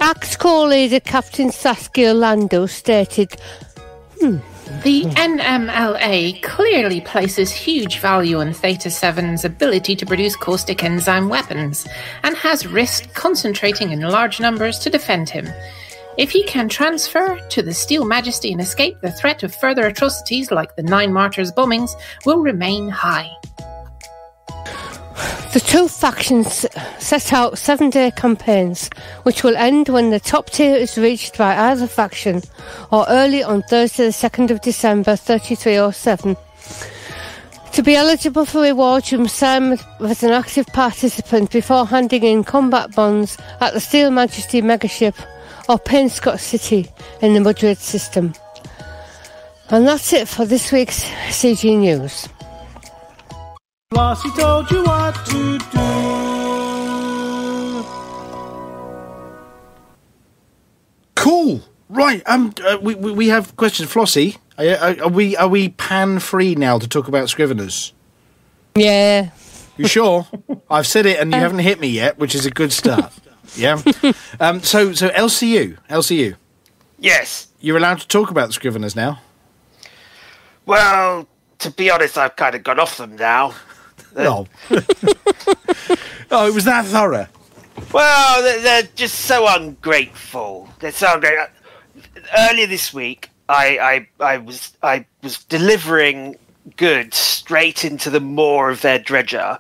Axe 0.02 0.34
Corps 0.34 0.66
leader 0.66 0.98
Captain 0.98 1.52
Saskia 1.52 2.14
Lando 2.14 2.64
stated, 2.64 3.34
hmm, 4.18 4.38
The 4.82 5.02
NMLA 5.02 6.42
clearly 6.42 7.02
places 7.02 7.52
huge 7.52 7.98
value 7.98 8.38
on 8.38 8.54
Theta 8.54 8.88
7's 8.88 9.44
ability 9.44 9.94
to 9.96 10.06
produce 10.06 10.36
caustic 10.36 10.82
enzyme 10.82 11.28
weapons 11.28 11.86
and 12.22 12.34
has 12.38 12.66
risked 12.66 13.12
concentrating 13.12 13.92
in 13.92 14.00
large 14.00 14.40
numbers 14.40 14.78
to 14.78 14.88
defend 14.88 15.28
him. 15.28 15.46
If 16.16 16.30
he 16.30 16.44
can 16.44 16.70
transfer 16.70 17.38
to 17.50 17.62
the 17.62 17.74
Steel 17.74 18.06
Majesty 18.06 18.52
and 18.52 18.60
escape, 18.62 19.02
the 19.02 19.12
threat 19.12 19.42
of 19.42 19.54
further 19.54 19.86
atrocities 19.86 20.50
like 20.50 20.76
the 20.76 20.82
Nine 20.82 21.12
Martyrs 21.12 21.52
bombings 21.52 21.90
will 22.24 22.40
remain 22.40 22.88
high. 22.88 23.30
The 25.52 25.60
two 25.60 25.88
factions 25.88 26.64
set 26.98 27.32
out 27.32 27.58
seven 27.58 27.90
day 27.90 28.12
campaigns, 28.12 28.88
which 29.24 29.42
will 29.42 29.56
end 29.56 29.88
when 29.88 30.10
the 30.10 30.20
top 30.20 30.50
tier 30.50 30.76
is 30.76 30.96
reached 30.96 31.36
by 31.36 31.56
either 31.56 31.86
faction 31.86 32.42
or 32.92 33.04
early 33.08 33.42
on 33.42 33.62
Thursday, 33.62 34.04
the 34.06 34.10
2nd 34.10 34.50
of 34.50 34.60
December 34.60 35.16
3307. 35.16 36.36
To 37.72 37.82
be 37.82 37.94
eligible 37.94 38.44
for 38.44 38.62
rewards, 38.62 39.12
you 39.12 39.18
must 39.18 39.36
sign 39.36 39.78
as 40.00 40.22
an 40.22 40.30
active 40.30 40.66
participant 40.66 41.50
before 41.50 41.86
handing 41.86 42.24
in 42.24 42.44
combat 42.44 42.94
bonds 42.94 43.36
at 43.60 43.74
the 43.74 43.80
Steel 43.80 44.10
Majesty 44.10 44.60
megaship 44.60 45.14
or 45.68 45.78
Painscott 45.78 46.40
City 46.40 46.88
in 47.22 47.34
the 47.34 47.40
Mudhrid 47.40 47.78
system. 47.78 48.34
And 49.68 49.86
that's 49.86 50.12
it 50.12 50.26
for 50.26 50.44
this 50.44 50.72
week's 50.72 51.04
CG 51.28 51.78
News. 51.78 52.28
Flossie 53.92 54.30
told 54.36 54.70
you 54.70 54.84
what 54.84 55.14
to 55.26 55.58
do. 55.58 55.74
Cool. 61.16 61.60
Right. 61.88 62.22
Um. 62.26 62.54
Uh, 62.64 62.78
we, 62.80 62.94
we 62.94 63.10
we 63.10 63.28
have 63.28 63.56
questions. 63.56 63.92
Flossie, 63.92 64.36
are, 64.56 64.76
are, 64.76 65.02
are 65.02 65.08
we 65.08 65.36
are 65.36 65.48
we 65.48 65.70
pan 65.70 66.20
free 66.20 66.54
now 66.54 66.78
to 66.78 66.86
talk 66.88 67.08
about 67.08 67.26
Scriveners? 67.26 67.90
Yeah. 68.76 69.30
You 69.76 69.88
sure? 69.88 70.28
I've 70.70 70.86
said 70.86 71.06
it 71.06 71.18
and 71.18 71.32
you 71.32 71.40
haven't 71.40 71.58
hit 71.58 71.80
me 71.80 71.88
yet, 71.88 72.16
which 72.16 72.36
is 72.36 72.46
a 72.46 72.50
good 72.50 72.70
start. 72.70 73.12
yeah. 73.56 73.82
Um. 74.38 74.62
So 74.62 74.92
so 74.92 75.08
LCU 75.08 75.78
LCU. 75.88 76.36
Yes. 77.00 77.48
You're 77.58 77.76
allowed 77.76 77.98
to 77.98 78.06
talk 78.06 78.30
about 78.30 78.52
the 78.52 78.60
Scriveners 78.60 78.94
now. 78.94 79.20
Well, 80.64 81.26
to 81.58 81.70
be 81.72 81.90
honest, 81.90 82.16
I've 82.16 82.36
kind 82.36 82.54
of 82.54 82.62
got 82.62 82.78
off 82.78 82.96
them 82.96 83.16
now. 83.16 83.54
No. 84.16 84.46
oh, 86.30 86.46
it 86.46 86.54
was 86.54 86.64
that 86.64 86.86
thorough. 86.86 87.26
Well, 87.92 88.42
they're, 88.42 88.60
they're 88.60 88.88
just 88.94 89.20
so 89.20 89.46
ungrateful. 89.48 90.68
They're 90.80 90.92
so 90.92 91.14
ungrateful. 91.14 91.48
Earlier 92.36 92.66
this 92.66 92.92
week, 92.92 93.30
I, 93.48 94.06
I, 94.20 94.24
I 94.34 94.38
was 94.38 94.76
I 94.82 95.06
was 95.22 95.44
delivering 95.44 96.36
goods 96.76 97.16
straight 97.16 97.84
into 97.84 98.10
the 98.10 98.20
maw 98.20 98.68
of 98.68 98.82
their 98.82 98.98
dredger, 98.98 99.58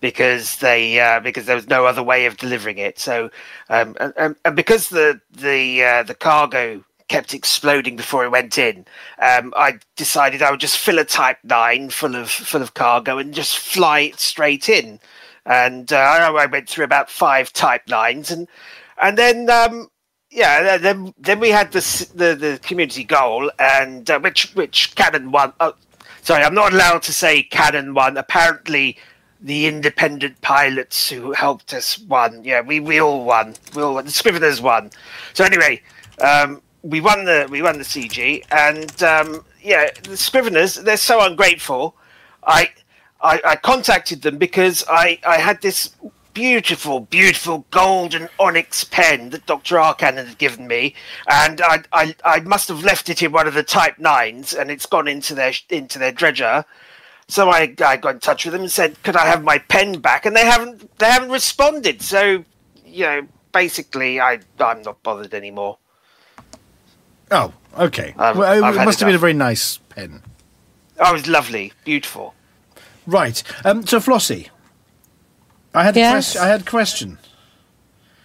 because 0.00 0.56
they 0.56 1.00
uh, 1.00 1.20
because 1.20 1.46
there 1.46 1.56
was 1.56 1.68
no 1.68 1.86
other 1.86 2.02
way 2.02 2.26
of 2.26 2.36
delivering 2.36 2.78
it. 2.78 2.98
So 2.98 3.30
um, 3.68 3.96
and, 4.00 4.36
and, 4.44 4.56
because 4.56 4.88
the 4.88 5.20
the 5.30 5.82
uh, 5.82 6.02
the 6.04 6.14
cargo 6.14 6.84
kept 7.08 7.34
exploding 7.34 7.96
before 7.96 8.24
it 8.24 8.30
went 8.30 8.58
in, 8.58 8.86
um, 9.18 9.52
I 9.56 9.78
decided 9.96 10.42
I 10.42 10.50
would 10.50 10.60
just 10.60 10.78
fill 10.78 10.98
a 10.98 11.04
Type 11.04 11.38
Nine 11.44 11.90
full 11.90 12.14
of 12.14 12.30
full 12.30 12.62
of 12.62 12.74
cargo 12.74 13.18
and 13.18 13.34
just 13.34 13.58
fly 13.58 14.00
it 14.00 14.20
straight 14.20 14.68
in. 14.68 15.00
And 15.46 15.92
uh, 15.92 15.96
I 15.96 16.46
went 16.46 16.68
through 16.68 16.84
about 16.84 17.10
five 17.10 17.52
Type 17.52 17.88
Nines, 17.88 18.30
and 18.30 18.46
and 19.00 19.16
then 19.16 19.48
um, 19.50 19.88
yeah, 20.30 20.76
then 20.76 21.14
then 21.18 21.40
we 21.40 21.50
had 21.50 21.72
the 21.72 22.08
the, 22.14 22.34
the 22.34 22.60
community 22.62 23.04
goal, 23.04 23.50
and 23.58 24.10
uh, 24.10 24.20
which 24.20 24.54
which 24.54 24.94
Canonn 24.94 25.30
won. 25.30 25.52
Oh, 25.60 25.74
sorry, 26.22 26.44
I'm 26.44 26.54
not 26.54 26.72
allowed 26.72 27.02
to 27.04 27.12
say 27.12 27.42
Canonn 27.42 27.94
won. 27.94 28.16
Apparently, 28.16 28.98
the 29.40 29.66
independent 29.66 30.40
pilots 30.40 31.08
who 31.08 31.32
helped 31.32 31.72
us 31.72 31.98
won. 31.98 32.44
Yeah, 32.44 32.60
we, 32.60 32.80
we 32.80 33.00
all 33.00 33.24
won. 33.24 33.54
We 33.74 33.82
all 33.82 33.94
won. 33.94 34.04
The 34.04 34.10
Scriveners 34.10 34.60
won. 34.60 34.90
So 35.32 35.44
anyway, 35.44 35.80
um, 36.20 36.60
we 36.82 37.00
won 37.00 37.24
the 37.24 37.46
we 37.50 37.62
won 37.62 37.78
the 37.78 37.84
CG, 37.84 38.44
and 38.50 39.02
um, 39.02 39.44
yeah, 39.62 39.90
the 40.02 40.10
Scriveners 40.10 40.82
they're 40.82 40.96
so 40.96 41.24
ungrateful. 41.24 41.96
I, 42.46 42.70
I 43.20 43.40
I 43.44 43.56
contacted 43.56 44.22
them 44.22 44.38
because 44.38 44.84
I 44.88 45.18
I 45.26 45.38
had 45.38 45.60
this 45.62 45.94
beautiful, 46.38 47.00
beautiful 47.00 47.66
golden 47.72 48.28
onyx 48.38 48.84
pen 48.84 49.30
that 49.30 49.44
Dr. 49.46 49.74
Arcan 49.74 50.24
had 50.24 50.38
given 50.38 50.68
me, 50.68 50.94
and 51.28 51.60
I, 51.60 51.82
I, 51.92 52.14
I 52.24 52.38
must 52.40 52.68
have 52.68 52.84
left 52.84 53.08
it 53.08 53.24
in 53.24 53.32
one 53.32 53.48
of 53.48 53.54
the 53.54 53.64
Type 53.64 53.98
Nines, 53.98 54.54
and 54.54 54.70
it's 54.70 54.86
gone 54.86 55.08
into 55.08 55.34
their 55.34 55.52
into 55.68 55.98
their 55.98 56.12
dredger. 56.12 56.64
So 57.26 57.50
I, 57.50 57.74
I 57.84 57.96
got 57.96 58.14
in 58.14 58.20
touch 58.20 58.44
with 58.44 58.52
them 58.52 58.62
and 58.62 58.70
said, 58.70 59.02
"Could 59.02 59.16
I 59.16 59.26
have 59.26 59.42
my 59.42 59.58
pen 59.58 59.98
back?" 59.98 60.26
And 60.26 60.36
they 60.36 60.44
haven't 60.46 60.96
they 60.98 61.10
haven't 61.10 61.30
responded. 61.30 62.02
So 62.02 62.44
you 62.86 63.04
know, 63.04 63.26
basically, 63.52 64.20
I 64.20 64.38
I'm 64.60 64.82
not 64.82 65.02
bothered 65.02 65.34
anymore. 65.34 65.78
Oh, 67.30 67.52
okay. 67.78 68.14
I've- 68.18 68.38
well, 68.38 68.64
it 68.64 68.84
must 68.84 69.00
have 69.00 69.06
been 69.06 69.14
a 69.16 69.18
very 69.18 69.32
nice 69.34 69.78
pen. 69.88 70.22
Oh, 71.00 71.10
it 71.10 71.12
was 71.12 71.26
lovely, 71.28 71.72
beautiful. 71.84 72.34
Right. 73.06 73.42
Um, 73.64 73.86
so 73.86 74.00
Flossie, 74.00 74.48
I 75.74 75.84
had 75.84 75.96
a 75.96 76.00
question. 76.10 76.42
I 76.42 76.46
had 76.48 76.60
a 76.62 76.64
question. 76.64 77.18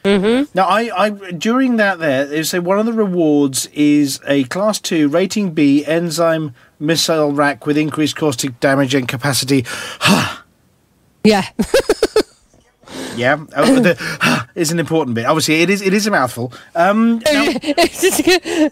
Mm-hmm. 0.04 0.52
Now, 0.54 0.66
I, 0.68 1.06
I 1.06 1.10
during 1.32 1.78
that 1.78 2.00
there, 2.00 2.26
they 2.26 2.44
say 2.44 2.60
one 2.60 2.78
of 2.78 2.86
the 2.86 2.92
rewards 2.92 3.68
is 3.68 4.20
a 4.28 4.44
class 4.46 4.80
two 4.80 5.08
rating 5.08 5.52
B 5.54 5.86
enzyme 5.86 6.54
missile 6.78 7.32
rack 7.32 7.66
with 7.66 7.78
increased 7.78 8.18
caustic 8.18 8.60
damage 8.60 8.94
and 8.96 9.08
capacity. 9.08 9.64
Ha 10.02 10.44
Yeah. 11.24 11.48
yeah, 13.16 13.44
oh, 13.56 13.80
the 13.80 14.48
is 14.56 14.72
an 14.72 14.80
important 14.80 15.16
bit. 15.16 15.26
Obviously, 15.26 15.62
it 15.62 15.70
is. 15.70 15.82
It 15.82 15.94
is 15.94 16.08
a 16.08 16.12
mouthful. 16.12 16.54
Um, 16.76 17.20
now, 17.20 17.46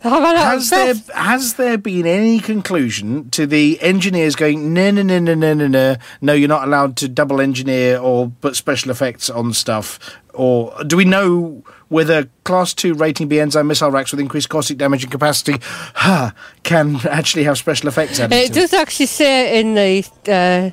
has 0.01 0.69
there 0.69 0.95
has 1.13 1.53
there 1.55 1.77
been 1.77 2.05
any 2.05 2.39
conclusion 2.39 3.29
to 3.31 3.45
the 3.45 3.79
engineers 3.81 4.35
going 4.35 4.73
no 4.73 4.91
no 4.91 5.01
no 5.01 5.19
no 5.19 5.33
no 5.33 5.53
no 5.53 5.67
no 5.67 5.95
no 6.21 6.33
you're 6.33 6.47
not 6.47 6.63
allowed 6.63 6.97
to 6.97 7.07
double 7.07 7.41
engineer 7.41 7.97
or 7.97 8.31
put 8.41 8.55
special 8.55 8.91
effects 8.91 9.29
on 9.29 9.53
stuff 9.53 9.99
or 10.33 10.73
do 10.85 10.97
we 10.97 11.05
know 11.05 11.63
whether 11.89 12.29
class 12.43 12.73
2 12.73 12.93
rating 12.93 13.27
B 13.27 13.39
enzyme 13.39 13.67
missile 13.67 13.91
racks 13.91 14.11
with 14.11 14.19
increased 14.19 14.49
caustic 14.49 14.77
damage 14.77 15.03
and 15.03 15.11
capacity 15.11 15.57
ha, 15.61 16.33
can 16.63 16.95
actually 17.07 17.43
have 17.43 17.57
special 17.57 17.89
effects 17.89 18.19
added 18.19 18.35
It 18.35 18.53
does 18.53 18.73
actually 18.73 19.07
say 19.07 19.59
in 19.59 19.75
the 19.75 20.07
uh, 20.31 20.71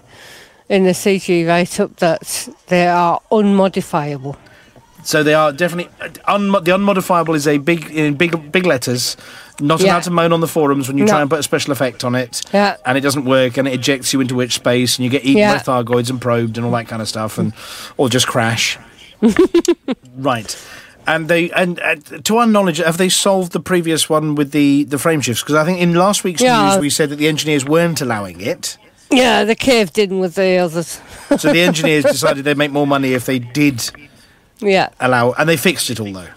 in 0.69 0.85
the 0.85 0.91
CG 0.95 1.47
write 1.47 1.81
up 1.81 1.97
that 1.97 2.49
they 2.69 2.87
are 2.87 3.21
unmodifiable. 3.31 4.37
So 5.05 5.23
they 5.23 5.33
are 5.33 5.53
definitely 5.53 5.91
un- 6.27 6.51
the 6.53 6.73
unmodifiable 6.73 7.35
is 7.35 7.47
a 7.47 7.59
big 7.59 7.91
in 7.91 8.15
big 8.15 8.53
big 8.53 8.67
letters. 8.67 9.17
Not 9.61 9.81
Yeah. 9.81 9.93
allowed 9.93 10.03
to 10.05 10.11
moan 10.11 10.33
on 10.33 10.41
the 10.41 10.49
forums 10.49 10.87
when 10.89 10.99
you 10.99 11.05
No. 11.05 11.11
try 11.13 11.21
and 11.21 11.31
put 11.31 11.39
a 11.39 11.43
special 11.43 11.73
effect 11.73 12.05
on 12.05 12.15
it, 12.15 12.43
Yeah. 12.53 12.77
and 12.87 12.97
it 12.99 13.01
doesn't 13.01 13.25
work, 13.25 13.57
and 13.57 13.67
it 13.67 13.75
ejects 13.75 14.13
you 14.13 14.21
into 14.21 14.35
witch 14.35 14.55
space, 14.55 14.97
and 14.99 15.05
you 15.05 15.11
get 15.11 15.25
eaten 15.25 15.39
Yeah. 15.39 15.55
by 15.57 15.61
Thargoids 15.83 16.11
and 16.11 16.21
probed 16.21 16.57
and 16.59 16.67
all 16.67 16.73
that 16.73 16.87
kind 16.89 17.01
of 17.03 17.09
stuff, 17.09 17.39
and 17.39 17.53
or 17.97 18.09
just 18.09 18.27
crash. 18.27 18.79
right, 20.17 20.57
and 21.07 21.29
they 21.29 21.51
and 21.51 21.81
uh, 21.81 21.97
to 22.25 22.37
our 22.39 22.47
knowledge, 22.47 22.79
have 22.79 22.99
they 22.99 23.09
solved 23.09 23.53
the 23.53 23.61
previous 23.61 24.09
one 24.09 24.35
with 24.35 24.51
the 24.53 24.85
the 24.85 24.99
frame 24.99 25.21
shifts? 25.21 25.43
Because 25.43 25.57
I 25.57 25.65
think 25.65 25.81
in 25.81 25.95
last 25.95 26.25
week's 26.25 26.43
Yeah. 26.43 26.71
news 26.71 26.79
we 26.81 26.91
said 26.91 27.09
that 27.11 27.17
the 27.17 27.29
engineers 27.29 27.65
weren't 27.65 28.01
allowing 28.01 28.41
it. 28.41 28.77
Yeah, 29.11 29.45
they 29.45 29.55
caved 29.55 29.99
in 29.99 30.21
with 30.21 30.35
the 30.35 30.57
others. 30.59 31.01
So 31.39 31.53
the 31.53 31.61
engineers 31.69 32.05
decided 32.05 32.45
they'd 32.45 32.59
make 32.59 32.71
more 32.73 32.87
money 32.87 33.15
if 33.15 33.27
they 33.27 33.39
did 33.39 33.83
Yeah. 34.61 34.91
allow, 35.01 35.33
and 35.33 35.49
they 35.49 35.57
fixed 35.57 35.89
it 35.91 35.99
all 36.01 36.13
though. 36.13 36.29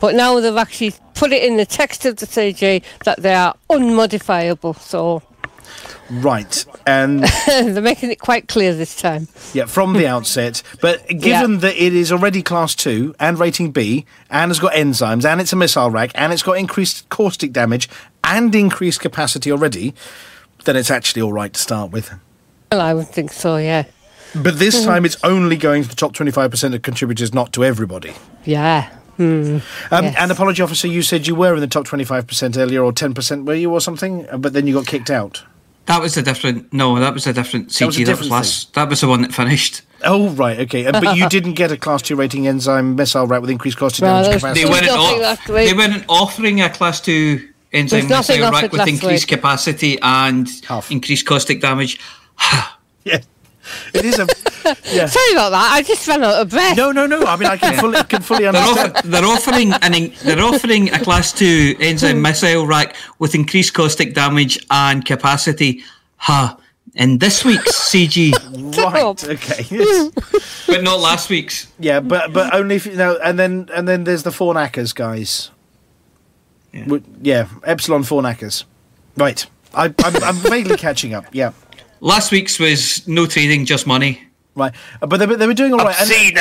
But 0.00 0.14
now 0.14 0.38
they've 0.40 0.56
actually 0.56 0.94
put 1.14 1.32
it 1.32 1.42
in 1.42 1.56
the 1.56 1.66
text 1.66 2.04
of 2.06 2.16
the 2.16 2.26
CG 2.26 2.82
that 3.04 3.22
they 3.22 3.34
are 3.34 3.54
unmodifiable, 3.70 4.74
so 4.80 5.22
Right, 6.10 6.64
and 6.86 7.22
they're 7.46 7.82
making 7.82 8.10
it 8.10 8.18
quite 8.18 8.48
clear 8.48 8.74
this 8.74 8.96
time. 8.96 9.28
Yeah, 9.52 9.66
from 9.66 9.92
the 9.92 10.06
outset. 10.14 10.62
But 10.80 11.06
given 11.08 11.58
that 11.58 11.76
it 11.76 11.94
is 11.94 12.10
already 12.10 12.42
class 12.42 12.74
two 12.74 13.14
and 13.20 13.38
rating 13.38 13.72
B, 13.72 14.06
and 14.30 14.48
has 14.50 14.58
got 14.58 14.72
enzymes, 14.72 15.26
and 15.26 15.38
it's 15.40 15.52
a 15.52 15.56
missile 15.56 15.90
rack, 15.90 16.10
and 16.14 16.32
it's 16.32 16.42
got 16.42 16.52
increased 16.56 17.08
caustic 17.10 17.52
damage 17.52 17.88
and 18.24 18.54
increased 18.54 19.00
capacity 19.00 19.52
already, 19.52 19.94
then 20.64 20.76
it's 20.76 20.90
actually 20.90 21.22
all 21.22 21.32
right 21.32 21.52
to 21.52 21.60
start 21.60 21.90
with. 21.90 22.10
Well, 22.72 22.80
I 22.80 22.94
would 22.94 23.08
think 23.08 23.32
so, 23.32 23.56
yeah. 23.56 23.84
But 24.34 24.58
this 24.58 24.84
time 24.84 25.04
it's 25.06 25.16
only 25.24 25.56
going 25.56 25.82
to 25.84 25.88
the 25.88 25.94
top 25.94 26.12
25% 26.12 26.74
of 26.74 26.82
contributors, 26.82 27.32
not 27.32 27.52
to 27.54 27.64
everybody. 27.64 28.12
Yeah. 28.44 28.90
Hmm. 29.16 29.58
Um, 29.90 30.04
Yes. 30.04 30.14
And 30.18 30.30
apology 30.30 30.62
officer, 30.62 30.86
you 30.86 31.02
said 31.02 31.26
you 31.26 31.34
were 31.34 31.54
in 31.54 31.60
the 31.60 31.66
top 31.66 31.86
25% 31.86 32.56
earlier, 32.58 32.84
or 32.84 32.92
10% 32.92 33.46
were 33.46 33.54
you, 33.54 33.72
or 33.72 33.80
something, 33.80 34.26
Uh, 34.30 34.36
but 34.36 34.52
then 34.52 34.66
you 34.66 34.74
got 34.74 34.86
kicked 34.86 35.10
out. 35.10 35.42
That 35.86 36.02
was 36.02 36.18
a 36.18 36.22
different. 36.22 36.70
No, 36.70 36.98
that 37.00 37.14
was 37.14 37.26
a 37.26 37.32
different 37.32 37.70
CG. 37.70 37.78
That 37.78 37.86
was 37.86 37.96
a 37.96 38.04
That 38.04 38.10
was, 38.10 38.18
different 38.18 38.30
last. 38.32 38.74
That 38.74 38.88
was 38.90 39.00
the 39.00 39.08
one 39.08 39.22
that 39.22 39.32
finished. 39.32 39.80
Oh, 40.04 40.28
right, 40.30 40.60
okay. 40.60 40.84
Uh, 40.86 40.92
but 41.00 41.16
you 41.16 41.26
didn't 41.30 41.54
get 41.54 41.72
a 41.72 41.78
class 41.78 42.02
two 42.02 42.14
rating 42.14 42.46
enzyme 42.46 42.94
missile 42.94 43.26
rack 43.26 43.40
with 43.40 43.48
increased 43.48 43.78
caustic 43.78 44.02
Well, 44.02 44.22
damage 44.22 44.42
there's 44.42 44.54
They 44.54 44.64
weren't. 44.66 44.88
off- 44.90 45.46
they 45.46 45.72
weren't 45.72 46.04
offering 46.08 46.60
a 46.60 46.68
class 46.68 47.00
two 47.00 47.48
enzyme 47.72 48.00
There's 48.00 48.10
nothing 48.10 48.40
missile 48.40 48.52
rack 48.52 48.72
with 48.72 48.88
increased 48.88 49.30
week. 49.30 49.38
capacity 49.38 49.98
and 50.02 50.48
Half. 50.66 50.90
increased 50.90 51.26
caustic 51.26 51.60
damage. 51.60 52.00
Yeah. 53.04 53.20
It 53.94 54.04
is 54.04 54.18
a. 54.18 54.26
Yeah. 54.92 55.06
Sorry 55.16 55.32
about 55.32 55.50
that, 55.50 55.70
I 55.72 55.82
just 55.82 56.06
ran 56.08 56.22
out 56.24 56.40
of 56.40 56.50
breath. 56.50 56.76
No, 56.76 56.90
no, 56.92 57.06
no. 57.06 57.22
I 57.24 57.36
mean, 57.36 57.48
I 57.48 57.56
can 57.56 57.78
fully, 57.78 58.02
can 58.04 58.20
fully 58.22 58.40
They're, 58.44 58.54
understand. 58.56 58.96
offer, 58.96 59.06
they're 59.08 59.24
offering 59.24 59.72
an 59.72 59.94
in- 59.94 60.12
they're 60.24 60.40
offering 60.42 60.92
a 60.92 60.98
class 60.98 61.32
two 61.32 61.74
enzyme 61.80 62.20
missile 62.28 62.66
rack 62.66 62.96
with 63.18 63.34
increased 63.34 63.72
caustic 63.74 64.14
damage 64.14 64.58
and 64.70 65.04
capacity. 65.04 65.82
Ha! 66.16 66.58
In 66.94 67.18
this 67.18 67.44
week's 67.44 67.72
CG, 67.92 68.32
Right. 68.76 69.24
Okay. 69.24 69.64
Yes. 69.70 70.10
but 70.66 70.82
not 70.82 71.00
last 71.00 71.28
week's. 71.30 71.68
Yeah, 71.78 72.00
but 72.00 72.32
but 72.32 72.52
only 72.54 72.76
if 72.76 72.86
you 72.86 72.96
know. 72.96 73.18
And 73.22 73.38
then 73.38 73.68
and 73.74 73.86
then 73.86 74.04
there's 74.04 74.22
the 74.22 74.32
four 74.32 74.54
knackers 74.54 74.92
guys. 74.94 75.50
Yeah, 76.72 76.98
yeah 77.22 77.48
Epsilon 77.64 78.02
four 78.04 78.22
knackers. 78.22 78.64
Right. 79.16 79.44
I, 79.74 79.86
I'm, 79.86 80.16
I'm 80.22 80.34
vaguely 80.36 80.76
catching 80.86 81.14
up. 81.14 81.26
Yeah. 81.32 81.52
Last 82.00 82.30
week's 82.30 82.58
was 82.58 83.06
no 83.08 83.26
trading, 83.26 83.64
just 83.64 83.86
money. 83.86 84.22
Right. 84.54 84.72
Uh, 85.02 85.06
But 85.06 85.18
they, 85.18 85.26
were- 85.26 85.36
they 85.36 85.46
were 85.46 85.54
doing 85.54 85.72
all 85.72 85.78
right. 85.80 85.96
And, 86.00 86.10
Obscene. 86.10 86.38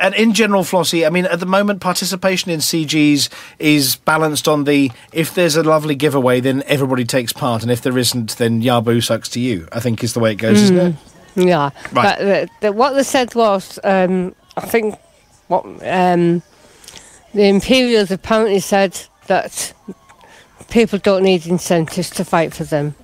and 0.00 0.14
in 0.14 0.32
general, 0.32 0.62
Flossie, 0.62 1.06
I 1.06 1.10
mean, 1.10 1.26
at 1.26 1.38
the 1.40 1.46
moment, 1.46 1.80
participation 1.80 2.50
in 2.50 2.60
CGs 2.60 3.28
is 3.58 3.96
balanced 3.96 4.48
on 4.48 4.64
the 4.64 4.90
if 5.12 5.34
there's 5.34 5.56
a 5.56 5.62
lovely 5.62 5.94
giveaway, 5.94 6.40
then 6.40 6.62
everybody 6.66 7.04
takes 7.04 7.32
part, 7.32 7.62
and 7.62 7.70
if 7.70 7.82
there 7.82 7.96
isn't, 7.98 8.36
then 8.38 8.62
Yabu 8.62 9.02
sucks 9.04 9.28
to 9.30 9.40
you. 9.40 9.68
I 9.72 9.80
think 9.80 10.02
is 10.02 10.14
the 10.14 10.20
way 10.20 10.32
it 10.32 10.36
goes, 10.36 10.60
isn't 10.62 10.76
it? 10.78 10.94
Yeah. 11.36 11.70
Right. 11.92 11.92
But 11.92 12.18
the, 12.18 12.48
the, 12.62 12.72
what 12.72 12.92
they 12.94 13.02
said 13.02 13.34
was, 13.34 13.78
um, 13.84 14.34
I 14.56 14.62
think, 14.62 14.94
what 15.48 15.64
um, 15.66 16.42
the 17.34 17.44
Imperials 17.48 18.10
apparently 18.10 18.60
said 18.60 18.98
that 19.26 19.72
people 20.70 20.98
don't 20.98 21.22
need 21.22 21.46
incentives 21.46 22.10
to 22.10 22.24
fight 22.24 22.54
for 22.54 22.64
them. 22.64 22.94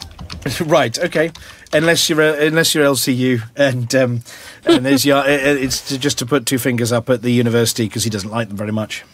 right. 0.66 0.98
Okay. 0.98 1.32
Unless 1.72 2.08
you're 2.10 2.20
uh, 2.22 2.34
unless 2.34 2.74
you're 2.74 2.84
LCU 2.84 3.42
and 3.56 3.94
um, 3.94 4.22
and 4.64 4.84
there's 4.84 5.04
your, 5.06 5.22
it's 5.26 5.88
to, 5.88 5.98
just 5.98 6.18
to 6.18 6.26
put 6.26 6.46
two 6.46 6.58
fingers 6.58 6.92
up 6.92 7.08
at 7.08 7.22
the 7.22 7.30
university 7.30 7.86
because 7.86 8.04
he 8.04 8.10
doesn't 8.10 8.30
like 8.30 8.48
them 8.48 8.56
very 8.56 8.72
much. 8.72 9.04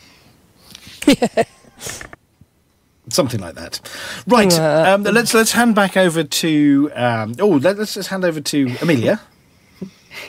Yeah. 1.07 1.45
Something 3.11 3.41
like 3.41 3.55
that, 3.55 3.81
right? 4.27 4.53
Uh, 4.53 4.95
Um, 4.95 5.03
let's 5.03 5.33
let's 5.33 5.53
hand 5.53 5.75
back 5.75 5.97
over 5.97 6.25
to 6.25 6.91
um, 6.95 7.35
oh 7.39 7.49
let, 7.49 7.79
let's 7.79 7.95
just 7.95 8.11
hand 8.11 8.25
over 8.25 8.41
to 8.41 8.77
Amelia. 8.83 9.21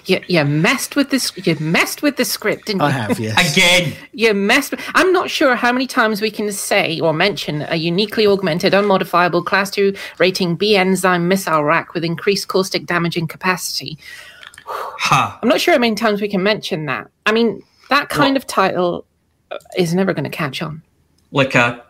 You, 0.06 0.22
you 0.28 0.44
messed 0.46 0.96
with 0.96 1.10
this. 1.10 1.32
You 1.38 1.56
messed 1.60 2.02
with 2.02 2.18
the 2.18 2.26
script, 2.26 2.66
didn't 2.68 2.82
you? 2.82 2.88
I 2.88 2.92
have 2.92 3.20
yes. 3.20 3.52
Again, 3.52 3.94
You 4.14 4.34
messed. 4.34 4.72
With, 4.72 4.82
I'm 4.96 5.12
not 5.14 5.30
sure 5.30 5.56
how 5.56 5.72
many 5.72 5.88
times 5.88 6.22
we 6.22 6.32
can 6.32 6.52
say 6.52 7.00
or 7.00 7.14
mention 7.14 7.66
a 7.70 7.76
uniquely 7.76 8.28
augmented, 8.28 8.74
unmodifiable 8.74 9.46
Class 9.46 9.72
Two 9.72 9.96
rating 10.18 10.56
B 10.56 10.76
enzyme 10.76 11.28
missile 11.28 11.64
rack 11.64 11.94
with 11.94 12.04
increased 12.04 12.48
caustic 12.48 12.86
damage 12.86 13.18
and 13.18 13.30
capacity. 13.30 13.98
Ha. 14.66 15.40
I'm 15.42 15.50
not 15.50 15.60
sure 15.60 15.74
how 15.74 15.80
many 15.80 15.96
times 15.96 16.22
we 16.22 16.28
can 16.28 16.44
mention 16.44 16.86
that. 16.86 17.10
I 17.26 17.32
mean, 17.32 17.64
that 17.90 18.10
kind 18.10 18.38
of 18.38 18.46
title 18.46 19.06
uh, 19.52 19.58
is 19.78 19.96
never 19.96 20.14
going 20.14 20.26
to 20.26 20.30
catch 20.30 20.62
on. 20.62 20.84
Like 21.32 21.56
a 21.56 21.84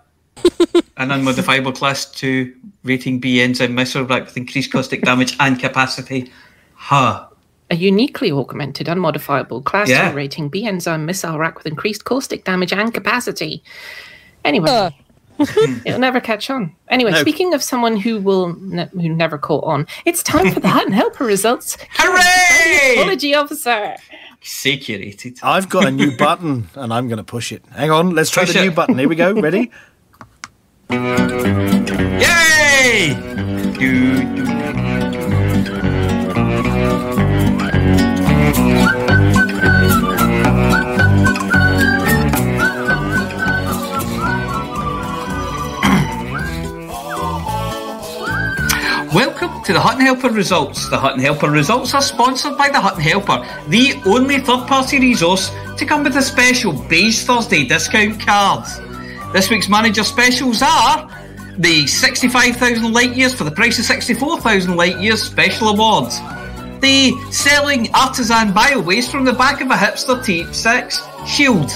an 0.98 1.10
unmodifiable 1.12 1.76
class 1.76 2.06
two 2.06 2.56
rating 2.84 3.20
B 3.20 3.42
enzyme 3.42 3.76
missile 3.76 4.04
rack 4.04 4.26
with 4.26 4.38
increased 4.38 4.72
caustic 4.72 5.02
damage 5.02 5.36
and 5.40 5.60
capacity. 5.60 6.32
Ha. 6.76 7.29
A 7.72 7.76
uniquely 7.76 8.32
augmented, 8.32 8.88
unmodifiable 8.88 9.64
class 9.64 9.90
Yeah. 9.90 10.12
rating 10.14 10.50
B 10.50 10.66
enzyme 10.66 11.06
missile 11.06 11.38
rack 11.38 11.56
with 11.58 11.68
increased 11.68 12.04
caustic 12.04 12.44
damage 12.44 12.74
and 12.74 12.92
capacity. 12.94 13.62
Anyway, 14.44 14.70
Uh, 14.70 14.90
it'll 15.86 16.00
never 16.00 16.20
catch 16.20 16.50
on. 16.50 16.74
Anyway, 16.90 17.12
No. 17.12 17.22
speaking 17.22 17.54
of 17.54 17.62
someone 17.64 17.96
who 17.96 18.20
will 18.20 18.56
ne- 18.60 18.90
who 18.94 19.08
never 19.10 19.38
caught 19.38 19.64
on, 19.64 19.86
it's 20.06 20.22
time 20.24 20.52
for 20.52 20.60
the 20.60 20.68
Hutton 20.68 20.92
Helper 20.94 21.24
results. 21.26 21.78
Hooray! 21.92 22.96
Apology 22.98 23.36
officer. 23.36 23.96
Saturated. 24.42 25.38
I've 25.44 25.70
got 25.70 25.86
a 25.86 25.92
new 25.92 26.18
button 26.18 26.70
and 26.76 26.92
I'm 26.94 27.08
going 27.08 27.18
to 27.18 27.24
push 27.24 27.52
it. 27.52 27.64
Hang 27.76 27.92
on, 27.92 28.16
let's 28.16 28.30
try 28.32 28.46
Push 28.46 28.54
the 28.54 28.62
it. 28.62 28.66
new 28.66 28.72
button. 28.72 28.98
Here 28.98 29.08
we 29.08 29.16
go. 29.16 29.34
Ready? 29.34 29.70
Yay! 32.20 33.14
Do, 33.78 34.36
do. 34.36 34.59
Welcome 49.14 49.64
to 49.66 49.74
the 49.74 49.80
Hutton 49.80 50.02
Helper 50.02 50.30
results. 50.30 50.90
The 50.90 50.98
Hutton 50.98 51.20
Helper 51.20 51.52
results 51.52 51.94
are 51.94 52.02
sponsored 52.02 52.58
by 52.58 52.70
the 52.70 52.80
Hutton 52.80 53.02
Helper, 53.02 53.46
the 53.68 54.02
only 54.08 54.40
third 54.40 54.66
party 54.68 55.00
resource 55.00 55.52
to 55.78 55.86
come 55.86 56.04
with 56.04 56.16
a 56.16 56.22
special 56.24 56.74
Beige 56.74 57.26
Thursday 57.26 57.66
discount 57.66 58.20
card. 58.20 58.66
This 59.32 59.52
week's 59.52 59.70
manager 59.70 60.04
specials 60.04 60.64
are 60.64 61.08
the 61.60 61.86
65,000 61.86 62.94
light 62.94 63.16
years 63.16 63.36
for 63.36 63.44
the 63.44 63.52
price 63.52 63.78
of 63.78 63.86
64,000 63.86 64.76
light 64.76 65.00
years 65.00 65.22
special 65.22 65.68
awards, 65.68 66.20
the 66.82 67.12
selling 67.32 67.94
artisan 67.94 68.54
bio 68.54 68.80
waste 68.80 69.12
from 69.12 69.26
the 69.26 69.34
back 69.34 69.62
of 69.62 69.70
a 69.70 69.76
hipster 69.76 70.20
T6 70.20 71.28
shield, 71.28 71.70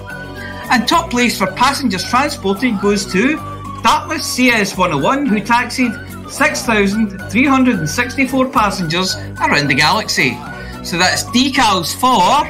And 0.71 0.87
top 0.87 1.11
place 1.11 1.37
for 1.37 1.45
passengers 1.51 2.09
transported 2.09 2.81
goes 2.81 3.05
to 3.13 3.56
Dartmouth 3.87 4.19
CS101, 4.19 5.29
who 5.29 5.39
taxied 5.39 5.93
6,364 6.29 8.49
passengers 8.49 9.15
around 9.15 9.69
the 9.69 9.75
galaxy. 9.75 10.37
So 10.83 10.97
that's 10.97 11.23
decals 11.23 11.95
for 11.95 12.43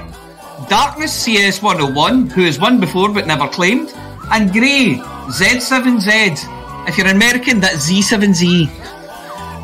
Darkness 0.68 1.27
CS101, 1.27 2.31
who 2.31 2.41
has 2.41 2.59
won 2.59 2.80
before 2.80 3.14
but 3.14 3.27
never 3.27 3.47
claimed, 3.47 3.93
and 4.31 4.51
Grey 4.51 4.99
Z7Z. 5.27 6.89
If 6.89 6.97
you're 6.97 7.05
American, 7.05 7.59
that's 7.59 7.88
Z7Z. 7.88 8.68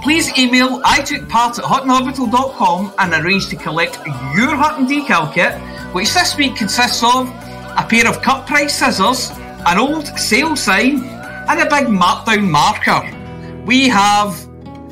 Please 0.03 0.31
email 0.37 0.79
I 0.85 1.01
took 1.01 1.27
part 1.27 1.57
at 1.57 1.65
huttonorbital.com 1.65 2.93
and 2.99 3.13
arrange 3.15 3.47
to 3.47 3.55
collect 3.55 3.97
your 4.35 4.55
Hutton 4.55 4.85
decal 4.85 5.33
kit, 5.33 5.59
which 5.91 6.13
this 6.13 6.37
week 6.37 6.55
consists 6.55 7.01
of 7.01 7.29
a 7.29 7.83
pair 7.89 8.07
of 8.07 8.21
cut 8.21 8.45
price 8.45 8.77
scissors, 8.77 9.31
an 9.65 9.79
old 9.79 10.05
sale 10.19 10.55
sign, 10.55 11.12
and 11.47 11.59
a 11.59 11.65
big 11.65 11.87
markdown 11.87 12.49
marker. 12.49 13.01
We 13.65 13.87
have 13.89 14.35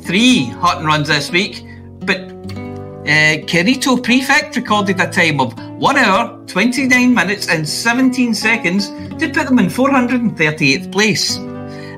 three 0.02 0.46
Hutton 0.46 0.86
runs 0.86 1.08
this 1.08 1.30
week, 1.30 1.64
but 2.00 2.20
uh, 2.20 3.42
Kirito 3.46 4.02
Prefect 4.02 4.56
recorded 4.56 5.00
a 5.00 5.10
time 5.10 5.40
of 5.40 5.58
1 5.58 5.96
hour, 5.96 6.38
29 6.46 7.14
minutes, 7.14 7.48
and 7.48 7.68
17 7.68 8.34
seconds 8.34 8.88
to 9.18 9.30
put 9.32 9.46
them 9.46 9.58
in 9.58 9.66
438th 9.66 10.92
place. 10.92 11.36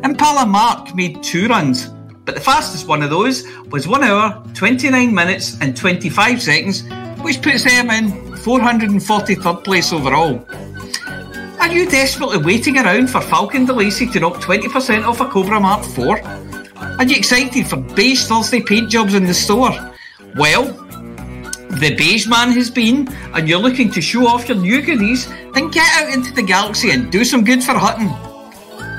Impala 0.05 0.47
Mark 0.47 0.95
made 0.95 1.23
two 1.23 1.49
runs, 1.49 1.89
but 2.25 2.35
the 2.35 2.41
fastest 2.41 2.87
one 2.87 3.03
of 3.03 3.11
those 3.11 3.45
was 3.71 3.89
1 3.89 4.03
hour, 4.03 4.43
29 4.55 5.15
minutes, 5.15 5.59
and 5.61 5.77
25 5.77 6.43
seconds, 6.43 6.85
which 7.23 7.43
puts 7.43 7.65
them 7.65 7.91
in 7.91 8.11
443rd 8.37 9.65
place 9.65 9.93
overall. 9.93 10.47
Are 11.65 11.73
you 11.73 11.89
desperately 11.89 12.37
waiting 12.37 12.77
around 12.77 13.09
for 13.09 13.23
Faulcon 13.23 13.67
DeLacy 13.67 14.13
to 14.13 14.21
knock 14.21 14.35
20% 14.35 15.07
off 15.07 15.23
a 15.23 15.25
Cobra 15.25 15.59
Mark 15.59 15.83
4? 15.83 16.21
Are 16.21 17.05
you 17.05 17.17
excited 17.17 17.67
for 17.67 17.79
beige 17.79 18.27
Thursday 18.27 18.61
paint 18.61 18.91
jobs 18.91 19.15
in 19.15 19.25
the 19.25 19.33
store? 19.33 19.71
Well, 20.37 20.65
the 21.81 21.95
beige 21.97 22.27
man 22.27 22.53
has 22.53 22.71
been, 22.71 23.09
and 23.33 23.49
you're 23.49 23.61
looking 23.61 23.91
to 23.93 24.03
show 24.03 24.27
off 24.27 24.47
your 24.47 24.59
new 24.59 24.83
goodies, 24.83 25.27
then 25.55 25.71
get 25.71 25.91
out 25.95 26.13
into 26.13 26.35
the 26.35 26.43
galaxy 26.43 26.91
and 26.91 27.11
do 27.11 27.25
some 27.25 27.45
good 27.45 27.65
for 27.65 27.73
Hutton. 27.73 28.09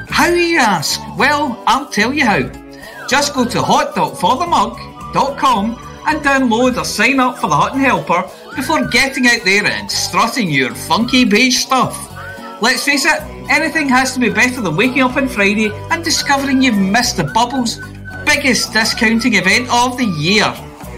How, 0.10 0.30
you 0.30 0.58
ask? 0.58 1.00
Well, 1.20 1.64
I'll 1.68 1.92
tell 1.92 2.12
you 2.12 2.26
how. 2.26 2.50
Just 3.08 3.36
go 3.36 3.46
to 3.46 3.62
hot.forthemug.com 3.62 5.78
and 6.08 6.20
download 6.26 6.78
or 6.78 6.84
sign 6.84 7.20
up 7.20 7.38
for 7.38 7.48
the 7.48 7.56
Hutton 7.56 7.82
Helper 7.82 8.28
before 8.56 8.88
getting 8.88 9.28
out 9.28 9.44
there 9.46 9.68
and 9.68 9.92
strutting 9.92 10.50
your 10.50 10.74
funky 10.74 11.26
beige 11.26 11.60
stuff. 11.60 12.14
Let's 12.62 12.84
face 12.84 13.06
it, 13.06 13.22
anything 13.50 13.90
has 13.90 14.14
to 14.14 14.20
be 14.20 14.30
better 14.30 14.62
than 14.62 14.76
waking 14.76 15.02
up 15.02 15.18
on 15.18 15.28
Friday 15.28 15.70
and 15.92 16.04
discovering 16.04 16.62
you've 16.62 16.78
missed 16.78 17.18
the 17.18 17.26
Bubbles 17.26 17.80
biggest 18.26 18.74
discounting 18.74 19.36
event 19.36 19.70
of 19.72 19.98
the 19.98 20.06
year. 20.06 20.54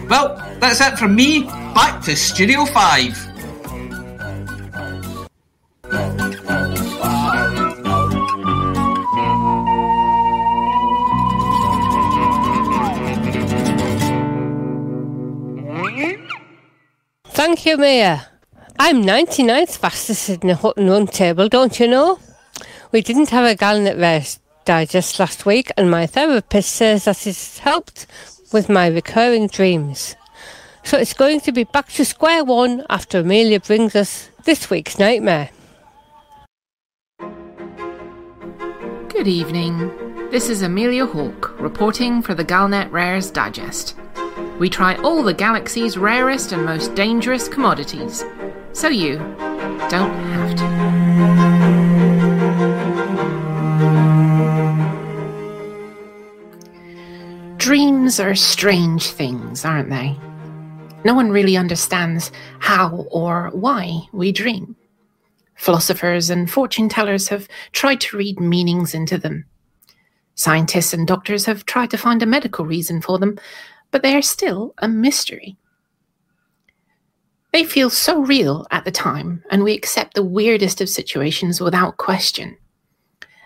Well, 0.10 0.38
that's 0.60 0.82
it 0.82 0.98
from 0.98 1.16
me. 1.16 1.44
Back 1.44 2.04
to 2.06 2.16
Studio 2.16 2.66
5. 2.66 3.28
Thank 17.30 17.66
you, 17.68 17.78
Mayor. 17.78 18.37
I'm 18.80 19.02
99th 19.02 19.78
fastest 19.80 20.30
in 20.30 20.48
the 20.48 20.56
Hutton 20.56 20.88
Run 20.88 21.08
table, 21.08 21.50
don't 21.50 21.80
you 21.80 21.88
know? 21.88 22.20
We 22.92 23.02
didn't 23.02 23.30
have 23.30 23.44
a 23.44 23.56
Galnet 23.56 24.00
Rares 24.00 24.40
Digest 24.66 25.20
last 25.20 25.48
week, 25.48 25.72
and 25.76 25.90
my 25.90 26.06
therapist 26.06 26.74
says 26.74 27.06
that 27.06 27.26
it's 27.26 27.58
helped 27.58 28.06
with 28.54 28.70
my 28.70 28.86
recurring 28.88 29.48
dreams. 29.48 30.16
So 30.84 30.98
it's 30.98 31.14
going 31.14 31.42
to 31.42 31.52
be 31.52 31.64
back 31.64 31.90
to 31.94 32.06
square 32.06 32.44
one 32.44 32.86
after 32.88 33.22
Amelia 33.22 33.60
brings 33.60 33.96
us 33.96 34.30
this 34.46 34.70
week's 34.70 35.00
nightmare. 35.00 35.50
Good 39.10 39.28
evening. 39.28 40.30
This 40.30 40.50
is 40.50 40.62
Amelia 40.62 41.08
Hawke 41.08 41.60
reporting 41.60 42.22
for 42.22 42.36
the 42.36 42.46
Galnet 42.46 42.92
Rares 42.92 43.32
Digest. 43.32 43.96
We 44.60 44.70
try 44.70 44.96
all 44.98 45.24
the 45.24 45.34
galaxy's 45.34 45.98
rarest 45.98 46.52
and 46.52 46.66
most 46.66 46.96
dangerous 46.96 47.48
commodities, 47.48 48.24
so 48.78 48.90
you 48.90 49.18
don't 49.90 50.14
have 50.30 50.56
to. 50.56 50.68
Dreams 57.58 58.20
are 58.20 58.36
strange 58.36 59.08
things, 59.08 59.66
aren't 59.66 59.90
they? 59.90 60.16
No 61.04 61.16
one 61.16 61.32
really 61.32 61.58
understands 61.58 62.32
how 62.60 63.08
or 63.10 63.50
why 63.52 64.02
we 64.14 64.32
dream. 64.32 64.76
Philosophers 65.56 66.30
and 66.30 66.48
fortune 66.48 66.88
tellers 66.88 67.28
have 67.30 67.48
tried 67.72 68.00
to 68.02 68.16
read 68.16 68.40
meanings 68.40 68.94
into 68.94 69.18
them. 69.18 69.44
Scientists 70.36 70.94
and 70.94 71.08
doctors 71.08 71.46
have 71.46 71.66
tried 71.66 71.90
to 71.90 71.98
find 71.98 72.22
a 72.22 72.28
medical 72.28 72.64
reason 72.64 73.02
for 73.02 73.18
them, 73.18 73.40
but 73.90 74.04
they 74.04 74.16
are 74.16 74.22
still 74.22 74.76
a 74.78 74.88
mystery. 74.88 75.58
They 77.54 77.64
feel 77.64 77.90
so 77.90 78.22
real 78.22 78.68
at 78.72 78.84
the 78.86 78.92
time, 78.92 79.44
and 79.50 79.64
we 79.64 79.74
accept 79.74 80.14
the 80.14 80.24
weirdest 80.24 80.82
of 80.82 80.90
situations 80.90 81.62
without 81.62 81.98
question. 81.98 82.58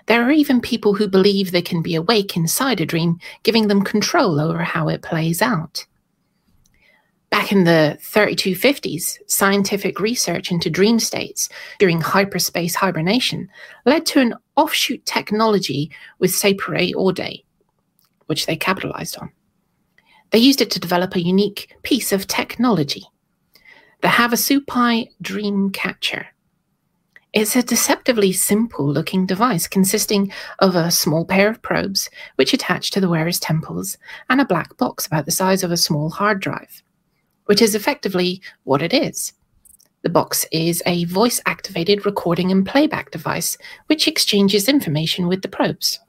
There 0.08 0.24
are 0.24 0.32
even 0.32 0.60
people 0.60 0.96
who 0.96 1.08
believe 1.08 1.52
they 1.52 1.62
can 1.62 1.82
be 1.82 1.96
awake 1.96 2.36
inside 2.36 2.82
a 2.82 2.86
dream, 2.86 3.20
giving 3.44 3.68
them 3.68 3.84
control 3.84 4.40
over 4.40 4.64
how 4.64 4.90
it 4.90 5.04
plays 5.04 5.42
out. 5.42 5.86
Back 7.30 7.52
in 7.54 7.64
the 7.64 7.98
3250s, 8.02 9.20
scientific 9.28 10.02
research 10.02 10.52
into 10.52 10.70
dream 10.70 11.00
states 11.00 11.48
during 11.80 12.02
hyperspace 12.02 12.76
hibernation 12.76 13.48
led 13.86 14.06
to 14.08 14.20
an 14.20 14.34
offshoot 14.58 15.06
technology 15.06 15.92
with 16.20 16.32
Sapere 16.32 16.94
Aude, 16.94 17.44
which 18.26 18.48
they 18.48 18.58
capitalized 18.58 19.18
on. 19.18 19.32
They 20.32 20.40
used 20.40 20.60
it 20.60 20.72
to 20.72 20.80
develop 20.80 21.16
a 21.16 21.22
unique 21.22 21.74
piece 21.84 22.12
of 22.12 22.28
technology 22.28 23.06
the 24.02 24.08
Havasupai 24.08 25.10
Dream 25.22 25.70
Catcher. 25.70 26.26
It's 27.34 27.56
a 27.56 27.62
deceptively 27.62 28.34
simple 28.34 28.92
looking 28.92 29.28
device 29.28 29.68
consisting 29.68 30.34
of 30.58 30.76
a 30.76 30.90
small 30.90 31.24
pair 31.24 31.48
of 31.50 31.62
probes 31.62 32.10
which 32.36 32.52
attach 32.52 32.90
to 32.92 33.00
the 33.00 33.08
wearer's 33.08 33.40
temples 33.40 34.00
and 34.28 34.42
a 34.42 34.46
black 34.46 34.76
box 34.78 35.06
about 35.06 35.26
the 35.26 35.32
size 35.32 35.64
of 35.64 35.72
a 35.72 35.78
small 35.78 36.10
hard 36.10 36.40
drive, 36.40 36.82
which 37.46 37.62
is 37.62 37.76
effectively 37.76 38.42
what 38.64 38.82
it 38.82 38.92
is. 38.92 39.34
The 40.02 40.10
box 40.10 40.48
is 40.52 40.82
a 40.88 41.06
voice 41.06 41.40
activated 41.46 42.04
recording 42.04 42.52
and 42.52 42.66
playback 42.66 43.12
device 43.12 43.56
which 43.86 44.08
exchanges 44.08 44.68
information 44.68 45.28
with 45.28 45.44
the 45.44 45.48
probes. 45.48 46.00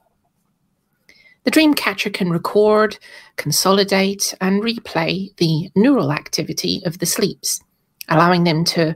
The 1.43 1.51
Dreamcatcher 1.51 2.11
can 2.11 2.31
record, 2.31 2.97
consolidate, 3.35 4.33
and 4.41 4.63
replay 4.63 5.35
the 5.37 5.69
neural 5.75 6.11
activity 6.11 6.81
of 6.85 6.97
the 6.97 7.05
sleeps, 7.05 7.61
allowing 8.09 8.43
them 8.43 8.63
to 8.65 8.95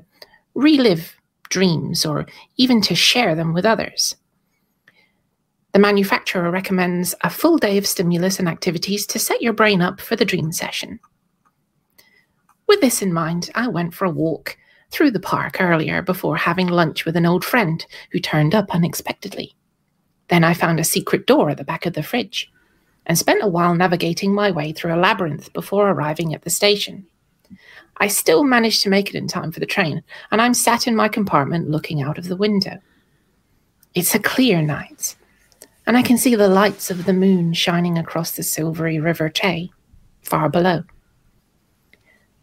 relive 0.54 1.16
dreams 1.50 2.06
or 2.06 2.26
even 2.58 2.82
to 2.82 2.96
share 2.96 3.36
them 3.36 3.54
with 3.54 3.66
others. 3.66 4.16
The 5.74 5.80
manufacturer 5.80 6.50
recommends 6.50 7.14
a 7.22 7.30
full 7.30 7.58
day 7.58 7.78
of 7.78 7.86
stimulus 7.86 8.40
and 8.40 8.48
activities 8.48 9.06
to 9.08 9.20
set 9.20 9.42
your 9.42 9.54
brain 9.54 9.82
up 9.82 10.02
for 10.02 10.16
the 10.16 10.26
dream 10.26 10.52
session. 10.52 11.00
With 12.68 12.82
this 12.82 13.02
in 13.02 13.14
mind, 13.14 13.50
I 13.56 13.68
went 13.68 13.94
for 13.94 14.06
a 14.06 14.10
walk 14.10 14.58
through 14.90 15.12
the 15.12 15.20
park 15.20 15.62
earlier 15.62 16.02
before 16.02 16.38
having 16.38 16.68
lunch 16.68 17.06
with 17.06 17.16
an 17.16 17.26
old 17.26 17.46
friend 17.46 17.86
who 18.12 18.20
turned 18.20 18.56
up 18.56 18.74
unexpectedly. 18.74 19.56
Then 20.30 20.44
I 20.44 20.54
found 20.54 20.80
a 20.80 20.84
secret 20.84 21.28
door 21.28 21.50
at 21.50 21.58
the 21.58 21.64
back 21.64 21.86
of 21.86 21.94
the 21.94 22.04
fridge 22.04 22.52
and 23.06 23.18
spent 23.18 23.44
a 23.44 23.48
while 23.48 23.76
navigating 23.76 24.34
my 24.34 24.52
way 24.52 24.72
through 24.72 24.94
a 24.94 24.98
labyrinth 24.98 25.54
before 25.54 25.90
arriving 25.90 26.34
at 26.34 26.42
the 26.42 26.50
station. 26.50 27.08
I 27.98 28.08
still 28.08 28.44
managed 28.44 28.84
to 28.84 28.90
make 28.90 29.10
it 29.10 29.16
in 29.16 29.28
time 29.28 29.52
for 29.52 29.60
the 29.60 29.66
train, 29.66 30.04
and 30.32 30.42
I'm 30.42 30.54
sat 30.54 30.88
in 30.88 30.96
my 30.96 31.08
compartment 31.08 31.70
looking 31.70 32.02
out 32.02 32.18
of 32.18 32.28
the 32.28 32.36
window. 32.36 32.80
It's 33.96 34.14
a 34.14 34.20
clear 34.20 34.62
night, 34.62 35.16
and 35.88 35.98
I 35.98 36.04
can 36.04 36.18
see 36.18 36.36
the 36.36 36.48
lights 36.48 36.92
of 36.92 37.06
the 37.06 37.14
moon 37.14 37.54
shining 37.54 37.98
across 37.98 38.32
the 38.32 38.44
silvery 38.44 39.00
River 39.00 39.30
Tay, 39.30 39.72
far 40.22 40.50
below. 40.50 40.84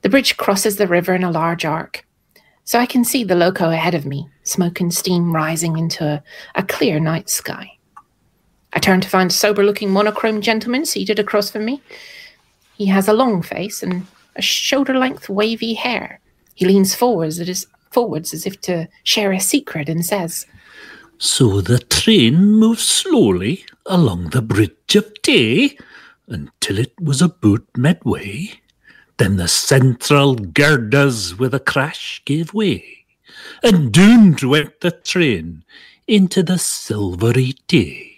The 0.03 0.09
bridge 0.09 0.37
crosses 0.37 0.77
the 0.77 0.89
river 0.89 1.15
in 1.15 1.25
a 1.25 1.31
large 1.31 1.65
arc, 1.65 2.05
so 2.65 2.79
I 2.79 2.87
can 2.87 3.05
see 3.05 3.23
the 3.23 3.37
loco 3.37 3.71
ahead 3.71 3.95
of 3.95 4.07
me, 4.07 4.29
smoke 4.43 4.81
and 4.81 4.93
steam 4.93 5.35
rising 5.35 5.79
into 5.79 6.05
a, 6.05 6.23
a 6.57 6.63
clear 6.63 6.99
night 6.99 7.31
sky. 7.31 7.71
I 8.73 8.81
turn 8.81 9.01
to 9.03 9.09
find 9.09 9.31
a 9.31 9.35
sober 9.35 9.63
looking 9.63 9.91
monochrome 9.91 10.41
gentleman 10.41 10.85
seated 10.85 11.21
across 11.21 11.51
from 11.51 11.65
me. 11.65 11.81
He 12.77 12.87
has 12.87 13.07
a 13.07 13.13
long 13.13 13.41
face 13.41 13.83
and 13.83 14.07
a 14.37 14.43
shoulder 14.43 14.99
length 14.99 15.29
wavy 15.29 15.75
hair. 15.75 16.21
He 16.55 16.67
leans 16.67 16.95
forwards 16.95 17.41
as, 17.41 17.67
forwards 17.91 18.33
as 18.33 18.47
if 18.47 18.61
to 18.63 18.89
share 19.03 19.33
a 19.33 19.41
secret 19.41 19.89
and 19.89 20.05
says, 20.05 20.47
So 21.19 21.61
the 21.61 21.79
train 21.79 22.47
moved 22.47 22.81
slowly 22.81 23.65
along 23.87 24.31
the 24.31 24.43
Bridge 24.43 24.97
of 24.97 25.23
Tay 25.23 25.77
until 26.29 26.79
it 26.79 26.93
was 27.01 27.21
about 27.23 27.63
midway. 27.77 28.61
Then 29.17 29.37
the 29.37 29.49
central 29.49 30.35
girders 30.35 31.39
with 31.39 31.55
a 31.55 31.61
crash 31.61 32.21
gave 32.25 32.53
way, 32.53 33.05
and 33.63 33.93
doomed 33.93 34.43
went 34.43 34.81
the 34.81 34.91
train 34.91 35.65
into 36.09 36.43
the 36.43 36.59
silvery 36.59 37.55
Tay. 37.69 38.11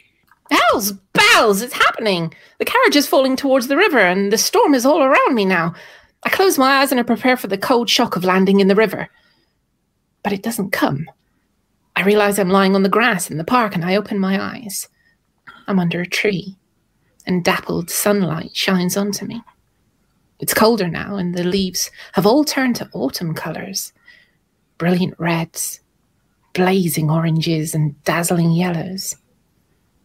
Bells, 0.48 0.93
bells, 0.93 1.60
it's 1.60 1.74
happening. 1.74 2.32
The 2.59 2.64
carriage 2.64 2.97
is 2.97 3.06
falling 3.06 3.36
towards 3.36 3.68
the 3.68 3.76
river, 3.76 3.98
and 3.98 4.32
the 4.32 4.38
storm 4.38 4.74
is 4.74 4.86
all 4.86 5.02
around 5.02 5.34
me 5.34 5.44
now. 5.44 5.74
I 6.27 6.28
close 6.28 6.59
my 6.59 6.78
eyes 6.78 6.90
and 6.90 6.98
I 6.98 7.05
prepare 7.05 7.36
for 7.36 7.47
the 7.47 7.57
cold 7.57 7.89
shock 7.89 8.16
of 8.16 8.24
landing 8.24 8.59
in 8.59 8.66
the 8.66 8.74
river. 8.74 9.09
But 10.24 10.32
it 10.32 10.43
doesn't 10.43 10.73
come. 10.73 11.09
I 11.94 12.03
realize 12.03 12.36
I'm 12.36 12.51
lying 12.51 12.74
on 12.74 12.82
the 12.82 12.89
grass 12.89 13.31
in 13.31 13.39
the 13.39 13.44
park, 13.44 13.77
and 13.77 13.85
I 13.85 13.94
open 13.94 14.19
my 14.19 14.43
eyes. 14.43 14.89
I'm 15.69 15.78
under 15.78 16.01
a 16.01 16.07
tree, 16.07 16.57
and 17.28 17.44
dappled 17.44 17.90
sunlight 17.90 18.57
shines 18.57 18.97
onto 18.97 19.24
me. 19.24 19.40
It's 20.40 20.53
colder 20.53 20.89
now, 20.89 21.15
and 21.15 21.32
the 21.32 21.44
leaves 21.44 21.93
have 22.15 22.27
all 22.27 22.44
turned 22.44 22.74
to 22.77 22.90
autumn 22.93 23.32
colors 23.32 23.93
brilliant 24.78 25.15
reds, 25.20 25.81
blazing 26.55 27.09
oranges, 27.09 27.73
and 27.73 28.03
dazzling 28.03 28.51
yellows. 28.51 29.15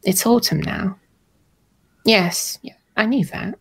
It's 0.03 0.27
autumn 0.27 0.61
now. 0.61 0.99
Yes, 2.05 2.59
I 2.95 3.07
knew 3.07 3.25
that. 3.25 3.57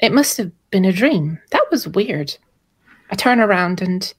It 0.00 0.12
must 0.12 0.38
have 0.38 0.50
been 0.74 0.84
a 0.84 0.92
dream. 0.92 1.38
That 1.52 1.70
was 1.70 1.86
weird. 1.86 2.36
I 3.08 3.14
turn 3.14 3.38
around 3.38 3.80
and 3.80 4.12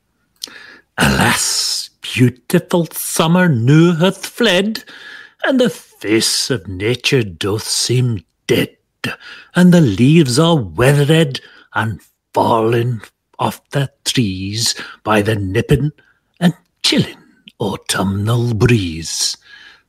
Alas, 0.98 1.90
beautiful 2.00 2.88
summer 2.94 3.50
now 3.50 3.94
hath 3.96 4.26
fled, 4.26 4.86
and 5.44 5.60
the 5.60 5.70
face 5.70 6.50
of 6.50 6.66
nature 6.70 7.24
doth 7.24 7.64
seem 7.64 8.24
dead, 8.48 8.78
and 9.54 9.74
the 9.74 9.82
leaves 9.82 10.40
are 10.40 10.56
withered 10.56 11.42
and 11.74 12.00
fallen 12.34 13.02
off 13.38 13.60
the 13.72 13.92
trees 14.06 14.76
by 15.04 15.22
the 15.22 15.36
nipping 15.36 15.92
and 16.40 16.54
chilling 16.84 17.22
autumnal 17.60 18.54
breeze. 18.54 19.36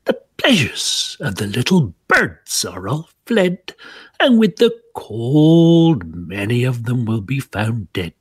The 0.06 0.20
pleasures 0.36 1.16
of 1.20 1.36
the 1.36 1.46
little 1.46 1.94
birds 2.08 2.64
are 2.64 2.88
all 2.88 3.08
fled, 3.24 3.72
and 4.18 4.40
with 4.40 4.56
the 4.56 4.76
cold 4.96 6.04
many 6.16 6.64
of 6.64 6.84
them 6.84 7.04
will 7.04 7.20
be 7.20 7.38
found 7.38 7.92
dead, 7.92 8.14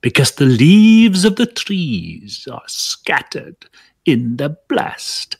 because 0.00 0.32
the 0.32 0.46
leaves 0.46 1.24
of 1.24 1.36
the 1.36 1.46
trees 1.46 2.48
are 2.50 2.64
scattered 2.66 3.66
in 4.04 4.36
the 4.36 4.56
blast, 4.68 5.36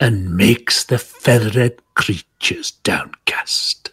and 0.00 0.36
makes 0.36 0.84
the 0.84 0.98
feathered 0.98 1.80
creatures 1.94 2.72
downcast. 2.82 3.90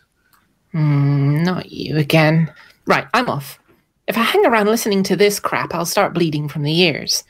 Hmm, 0.71 1.43
not 1.43 1.71
you 1.71 1.97
again. 1.97 2.51
Right, 2.87 3.05
I'm 3.13 3.29
off. 3.29 3.59
If 4.07 4.17
I 4.17 4.23
hang 4.23 4.45
around 4.45 4.65
listening 4.65 5.03
to 5.03 5.15
this 5.15 5.39
crap, 5.39 5.73
I'll 5.73 5.85
start 5.85 6.13
bleeding 6.13 6.49
from 6.49 6.63
the 6.63 6.77
ears. 6.81 7.23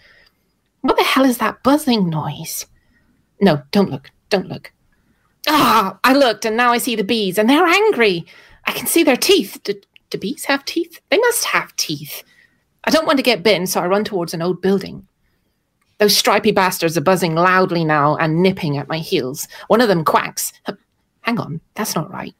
What 0.82 0.98
the 0.98 1.04
hell 1.04 1.26
is 1.26 1.38
that 1.40 1.62
buzzing 1.64 2.10
noise? 2.10 2.66
No, 3.42 3.62
don't 3.72 3.92
look. 3.92 4.10
Don't 4.30 4.48
look. 4.48 4.72
Ah, 5.48 6.00
I 6.04 6.14
looked 6.14 6.46
and 6.46 6.58
now 6.58 6.72
I 6.72 6.78
see 6.78 6.96
the 6.96 7.04
bees 7.04 7.38
and 7.38 7.50
they're 7.50 7.66
angry. 7.66 8.26
I 8.66 8.72
can 8.72 8.88
see 8.88 9.04
their 9.04 9.18
teeth. 9.18 9.60
Do, 9.64 9.74
do 10.10 10.18
bees 10.18 10.46
have 10.46 10.66
teeth? 10.66 11.00
They 11.10 11.18
must 11.18 11.46
have 11.46 11.76
teeth. 11.76 12.24
I 12.86 12.92
don't 12.92 13.06
want 13.06 13.18
to 13.18 13.24
get 13.24 13.44
bitten, 13.44 13.68
so 13.68 13.82
I 13.82 13.88
run 13.88 14.04
towards 14.04 14.34
an 14.34 14.42
old 14.42 14.62
building. 14.62 15.08
Those 16.00 16.18
stripy 16.18 16.52
bastards 16.52 16.98
are 16.98 17.02
buzzing 17.02 17.36
loudly 17.36 17.86
now 17.86 18.18
and 18.18 18.42
nipping 18.42 18.78
at 18.78 18.90
my 18.90 18.98
heels. 18.98 19.48
One 19.68 19.80
of 19.80 19.88
them 19.88 20.04
quacks. 20.04 20.52
Hang 21.22 21.40
on, 21.40 21.62
that's 21.76 21.96
not 21.96 22.12
right. 22.12 22.34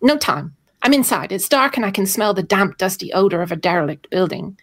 No 0.00 0.16
time. 0.16 0.54
I'm 0.82 0.94
inside. 0.94 1.30
It's 1.30 1.48
dark 1.48 1.76
and 1.76 1.86
I 1.86 1.90
can 1.90 2.06
smell 2.06 2.34
the 2.34 2.42
damp, 2.42 2.78
dusty 2.78 3.12
odor 3.12 3.42
of 3.42 3.52
a 3.52 3.56
derelict 3.56 4.10
building. 4.10 4.58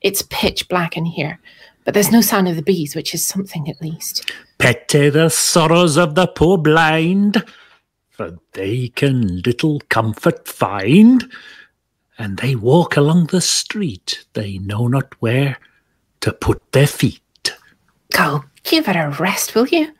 It's 0.00 0.22
pitch 0.30 0.68
black 0.68 0.96
in 0.96 1.04
here, 1.04 1.40
but 1.84 1.92
there's 1.92 2.12
no 2.12 2.20
sign 2.20 2.46
of 2.46 2.56
the 2.56 2.62
bees, 2.62 2.94
which 2.94 3.14
is 3.14 3.24
something 3.24 3.68
at 3.68 3.82
least. 3.82 4.30
Pity 4.58 5.10
the 5.10 5.28
sorrows 5.28 5.96
of 5.96 6.14
the 6.14 6.26
poor 6.26 6.56
blind. 6.56 7.44
For 8.18 8.36
they 8.52 8.88
can 8.88 9.40
little 9.42 9.80
comfort 9.90 10.48
find, 10.48 11.30
and 12.18 12.36
they 12.38 12.56
walk 12.56 12.96
along 12.96 13.26
the 13.26 13.40
street, 13.40 14.26
they 14.32 14.58
know 14.58 14.88
not 14.88 15.14
where 15.20 15.56
to 16.20 16.32
put 16.32 16.60
their 16.72 16.88
feet. 16.88 17.22
Go, 18.12 18.44
give 18.64 18.88
it 18.88 18.96
a 18.96 19.16
rest, 19.20 19.54
will 19.54 19.68
you? 19.68 19.92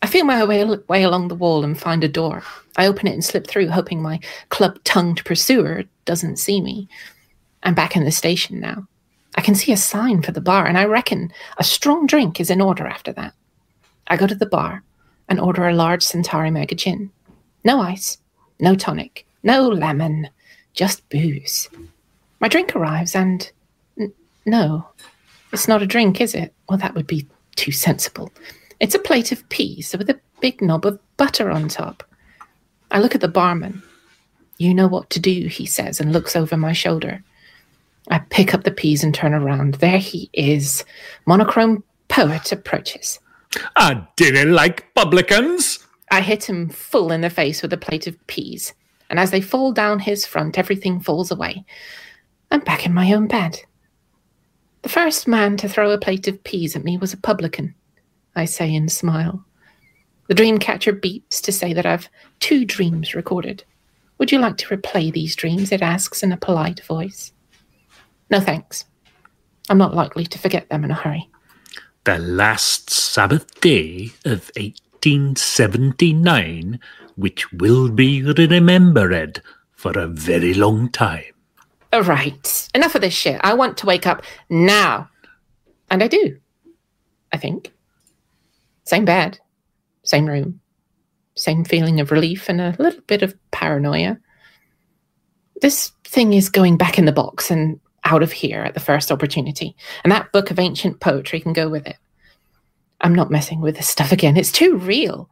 I 0.00 0.06
feel 0.06 0.24
my 0.24 0.42
way, 0.44 0.64
way 0.64 1.02
along 1.02 1.28
the 1.28 1.34
wall 1.34 1.62
and 1.62 1.78
find 1.78 2.02
a 2.02 2.08
door. 2.08 2.42
I 2.78 2.86
open 2.86 3.06
it 3.06 3.12
and 3.12 3.24
slip 3.24 3.46
through, 3.46 3.68
hoping 3.68 4.00
my 4.00 4.18
club 4.48 4.82
tongued 4.84 5.22
pursuer 5.26 5.84
doesn't 6.06 6.38
see 6.38 6.62
me. 6.62 6.88
I'm 7.64 7.74
back 7.74 7.96
in 7.96 8.04
the 8.04 8.10
station 8.10 8.60
now. 8.60 8.88
I 9.36 9.42
can 9.42 9.54
see 9.54 9.72
a 9.72 9.76
sign 9.76 10.22
for 10.22 10.32
the 10.32 10.40
bar, 10.40 10.66
and 10.66 10.78
I 10.78 10.86
reckon 10.86 11.30
a 11.58 11.64
strong 11.64 12.06
drink 12.06 12.40
is 12.40 12.48
in 12.48 12.62
order 12.62 12.86
after 12.86 13.12
that. 13.12 13.34
I 14.06 14.16
go 14.16 14.26
to 14.26 14.34
the 14.34 14.46
bar 14.46 14.82
and 15.28 15.38
order 15.38 15.68
a 15.68 15.74
large 15.74 16.02
Centauri 16.02 16.50
Mega 16.50 16.74
Gin. 16.74 17.10
No 17.64 17.80
ice, 17.80 18.18
no 18.60 18.74
tonic, 18.74 19.26
no 19.42 19.68
lemon, 19.68 20.28
just 20.74 21.08
booze. 21.08 21.68
My 22.40 22.48
drink 22.48 22.74
arrives, 22.76 23.14
and 23.14 23.50
n- 23.98 24.12
no, 24.46 24.88
it's 25.52 25.68
not 25.68 25.82
a 25.82 25.86
drink, 25.86 26.20
is 26.20 26.34
it? 26.34 26.54
Well, 26.68 26.78
that 26.78 26.94
would 26.94 27.06
be 27.06 27.26
too 27.56 27.72
sensible. 27.72 28.32
It's 28.80 28.94
a 28.94 29.00
plate 29.00 29.32
of 29.32 29.48
peas 29.48 29.94
with 29.96 30.08
a 30.08 30.20
big 30.40 30.62
knob 30.62 30.86
of 30.86 31.00
butter 31.16 31.50
on 31.50 31.68
top. 31.68 32.04
I 32.90 33.00
look 33.00 33.14
at 33.14 33.20
the 33.20 33.28
barman. 33.28 33.82
You 34.58 34.74
know 34.74 34.86
what 34.88 35.10
to 35.10 35.20
do, 35.20 35.46
he 35.48 35.66
says, 35.66 36.00
and 36.00 36.12
looks 36.12 36.36
over 36.36 36.56
my 36.56 36.72
shoulder. 36.72 37.22
I 38.10 38.18
pick 38.18 38.54
up 38.54 38.64
the 38.64 38.70
peas 38.70 39.04
and 39.04 39.14
turn 39.14 39.34
around. 39.34 39.74
There 39.74 39.98
he 39.98 40.30
is. 40.32 40.84
Monochrome 41.26 41.84
poet 42.08 42.52
approaches. 42.52 43.20
I 43.76 44.06
didn't 44.16 44.52
like 44.52 44.92
publicans. 44.94 45.80
I 46.10 46.20
hit 46.20 46.48
him 46.48 46.68
full 46.68 47.12
in 47.12 47.20
the 47.20 47.30
face 47.30 47.62
with 47.62 47.72
a 47.72 47.78
plate 47.78 48.06
of 48.06 48.26
peas, 48.26 48.74
and 49.10 49.18
as 49.18 49.30
they 49.30 49.40
fall 49.40 49.72
down 49.72 49.98
his 49.98 50.24
front, 50.24 50.58
everything 50.58 51.00
falls 51.00 51.30
away. 51.30 51.64
I'm 52.50 52.60
back 52.60 52.86
in 52.86 52.94
my 52.94 53.12
own 53.12 53.26
bed. 53.26 53.60
The 54.82 54.88
first 54.88 55.28
man 55.28 55.56
to 55.58 55.68
throw 55.68 55.90
a 55.90 55.98
plate 55.98 56.28
of 56.28 56.42
peas 56.44 56.76
at 56.76 56.84
me 56.84 56.96
was 56.96 57.12
a 57.12 57.18
publican, 57.18 57.74
I 58.34 58.46
say 58.46 58.74
and 58.74 58.90
smile. 58.90 59.44
The 60.28 60.34
dream 60.34 60.58
catcher 60.58 60.92
beeps 60.92 61.40
to 61.42 61.52
say 61.52 61.72
that 61.72 61.86
I've 61.86 62.08
two 62.40 62.64
dreams 62.64 63.14
recorded. 63.14 63.64
Would 64.18 64.32
you 64.32 64.38
like 64.38 64.56
to 64.58 64.76
replay 64.76 65.12
these 65.12 65.36
dreams? 65.36 65.72
It 65.72 65.82
asks 65.82 66.22
in 66.22 66.32
a 66.32 66.36
polite 66.36 66.84
voice. 66.84 67.32
No 68.30 68.40
thanks. 68.40 68.84
I'm 69.70 69.78
not 69.78 69.94
likely 69.94 70.24
to 70.26 70.38
forget 70.38 70.68
them 70.68 70.84
in 70.84 70.90
a 70.90 70.94
hurry. 70.94 71.28
The 72.04 72.18
last 72.18 72.90
Sabbath 72.90 73.60
day 73.60 74.12
of 74.24 74.50
1879, 75.04 76.80
which 77.16 77.52
will 77.52 77.88
be 77.88 78.22
remembered 78.22 79.42
for 79.72 79.98
a 79.98 80.06
very 80.06 80.54
long 80.54 80.88
time. 80.90 81.34
All 81.92 82.02
right, 82.02 82.68
enough 82.74 82.94
of 82.94 83.00
this 83.00 83.14
shit. 83.14 83.40
I 83.42 83.54
want 83.54 83.76
to 83.78 83.86
wake 83.86 84.06
up 84.06 84.22
now. 84.50 85.08
And 85.90 86.02
I 86.02 86.08
do. 86.08 86.38
I 87.32 87.38
think. 87.38 87.72
Same 88.84 89.04
bed, 89.04 89.38
same 90.02 90.26
room, 90.26 90.60
same 91.34 91.64
feeling 91.64 92.00
of 92.00 92.10
relief 92.10 92.48
and 92.48 92.60
a 92.60 92.74
little 92.78 93.02
bit 93.02 93.22
of 93.22 93.34
paranoia. 93.50 94.18
This 95.60 95.92
thing 96.04 96.32
is 96.32 96.48
going 96.48 96.76
back 96.76 96.98
in 96.98 97.04
the 97.04 97.12
box 97.12 97.50
and 97.50 97.80
out 98.04 98.22
of 98.22 98.32
here 98.32 98.62
at 98.62 98.74
the 98.74 98.80
first 98.80 99.12
opportunity, 99.12 99.76
and 100.02 100.12
that 100.12 100.32
book 100.32 100.50
of 100.50 100.58
ancient 100.58 101.00
poetry 101.00 101.40
can 101.40 101.52
go 101.52 101.68
with 101.68 101.86
it. 101.86 101.96
I'm 103.00 103.14
not 103.14 103.30
messing 103.30 103.60
with 103.60 103.76
this 103.76 103.88
stuff 103.88 104.12
again. 104.12 104.36
It's 104.36 104.52
too 104.52 104.76
real. 104.76 105.30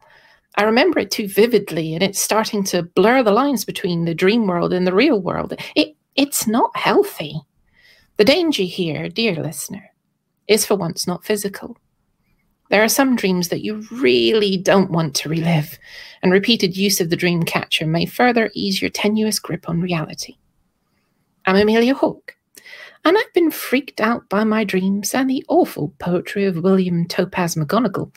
I 0.55 0.63
remember 0.63 0.99
it 0.99 1.11
too 1.11 1.27
vividly, 1.27 1.93
and 1.93 2.01
it's 2.01 2.21
starting 2.21 2.63
to 2.65 2.83
blur 2.83 3.21
the 3.23 3.31
lines 3.31 3.65
between 3.65 4.05
the 4.05 4.15
dream 4.15 4.47
world 4.47 4.73
and 4.73 4.87
the 4.87 4.93
real 4.93 5.21
world. 5.21 5.53
It, 5.75 5.95
it's 6.15 6.47
not 6.47 6.75
healthy. 6.75 7.41
The 8.15 8.25
danger 8.25 8.63
here, 8.63 9.09
dear 9.09 9.35
listener, 9.35 9.91
is 10.47 10.65
for 10.65 10.75
once 10.75 11.05
not 11.05 11.25
physical. 11.25 11.77
There 12.69 12.83
are 12.83 12.89
some 12.89 13.15
dreams 13.15 13.49
that 13.49 13.61
you 13.61 13.85
really 13.91 14.57
don't 14.57 14.91
want 14.91 15.15
to 15.17 15.29
relive, 15.29 15.77
and 16.23 16.31
repeated 16.31 16.75
use 16.75 16.99
of 16.99 17.09
the 17.09 17.15
dream 17.15 17.43
catcher 17.43 17.85
may 17.85 18.05
further 18.05 18.49
ease 18.53 18.81
your 18.81 18.89
tenuous 18.89 19.39
grip 19.39 19.69
on 19.69 19.81
reality. 19.81 20.37
I'm 21.45 21.55
Amelia 21.55 21.93
Hawke, 21.93 22.35
and 23.07 23.17
I've 23.17 23.31
been 23.31 23.51
freaked 23.51 24.01
out 24.01 24.27
by 24.27 24.43
my 24.43 24.65
dreams 24.65 25.13
and 25.13 25.29
the 25.29 25.45
awful 25.47 25.93
poetry 25.97 26.43
of 26.43 26.57
William 26.57 27.07
Topaz 27.07 27.55
McGonagall, 27.55 28.13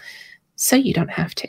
so 0.56 0.74
you 0.74 0.92
don't 0.92 1.10
have 1.10 1.32
to. 1.36 1.48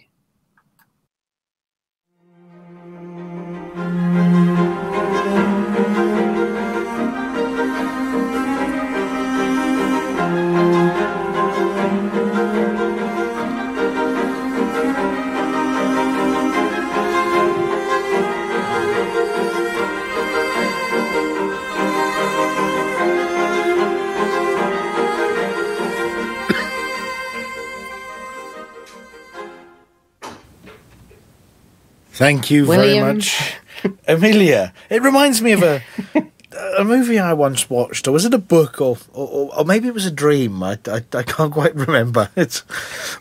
Thank 32.22 32.52
you 32.52 32.68
William. 32.68 33.04
very 33.04 33.16
much, 33.16 33.56
Amelia. 34.08 34.74
It 34.92 35.02
reminds 35.02 35.42
me 35.42 35.54
of 35.54 35.64
a 35.64 35.82
a 36.78 36.84
movie 36.84 37.18
I 37.18 37.34
once 37.34 37.68
watched, 37.68 38.08
or 38.08 38.12
was 38.12 38.26
it 38.26 38.34
a 38.36 38.38
book, 38.38 38.80
or 38.80 38.96
or, 39.12 39.52
or 39.58 39.66
maybe 39.66 39.88
it 39.88 39.94
was 39.96 40.06
a 40.06 40.12
dream. 40.12 40.62
I, 40.62 40.78
I, 40.86 41.04
I 41.14 41.24
can't 41.24 41.52
quite 41.52 41.76
remember. 41.76 42.30
It's 42.36 42.62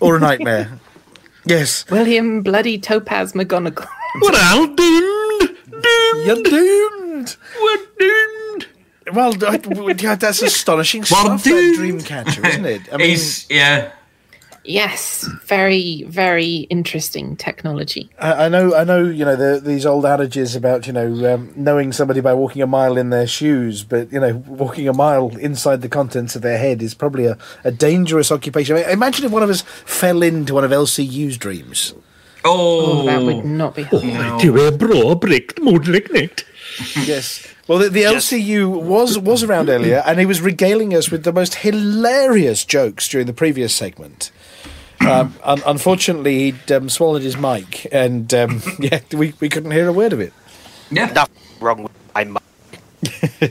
or 0.01 0.17
a 0.17 0.21
nightmare. 0.21 0.79
yes, 1.47 1.87
William 1.91 2.43
Bloody 2.43 2.77
Topaz 2.79 3.33
McGonagall. 3.33 3.89
We're 4.21 4.39
all 4.53 4.67
doomed. 4.67 5.57
you're 6.27 6.43
doomed. 6.43 7.37
We're 7.63 7.87
doomed. 7.99 8.67
Well, 9.15 9.33
I, 9.47 9.59
yeah, 9.99 10.17
that's 10.17 10.43
astonishing 10.43 11.05
stuff. 11.05 11.43
That 11.43 11.77
Dreamcatcher, 11.79 12.47
isn't 12.47 12.67
it? 12.67 12.93
I 12.93 12.99
mean, 12.99 13.09
He's 13.09 13.49
yeah. 13.49 13.93
Yes, 14.71 15.29
very, 15.47 16.05
very 16.07 16.69
interesting 16.71 17.35
technology. 17.37 18.09
I, 18.21 18.45
I 18.45 18.49
know, 18.49 18.73
I 18.73 18.85
know. 18.85 19.03
You 19.03 19.25
know 19.25 19.35
the, 19.35 19.61
these 19.61 19.85
old 19.85 20.05
adages 20.05 20.55
about 20.55 20.87
you 20.87 20.93
know 20.93 21.35
um, 21.35 21.53
knowing 21.57 21.93
somebody 21.93 22.21
by 22.21 22.35
walking 22.35 22.63
a 22.63 22.69
mile 22.69 22.97
in 22.97 23.11
their 23.11 23.27
shoes, 23.27 23.83
but 23.83 24.13
you 24.13 24.21
know 24.21 24.37
walking 24.47 24.87
a 24.89 24.93
mile 24.93 25.37
inside 25.39 25.83
the 25.83 25.89
contents 25.89 26.37
of 26.37 26.43
their 26.43 26.59
head 26.59 26.83
is 26.83 26.95
probably 26.95 27.27
a, 27.27 27.37
a 27.65 27.73
dangerous 27.73 28.31
occupation. 28.31 28.77
I 28.77 28.81
mean, 28.81 28.91
imagine 28.91 29.25
if 29.27 29.33
one 29.33 29.43
of 29.43 29.51
us 29.51 29.63
fell 29.85 30.23
into 30.23 30.55
one 30.55 30.65
of 30.65 30.71
LCU's 30.71 31.37
dreams. 31.37 31.93
Oh, 32.45 33.03
Oh, 33.03 33.07
that 33.07 33.23
would 33.23 33.45
not 33.45 33.75
be 33.75 33.83
helpful. 33.83 34.39
Du 34.41 34.67
är 34.67 34.71
bra 34.79 35.15
brikt 35.15 35.59
mordräknigt. 35.59 36.45
Yes. 37.07 37.47
Well, 37.67 37.79
the, 37.79 37.89
the 37.89 38.03
LCU 38.03 38.67
was 38.83 39.19
was 39.19 39.43
around 39.43 39.69
earlier, 39.69 40.03
and 40.07 40.19
he 40.19 40.27
was 40.27 40.41
regaling 40.41 40.95
us 40.95 41.11
with 41.11 41.23
the 41.25 41.33
most 41.33 41.55
hilarious 41.55 42.65
jokes 42.65 43.09
during 43.09 43.27
the 43.27 43.33
previous 43.33 43.75
segment. 43.75 44.31
Um, 45.01 45.35
un- 45.43 45.63
unfortunately, 45.67 46.39
he'd 46.53 46.73
um, 46.73 46.89
swallowed 46.89 47.23
his 47.23 47.37
mic, 47.37 47.87
and 47.93 48.33
um, 48.35 48.63
yeah, 48.79 49.01
we, 49.13 49.33
we 49.41 49.49
couldn't 49.49 49.71
hear 49.71 49.89
a 49.89 49.93
word 49.93 50.13
of 50.13 50.21
it. 50.21 50.33
Yeah. 50.91 51.07
Nothing 51.07 51.37
wrong 51.61 51.83
with 51.85 51.93
my 52.15 52.25
mind. 52.25 52.39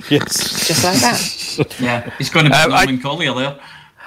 yes. 0.10 0.68
Just 0.68 0.84
like 0.84 1.00
that. 1.00 1.36
Yeah. 1.80 2.10
He's 2.18 2.30
going 2.30 2.46
to 2.46 2.52
be 2.52 2.56
Um, 2.56 2.72
I- 2.74 2.86
Norman 2.86 3.02
Collier 3.02 3.34
there. 3.34 3.60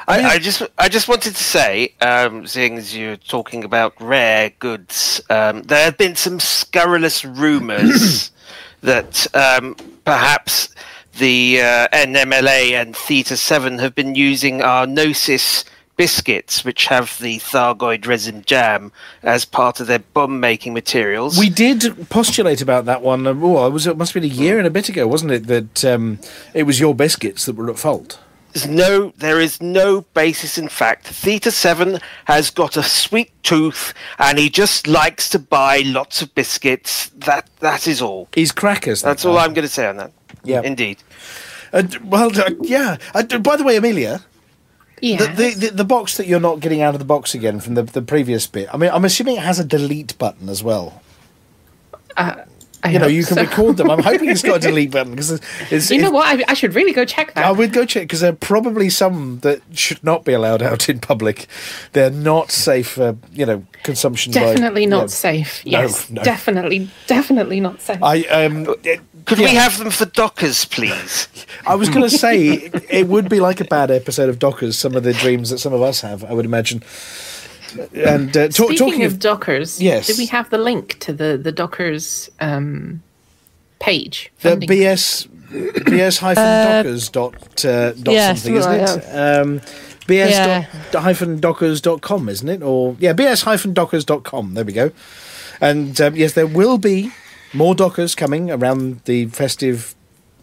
I, 0.09 0.23
I 0.31 0.39
just 0.41 0.63
I 0.79 0.89
just 0.89 1.07
wanted 1.07 1.37
to 1.37 1.45
say, 1.45 1.95
um, 2.01 2.45
seeing 2.47 2.77
as 2.77 2.97
you're 2.97 3.17
talking 3.17 3.63
about 3.63 3.95
rare 4.01 4.51
goods, 4.59 5.21
um, 5.31 5.63
there 5.63 5.85
have 5.85 5.97
been 5.97 6.17
some 6.17 6.41
scurrilous 6.41 7.25
rumours 7.25 8.33
that 8.81 9.27
um, 9.37 9.77
perhaps 10.05 10.71
the 11.19 11.61
uh, 11.61 11.89
NMLA 11.93 12.73
and 12.73 12.97
Theta 12.97 13.37
Seven 13.37 13.79
have 13.79 13.95
been 13.95 14.17
using 14.17 14.61
our 14.61 14.87
Gnosis 14.89 15.65
biscuits, 16.03 16.65
which 16.65 16.87
have 16.87 17.17
the 17.21 17.39
Thargoid 17.39 18.09
resin 18.09 18.43
jam, 18.45 18.91
as 19.23 19.45
part 19.45 19.79
of 19.79 19.87
their 19.87 20.01
bomb 20.01 20.41
making 20.41 20.75
materials. 20.75 21.39
We 21.39 21.49
did 21.49 22.11
postulate 22.11 22.61
about 22.61 22.87
that 22.87 23.03
one. 23.03 23.25
Oh, 23.25 23.67
it 23.69 23.71
was 23.71 23.87
it 23.87 23.97
must 23.97 24.13
have 24.13 24.21
been 24.21 24.29
a 24.29 24.35
year 24.35 24.59
and 24.59 24.67
a 24.67 24.71
bit 24.71 24.89
ago, 24.89 25.07
wasn't 25.07 25.31
it? 25.31 25.47
That 25.47 25.85
um, 25.85 26.19
it 26.55 26.65
was 26.65 26.81
your 26.81 26.93
biscuits 26.93 27.47
that 27.47 27.55
were 27.55 27.71
at 27.71 27.79
fault. 27.79 28.19
There's 28.53 28.67
no, 28.67 29.13
there 29.17 29.41
is 29.41 29.63
no 29.63 30.01
basis 30.13 30.59
in 30.59 30.69
fact. 30.69 31.07
Theta 31.07 31.53
Seven 31.53 32.01
has 32.25 32.51
got 32.51 32.77
a 32.77 32.83
sweet 32.83 33.31
tooth, 33.45 33.95
and 34.19 34.41
he 34.41 34.51
just 34.51 34.89
likes 34.89 35.29
to 35.29 35.39
buy 35.39 35.83
lots 35.87 36.21
of 36.21 36.35
biscuits. 36.35 37.11
That 37.11 37.49
that 37.61 37.87
is 37.87 38.03
all. 38.03 38.29
He's 38.35 38.51
crackers. 38.51 39.03
that 39.03 39.09
That's 39.11 39.25
all. 39.25 39.39
I'm 39.39 39.55
going 39.55 39.69
to 39.69 39.73
say 39.73 39.87
on 39.87 39.99
that. 39.99 40.11
Yeah. 40.43 40.63
indeed. 40.63 40.99
Uh, 41.73 41.85
well, 42.03 42.37
uh, 42.37 42.51
yeah. 42.63 42.97
Uh, 43.15 43.23
by 43.39 43.55
the 43.57 43.63
way, 43.63 43.77
Amelia, 43.77 44.23
Yeah. 45.03 45.17
the, 45.17 45.27
the, 45.27 45.55
the 45.55 45.71
the 45.79 45.85
box 45.85 46.17
that 46.17 46.29
you're 46.29 46.39
not 46.39 46.61
getting 46.61 46.81
out 46.81 46.95
of 46.95 47.01
the 47.01 47.05
box 47.05 47.35
again 47.35 47.59
from 47.59 47.75
the 47.75 47.83
the 47.83 48.03
previous 48.03 48.47
bit. 48.47 48.69
I 48.73 48.77
mean, 48.77 48.89
I'm 48.91 49.05
assuming 49.05 49.37
it 49.37 49.43
has 49.43 49.59
a 49.59 49.65
delete 49.65 50.17
button 50.17 50.49
as 50.49 50.63
well. 50.63 51.03
Uh, 52.17 52.45
I 52.85 52.91
you 52.91 52.99
know, 52.99 53.05
hope 53.05 53.13
you 53.15 53.25
can 53.25 53.37
so. 53.37 53.43
record 53.43 53.77
them. 53.77 53.91
I'm 53.91 53.99
hoping 54.03 54.29
it's 54.29 54.43
got 54.43 54.57
a 54.57 54.61
delete 54.61 54.91
button 54.91 55.13
because 55.13 55.31
it's, 55.31 55.47
it's, 55.71 55.91
You 55.91 55.99
know 55.99 56.09
it's- 56.09 56.13
what? 56.41 56.49
I, 56.49 56.53
I 56.53 56.55
should 56.55 56.75
really 56.75 56.93
go 56.93 57.05
check 57.05 57.33
that. 57.35 57.45
I 57.45 57.53
would 57.53 57.73
go 57.73 57.85
check 57.85 58.03
because 58.05 58.21
there 58.21 58.33
are 58.33 58.37
probably 58.37 58.91
some 58.91 59.39
that 59.41 59.61
should 59.73 60.03
not 60.03 60.25
be 60.25 60.33
allowed 60.33 60.63
out 60.71 60.89
in 60.89 60.99
public. 60.99 61.47
They're 61.93 62.11
not 62.11 62.51
safe 62.51 62.89
for 62.91 63.17
you 63.33 63.47
know 63.47 63.65
consumption. 63.85 64.33
by- 64.33 64.41
Definitely 64.41 64.87
not 64.87 65.03
yeah. 65.03 65.07
safe. 65.07 65.65
No, 65.65 65.71
Yes, 65.81 66.11
no. 66.11 66.23
definitely, 66.23 66.91
definitely 67.07 67.61
not 67.61 67.81
safe. 67.81 68.03
I 68.03 68.23
um. 68.25 68.75
Could 69.25 69.39
we 69.39 69.55
have 69.55 69.79
them 69.79 69.91
for 69.91 70.05
Dockers, 70.07 70.65
please? 70.65 71.29
I 71.67 71.77
was 71.77 71.89
going 71.89 72.03
to 72.03 72.11
say 72.11 72.49
it, 72.49 72.85
it 72.91 73.07
would 73.07 73.29
be 73.29 73.39
like 73.39 73.61
a 73.61 73.65
bad 73.65 73.89
episode 73.93 74.29
of 74.29 74.41
Dockers. 74.41 74.77
Some 74.77 74.97
of 74.97 75.05
the 75.05 75.13
dreams 75.13 75.51
that 75.51 75.59
some 75.59 75.73
of 75.73 75.81
us 75.81 76.01
have, 76.01 76.25
I 76.25 76.33
would 76.33 76.45
imagine. 76.45 76.83
And 77.95 78.37
uh, 78.37 78.49
ta- 78.49 78.51
Speaking 78.51 78.77
talking 78.77 79.05
of, 79.05 79.13
of 79.15 79.19
Dockers, 79.19 79.81
Yes. 79.81 80.07
do 80.07 80.15
we 80.19 80.27
have 80.27 80.51
the 80.51 80.59
link 80.59 80.99
to 81.01 81.13
the 81.13 81.37
the 81.43 81.53
Dockers 81.53 82.31
um, 82.41 83.03
page? 83.79 84.31
the 84.41 84.57
BS 84.57 85.29
BS 85.51 86.19
hyphen 86.19 86.45
Dockers 86.85 87.09
dot 87.11 87.65
uh, 87.65 87.93
dot 87.93 88.15
yeah, 88.15 88.35
something, 88.35 88.55
isn't 88.57 88.87
something 88.87 89.11
it? 89.11 89.17
Um, 89.17 89.61
BS 90.07 90.31
Yeah. 90.31 90.67
dot 90.91 91.03
hyphen 91.03 91.41
Dockers 91.41 91.81
dot 91.81 92.01
com, 92.03 92.29
isn't 92.29 92.49
it? 92.49 92.63
Or 92.63 92.97
yeah, 92.99 93.13
BS 93.13 93.45
hyphen 93.45 93.73
Dockers 93.75 94.05
dot 94.05 94.25
com. 94.25 94.55
There 94.55 94.65
we 94.65 94.73
go. 94.73 94.91
And 95.61 96.01
um, 96.01 96.17
yes, 96.17 96.33
there 96.33 96.47
will 96.47 96.79
be 96.79 97.13
more 97.53 97.75
Dockers 97.75 98.15
coming 98.17 98.51
around 98.51 99.01
the 99.05 99.27
festive 99.27 99.95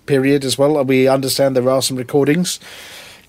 period 0.05 0.45
as 0.45 0.57
well. 0.57 0.81
We 0.83 1.07
understand 1.07 1.55
there 1.55 1.69
are 1.69 1.81
some 1.81 1.97
recordings 1.97 2.59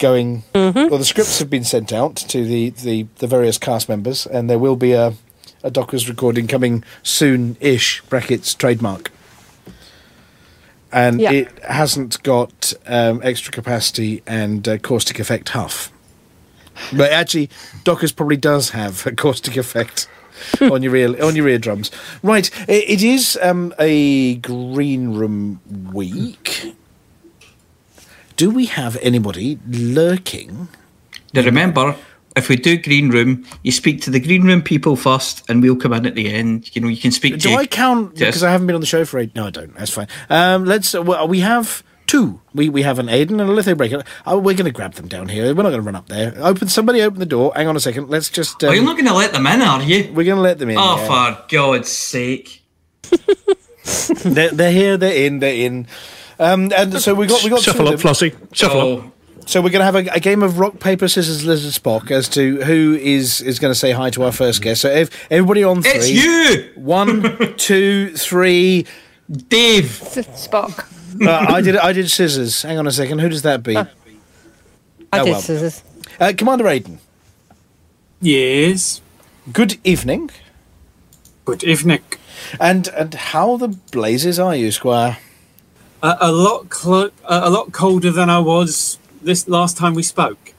going. 0.01 0.43
Well, 0.55 0.98
the 0.98 1.05
scripts 1.05 1.39
have 1.39 1.48
been 1.51 1.62
sent 1.64 1.93
out 1.93 2.16
to 2.16 2.44
the, 2.44 2.70
the, 2.70 3.06
the 3.18 3.27
various 3.28 3.56
cast 3.59 3.89
members, 3.89 4.27
and 4.27 4.51
there 4.51 4.59
will 4.59 4.77
be 4.77 4.93
a 4.93 5.14
a 5.62 5.70
Dockers 5.70 6.09
recording 6.09 6.47
coming 6.48 6.82
soon-ish. 7.02 8.01
Brackets 8.09 8.55
trademark 8.55 9.12
and 10.93 11.20
Yeah. 11.20 11.32
it 11.32 11.64
hasn't 11.64 12.22
got 12.22 12.72
um, 12.86 13.20
extra 13.22 13.52
capacity 13.52 14.22
and 14.27 14.66
uh, 14.66 14.78
caustic 14.78 15.18
effect 15.20 15.51
huff. 15.51 15.93
But 16.97 17.12
actually, 17.12 17.51
Dockers 17.85 18.10
probably 18.12 18.39
does 18.39 18.70
have 18.70 19.06
a 19.06 19.12
caustic 19.14 19.56
effect 19.56 20.09
on 20.62 20.82
your 20.82 20.97
ear 20.97 21.22
on 21.22 21.36
your 21.36 21.47
eardrums. 21.47 21.90
Right, 22.22 22.51
i- 22.68 22.72
it 22.72 23.02
is 23.02 23.39
um, 23.43 23.74
a 23.78 24.36
green 24.36 25.12
room 25.12 25.60
week. 25.93 26.74
Do 28.40 28.48
we 28.48 28.64
have 28.64 28.96
anybody 29.02 29.58
lurking? 29.68 30.68
Now 31.34 31.42
remember, 31.42 31.94
if 32.34 32.48
we 32.48 32.56
do 32.56 32.78
green 32.78 33.10
room, 33.10 33.44
you 33.62 33.70
speak 33.70 34.00
to 34.04 34.10
the 34.10 34.18
green 34.18 34.44
room 34.44 34.62
people 34.62 34.96
first, 34.96 35.44
and 35.50 35.60
we'll 35.60 35.76
come 35.76 35.92
in 35.92 36.06
at 36.06 36.14
the 36.14 36.32
end. 36.32 36.74
You 36.74 36.80
know, 36.80 36.88
you 36.88 36.96
can 36.96 37.12
speak 37.12 37.34
Do 37.34 37.50
to. 37.50 37.54
I 37.56 37.66
count 37.66 38.14
because 38.14 38.42
I 38.42 38.50
haven't 38.50 38.66
been 38.66 38.76
on 38.76 38.80
the 38.80 38.86
show 38.86 39.04
for 39.04 39.18
eight? 39.18 39.34
No, 39.34 39.48
I 39.48 39.50
don't. 39.50 39.74
That's 39.74 39.90
fine. 39.90 40.08
Um, 40.30 40.64
let's. 40.64 40.94
Uh, 40.94 41.02
well, 41.02 41.28
we 41.28 41.40
have 41.40 41.82
two. 42.06 42.40
We 42.54 42.70
we 42.70 42.80
have 42.80 42.98
an 42.98 43.08
Aiden 43.08 43.32
and 43.32 43.42
a 43.42 43.52
Litho 43.52 43.74
Breaker. 43.74 44.04
Oh, 44.24 44.38
we're 44.38 44.54
going 44.54 44.64
to 44.64 44.70
grab 44.70 44.94
them 44.94 45.06
down 45.06 45.28
here. 45.28 45.54
We're 45.54 45.62
not 45.62 45.68
going 45.68 45.82
to 45.82 45.86
run 45.86 45.96
up 45.96 46.08
there. 46.08 46.32
Open. 46.38 46.66
Somebody 46.68 47.02
open 47.02 47.18
the 47.18 47.26
door. 47.26 47.52
Hang 47.54 47.68
on 47.68 47.76
a 47.76 47.80
second. 47.80 48.08
Let's 48.08 48.30
just. 48.30 48.64
Um, 48.64 48.70
oh, 48.70 48.72
you're 48.72 48.84
not 48.84 48.96
going 48.96 49.04
to 49.04 49.12
let 49.12 49.34
them 49.34 49.46
in, 49.46 49.60
are 49.60 49.82
you? 49.82 50.04
We're 50.14 50.24
going 50.24 50.36
to 50.36 50.40
let 50.40 50.58
them 50.58 50.70
in. 50.70 50.78
Oh, 50.78 50.96
yeah. 50.96 51.34
for 51.34 51.46
God's 51.46 51.90
sake! 51.90 52.62
they're, 54.24 54.50
they're 54.50 54.72
here. 54.72 54.96
They're 54.96 55.26
in. 55.26 55.40
They're 55.40 55.52
in. 55.52 55.86
Um, 56.40 56.72
and 56.74 56.98
so 57.00 57.14
we 57.14 57.26
got 57.26 57.44
we 57.44 57.50
got 57.50 57.60
Shuffle 57.62 57.86
up, 57.88 57.98
them. 57.98 58.00
Flossie. 58.00 58.34
Shuffle 58.52 58.80
Oh, 58.80 58.98
up. 58.98 59.12
So 59.46 59.60
we're 59.60 59.70
going 59.70 59.80
to 59.80 59.84
have 59.84 59.96
a, 59.96 60.06
a 60.14 60.20
game 60.20 60.42
of 60.42 60.58
rock 60.58 60.78
paper 60.80 61.06
scissors 61.08 61.44
lizard 61.44 61.72
Spock 61.72 62.10
as 62.10 62.28
to 62.30 62.62
who 62.62 62.94
is 63.00 63.40
is 63.40 63.58
going 63.58 63.72
to 63.72 63.78
say 63.78 63.90
hi 63.92 64.10
to 64.10 64.22
our 64.22 64.32
first 64.32 64.62
guest. 64.62 64.80
So 64.80 64.88
if 64.88 65.10
everybody 65.30 65.64
on 65.64 65.82
three. 65.82 65.90
it's 65.92 66.08
you, 66.10 66.70
One, 66.76 67.54
two, 67.56 68.16
three. 68.16 68.86
Dave. 69.30 69.84
Spock. 69.84 70.86
Uh, 71.20 71.30
I 71.52 71.60
did 71.60 71.76
I 71.76 71.92
did 71.92 72.10
scissors. 72.10 72.62
Hang 72.62 72.78
on 72.78 72.86
a 72.86 72.92
second. 72.92 73.18
Who 73.20 73.28
does 73.28 73.42
that 73.42 73.62
be? 73.62 73.76
I 73.76 73.86
Oh, 75.12 75.24
did 75.24 75.30
well. 75.32 75.40
scissors. 75.40 75.82
Uh, 76.18 76.32
Commander 76.36 76.64
Aiden. 76.64 76.98
Yes. 78.20 79.00
Good 79.52 79.78
evening. 79.84 80.30
Good 81.44 81.64
evening. 81.64 82.00
And 82.60 82.88
and 82.88 83.14
how 83.14 83.56
the 83.56 83.68
blazes 83.68 84.38
are 84.38 84.54
you, 84.54 84.70
Squire? 84.70 85.18
Uh, 86.02 86.16
a 86.20 86.32
lot 86.32 86.68
clo- 86.70 87.10
uh, 87.24 87.40
a 87.44 87.51
lot 87.51 87.72
colder 87.72 88.10
than 88.10 88.31
I 88.31 88.39
was 88.39 88.98
this 89.22 89.47
last 89.48 89.77
time 89.77 89.94
we 89.94 90.02
spoke. 90.02 90.55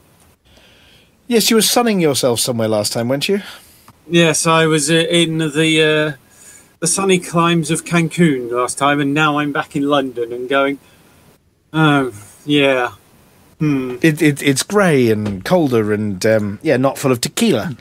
Yes, 1.26 1.50
you 1.50 1.56
were 1.56 1.62
sunning 1.62 2.00
yourself 2.00 2.40
somewhere 2.40 2.68
last 2.68 2.92
time, 2.92 3.08
weren't 3.08 3.28
you? 3.28 3.42
Yes, 4.08 4.46
I 4.46 4.66
was 4.66 4.90
uh, 4.90 4.94
in 4.94 5.38
the 5.38 5.82
uh, 5.82 6.12
the 6.80 6.86
sunny 6.86 7.18
climes 7.18 7.70
of 7.70 7.84
Cancun 7.84 8.50
last 8.50 8.78
time, 8.78 9.00
and 9.00 9.14
now 9.14 9.38
I'm 9.38 9.52
back 9.52 9.74
in 9.74 9.88
London 9.88 10.32
and 10.32 10.48
going. 10.48 10.78
Oh, 11.72 12.12
yeah. 12.44 12.92
Hmm. 13.58 13.96
It, 14.02 14.20
it 14.20 14.42
it's 14.42 14.62
grey 14.62 15.10
and 15.10 15.44
colder 15.44 15.92
and 15.92 16.24
um, 16.26 16.58
yeah, 16.62 16.76
not 16.76 16.98
full 16.98 17.12
of 17.12 17.20
tequila. 17.20 17.76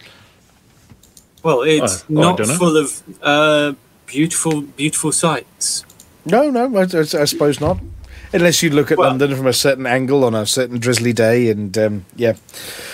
Well, 1.43 1.61
it's 1.63 2.03
Oh, 2.03 2.05
I 2.07 2.21
not 2.21 2.39
full 2.45 2.77
of 2.77 3.03
uh, 3.21 3.73
beautiful, 4.05 4.61
beautiful 4.61 5.11
sights. 5.11 5.83
No, 6.25 6.49
no, 6.49 6.65
I, 6.77 6.81
I- 6.83 7.21
I 7.21 7.25
suppose 7.25 7.59
not. 7.59 7.79
Unless 8.33 8.63
you 8.63 8.69
look 8.69 8.91
at 8.91 8.97
Well- 8.97 9.09
London 9.09 9.35
from 9.35 9.47
a 9.47 9.53
certain 9.53 9.85
angle 9.85 10.23
on 10.23 10.33
a 10.35 10.45
certain 10.45 10.79
drizzly 10.79 11.13
day, 11.13 11.49
and 11.49 11.77
um, 11.77 12.05
yeah, 12.15 12.33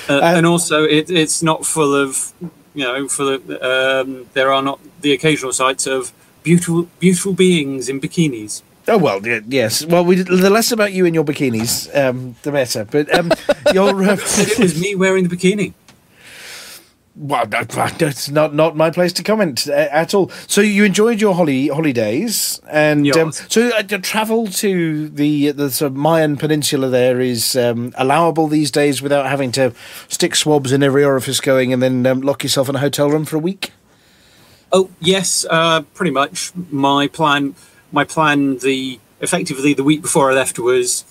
Uh, 0.10 0.14
Uh, 0.18 0.34
and 0.38 0.45
also, 0.45 0.84
it, 0.84 1.10
it's 1.10 1.44
not 1.44 1.66
full 1.66 1.94
of, 1.94 2.32
you 2.74 2.84
know, 2.84 3.08
full 3.08 3.30
of. 3.30 3.41
Um, 3.62 4.26
there 4.34 4.52
are 4.52 4.62
not 4.64 4.80
the 5.02 5.14
occasional 5.14 5.52
sights 5.54 5.86
of 5.86 6.12
beautiful, 6.44 6.88
beautiful 6.99 7.34
beings 7.34 7.88
in 7.90 7.99
bikinis. 8.02 8.62
Oh 8.88 8.98
well, 8.98 9.20
yes. 9.49 9.86
Well, 9.86 10.06
we 10.06 10.16
the 10.16 10.49
less 10.49 10.72
about 10.72 10.94
you 10.94 11.06
in 11.06 11.14
your 11.14 11.26
bikinis, 11.26 11.90
um, 11.94 12.36
the 12.44 12.52
better. 12.54 12.86
But 12.86 13.14
um, 13.14 13.32
your 13.74 14.02
uh, 14.04 14.18
it 14.18 14.58
was 14.60 14.80
me 14.80 14.95
wearing 14.95 15.28
the 15.28 15.36
bikini. 15.36 15.74
Well, 17.19 17.48
that's 17.48 18.30
not 18.30 18.53
not 18.53 18.76
my 18.76 18.91
place 18.91 19.11
to 19.14 19.23
comment 19.23 19.68
uh, 19.68 19.72
at 19.72 20.14
all. 20.14 20.30
So 20.45 20.61
you 20.61 20.84
enjoyed 20.84 21.19
your 21.19 21.34
holly 21.34 21.68
holidays, 21.68 22.61
and 22.69 23.10
um, 23.18 23.31
so 23.31 23.69
uh, 23.69 23.81
to 23.84 23.98
travel 23.98 24.45
to 24.48 25.10
the 25.10 25.49
the 25.49 25.72
sort 25.72 25.94
of 25.94 25.98
Mayan 25.98 26.38
Peninsula 26.38 26.89
there 26.89 27.19
is 27.19 27.56
um, 27.56 27.91
allowable 27.98 28.48
these 28.48 28.69
days 28.69 29.02
without 29.02 29.26
having 29.26 29.52
to 29.53 29.73
stick 30.07 30.35
swabs 30.35 30.72
in 30.72 30.84
every 30.84 31.03
orifice 31.03 31.39
going 31.39 31.73
and 31.73 31.81
then 31.81 32.06
um, 32.06 32.22
lock 32.22 32.44
yourself 32.44 32.69
in 32.69 32.76
a 32.76 32.80
hotel 32.80 33.10
room 33.10 33.26
for 33.26 33.38
a 33.38 33.39
week. 33.39 33.72
Oh 34.72 34.91
yes, 34.99 35.44
uh, 35.49 35.81
pretty 35.95 36.11
much. 36.11 36.52
My 36.69 37.07
plan, 37.07 37.56
my 37.91 38.03
plan, 38.03 38.60
the 38.60 38.99
effectively 39.22 39.73
the 39.73 39.84
week 39.84 40.03
before 40.03 40.30
I 40.31 40.35
left 40.35 40.60
was 40.60 41.03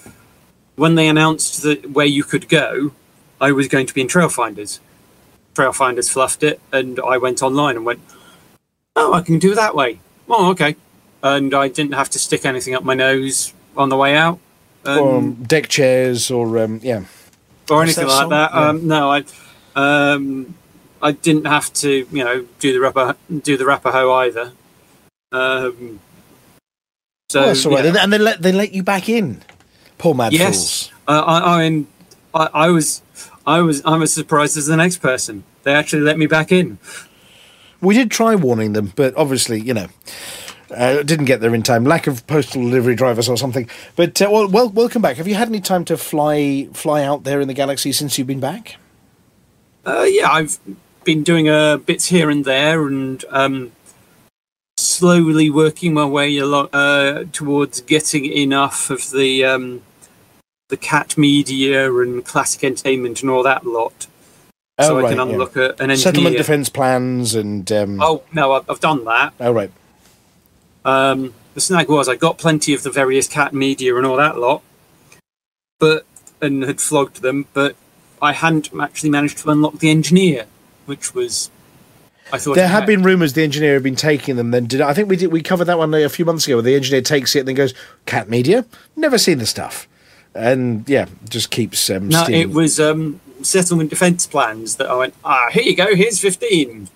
when 0.76 0.94
they 0.94 1.08
announced 1.08 1.64
that 1.64 1.90
where 1.90 2.06
you 2.06 2.22
could 2.22 2.48
go, 2.48 2.92
I 3.40 3.50
was 3.50 3.66
going 3.66 3.86
to 3.86 3.94
be 3.94 4.02
in 4.02 4.06
Trailfinders. 4.06 4.78
Trailfinders 5.56 6.10
fluffed 6.12 6.42
it, 6.42 6.60
and 6.70 7.00
I 7.00 7.16
went 7.16 7.42
online 7.42 7.76
and 7.76 7.84
went, 7.86 8.00
"Oh, 8.94 9.14
I 9.14 9.22
can 9.22 9.38
do 9.38 9.52
it 9.52 9.54
that 9.54 9.74
way." 9.74 10.00
Oh, 10.28 10.50
okay. 10.50 10.76
And 11.22 11.54
I 11.54 11.68
didn't 11.68 11.94
have 11.94 12.10
to 12.10 12.18
stick 12.18 12.44
anything 12.44 12.74
up 12.74 12.84
my 12.84 12.94
nose 12.94 13.54
on 13.76 13.88
the 13.88 13.96
way 13.96 14.14
out, 14.14 14.38
um, 14.84 14.98
or 14.98 15.16
um, 15.16 15.34
deck 15.44 15.68
chairs, 15.68 16.30
or 16.30 16.58
um, 16.58 16.80
yeah, 16.82 17.04
or 17.70 17.82
anything 17.82 18.06
that 18.06 18.12
like 18.12 18.20
song? 18.20 18.30
that. 18.30 18.50
Yeah. 18.52 18.68
Um, 18.68 18.86
no, 18.86 19.10
I, 19.10 19.24
um, 19.74 20.54
I 21.00 21.12
didn't 21.12 21.46
have 21.46 21.72
to, 21.74 22.06
you 22.10 22.24
know, 22.24 22.46
do 22.58 22.72
the 22.72 22.80
rapper, 22.80 23.16
do 23.42 23.56
the 23.56 23.64
Rapaho 23.64 24.12
either. 24.26 24.52
Um, 25.32 26.00
so 27.30 27.40
oh, 27.42 27.46
that's 27.46 27.66
all 27.66 27.72
right. 27.72 27.84
yeah. 27.84 27.88
And- 27.90 27.98
And 27.98 28.12
they 28.12 28.18
let 28.18 28.42
they 28.42 28.52
let 28.52 28.72
you 28.72 28.82
back 28.82 29.08
in. 29.08 29.42
Poor 29.98 30.14
mad 30.14 30.32
yes, 30.34 30.88
fools. 30.88 30.92
uh, 31.08 31.24
I, 31.26 31.54
I 31.56 31.68
mean, 31.70 31.86
I, 32.34 32.48
I 32.52 32.68
was, 32.68 33.00
I 33.46 33.60
was, 33.60 33.80
I'm 33.84 34.02
as 34.02 34.12
surprised 34.12 34.56
as 34.56 34.66
the 34.66 34.76
next 34.76 34.98
person. 34.98 35.44
They 35.62 35.74
actually 35.74 36.02
let 36.02 36.18
me 36.18 36.26
back 36.26 36.50
in. 36.50 36.78
We 37.80 37.94
did 37.94 38.10
try 38.10 38.34
warning 38.34 38.72
them, 38.72 38.92
but 38.96 39.16
obviously, 39.16 39.60
you 39.60 39.74
know, 39.74 39.88
uh, 40.74 41.02
didn't 41.02 41.26
get 41.26 41.40
there 41.40 41.54
in 41.54 41.62
time. 41.62 41.84
Lack 41.84 42.06
of 42.06 42.26
postal 42.26 42.62
delivery 42.62 42.94
drivers 42.94 43.28
or 43.28 43.36
something. 43.36 43.68
But 43.94 44.20
uh, 44.20 44.28
well, 44.30 44.48
well, 44.48 44.68
welcome 44.70 45.02
back. 45.02 45.16
Have 45.18 45.28
you 45.28 45.34
had 45.34 45.48
any 45.48 45.60
time 45.60 45.84
to 45.86 45.96
fly 45.96 46.68
fly 46.72 47.04
out 47.04 47.24
there 47.24 47.40
in 47.40 47.48
the 47.48 47.54
galaxy 47.54 47.92
since 47.92 48.18
you've 48.18 48.26
been 48.26 48.40
back? 48.40 48.76
Uh, 49.84 50.06
yeah, 50.08 50.28
I've 50.28 50.58
been 51.04 51.22
doing 51.22 51.48
uh, 51.48 51.76
bits 51.76 52.06
here 52.06 52.30
and 52.30 52.44
there, 52.44 52.86
and 52.86 53.24
um, 53.30 53.72
slowly 54.76 55.48
working 55.50 55.94
my 55.94 56.04
way 56.04 56.36
along 56.38 56.68
uh, 56.72 57.24
towards 57.32 57.80
getting 57.82 58.24
enough 58.24 58.90
of 58.90 59.10
the 59.12 59.44
um, 59.44 59.82
the 60.68 60.76
cat 60.76 61.16
media 61.16 61.92
and 62.00 62.24
classic 62.24 62.64
entertainment 62.64 63.22
and 63.22 63.30
all 63.30 63.42
that 63.42 63.64
lot, 63.66 64.06
so 64.80 64.94
Oh, 64.94 64.98
I 64.98 65.02
right, 65.02 65.16
can 65.16 65.28
yeah. 65.28 65.34
unlock 65.34 65.56
a, 65.56 65.74
an 65.82 65.96
Settlement 65.96 66.36
defence 66.36 66.68
plans 66.68 67.34
and. 67.34 67.70
Um, 67.72 68.00
Oh 68.02 68.22
no, 68.32 68.52
I've, 68.52 68.68
I've 68.68 68.80
done 68.80 69.04
that. 69.04 69.32
oh 69.40 69.52
right. 69.52 69.70
Um, 70.84 71.34
the 71.54 71.60
snag 71.60 71.88
was 71.88 72.08
I 72.08 72.16
got 72.16 72.38
plenty 72.38 72.72
of 72.74 72.82
the 72.82 72.90
various 72.90 73.26
cat 73.28 73.52
media 73.54 73.96
and 73.96 74.06
all 74.06 74.16
that 74.16 74.38
lot, 74.38 74.62
but 75.78 76.04
and 76.40 76.62
had 76.64 76.80
flogged 76.80 77.22
them, 77.22 77.46
but 77.54 77.76
I 78.20 78.32
hadn't 78.32 78.70
actually 78.80 79.10
managed 79.10 79.38
to 79.38 79.50
unlock 79.50 79.78
the 79.78 79.90
engineer, 79.90 80.46
which 80.84 81.14
was 81.14 81.50
I 82.32 82.38
thought 82.38 82.56
There 82.56 82.66
had 82.68 82.80
had- 82.80 82.86
been 82.86 83.02
rumours 83.02 83.32
the 83.34 83.42
engineer 83.42 83.74
had 83.74 83.82
been 83.82 83.96
taking 83.96 84.36
them. 84.36 84.50
Then 84.50 84.66
did 84.66 84.80
I 84.80 84.92
think 84.94 85.08
we 85.08 85.16
did 85.16 85.32
we 85.32 85.42
covered 85.42 85.64
that 85.66 85.78
one 85.78 85.94
a 85.94 86.08
few 86.08 86.24
months 86.24 86.44
ago? 86.46 86.56
Where 86.56 86.62
the 86.62 86.74
engineer 86.74 87.02
takes 87.02 87.34
it 87.36 87.40
and 87.40 87.48
then 87.48 87.54
goes, 87.54 87.72
"Cat 88.04 88.28
media, 88.28 88.64
never 88.96 89.16
seen 89.18 89.38
the 89.38 89.46
stuff," 89.46 89.88
and 90.36 90.88
yeah, 90.88 91.06
just 91.28 91.50
keeps. 91.50 91.88
Um, 91.90 92.08
No, 92.08 92.24
stealing. 92.24 92.40
it 92.42 92.50
was 92.50 92.78
um, 92.78 93.20
settlement 93.42 93.90
defence 93.90 94.26
plans 94.26 94.76
that 94.76 94.88
I 94.88 94.94
went, 94.94 95.14
ah, 95.24 95.48
here 95.52 95.62
you 95.62 95.74
go, 95.76 95.94
here's 95.94 96.20
15. 96.20 96.88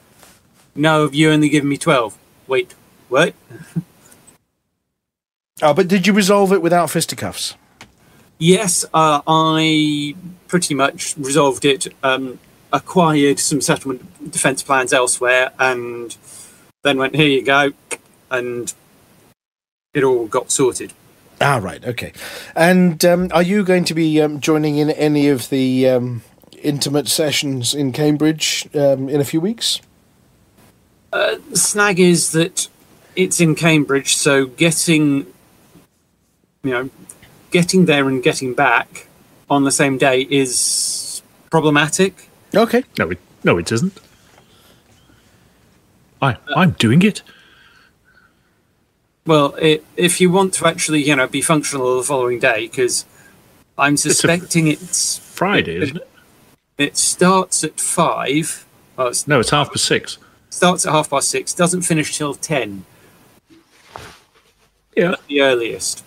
No, 0.74 1.10
you 1.10 1.30
only 1.30 1.48
given 1.48 1.68
me 1.68 1.76
12. 1.76 2.16
Wait, 2.46 2.74
what? 3.08 3.34
Oh, 5.62 5.74
but 5.74 5.88
did 5.88 6.06
you 6.06 6.14
resolve 6.14 6.52
it 6.52 6.62
without 6.62 6.88
fisticuffs? 6.88 7.54
Yes, 8.38 8.86
uh, 8.94 9.20
I 9.26 10.14
pretty 10.48 10.72
much 10.72 11.14
resolved 11.18 11.66
it, 11.66 11.88
um, 12.02 12.38
acquired 12.72 13.38
some 13.38 13.60
settlement 13.60 14.30
defence 14.32 14.62
plans 14.62 14.94
elsewhere, 14.94 15.52
and 15.58 16.16
then 16.82 16.96
went, 16.96 17.14
here 17.14 17.28
you 17.28 17.42
go, 17.44 17.72
and 18.30 18.72
it 19.92 20.02
all 20.02 20.26
got 20.26 20.50
sorted. 20.50 20.94
Ah, 21.40 21.56
right, 21.56 21.82
okay. 21.84 22.12
And 22.54 23.02
um, 23.04 23.30
are 23.32 23.42
you 23.42 23.64
going 23.64 23.84
to 23.84 23.94
be 23.94 24.20
um, 24.20 24.40
joining 24.40 24.76
in 24.76 24.90
any 24.90 25.28
of 25.28 25.48
the 25.48 25.88
um, 25.88 26.22
intimate 26.62 27.08
sessions 27.08 27.74
in 27.74 27.92
Cambridge 27.92 28.68
um, 28.74 29.08
in 29.08 29.20
a 29.20 29.24
few 29.24 29.40
weeks? 29.40 29.80
Uh, 31.12 31.36
the 31.48 31.56
snag 31.56 31.98
is 31.98 32.32
that 32.32 32.68
it's 33.16 33.40
in 33.40 33.54
Cambridge, 33.54 34.14
so 34.16 34.46
getting, 34.46 35.26
you 36.62 36.70
know, 36.70 36.90
getting 37.50 37.86
there 37.86 38.06
and 38.06 38.22
getting 38.22 38.52
back 38.52 39.08
on 39.48 39.64
the 39.64 39.72
same 39.72 39.96
day 39.96 40.26
is 40.30 41.22
problematic. 41.50 42.28
Okay. 42.54 42.84
No, 42.98 43.10
it, 43.10 43.18
no, 43.44 43.56
it 43.56 43.72
isn't. 43.72 43.98
I, 46.22 46.36
I'm 46.54 46.72
doing 46.72 47.00
it. 47.02 47.22
Well, 49.26 49.54
i 49.60 49.80
if 49.96 50.20
you 50.20 50.30
want 50.30 50.54
to 50.54 50.66
actually, 50.66 51.02
you 51.02 51.14
know, 51.16 51.26
be 51.28 51.40
functional 51.42 51.96
the 51.96 52.02
following 52.02 52.38
day, 52.38 52.66
because 52.66 53.04
I'm 53.76 53.96
suspecting 53.96 54.66
it's 54.66 55.18
Friday, 55.18 55.76
isn't 55.76 55.96
it? 55.98 56.08
It 56.78 56.96
starts 56.96 57.62
at 57.62 57.78
five. 57.78 58.66
Well, 58.96 59.08
it's, 59.08 59.28
No, 59.28 59.40
it's 59.40 59.50
half 59.50 59.68
past 59.70 59.84
six. 59.84 60.18
starts 60.48 60.86
at 60.86 60.92
half 60.92 61.10
past 61.10 61.28
six. 61.28 61.52
Doesn't 61.54 61.82
finish 61.82 62.16
till 62.16 62.34
ten. 62.34 62.84
Yeah, 64.96 65.12
at 65.12 65.26
the 65.28 65.40
earliest. 65.42 66.04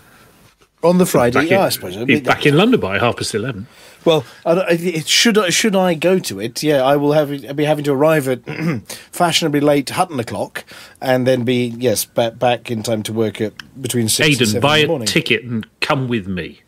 On 0.84 0.98
the 0.98 1.06
Friday, 1.06 1.40
Back 1.42 1.50
yeah, 1.50 1.60
in- 1.60 1.64
I 1.66 1.70
suppose. 1.70 1.96
He's 2.08 2.22
back 2.22 2.46
in 2.46 2.58
London 2.58 2.80
by 2.80 3.00
half 3.00 3.18
past 3.18 3.34
eleven. 3.36 3.68
Well, 4.06 4.26
I 4.46 4.56
don't- 4.56 4.70
it, 4.70 5.08
should 5.08 5.38
I- 5.38 5.50
should 5.50 5.76
I 5.76 5.94
go 5.94 6.20
to 6.20 6.40
it? 6.40 6.62
Yeah, 6.64 6.84
I 6.84 6.96
will 6.98 7.14
have 7.14 7.32
I'll 7.46 7.54
be 7.54 7.66
having 7.66 7.84
to 7.86 7.92
arrive 7.94 8.28
at 8.28 8.42
fashionably 9.12 9.60
late 9.62 9.90
Hutton 9.92 10.20
o'clock, 10.20 10.66
and 11.02 11.26
then 11.26 11.44
be 11.44 11.68
yes 11.78 12.06
back 12.06 12.38
back 12.40 12.70
in 12.70 12.84
time 12.84 13.04
to 13.04 13.14
work 13.14 13.40
at 13.42 13.54
between 13.82 14.10
six 14.10 14.40
and 14.40 14.48
seven 14.48 14.62
buy 14.62 14.78
in 14.80 14.88
the 14.88 15.04
a 15.04 15.08
ticket 15.08 15.44
and 15.44 15.66
come 15.80 16.08
with 16.08 16.28
me. 16.28 16.62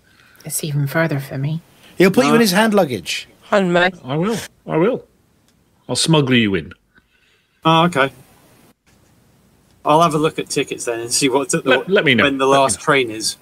It's 0.46 0.64
even 0.64 0.88
further 0.88 1.20
for 1.20 1.38
me. 1.38 1.62
He'll 1.98 2.12
put 2.12 2.26
you 2.26 2.32
in 2.32 2.38
uh, 2.38 2.42
his 2.42 2.52
hand 2.52 2.74
luggage. 2.74 3.28
And 3.52 3.74
me. 3.74 3.90
I 4.04 4.16
will. 4.18 4.38
I 4.68 4.78
will. 4.78 5.08
I'll 5.88 5.96
smuggle 5.96 6.36
you 6.36 6.56
in. 6.56 6.74
Oh, 7.64 7.86
okay. 7.86 8.12
I'll 9.84 10.02
have 10.02 10.14
a 10.14 10.18
look 10.18 10.40
at 10.40 10.50
tickets 10.50 10.86
then 10.86 11.00
and 11.00 11.12
see 11.12 11.30
what's 11.30 11.54
at 11.54 11.64
the, 11.64 11.70
Let- 11.70 11.90
let 11.90 12.06
me 12.06 12.16
know. 12.16 12.24
when 12.24 12.38
the 12.38 12.48
last 12.48 12.80
train 12.80 13.12
is. 13.12 13.38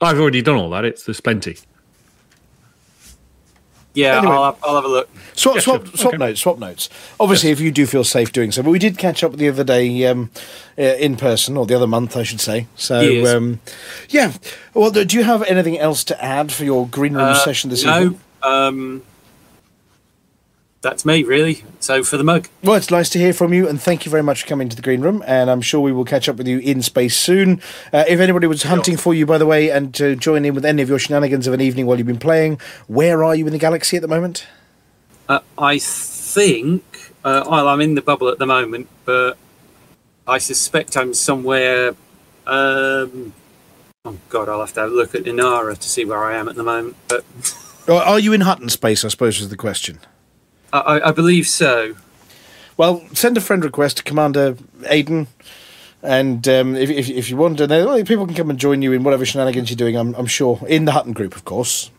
I've 0.00 0.18
already 0.18 0.42
done 0.42 0.56
all 0.56 0.70
that. 0.70 0.84
It's 0.84 1.04
there's 1.04 1.20
plenty. 1.20 1.58
Yeah, 3.98 4.18
Anyway. 4.18 4.32
I'll, 4.34 4.44
have, 4.44 4.56
I'll 4.62 4.74
have 4.76 4.84
a 4.84 4.88
look. 4.88 5.08
Swap, 5.34 5.54
Yeah, 5.56 5.60
swap, 5.60 5.86
sure. 5.86 5.96
swap 5.96 6.14
Okay. 6.14 6.16
notes, 6.18 6.40
swap 6.40 6.58
notes. 6.58 6.88
Obviously, 7.18 7.50
if 7.50 7.60
you 7.60 7.70
do 7.72 7.84
feel 7.86 8.04
safe 8.04 8.32
doing 8.32 8.52
so, 8.52 8.62
but 8.62 8.70
we 8.70 8.78
did 8.78 8.96
catch 8.98 9.24
up 9.24 9.36
the 9.36 9.48
other 9.48 9.64
day 9.64 10.04
um, 10.06 10.30
uh, 10.78 10.82
in 10.82 11.16
person, 11.16 11.56
or 11.56 11.66
the 11.66 11.74
other 11.74 11.86
month, 11.86 12.16
I 12.16 12.22
should 12.22 12.40
say. 12.40 12.66
So, 12.76 13.00
Yes. 13.00 13.28
um, 13.28 13.60
yeah. 14.08 14.32
Well, 14.74 14.90
do 14.90 15.16
you 15.16 15.24
have 15.24 15.42
anything 15.44 15.78
else 15.78 16.04
to 16.04 16.24
add 16.24 16.52
for 16.52 16.64
your 16.64 16.86
green 16.86 17.14
room 17.14 17.24
Uh, 17.24 17.34
session 17.34 17.70
this 17.70 17.84
no, 17.84 18.00
evening? 18.02 18.20
um, 18.42 19.02
that's 20.80 21.04
me 21.04 21.22
really. 21.22 21.64
So 21.80 22.02
for 22.04 22.16
the 22.16 22.24
mug, 22.24 22.48
Well, 22.62 22.76
it's 22.76 22.90
nice 22.90 23.08
to 23.10 23.18
hear 23.18 23.32
from 23.32 23.52
you, 23.52 23.68
and 23.68 23.80
thank 23.80 24.04
you 24.04 24.10
very 24.10 24.22
much 24.22 24.42
for 24.42 24.48
coming 24.48 24.68
to 24.68 24.76
the 24.76 24.82
green 24.82 25.00
room. 25.00 25.22
And 25.26 25.50
I'm 25.50 25.60
sure 25.60 25.80
we 25.80 25.92
will 25.92 26.04
catch 26.04 26.28
up 26.28 26.36
with 26.36 26.46
you 26.46 26.58
in 26.58 26.82
space 26.82 27.16
soon. 27.16 27.60
Uh, 27.92 28.04
if 28.08 28.20
anybody 28.20 28.46
was 28.46 28.62
hunting 28.64 28.96
for 28.96 29.14
you, 29.14 29.26
by 29.26 29.38
the 29.38 29.46
way, 29.46 29.70
and 29.70 29.94
to 29.94 30.16
join 30.16 30.44
in 30.44 30.54
with 30.54 30.64
any 30.64 30.82
of 30.82 30.88
your 30.88 30.98
shenanigans 30.98 31.46
of 31.46 31.54
an 31.54 31.60
evening 31.60 31.86
while 31.86 31.98
you've 31.98 32.06
been 32.06 32.18
playing, 32.18 32.60
where 32.86 33.24
are 33.24 33.34
you 33.34 33.46
in 33.46 33.52
the 33.52 33.58
galaxy 33.58 33.96
at 33.96 34.02
the 34.02 34.08
moment? 34.08 34.46
uh, 35.28 35.40
I 35.56 35.78
think. 35.78 37.12
Uh, 37.24 37.44
well, 37.48 37.68
I'm 37.68 37.80
in 37.80 37.94
the 37.94 38.02
bubble 38.02 38.28
at 38.28 38.38
the 38.38 38.46
moment, 38.46 38.88
but 39.04 39.36
I 40.26 40.38
suspect 40.38 40.96
I'm 40.96 41.12
somewhere. 41.14 41.90
Um, 42.46 43.34
oh 44.04 44.16
God, 44.28 44.48
I'll 44.48 44.60
have 44.60 44.72
to 44.74 44.80
have 44.80 44.90
a 44.90 44.94
look 44.94 45.14
at 45.14 45.24
Inara 45.24 45.76
to 45.76 45.88
see 45.88 46.04
where 46.04 46.24
I 46.24 46.36
am 46.36 46.48
at 46.48 46.54
the 46.54 46.62
moment. 46.62 46.96
But 47.08 47.24
are 47.88 48.18
you 48.18 48.32
in 48.32 48.42
Hutton 48.42 48.68
space? 48.68 49.04
I 49.04 49.08
suppose 49.08 49.40
is 49.40 49.48
the 49.48 49.56
question. 49.56 49.98
I, 50.72 51.08
I, 51.08 51.12
believe 51.12 51.46
so. 51.46 51.96
Well, 52.76 53.04
send 53.12 53.36
a 53.36 53.40
friend 53.40 53.64
request 53.64 53.98
to 53.98 54.02
Commander 54.02 54.54
Aiden, 54.82 55.26
and 56.02 56.46
um, 56.46 56.76
if, 56.76 56.90
if 56.90 57.08
if 57.08 57.30
you 57.30 57.36
want, 57.36 57.60
and 57.60 57.70
well, 57.70 58.02
people 58.04 58.26
can 58.26 58.34
come 58.34 58.50
and 58.50 58.58
join 58.58 58.82
you 58.82 58.92
in 58.92 59.02
whatever 59.02 59.24
shenanigans 59.24 59.70
you're 59.70 59.76
doing. 59.76 59.96
I'm 59.96 60.14
I'm 60.14 60.26
sure 60.26 60.60
in 60.68 60.84
the 60.84 60.92
Hutton 60.92 61.12
group, 61.12 61.34
of 61.34 61.44
course. 61.44 61.90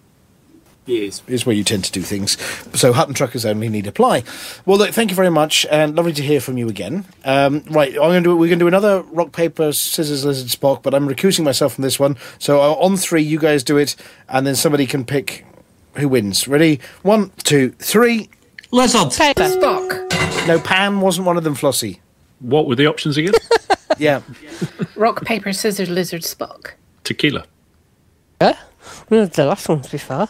Yes. 0.86 1.22
Is 1.28 1.46
where 1.46 1.56
you 1.56 1.64
tend 1.64 1.84
to 1.86 1.92
do 1.92 2.02
things. 2.02 2.36
So 2.74 2.94
Hutton 2.94 3.14
truckers 3.14 3.46
only 3.46 3.70
need 3.70 3.86
apply. 3.86 4.24
Well, 4.66 4.80
look, 4.80 4.90
thank 4.90 5.12
you 5.12 5.16
very 5.16 5.30
much, 5.30 5.66
and 5.70 5.96
lovely 5.96 6.14
to 6.14 6.24
hear 6.24 6.42
from 6.42 6.58
you 6.58 6.68
again. 6.68 7.06
Um, 7.24 7.64
right, 7.70 7.92
I'm 7.92 8.10
going 8.10 8.24
to 8.24 8.36
we're 8.36 8.48
going 8.48 8.60
to 8.60 8.64
do 8.64 8.68
another 8.68 9.04
rock 9.04 9.32
paper 9.32 9.72
scissors 9.72 10.26
lizard 10.26 10.48
Spock, 10.48 10.82
but 10.82 10.96
I'm 10.96 11.08
recusing 11.08 11.44
myself 11.44 11.76
from 11.76 11.84
this 11.84 12.00
one. 12.00 12.18
So 12.40 12.60
uh, 12.60 12.74
on 12.74 12.98
three, 12.98 13.22
you 13.22 13.38
guys 13.38 13.64
do 13.64 13.78
it, 13.78 13.96
and 14.28 14.48
then 14.48 14.56
somebody 14.56 14.88
can 14.88 15.06
pick 15.06 15.46
who 15.96 16.10
wins. 16.10 16.48
Ready? 16.48 16.80
One, 17.04 17.32
two, 17.44 17.72
three. 17.80 18.30
Lizard. 18.72 19.12
Paper. 19.12 19.44
Spock. 19.44 20.48
No, 20.48 20.60
Pam 20.60 21.02
wasn't 21.02 21.26
one 21.28 21.38
of 21.38 21.44
them. 21.44 21.56
Flossie. 21.56 22.00
What 22.40 22.68
were 22.68 22.76
the 22.76 22.86
options 22.88 23.18
again? 23.18 23.34
Yeah. 23.98 24.22
Rock, 24.96 25.26
paper, 25.26 25.52
scissors, 25.52 25.90
lizard, 25.90 26.22
Spock. 26.22 26.72
Tequila. 27.04 27.44
Yeah? 28.40 28.58
We 29.10 29.18
had 29.18 29.34
the 29.34 29.46
last 29.46 29.68
ones 29.68 29.90
before. 29.90 30.30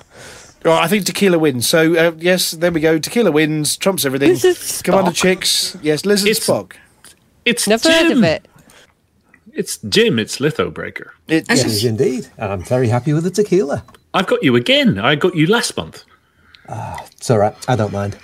Oh, 0.65 0.71
I 0.71 0.87
think 0.87 1.05
tequila 1.05 1.37
wins. 1.37 1.67
So 1.67 1.93
uh, 1.93 2.11
yes, 2.17 2.51
there 2.51 2.71
we 2.71 2.79
go. 2.79 2.97
Tequila 2.97 3.29
wins, 3.31 3.77
trumps 3.77 4.05
everything. 4.05 4.29
Lizard 4.29 4.55
Spock. 4.55 4.83
Commander 4.85 5.11
Chicks, 5.11 5.77
yes, 5.83 6.03
Lizard 6.03 6.29
It's- 6.29 6.47
Spock. 6.47 6.77
It's 7.45 7.67
Never 7.67 7.83
Jim. 7.89 7.93
heard 8.07 8.11
of 8.17 8.23
it. 8.23 8.47
It's 9.53 9.77
Jim. 9.77 10.17
It's 10.17 10.39
Litho 10.39 10.71
Breaker. 10.71 11.13
It, 11.27 11.43
Is 11.51 11.59
yes. 11.59 11.59
It 11.59 11.67
is 11.67 11.85
indeed. 11.85 12.27
And 12.39 12.51
I'm 12.51 12.63
very 12.63 12.87
happy 12.87 13.13
with 13.13 13.23
the 13.25 13.29
tequila. 13.31 13.83
I've 14.15 14.25
got 14.27 14.41
you 14.41 14.55
again. 14.55 14.97
I 14.97 15.13
got 15.13 15.35
you 15.35 15.45
last 15.45 15.77
month. 15.77 16.05
It's 16.69 17.29
all 17.29 17.37
right. 17.39 17.55
I 17.67 17.75
don't 17.75 17.91
mind. 17.93 18.17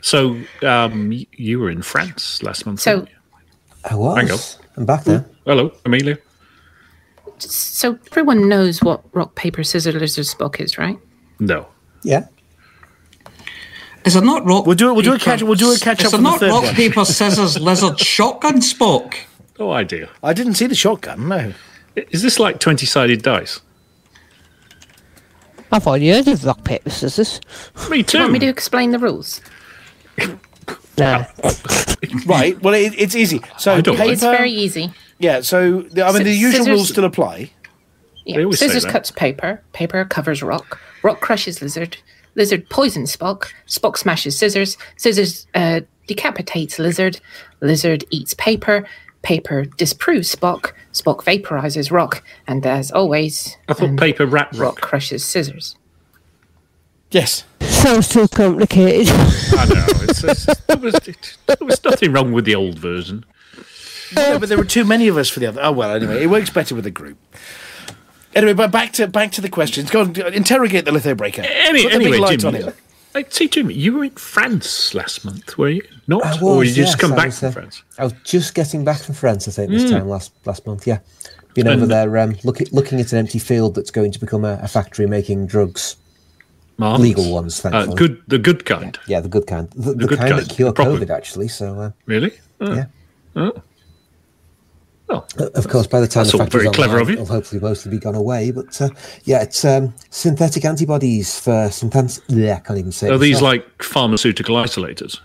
So 0.00 0.38
um, 0.62 1.12
you 1.32 1.58
were 1.58 1.70
in 1.70 1.82
France 1.82 2.42
last 2.42 2.66
month. 2.66 2.80
So- 2.80 3.00
you? 3.00 3.06
I 3.84 3.94
was. 3.94 4.16
Hang 4.16 4.30
on. 4.30 4.38
I'm 4.76 4.86
back 4.86 5.06
now. 5.06 5.24
hello, 5.44 5.72
Amelia. 5.84 6.18
So 7.38 7.98
everyone 8.10 8.48
knows 8.48 8.82
what 8.82 9.02
rock, 9.14 9.34
paper, 9.34 9.62
scissors, 9.62 9.94
lizard, 9.94 10.24
Spock 10.24 10.60
is, 10.60 10.76
right? 10.78 10.98
No. 11.38 11.66
Yeah. 12.02 12.26
Is 14.04 14.14
there 14.14 14.22
not 14.22 14.44
rock? 14.44 14.66
We'll 14.66 14.74
do 14.76 14.90
it- 14.90 14.92
we'll 14.94 15.02
do 15.02 15.14
a 15.14 15.18
catch- 15.18 15.42
we'll 15.42 15.54
do 15.54 15.72
a 15.72 15.78
catch 15.78 16.00
Is 16.02 16.06
up 16.06 16.20
there 16.20 16.26
on 16.32 16.38
the 16.38 16.46
not 16.46 16.52
rock 16.54 16.62
one. 16.64 16.74
paper 16.74 17.04
scissors 17.04 17.58
lizard 17.60 17.98
shotgun 17.98 18.60
Spock? 18.60 19.14
No 19.58 19.72
idea. 19.72 20.08
I 20.22 20.32
didn't 20.32 20.54
see 20.54 20.66
the 20.66 20.74
shotgun. 20.74 21.28
No. 21.28 21.52
Is 21.96 22.22
this 22.22 22.38
like 22.38 22.60
twenty-sided 22.60 23.22
dice? 23.22 23.60
I've 25.70 25.86
already 25.86 26.10
heard 26.10 26.28
of 26.28 26.44
rock, 26.44 26.64
paper, 26.64 26.90
scissors. 26.90 27.40
Me 27.90 28.02
Do 28.02 28.18
you 28.18 28.24
want 28.24 28.32
me 28.32 28.38
to 28.40 28.46
explain 28.46 28.90
the 28.90 28.98
rules? 28.98 29.40
No. 30.96 31.24
Right. 32.26 32.60
Well, 32.62 32.74
it, 32.74 32.94
it's 32.96 33.16
easy. 33.16 33.40
So 33.58 33.74
I 33.74 33.80
don't 33.80 33.96
paper. 33.96 34.12
It's 34.12 34.22
very 34.22 34.52
easy. 34.52 34.92
Yeah. 35.18 35.40
So 35.40 35.82
the, 35.82 36.04
I 36.04 36.12
mean, 36.12 36.22
the 36.22 36.32
usual 36.32 36.60
scissors- 36.60 36.68
rules 36.68 36.88
still 36.90 37.04
apply. 37.04 37.50
Yeah. 38.24 38.48
Scissors 38.52 38.84
cuts 38.84 39.10
paper. 39.10 39.62
Paper 39.72 40.04
covers 40.04 40.42
rock. 40.42 40.78
Rock 41.02 41.20
crushes 41.20 41.60
lizard. 41.60 41.96
Lizard 42.36 42.68
poisons 42.68 43.16
Spock. 43.16 43.46
Spock 43.66 43.96
smashes 43.96 44.38
scissors. 44.38 44.76
Scissors 44.96 45.46
uh, 45.54 45.80
decapitates 46.06 46.78
lizard. 46.78 47.20
Lizard 47.60 48.04
eats 48.10 48.34
paper. 48.34 48.86
Paper 49.22 49.64
disproves 49.64 50.34
Spock. 50.34 50.72
Spock 50.92 51.24
vaporizes 51.24 51.90
rock. 51.90 52.22
And 52.46 52.64
as 52.66 52.90
always, 52.90 53.56
I 53.68 53.74
thought 53.74 53.90
um, 53.90 53.96
paper 53.96 54.26
wrapped 54.26 54.54
rock 54.54 54.76
rock. 54.76 54.80
crushes 54.80 55.24
scissors. 55.24 55.76
Yes. 57.10 57.44
Sounds 57.60 58.08
too 58.08 58.28
complicated. 58.28 59.08
I 59.08 59.64
know. 59.66 59.84
It's, 60.02 60.24
it's, 60.24 60.44
there, 60.66 60.76
was, 60.76 60.94
it, 61.08 61.36
there 61.46 61.56
was 61.60 61.82
nothing 61.84 62.12
wrong 62.12 62.32
with 62.32 62.44
the 62.44 62.54
old 62.54 62.78
version. 62.78 63.24
No, 64.14 64.38
but 64.38 64.48
there 64.48 64.58
were 64.58 64.64
too 64.64 64.84
many 64.84 65.08
of 65.08 65.16
us 65.16 65.28
for 65.28 65.40
the 65.40 65.46
other. 65.46 65.60
Oh 65.62 65.72
well. 65.72 65.94
Anyway, 65.94 66.22
it 66.22 66.28
works 66.28 66.50
better 66.50 66.74
with 66.74 66.86
a 66.86 66.90
group. 66.90 67.18
Anyway, 68.34 68.52
but 68.52 68.70
back 68.70 68.92
to 68.94 69.06
back 69.06 69.32
to 69.32 69.40
the 69.40 69.48
questions. 69.48 69.90
Go 69.90 70.02
and 70.02 70.16
interrogate 70.18 70.84
the 70.84 70.92
litho 70.92 71.14
breaker. 71.14 71.42
Any, 71.42 71.82
Put 71.82 71.88
the 71.90 71.94
anyway, 71.94 72.10
big 72.12 72.20
light 72.20 72.38
Jim, 72.40 72.48
on 72.48 72.54
him. 72.54 72.72
I 73.18 73.24
see, 73.28 73.48
Jim, 73.48 73.70
you 73.70 73.94
were 73.94 74.04
in 74.04 74.10
France 74.10 74.94
last 74.94 75.24
month, 75.24 75.58
were 75.58 75.70
you? 75.70 75.82
Not, 76.06 76.24
I 76.24 76.40
or 76.40 76.58
was, 76.58 76.76
you 76.76 76.84
just 76.84 76.98
come 76.98 77.12
I 77.14 77.16
back 77.16 77.26
was, 77.26 77.38
from 77.40 77.48
uh, 77.48 77.52
France? 77.52 77.82
I 77.98 78.04
was 78.04 78.14
just 78.24 78.54
getting 78.54 78.84
back 78.84 79.00
from 79.00 79.14
France, 79.14 79.48
I 79.48 79.50
think, 79.50 79.70
this 79.70 79.84
Mm. 79.84 79.90
time 79.90 80.08
last 80.08 80.32
last 80.44 80.66
month. 80.66 80.86
Yeah, 80.86 81.00
been 81.54 81.66
over 81.66 81.84
there, 81.84 82.16
um, 82.18 82.36
looking 82.44 82.68
looking 82.70 83.00
at 83.00 83.12
an 83.12 83.18
empty 83.18 83.38
field 83.40 83.74
that's 83.74 83.90
going 83.90 84.12
to 84.12 84.20
become 84.20 84.44
a, 84.44 84.58
a 84.62 84.68
factory 84.68 85.06
making 85.06 85.46
drugs. 85.46 85.96
Marvellous. 86.80 87.08
Legal 87.08 87.32
ones, 87.34 87.64
Uh, 87.64 87.86
good, 87.86 88.22
the 88.28 88.38
good 88.38 88.64
kind. 88.64 88.96
Yeah, 89.08 89.18
the 89.18 89.28
good 89.28 89.48
kind. 89.48 89.68
The, 89.72 89.94
the, 89.94 90.06
good 90.06 90.18
kind, 90.18 90.30
kind, 90.30 90.42
that 90.46 90.54
cure 90.54 90.72
COVID, 90.72 91.10
actually. 91.10 91.48
So, 91.48 91.80
uh, 91.80 91.90
Really? 92.06 92.30
Oh. 92.60 92.72
yeah. 92.72 92.84
Oh. 93.34 93.52
Of 95.10 95.68
course, 95.68 95.86
by 95.86 96.00
the 96.00 96.06
time 96.06 96.26
the 96.26 96.32
all 96.32 96.38
factory's 96.40 96.64
very 96.64 96.74
clever 96.74 96.94
online, 96.94 97.02
of 97.02 97.08
you. 97.08 97.14
it'll 97.14 97.26
hopefully 97.34 97.60
mostly 97.60 97.90
be 97.90 97.98
gone 97.98 98.14
away. 98.14 98.50
But 98.50 98.80
uh, 98.80 98.90
yeah, 99.24 99.42
it's 99.42 99.64
um, 99.64 99.94
synthetic 100.10 100.64
antibodies 100.64 101.38
for 101.40 101.70
synthetic. 101.70 102.22
Yeah, 102.28 102.56
I 102.56 102.60
can't 102.60 102.78
even 102.78 102.92
say. 102.92 103.08
it 103.08 103.12
Are 103.12 103.18
these 103.18 103.40
myself. 103.40 103.64
like 103.66 103.82
pharmaceutical 103.82 104.56
isolators? 104.56 105.18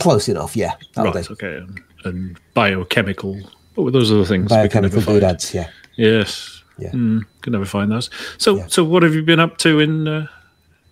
close 0.00 0.28
enough? 0.28 0.56
Yeah, 0.56 0.72
right, 0.96 1.30
okay. 1.30 1.56
And, 1.56 1.80
and 2.04 2.40
biochemical. 2.54 3.38
What 3.74 3.84
were 3.84 3.90
those 3.90 4.12
other 4.12 4.24
things? 4.24 4.50
we 4.50 4.56
could 4.68 4.82
never 4.82 4.96
Biochemical 4.96 5.14
doodads. 5.14 5.52
Yeah. 5.54 5.68
Yes. 5.96 6.62
Yeah. 6.78 6.90
Mm, 6.90 7.22
could 7.42 7.52
never 7.52 7.64
find 7.64 7.90
those. 7.90 8.08
So, 8.38 8.64
so 8.68 8.84
what 8.84 9.02
have 9.02 9.14
you 9.14 9.22
been 9.22 9.40
up 9.40 9.58
to 9.58 9.80
in? 9.80 10.08
Uh, 10.08 10.26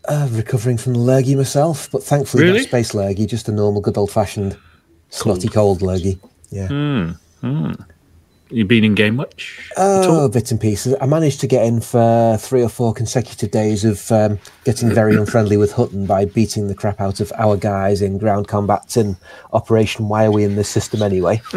Uh, 0.09 0.27
recovering 0.33 0.79
from 0.79 0.95
the 0.95 0.99
lurgy 0.99 1.37
myself, 1.37 1.91
but 1.93 2.03
thankfully 2.03 2.45
Really? 2.45 2.61
not 2.61 2.69
space 2.69 2.95
lurgy, 2.95 3.27
just 3.27 3.49
a 3.51 3.53
normal, 3.53 3.83
good 3.83 3.99
old 3.99 4.11
fashioned, 4.11 4.57
snotty 5.11 5.47
cold 5.49 5.83
lurgy. 5.83 6.19
Yeah. 6.51 6.69
hmm, 6.69 7.11
hmm. 7.43 7.73
You 8.51 8.65
been 8.65 8.83
in 8.83 8.95
game 8.97 9.17
much? 9.17 9.71
Oh, 9.77 10.29
bits 10.29 10.51
and 10.51 10.61
pieces. 10.61 10.97
I 11.01 11.07
managed 11.07 11.41
to 11.41 11.47
get 11.47 11.65
in 11.65 11.81
for 11.81 12.37
three 12.39 12.63
or 12.63 12.69
four 12.69 12.93
consecutive 12.93 13.53
days 13.53 13.85
of 13.85 14.11
um, 14.11 14.41
getting 14.65 14.91
very 14.91 15.15
unfriendly 15.15 15.57
with 15.57 15.73
Hutton 15.73 16.07
by 16.07 16.25
beating 16.25 16.67
the 16.67 16.75
crap 16.75 17.01
out 17.01 17.21
of 17.21 17.33
our 17.37 17.57
guys 17.57 18.03
in 18.03 18.19
ground 18.19 18.49
combat 18.49 18.97
in 18.97 19.17
Operation 19.53 20.09
Why 20.09 20.27
Are 20.27 20.33
We 20.33 20.43
in 20.45 20.57
This 20.57 20.69
System 20.69 21.03
Anyway? 21.03 21.41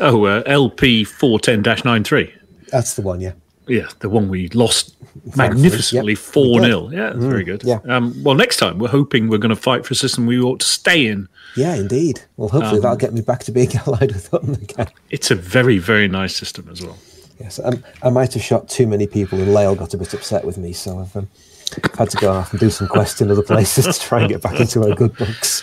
Oh, 0.00 0.26
uh, 0.26 0.44
LP 0.46 1.02
four 1.02 1.40
ten 1.40 1.60
93 1.60 2.32
That's 2.68 2.94
the 2.94 3.02
one, 3.02 3.20
yeah. 3.20 3.32
Yeah, 3.68 3.88
the 4.00 4.08
one 4.08 4.28
we 4.28 4.48
lost 4.48 4.94
magnificently 5.36 6.14
four 6.14 6.60
did. 6.60 6.66
0 6.68 6.90
Yeah, 6.90 7.12
Mm, 7.12 7.28
very 7.28 7.44
good. 7.44 7.62
yeah. 7.64 7.80
Um, 7.88 8.22
well, 8.24 8.34
next 8.34 8.56
time 8.56 8.78
we're 8.78 8.88
hoping 8.88 9.28
we're 9.28 9.38
going 9.38 9.54
to 9.54 9.56
fight 9.60 9.84
for 9.86 9.92
a 9.92 9.96
system 9.96 10.26
we 10.26 10.40
ought 10.40 10.60
to 10.60 10.66
stay 10.66 11.06
in. 11.06 11.28
Yeah, 11.56 11.74
indeed. 11.74 12.20
Well, 12.36 12.48
hopefully 12.48 12.76
Um, 12.76 12.82
that'll 12.82 12.96
get 12.96 13.12
me 13.12 13.20
back 13.20 13.44
to 13.44 13.52
being 13.52 13.70
allied 13.86 14.12
with 14.12 14.28
Hutton 14.30 14.54
again. 14.54 14.88
It's 15.10 15.30
a 15.30 15.34
very 15.34 15.78
very 15.78 16.08
nice 16.08 16.34
system 16.36 16.68
as 16.70 16.82
well. 16.82 16.96
Yes, 17.40 17.60
um, 17.62 17.84
I 18.02 18.10
might 18.10 18.32
have 18.34 18.42
shot 18.42 18.68
too 18.68 18.86
many 18.86 19.06
people, 19.06 19.38
and 19.40 19.52
Lael 19.54 19.76
got 19.76 19.94
a 19.94 19.98
bit 19.98 20.12
upset 20.14 20.44
with 20.44 20.58
me, 20.58 20.72
so 20.72 20.98
I've 20.98 21.14
um, 21.16 21.28
had 21.96 22.10
to 22.10 22.16
go 22.16 22.32
off 22.32 22.50
and 22.52 22.58
do 22.58 22.68
some 22.70 22.88
quests 22.88 23.20
in 23.20 23.30
other 23.30 23.42
places 23.44 23.84
to 23.98 24.04
try 24.04 24.20
and 24.22 24.28
get 24.28 24.42
back 24.42 24.58
into 24.58 24.82
our 24.88 24.94
good 24.96 25.16
books. 25.16 25.62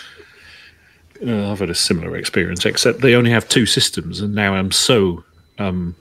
Uh, 1.25 1.51
I've 1.51 1.59
had 1.59 1.69
a 1.69 1.75
similar 1.75 2.15
experience, 2.15 2.65
except 2.65 3.01
they 3.01 3.13
only 3.15 3.31
have 3.31 3.47
two 3.49 3.65
systems, 3.65 4.21
and 4.21 4.33
now 4.35 4.53
I'm 4.53 4.71
so. 4.71 5.23
Um, 5.59 5.95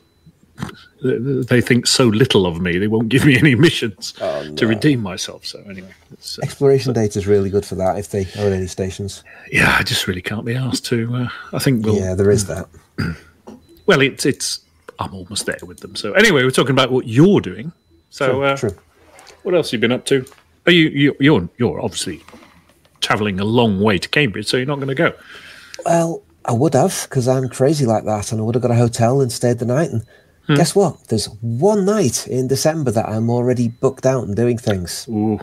they 1.05 1.61
think 1.61 1.87
so 1.87 2.07
little 2.07 2.47
of 2.47 2.61
me, 2.61 2.79
they 2.79 2.87
won't 2.87 3.09
give 3.11 3.25
me 3.27 3.37
any 3.39 3.55
missions 3.55 4.15
Oh, 4.21 4.55
to 4.55 4.67
redeem 4.67 5.01
myself. 5.01 5.45
So, 5.45 5.61
anyway, 5.69 5.93
it's, 6.13 6.39
uh, 6.39 6.43
Exploration 6.43 6.93
data 6.95 7.19
is 7.19 7.27
really 7.27 7.51
good 7.51 7.67
for 7.67 7.75
that 7.75 7.99
if 7.99 8.11
they 8.11 8.23
are 8.39 8.47
in 8.47 8.55
any 8.55 8.67
stations. 8.67 9.23
yeah, 9.53 9.77
I 9.79 9.83
just 9.83 10.07
really 10.07 10.23
can't 10.23 10.45
be 10.47 10.55
asked 10.57 10.87
to. 10.87 11.15
Uh, 11.15 11.29
I 11.53 11.59
think 11.59 11.85
we'll. 11.85 11.97
Yeah, 11.97 12.15
there 12.15 12.31
is 12.31 12.47
that. 12.47 12.69
Well, 13.87 14.01
it's 14.01 14.25
it's. 14.25 14.61
I'm 14.99 15.13
almost 15.13 15.45
there 15.45 15.59
with 15.67 15.81
them. 15.81 15.95
So 15.95 16.15
anyway, 16.15 16.43
we're 16.43 16.51
talking 16.51 16.71
about 16.71 16.91
what 16.91 17.07
you're 17.07 17.41
doing. 17.43 17.71
So 18.09 18.31
True, 18.33 18.43
uh, 18.45 18.57
true. 18.57 18.77
what 19.43 19.55
else 19.55 19.67
have 19.71 19.73
you 19.75 19.81
been 19.81 19.93
up 19.93 20.07
to? 20.07 20.25
Are 20.65 20.73
you, 20.73 20.89
you 20.89 21.17
you're 21.21 21.49
you're 21.59 21.81
obviously 21.83 22.23
travelling 23.03 23.39
a 23.41 23.45
long 23.45 23.81
way 23.81 23.99
to 23.99 24.09
Cambridge, 24.09 24.47
so 24.47 24.57
you're 24.57 24.65
not 24.65 24.77
going 24.77 24.89
to 24.89 24.95
go. 24.95 25.13
Well, 25.85 26.23
I 26.47 26.53
would 26.53 26.73
have 26.73 27.07
because 27.11 27.29
I'm 27.29 27.49
crazy 27.51 27.85
like 27.85 28.05
that, 28.05 28.33
and 28.33 28.41
I 28.41 28.45
would 28.45 28.55
have 28.55 28.63
got 28.63 28.71
a 28.71 28.75
hotel 28.77 29.21
and 29.21 29.31
stayed 29.31 29.59
the 29.59 29.67
night. 29.67 29.91
And 29.91 30.07
Hmm. 30.47 30.55
guess 30.57 30.75
what? 30.75 31.09
There's 31.09 31.27
one 31.41 31.85
night 31.87 32.27
in 32.29 32.49
December 32.49 32.91
that 32.91 33.09
I'm 33.09 33.31
already 33.31 33.69
booked 33.69 34.05
out 34.07 34.25
and 34.25 34.37
doing 34.37 34.59
things. 34.59 35.07
Ooh, 35.09 35.41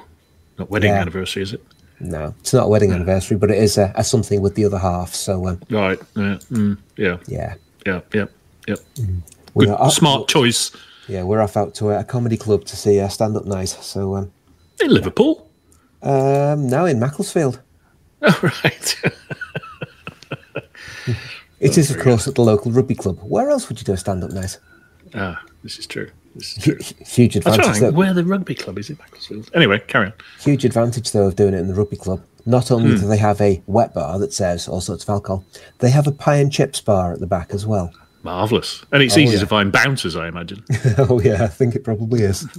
not 0.59 0.69
wedding 0.69 0.91
Yeah. 0.91 1.01
anniversary, 1.01 1.43
is 1.43 1.53
it? 1.53 1.63
No, 1.99 2.33
it's 2.39 2.53
not 2.53 2.65
a 2.65 2.67
wedding 2.67 2.91
anniversary, 2.91 3.37
but 3.37 3.51
it 3.51 3.57
is 3.57 3.77
a, 3.77 3.91
a 3.95 4.03
something 4.03 4.41
with 4.41 4.55
the 4.55 4.65
other 4.65 4.77
half. 4.79 5.13
So 5.13 5.47
um, 5.47 5.59
Right. 5.69 5.99
Yeah. 6.15 6.37
Mm, 6.51 6.77
yeah. 6.97 7.17
yeah, 7.27 7.55
Yeah. 7.85 8.01
Yeah. 8.13 8.25
Yeah. 8.67 8.75
We 9.53 9.65
Good, 9.65 9.91
smart 9.91 10.27
choice. 10.27 10.71
yeah, 11.07 11.23
we're 11.23 11.41
off 11.41 11.57
out 11.57 11.73
to 11.75 11.89
a, 11.91 12.03
comedy 12.03 12.37
club 12.37 12.65
to 12.65 12.75
see 12.77 12.99
a 12.99 13.09
stand-up 13.09 13.45
night. 13.45 13.69
So 13.69 14.15
um, 14.15 14.31
In 14.83 14.91
Liverpool. 14.91 15.49
um, 16.03 16.67
now 16.67 16.85
in 16.85 16.99
Macclesfield. 16.99 17.59
Oh, 18.23 18.39
right. 18.63 19.01
It 21.59 21.77
is, 21.77 21.91
of 21.91 21.99
course, 21.99 22.27
at 22.27 22.33
the 22.35 22.41
local 22.41 22.71
rugby 22.71 22.95
club. 22.95 23.19
Where 23.21 23.49
else 23.49 23.69
would 23.69 23.79
you 23.79 23.85
do 23.85 23.93
a 23.93 23.97
stand-up 23.97 24.31
night? 24.31 24.57
Ah, 25.15 25.41
this 25.63 25.77
is 25.79 25.85
true. 25.87 26.09
This 26.35 26.57
is 26.57 26.63
true. 26.63 26.77
Huge 27.05 27.35
advantage. 27.35 27.79
though. 27.79 27.91
where 27.91 28.13
the 28.13 28.23
rugby 28.23 28.55
club 28.55 28.77
is 28.79 28.89
in 28.89 28.97
Macclesfield. 28.97 29.49
Anyway, 29.53 29.79
carry 29.87 30.07
on. 30.07 30.13
Huge 30.39 30.63
advantage 30.65 31.11
though 31.11 31.27
of 31.27 31.35
doing 31.35 31.53
it 31.53 31.59
in 31.59 31.67
the 31.67 31.73
rugby 31.73 31.97
club. 31.97 32.23
Not 32.45 32.71
only 32.71 32.91
Hmm. 32.95 33.01
do 33.01 33.07
they 33.07 33.17
have 33.17 33.39
a 33.41 33.61
wet 33.67 33.93
bar 33.93 34.17
that 34.19 34.33
serves 34.33 34.67
all 34.67 34.81
sorts 34.81 35.03
of 35.03 35.09
alcohol, 35.09 35.43
they 35.79 35.89
have 35.91 36.07
a 36.07 36.11
pie 36.11 36.37
and 36.37 36.51
chips 36.51 36.81
bar 36.81 37.13
at 37.13 37.19
the 37.19 37.27
back 37.27 37.53
as 37.53 37.65
well. 37.65 37.93
Marvelous, 38.23 38.83
and 38.91 39.01
it's 39.03 39.17
Oh, 39.17 39.19
easy 39.19 39.33
yeah. 39.33 39.39
to 39.41 39.47
find 39.47 39.71
bouncers, 39.71 40.15
I 40.15 40.27
imagine. 40.27 40.63
oh 40.97 41.19
yeah, 41.21 41.43
I 41.43 41.47
think 41.47 41.75
it 41.75 41.83
probably 41.83 42.21
is. 42.23 42.47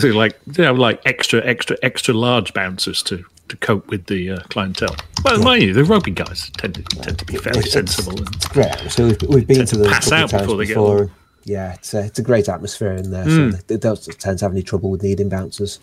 So 0.00 0.08
like 0.08 0.38
they 0.46 0.64
have 0.64 0.76
like 0.78 1.00
extra, 1.06 1.40
extra, 1.46 1.76
extra 1.82 2.12
large 2.12 2.52
bouncers 2.52 3.02
to 3.04 3.24
to 3.50 3.56
cope 3.58 3.88
with 3.88 4.06
the 4.06 4.30
uh, 4.30 4.40
clientele. 4.48 4.96
Well, 5.24 5.40
mind 5.42 5.62
you, 5.62 5.72
the 5.74 5.84
rugby 5.84 6.10
guys 6.12 6.50
tend 6.56 6.74
to 6.76 6.82
tend 6.82 7.18
to 7.18 7.24
be 7.24 7.36
fairly 7.36 7.60
It's- 7.60 7.72
sensible. 7.72 8.18
And, 8.18 8.34
It's 8.34 8.48
great. 8.48 8.74
So 8.90 9.06
we've, 9.08 9.22
we've 9.22 9.46
been 9.46 9.66
to 9.66 9.76
to 9.76 9.84
pass 9.88 10.10
out 10.12 10.30
before 10.30 10.56
they 10.56 10.66
get 10.66 10.74
before. 10.74 10.98
home. 10.98 11.10
yeah, 11.44 11.74
it's 11.74 11.92
a, 11.94 12.04
it's 12.06 12.18
a 12.18 12.22
great 12.22 12.48
atmosphere 12.48 12.92
in 12.92 13.10
there. 13.10 13.24
Mm. 13.26 13.52
So 13.52 13.56
they, 13.58 13.74
they 13.74 13.76
don't 13.76 14.02
tend 14.18 14.38
to 14.38 14.44
have 14.44 14.52
any 14.52 14.62
trouble 14.62 14.90
with 14.90 15.02
needing 15.02 15.28
bouncers. 15.28 15.78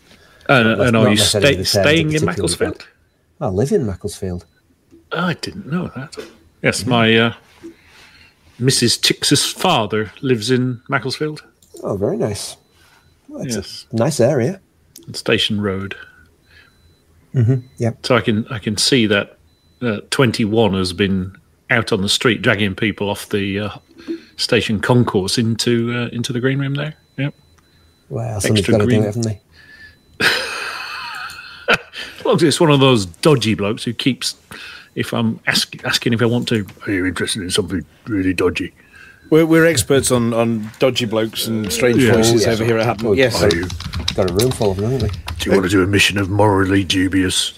and, 0.50 0.68
Not- 0.68 0.80
and 0.82 0.92
not 0.94 1.08
are 1.08 1.12
you 1.12 1.64
staying 1.64 2.12
in 2.14 2.26
Macclesfield? 2.26 2.88
I 3.40 3.48
live 3.50 3.72
in 3.72 3.86
Macclesfield. 3.86 4.46
I 5.12 5.36
didn't 5.36 5.68
know 5.68 5.88
that. 5.96 6.18
Yes, 6.64 6.86
my 6.86 7.16
uh, 7.16 7.34
Mrs. 8.60 9.00
Chix's 9.02 9.46
father 9.46 10.12
lives 10.22 10.50
in 10.50 10.82
Macclesfield. 10.90 11.44
Oh, 11.84 11.96
very 11.96 12.18
nice. 12.18 12.58
Well, 13.28 13.44
it's 13.44 13.56
Yes. 13.56 13.86
a 13.92 13.96
nice 13.96 14.20
area. 14.20 14.60
Station 15.14 15.62
Road. 15.62 15.96
Hmm 17.34 17.56
Yeah. 17.78 17.92
So 18.04 18.16
I 18.16 18.22
can 18.22 18.48
I 18.48 18.60
can 18.60 18.78
see 18.78 19.06
that 19.08 19.38
uh, 19.82 20.02
twenty 20.10 20.46
one 20.46 20.74
has 20.74 20.94
been 20.94 21.36
out 21.70 21.92
on 21.92 22.02
the 22.02 22.10
street 22.10 22.42
dragging 22.42 22.76
people 22.76 23.10
off 23.10 23.30
the 23.30 23.60
uh, 23.60 23.70
station 24.38 24.80
concourse 24.80 25.38
into 25.38 25.94
uh, 25.94 26.08
into 26.08 26.34
the 26.34 26.40
green 26.40 26.60
room 26.60 26.76
there. 26.76 26.96
Yep. 27.18 27.34
Well, 28.10 28.40
somebody's 28.42 28.68
got 28.68 28.78
to 28.78 28.86
do 28.88 29.02
it, 29.02 29.04
haven't 29.04 29.22
they? 29.24 29.42
As 32.20 32.26
long 32.26 32.36
as 32.36 32.44
it's 32.44 32.60
one 32.60 32.72
of 32.72 32.80
those 32.80 33.06
dodgy 33.06 33.54
blokes 33.54 33.84
who 33.84 33.94
keeps, 33.94 34.36
if 34.96 35.14
I'm 35.14 35.40
ask, 35.48 35.84
asking 35.86 36.14
if 36.14 36.22
I 36.22 36.26
want 36.26 36.48
to, 36.50 36.66
are 36.86 36.92
you 36.92 37.06
interested 37.06 37.42
in 37.42 37.50
something 37.50 37.86
really 38.06 38.34
dodgy? 38.34 38.74
We're, 39.30 39.46
we're 39.46 39.66
experts 39.66 40.12
on, 40.12 40.34
on 40.34 40.70
dodgy 40.80 41.06
blokes 41.06 41.48
and 41.48 41.72
strange 41.72 42.04
Yeah. 42.04 42.14
voices 42.14 42.46
Oh, 42.46 42.50
yes. 42.50 42.56
over 42.60 42.64
here 42.66 42.78
at 42.78 42.86
Happen. 42.86 43.08
Oh, 43.08 43.14
yes. 43.14 43.42
Are 43.44 43.54
you, 43.56 43.68
Got 44.16 44.32
a 44.32 44.34
room 44.34 44.52
full 44.52 44.72
of 44.72 44.78
them, 44.78 44.92
haven't 44.92 45.12
we? 45.12 45.18
do 45.40 45.50
you 45.50 45.52
want 45.56 45.64
to 45.66 45.70
do 45.70 45.84
a 45.84 45.88
mission 45.88 46.18
of 46.18 46.30
morally 46.30 46.84
dubious? 46.84 47.54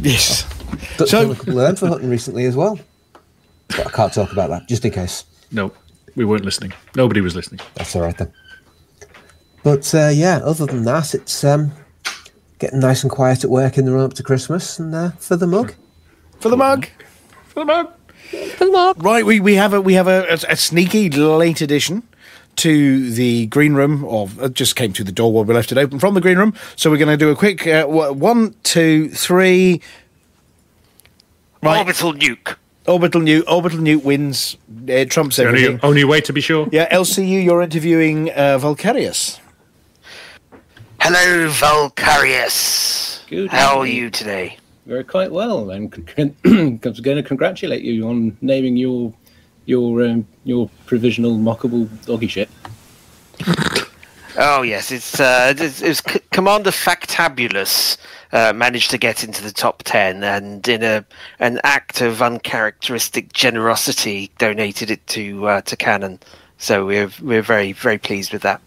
Yes. 0.00 0.44
Done 0.98 1.08
So- 1.08 1.22
done 1.22 1.30
a 1.32 1.34
couple 1.34 1.58
of 1.60 1.66
them 1.66 1.76
for 1.76 1.86
Hutton 1.88 2.10
recently 2.10 2.44
as 2.44 2.54
well. 2.56 2.78
But 3.68 3.86
I 3.86 3.90
can't 3.90 4.12
talk 4.12 4.30
about 4.32 4.50
that, 4.50 4.68
just 4.68 4.84
in 4.84 4.92
case. 4.92 5.24
No, 5.50 5.72
we 6.16 6.24
weren't 6.24 6.44
listening. 6.44 6.72
Nobody 6.94 7.20
was 7.20 7.34
listening. 7.34 7.60
That's 7.74 7.96
all 7.96 8.02
right 8.02 8.16
then. 8.16 8.32
But 9.62 9.92
uh, 9.94 10.10
yeah, 10.12 10.36
other 10.44 10.66
than 10.66 10.84
that, 10.84 11.14
it's 11.14 11.42
um, 11.42 11.72
getting 12.58 12.80
nice 12.80 13.02
and 13.02 13.10
quiet 13.10 13.42
at 13.44 13.50
work 13.50 13.78
in 13.78 13.86
the 13.86 13.92
run 13.92 14.04
up 14.04 14.14
to 14.14 14.22
Christmas, 14.22 14.78
and 14.78 14.94
uh, 14.94 15.10
for 15.12 15.36
the 15.36 15.46
mug. 15.46 15.74
For 16.40 16.50
the 16.50 16.56
mug. 16.56 16.86
For 17.48 17.60
the 17.60 17.64
mug. 17.64 17.92
For 18.56 18.64
the 18.66 18.70
mark. 18.72 18.96
Right, 19.02 19.24
we, 19.24 19.40
we 19.40 19.54
have 19.54 19.72
a 19.74 19.80
we 19.80 19.94
have 19.94 20.06
a, 20.08 20.26
a, 20.30 20.52
a 20.52 20.56
sneaky 20.56 21.10
late 21.10 21.60
addition 21.60 22.02
to 22.56 23.10
the 23.10 23.46
green 23.46 23.74
room, 23.74 24.04
or 24.04 24.28
it 24.40 24.54
just 24.54 24.76
came 24.76 24.92
through 24.92 25.06
the 25.06 25.12
door 25.12 25.32
while 25.32 25.44
we 25.44 25.52
left 25.54 25.72
it 25.72 25.78
open 25.78 25.98
from 25.98 26.14
the 26.14 26.20
green 26.20 26.38
room. 26.38 26.54
So 26.76 26.90
we're 26.90 26.98
going 26.98 27.08
to 27.08 27.16
do 27.16 27.30
a 27.30 27.36
quick 27.36 27.66
uh, 27.66 27.86
one, 27.86 28.54
two, 28.62 29.08
three. 29.10 29.80
Right, 31.62 31.78
Orbital 31.78 32.12
nuke. 32.12 32.56
orbital 32.86 33.20
newt. 33.22 33.44
Orbital 33.48 33.78
newt 33.80 34.04
wins. 34.04 34.56
Uh, 34.88 35.04
trumps 35.06 35.36
The 35.36 35.48
only, 35.48 35.64
everything. 35.64 35.80
only 35.82 36.04
way 36.04 36.20
to 36.20 36.32
be 36.32 36.40
sure. 36.40 36.68
Yeah, 36.70 36.88
LCU, 36.94 37.42
you're 37.42 37.62
interviewing 37.62 38.30
uh, 38.30 38.58
Volcarius. 38.60 39.40
Hello, 41.00 41.48
Valkyrius. 41.50 43.26
Good 43.28 43.50
How 43.50 43.78
are 43.80 43.86
you 43.86 44.10
today? 44.10 44.58
Very 44.86 45.04
quite 45.04 45.32
well, 45.32 45.70
and 45.70 45.90
con- 45.90 46.34
con- 46.44 46.80
I 46.84 46.88
was 46.88 47.00
going 47.00 47.16
to 47.16 47.22
congratulate 47.22 47.82
you 47.82 48.06
on 48.06 48.36
naming 48.42 48.76
your 48.76 49.14
your 49.64 50.04
um, 50.04 50.26
your 50.44 50.68
provisional 50.86 51.38
mockable 51.38 51.88
doggy 52.04 52.28
ship. 52.28 52.50
Oh 54.36 54.62
yes, 54.62 54.90
it's 54.90 55.18
uh, 55.20 55.54
it's, 55.56 55.80
it 55.80 55.88
was 55.88 56.02
C- 56.06 56.20
Commander 56.32 56.70
Factabulous 56.70 57.96
uh, 58.32 58.52
managed 58.52 58.90
to 58.90 58.98
get 58.98 59.24
into 59.24 59.42
the 59.42 59.52
top 59.52 59.82
ten, 59.84 60.22
and 60.22 60.66
in 60.68 60.82
a 60.82 61.04
an 61.38 61.60
act 61.64 62.02
of 62.02 62.20
uncharacteristic 62.20 63.32
generosity, 63.32 64.30
donated 64.36 64.90
it 64.90 65.06
to 65.08 65.46
uh, 65.46 65.60
to 65.62 65.76
Canonn. 65.76 66.20
So 66.58 66.84
we're 66.84 67.10
we're 67.22 67.42
very 67.42 67.72
very 67.72 67.98
pleased 67.98 68.34
with 68.34 68.42
that. 68.42 68.60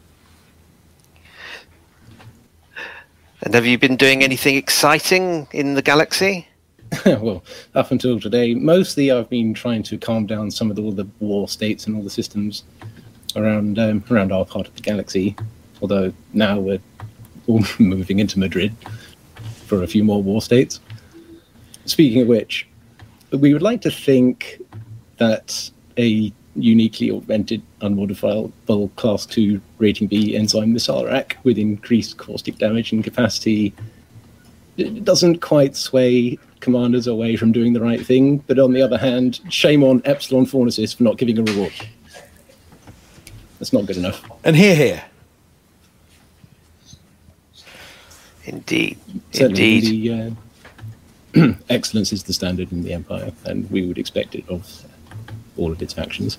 And 3.41 3.53
have 3.53 3.65
you 3.65 3.77
been 3.77 3.95
doing 3.95 4.23
anything 4.23 4.55
exciting 4.55 5.47
in 5.51 5.75
the 5.75 5.81
galaxy? 5.81 6.47
well, 7.05 7.43
up 7.75 7.91
until 7.91 8.19
today, 8.19 8.53
mostly 8.55 9.11
I've 9.11 9.29
been 9.29 9.53
trying 9.53 9.83
to 9.83 9.97
calm 9.97 10.25
down 10.25 10.49
some 10.49 10.69
of 10.69 10.75
the, 10.75 10.81
all 10.81 10.91
the 10.91 11.07
war 11.19 11.47
states 11.47 11.85
and 11.85 11.95
all 11.95 12.01
the 12.01 12.09
systems 12.09 12.63
around 13.35 13.77
um, 13.77 14.03
around 14.09 14.31
our 14.31 14.45
part 14.45 14.67
of 14.67 14.75
the 14.75 14.81
galaxy. 14.81 15.35
Although 15.81 16.13
now 16.33 16.59
we're 16.59 16.79
all 17.45 17.63
moving 17.79 18.19
into 18.19 18.39
Mudhrid 18.39 18.73
for 19.65 19.83
a 19.83 19.87
few 19.87 20.03
more 20.03 20.23
war 20.23 20.41
states. 20.41 20.79
Speaking 21.85 22.23
of 22.23 22.27
which, 22.27 22.67
we 23.31 23.53
would 23.53 23.61
like 23.61 23.81
to 23.81 23.91
think 23.91 24.61
that 25.17 25.69
a 25.97 26.31
uniquely 26.57 27.11
augmented, 27.11 27.61
unmodifiable 27.81 28.95
Class 28.95 29.25
2 29.25 29.61
rating 29.77 30.07
B 30.07 30.35
enzyme 30.35 30.73
missile 30.73 31.05
rack 31.05 31.37
with 31.43 31.57
increased 31.57 32.17
caustic 32.17 32.57
damage 32.57 32.91
and 32.91 33.03
capacity 33.03 33.73
it 34.77 35.03
doesn't 35.03 35.39
quite 35.39 35.75
sway 35.75 36.37
commanders 36.59 37.07
away 37.07 37.35
from 37.35 37.51
doing 37.51 37.73
the 37.73 37.81
right 37.81 38.05
thing. 38.05 38.37
But 38.47 38.59
on 38.59 38.73
the 38.73 38.81
other 38.81 38.97
hand, 38.97 39.39
shame 39.49 39.83
on 39.83 40.01
Epsilon 40.05 40.45
Fornacis 40.45 40.95
for 40.95 41.03
not 41.03 41.17
giving 41.17 41.37
a 41.39 41.43
reward. 41.43 41.73
That's 43.59 43.73
not 43.73 43.85
good 43.87 43.97
enough. 43.97 44.23
And 44.43 44.55
here, 44.55 44.75
here. 44.75 45.03
Indeed, 48.45 48.97
Certainly 49.33 49.75
indeed. 49.75 50.35
The, 51.33 51.41
uh, 51.41 51.53
excellence 51.69 52.13
is 52.13 52.23
the 52.23 52.33
standard 52.33 52.71
in 52.71 52.83
the 52.83 52.93
Empire, 52.93 53.31
and 53.45 53.69
we 53.69 53.85
would 53.85 53.97
expect 53.97 54.35
it 54.35 54.47
of 54.47 54.85
all 55.57 55.71
of 55.71 55.81
its 55.81 55.97
actions. 55.97 56.37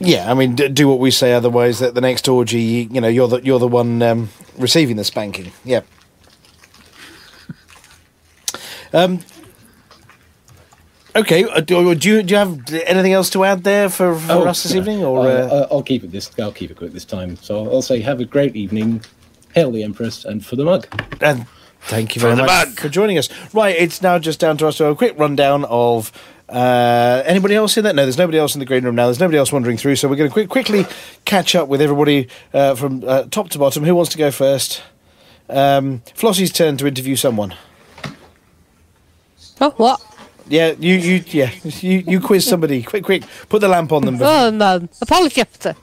Yeah, 0.00 0.30
I 0.30 0.34
mean, 0.34 0.56
do 0.56 0.88
what 0.88 0.98
we 0.98 1.10
say. 1.12 1.32
Otherwise, 1.32 1.80
at 1.80 1.94
the 1.94 2.00
next 2.00 2.26
orgy, 2.28 2.88
you 2.90 3.00
know, 3.00 3.08
you're 3.08 3.28
the 3.28 3.40
you're 3.44 3.60
the 3.60 3.68
one 3.68 4.02
um, 4.02 4.30
receiving 4.58 4.96
the 4.96 5.04
spanking. 5.04 5.52
Yeah. 5.64 5.82
Um. 8.94 9.20
Okay. 11.16 11.44
uh, 11.44 11.60
Do, 11.60 11.94
do 11.94 12.08
you 12.08 12.22
do 12.22 12.32
you 12.32 12.38
have 12.38 12.72
anything 12.86 13.12
else 13.12 13.30
to 13.30 13.44
add 13.44 13.64
there 13.64 13.88
for, 13.88 14.14
for 14.18 14.32
Oh, 14.32 14.44
us 14.44 14.62
this 14.62 14.74
evening, 14.74 15.02
or? 15.04 15.20
uh, 15.26 15.30
Uh, 15.46 15.68
I'll 15.70 15.82
keep 15.82 16.04
it 16.04 16.10
this. 16.10 16.30
I'll 16.38 16.52
keep 16.52 16.70
it 16.70 16.76
quick 16.76 16.92
this 16.92 17.04
time. 17.06 17.36
So 17.36 17.64
I'll, 17.64 17.74
I'll 17.76 17.82
say, 17.82 18.00
have 18.00 18.20
a 18.20 18.24
great 18.24 18.54
evening. 18.56 19.02
Hail 19.54 19.70
the 19.70 19.82
Empress, 19.82 20.24
and 20.24 20.44
for 20.44 20.56
the 20.56 20.64
mug. 20.64 20.86
And 21.20 21.46
thank 21.82 22.14
you 22.14 22.20
very 22.20 22.34
For 22.36 22.42
much 22.42 22.68
mug. 22.68 22.78
for 22.80 22.88
joining 22.88 23.18
us. 23.18 23.28
Right, 23.54 23.76
it's 23.78 24.00
now 24.02 24.18
just 24.18 24.40
down 24.40 24.56
to 24.58 24.66
us 24.68 24.76
to 24.78 24.84
have 24.84 24.92
a 24.92 24.96
quick 24.96 25.18
rundown 25.18 25.64
of 25.66 26.10
uh, 26.48 27.22
anybody 27.24 27.54
else 27.54 27.76
in 27.76 27.84
that. 27.84 27.94
No, 27.94 28.02
there's 28.02 28.18
nobody 28.18 28.38
else 28.38 28.54
in 28.54 28.58
the 28.60 28.66
green 28.66 28.84
room 28.84 28.94
now. 28.94 29.06
There's 29.06 29.20
nobody 29.20 29.38
else 29.38 29.52
wandering 29.52 29.76
through, 29.76 29.96
so 29.96 30.08
we're 30.08 30.16
going 30.16 30.28
to 30.30 30.32
quick, 30.32 30.48
quickly 30.48 30.86
catch 31.24 31.54
up 31.54 31.68
with 31.68 31.80
everybody 31.80 32.28
uh, 32.52 32.74
from 32.74 33.04
uh, 33.06 33.24
top 33.24 33.48
to 33.50 33.58
bottom. 33.58 33.84
Who 33.84 33.94
wants 33.94 34.10
to 34.12 34.18
go 34.18 34.30
first? 34.30 34.82
Um, 35.48 36.00
Flossie's 36.14 36.52
turn 36.52 36.76
to 36.78 36.86
interview 36.86 37.16
someone. 37.16 37.54
Oh, 39.60 39.70
what? 39.76 40.00
Yeah, 40.48 40.72
you, 40.78 40.94
you, 40.96 41.24
yeah, 41.28 41.50
you, 41.64 41.98
you 42.06 42.20
quiz 42.20 42.44
somebody. 42.46 42.82
quick, 42.82 43.04
quick, 43.04 43.22
put 43.48 43.60
the 43.60 43.68
lamp 43.68 43.92
on 43.92 44.04
them. 44.04 44.18
before- 44.18 44.28
Oh, 44.34 44.50
no. 44.50 44.88
Apology 45.00 45.40
officer. 45.40 45.76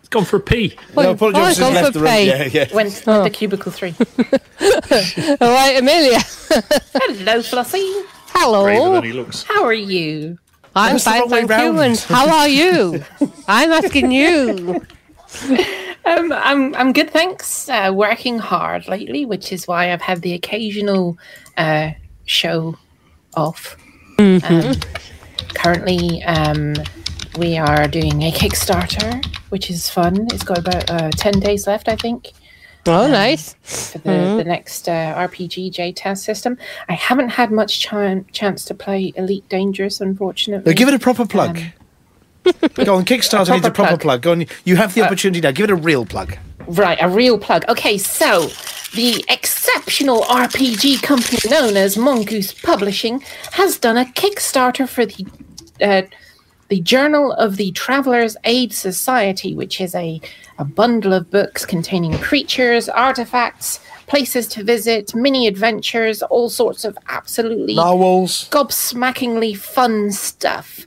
It's 0.00 0.08
gone 0.08 0.24
for 0.24 0.36
a 0.36 0.40
pee. 0.40 0.76
No, 0.96 1.10
apology 1.10 1.38
oh, 1.38 1.42
officer's 1.42 1.58
gone 1.58 1.74
left 1.74 1.86
for 1.88 1.92
the 1.94 2.00
room. 2.00 2.08
pay. 2.08 2.26
Yeah, 2.26 2.44
yeah. 2.64 2.74
Went 2.74 3.02
Oh. 3.06 3.24
to 3.24 3.30
cubicle 3.30 3.72
three. 3.72 3.94
All 3.98 5.52
right, 5.52 5.76
Amelia. 5.78 6.18
Hello, 6.94 7.40
Flossie. 7.42 8.04
Hello. 8.38 8.92
Than 8.92 9.04
he 9.04 9.12
looks. 9.12 9.42
How 9.44 9.64
are 9.64 9.72
you? 9.72 10.38
I'm 10.74 10.92
That's 10.94 11.04
fine, 11.04 11.20
wrong 11.22 11.30
way 11.30 11.46
thank 11.46 11.50
you. 11.64 11.70
round. 11.72 11.78
And 11.80 11.98
how 12.00 12.28
are 12.36 12.48
you? 12.48 13.02
I'm 13.48 13.72
asking 13.72 14.12
you. 14.12 14.84
Um, 16.06 16.32
I'm 16.32 16.72
I'm 16.76 16.92
good, 16.92 17.10
thanks. 17.10 17.68
Uh, 17.68 17.90
working 17.92 18.38
hard 18.38 18.86
lately, 18.86 19.26
which 19.26 19.52
is 19.52 19.66
why 19.66 19.92
I've 19.92 20.00
had 20.00 20.22
the 20.22 20.34
occasional 20.34 21.18
uh, 21.56 21.90
show 22.26 22.76
off. 23.36 23.76
Um, 24.20 24.74
currently, 25.54 26.22
um, 26.22 26.74
we 27.38 27.58
are 27.58 27.88
doing 27.88 28.22
a 28.22 28.30
Kickstarter, 28.30 29.20
which 29.48 29.68
is 29.68 29.90
fun. 29.90 30.28
It's 30.32 30.44
got 30.44 30.58
about 30.58 30.88
uh, 30.88 31.10
ten 31.10 31.40
days 31.40 31.66
left, 31.66 31.88
I 31.88 31.96
think. 31.96 32.30
Oh, 32.88 33.04
um, 33.06 33.10
nice. 33.10 33.54
For 33.62 33.98
the, 33.98 34.34
the 34.38 34.44
next 34.44 34.88
uh, 34.88 35.14
RPG 35.28 35.72
JTAS 35.74 36.18
system. 36.18 36.56
I 36.88 36.94
haven't 36.94 37.30
had 37.30 37.50
much 37.50 37.80
ch- 37.80 38.32
chance 38.32 38.64
to 38.66 38.74
play 38.74 39.12
Elite 39.16 39.48
Dangerous, 39.48 40.00
unfortunately. 40.00 40.72
Now, 40.72 40.76
give 40.76 40.88
it 40.88 40.94
a 40.94 40.98
proper 40.98 41.26
plug. 41.26 41.60
Go 42.74 42.94
on, 42.96 43.04
Kickstarter 43.04 43.52
needs 43.54 43.66
a 43.66 43.70
proper 43.70 43.88
proper 43.90 43.96
plug. 43.96 44.22
Go 44.22 44.32
on, 44.32 44.46
you 44.64 44.76
have 44.76 44.94
the 44.94 45.02
Uh, 45.02 45.06
opportunity 45.06 45.40
now. 45.40 45.50
Give 45.50 45.64
it 45.64 45.70
a 45.70 45.74
real 45.76 46.06
plug. 46.06 46.36
Right, 46.68 46.98
a 47.00 47.08
real 47.08 47.38
plug. 47.38 47.64
Okay, 47.68 47.98
so 47.98 48.48
the 48.94 49.24
exceptional 49.28 50.22
RPG 50.22 51.02
company 51.02 51.38
known 51.50 51.76
as 51.76 51.96
Mongoose 51.96 52.52
Publishing 52.54 53.20
has 53.52 53.78
done 53.78 53.96
a 53.96 54.04
Kickstarter 54.04 54.88
for 54.88 55.04
the 55.06 55.26
uh, 55.80 56.02
the 56.68 56.80
Journal 56.80 57.32
of 57.32 57.56
the 57.56 57.72
Traveller's 57.72 58.36
Aid 58.44 58.72
Society, 58.72 59.54
which 59.54 59.80
is 59.80 59.94
a, 59.94 60.20
a 60.58 60.64
bundle 60.64 61.12
of 61.12 61.30
books 61.30 61.64
containing 61.64 62.16
creatures, 62.18 62.88
artifacts, 62.88 63.80
places 64.06 64.46
to 64.48 64.64
visit, 64.64 65.14
mini 65.14 65.46
adventures, 65.46 66.22
all 66.22 66.48
sorts 66.48 66.84
of 66.84 66.96
absolutely 67.08 67.74
Narwhals. 67.74 68.48
gobsmackingly 68.50 69.56
fun 69.56 70.10
stuff. 70.10 70.86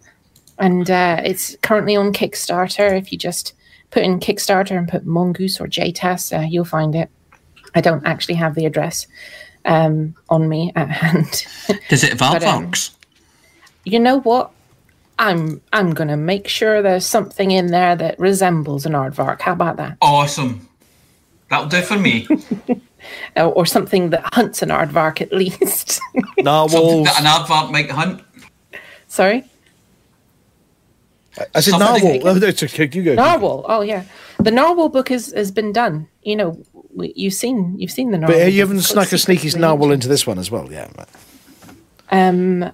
And 0.58 0.90
uh, 0.92 1.22
it's 1.24 1.56
currently 1.62 1.96
on 1.96 2.12
Kickstarter. 2.12 2.98
If 2.98 3.12
you 3.12 3.18
just 3.18 3.54
put 3.92 4.04
in 4.04 4.20
Kickstarter 4.20 4.78
and 4.78 4.88
put 4.88 5.06
Mongoose 5.06 5.60
or 5.60 5.68
JTAS, 5.68 6.38
uh, 6.38 6.42
you'll 6.42 6.66
find 6.66 6.96
it. 6.96 7.10
I 7.76 7.82
don't 7.82 8.06
actually 8.06 8.36
have 8.36 8.56
the 8.56 8.66
address 8.66 9.08
um, 9.66 10.16
on 10.30 10.50
me 10.50 10.72
at 10.76 10.90
hand. 10.90 11.46
Does 11.88 12.04
it 12.04 12.20
have 12.20 12.20
But, 12.42 12.44
um, 12.44 12.72
you 13.86 14.00
know 14.00 14.20
what? 14.20 14.52
I'm 15.20 15.62
I'm 15.74 15.94
gonna 15.94 16.18
make 16.18 16.48
sure 16.48 16.82
there's 16.82 17.06
something 17.06 17.52
in 17.52 17.68
there 17.68 17.96
that 17.96 18.18
resembles 18.20 18.86
an 18.88 18.94
aardvark. 18.94 19.42
How 19.42 19.52
about 19.52 19.78
that? 19.78 19.98
Awesome. 20.02 20.68
That'll 21.50 21.68
do 21.70 21.82
for 21.82 21.98
me. 21.98 22.28
Or, 23.38 23.46
or 23.54 23.66
something 23.66 24.10
that 24.10 24.34
hunts 24.34 24.62
an 24.62 24.70
aardvark 24.70 25.22
at 25.22 25.32
least. 25.32 25.92
Something 26.14 26.44
Narwhals. 26.44 27.06
that 27.08 27.18
an 27.20 27.26
aardvark 27.26 27.72
might 27.72 27.90
hunt. 27.90 28.22
Sorry, 29.08 29.46
I 31.56 31.62
said 31.62 31.72
Something- 31.72 31.80
narwhal. 32.04 32.28
Oh, 32.28 32.34
no, 32.38 32.48
it's 32.48 32.62
okay. 32.62 32.90
You 32.92 33.04
go. 33.04 33.16
narwhal. 33.16 33.66
Oh 33.70 33.82
yeah, 33.82 34.04
the 34.40 34.52
narwhal 34.52 34.90
book 34.90 35.08
has 35.10 35.32
has 35.32 35.50
been 35.50 35.72
done. 35.72 36.10
You 36.24 36.36
know, 36.36 36.62
we, 36.94 37.14
you've 37.16 37.34
seen 37.34 37.80
you've 37.80 37.90
seen 37.92 38.12
the 38.12 38.18
narwhal. 38.18 38.42
uh, 38.42 38.46
you 38.46 38.60
haven't 38.60 38.82
snuck 38.82 39.12
a 39.14 39.18
sneaky 39.18 39.58
narwhal 39.58 39.92
into 39.94 40.10
this 40.10 40.28
one 40.28 40.38
as 40.38 40.52
well, 40.52 40.70
yeah. 40.72 40.90
Um, 42.12 42.70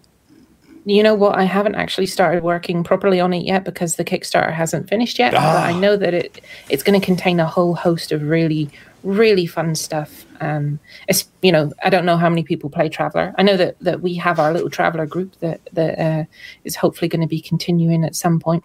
you 0.85 1.01
know 1.03 1.15
what? 1.15 1.35
I 1.37 1.43
haven't 1.43 1.75
actually 1.75 2.05
started 2.05 2.43
working 2.43 2.83
properly 2.83 3.19
on 3.19 3.33
it 3.33 3.43
yet 3.43 3.63
because 3.65 3.95
the 3.95 4.05
Kickstarter 4.05 4.53
hasn't 4.53 4.87
finished 4.87 5.17
yet. 5.19 5.33
But 5.33 5.41
I 5.41 5.71
Ah. 5.71 5.79
know 5.79 5.97
that 5.97 6.13
it 6.13 6.41
it's 6.69 6.83
going 6.83 6.99
to 6.99 7.05
contain 7.05 7.39
a 7.39 7.45
whole 7.45 7.73
host 7.75 8.11
of 8.11 8.21
really 8.23 8.69
really 9.03 9.45
fun 9.45 9.75
stuff. 9.75 10.25
Um, 10.41 10.79
it's 11.07 11.27
you 11.41 11.51
know 11.51 11.71
I 11.83 11.89
don't 11.89 12.05
know 12.05 12.17
how 12.17 12.29
many 12.29 12.43
people 12.43 12.69
play 12.69 12.89
Traveller. 12.89 13.33
I 13.37 13.43
know 13.43 13.57
that 13.57 13.77
that 13.79 14.01
we 14.01 14.15
have 14.15 14.39
our 14.39 14.51
little 14.53 14.69
Traveller 14.69 15.05
group 15.05 15.35
that 15.39 15.59
that 15.73 15.99
uh, 15.99 16.23
is 16.63 16.75
hopefully 16.75 17.07
going 17.09 17.21
to 17.21 17.27
be 17.27 17.41
continuing 17.41 18.03
at 18.03 18.15
some 18.15 18.39
point. 18.39 18.63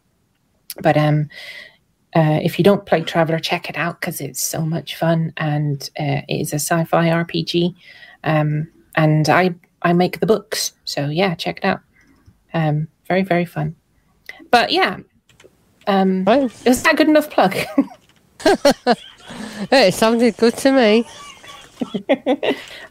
But 0.82 0.96
um, 0.96 1.28
uh, 2.14 2.40
if 2.42 2.58
you 2.58 2.64
don't 2.64 2.86
play 2.86 3.02
Traveller, 3.02 3.38
check 3.38 3.68
it 3.70 3.76
out 3.76 4.00
because 4.00 4.20
it's 4.20 4.42
so 4.42 4.62
much 4.62 4.96
fun 4.96 5.32
and 5.36 5.88
uh, 5.98 6.22
it 6.28 6.40
is 6.40 6.52
a 6.52 6.56
sci-fi 6.58 7.08
RPG. 7.08 7.74
Um, 8.24 8.68
and 8.96 9.28
I 9.28 9.54
I 9.82 9.92
make 9.94 10.20
the 10.20 10.26
books, 10.26 10.72
so 10.84 11.08
yeah, 11.08 11.34
check 11.34 11.58
it 11.58 11.64
out. 11.64 11.80
Um, 12.54 12.88
very 13.06 13.22
very 13.22 13.44
fun. 13.44 13.76
But 14.50 14.72
yeah, 14.72 14.98
um, 15.86 16.26
is 16.64 16.82
that 16.82 16.94
a 16.94 16.96
good 16.96 17.08
enough 17.08 17.30
plug? 17.30 17.56
It 19.70 19.94
sounded 19.94 20.36
good 20.36 20.56
to 20.58 20.72
me. 20.72 21.04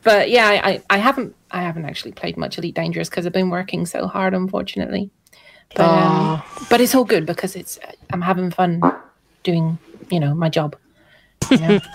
but 0.04 0.30
yeah, 0.30 0.48
I, 0.48 0.70
I, 0.70 0.82
I 0.90 0.98
haven't 0.98 1.36
I 1.52 1.62
haven't 1.62 1.86
actually 1.86 2.12
played 2.12 2.38
much 2.38 2.58
Elite 2.58 2.76
Dangerous 2.76 3.10
because 3.10 3.26
I've 3.26 3.34
been 3.34 3.50
working 3.50 3.86
so 3.86 4.08
hard, 4.08 4.34
unfortunately. 4.34 5.10
But 5.76 5.86
um, 5.86 6.42
but 6.70 6.82
it's 6.82 6.96
all 6.96 7.04
good 7.04 7.26
because 7.26 7.56
it's 7.56 7.80
I'm 8.12 8.22
having 8.22 8.52
fun 8.52 8.82
doing 9.44 9.78
you 10.10 10.20
know 10.20 10.34
my 10.34 10.50
job. 10.50 10.76
You 11.52 11.58
know? 11.58 11.80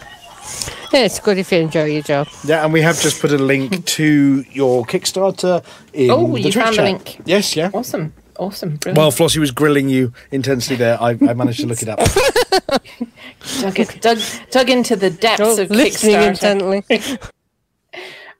Yeah, 0.92 1.00
it's 1.04 1.18
good 1.18 1.38
if 1.38 1.50
you 1.50 1.58
enjoy 1.58 1.84
your 1.86 2.02
job. 2.02 2.28
Yeah, 2.44 2.64
and 2.64 2.72
we 2.72 2.80
have 2.82 3.00
just 3.00 3.20
put 3.20 3.32
a 3.32 3.38
link 3.38 3.84
to 3.98 4.44
your 4.52 4.84
Kickstarter 4.84 5.64
in 5.92 6.10
Oh, 6.10 6.26
the 6.32 6.36
you 6.38 6.42
Twitch 6.44 6.54
found 6.54 6.72
the 6.72 6.76
chat. 6.76 6.84
link. 6.84 7.20
Yes, 7.24 7.56
yeah. 7.56 7.70
Awesome. 7.74 8.12
Awesome. 8.38 8.76
Brilliant. 8.76 8.98
While 8.98 9.10
Flossie 9.12 9.38
was 9.38 9.50
grilling 9.50 9.88
you 9.88 10.12
intensely 10.30 10.76
there, 10.76 11.00
I, 11.00 11.10
I 11.10 11.34
managed 11.34 11.60
to 11.60 11.66
look 11.66 11.82
it 11.82 11.88
up. 11.88 11.98
dug, 13.60 13.78
it, 13.80 14.00
dug, 14.00 14.18
dug 14.50 14.70
into 14.70 14.96
the 14.96 15.10
depths 15.10 15.58
of 15.58 15.70
listening 15.70 16.16
Kickstarter. 16.16 16.82
intently. 16.90 17.18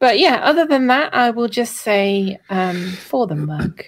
But 0.01 0.19
yeah, 0.19 0.41
other 0.43 0.67
than 0.67 0.89
that, 0.89 1.15
I 1.15 1.31
will 1.31 1.49
just 1.49 1.77
say 1.77 2.39
um, 2.51 2.91
for 2.93 3.27
the 3.27 3.37
mug. 3.37 3.83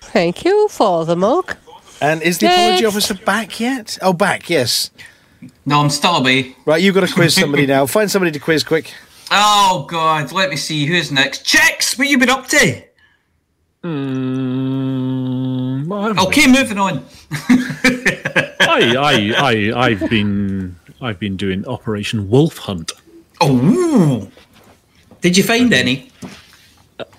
Thank 0.00 0.44
you 0.44 0.68
for 0.68 1.06
the 1.06 1.16
mug. 1.16 1.56
And 2.02 2.20
is 2.20 2.38
the 2.38 2.46
Yes. 2.46 2.58
apology 2.80 2.84
officer 2.86 3.14
back 3.14 3.58
yet? 3.60 3.96
Oh, 4.02 4.12
back, 4.12 4.50
yes. 4.50 4.90
No, 5.70 5.80
I'm 5.80 5.88
still 5.88 6.16
away. 6.16 6.54
Right, 6.64 6.82
you've 6.82 6.96
got 6.96 7.06
to 7.06 7.14
quiz 7.14 7.36
somebody 7.36 7.64
now. 7.74 7.86
Find 7.86 8.10
somebody 8.10 8.32
to 8.32 8.40
quiz 8.40 8.64
quick. 8.64 8.92
Oh 9.30 9.86
God, 9.88 10.32
let 10.32 10.50
me 10.50 10.56
see 10.56 10.84
who's 10.84 11.12
next. 11.12 11.44
Checks, 11.44 11.96
what 11.96 12.08
you 12.08 12.18
been 12.18 12.28
up 12.28 12.48
to? 12.48 12.82
Mm, 13.84 14.58
okay, 16.26 16.48
moving 16.48 16.76
on. 16.76 17.04
I, 18.60 18.96
I, 18.98 19.32
I, 19.38 19.72
I've 19.86 20.10
been, 20.10 20.74
I've 21.00 21.20
been 21.20 21.36
doing 21.36 21.64
Operation 21.68 22.28
Wolf 22.28 22.58
Hunt. 22.58 22.90
Oh, 23.40 24.28
did 25.20 25.36
you 25.36 25.44
find 25.44 25.72
any? 25.72 26.10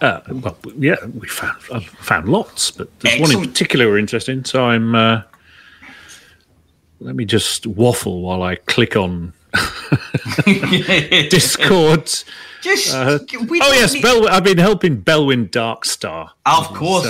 Uh, 0.02 0.20
well, 0.30 0.58
yeah, 0.78 0.98
we 1.06 1.30
found 1.30 1.58
I've 1.74 1.86
found 1.86 2.28
lots, 2.28 2.70
but 2.70 3.00
there's 3.00 3.22
one 3.22 3.32
in 3.32 3.40
particular 3.40 3.88
we're 3.88 3.98
interested 3.98 4.38
in. 4.38 4.44
So 4.44 4.66
I'm. 4.66 4.94
Uh, 4.94 5.22
let 7.02 7.16
me 7.16 7.26
just 7.26 7.66
waffle 7.68 8.22
while 8.22 8.44
I 8.44 8.56
click 8.56 8.96
on 8.96 9.34
Discord. 11.30 12.06
Just 12.62 12.94
Uh, 12.94 13.20
oh 13.30 13.74
yes, 13.74 13.94
need- 13.94 14.04
Bel- 14.04 14.30
I've 14.30 14.44
been 14.44 14.58
helping 14.60 15.02
Belwyn 15.02 15.50
Darkstar. 15.50 16.30
Of 16.46 16.68
course. 16.74 17.06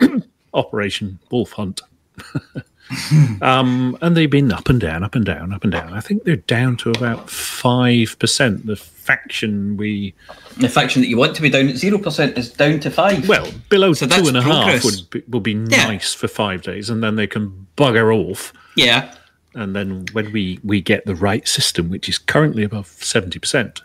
his, 0.00 0.08
uh, 0.10 0.20
Operation 0.54 1.18
Wolf 1.30 1.52
Hunt. 1.52 1.82
um, 3.42 3.98
and 4.00 4.16
they've 4.16 4.30
been 4.30 4.50
up 4.52 4.68
and 4.70 4.80
down, 4.80 5.02
up 5.04 5.14
and 5.14 5.24
down, 5.24 5.52
up 5.52 5.64
and 5.64 5.72
down. 5.72 5.92
I 5.92 6.00
think 6.00 6.24
they're 6.24 6.36
down 6.36 6.76
to 6.78 6.90
about 6.90 7.28
five 7.28 8.16
percent. 8.18 8.64
The 8.66 8.76
faction 8.76 9.76
we 9.76 10.14
The 10.56 10.68
faction 10.70 11.02
that 11.02 11.08
you 11.08 11.18
want 11.18 11.36
to 11.36 11.42
be 11.42 11.50
down 11.50 11.68
at 11.68 11.76
zero 11.76 11.98
percent 11.98 12.38
is 12.38 12.50
down 12.50 12.80
to 12.80 12.90
five. 12.90 13.28
well 13.28 13.50
below 13.68 13.92
So 13.92 14.06
two 14.06 14.28
and 14.28 14.36
a 14.36 14.42
half 14.42 14.82
would 14.84 15.10
be, 15.10 15.22
would 15.28 15.42
be 15.42 15.54
nice 15.54 16.14
for 16.14 16.26
five 16.28 16.62
days, 16.62 16.88
and 16.88 17.02
then 17.02 17.16
they 17.16 17.26
can 17.26 17.66
bugger 17.76 18.14
off. 18.16 18.52
Yeah. 18.76 19.12
And 19.56 19.74
then 19.74 20.06
when 20.12 20.32
we 20.32 20.60
we 20.62 20.80
get 20.80 21.06
the 21.06 21.14
right 21.14 21.46
system, 21.48 21.88
which 21.88 22.08
is 22.08 22.18
currently 22.18 22.62
above 22.62 22.86
seventy 22.86 23.38
percent. 23.38 23.80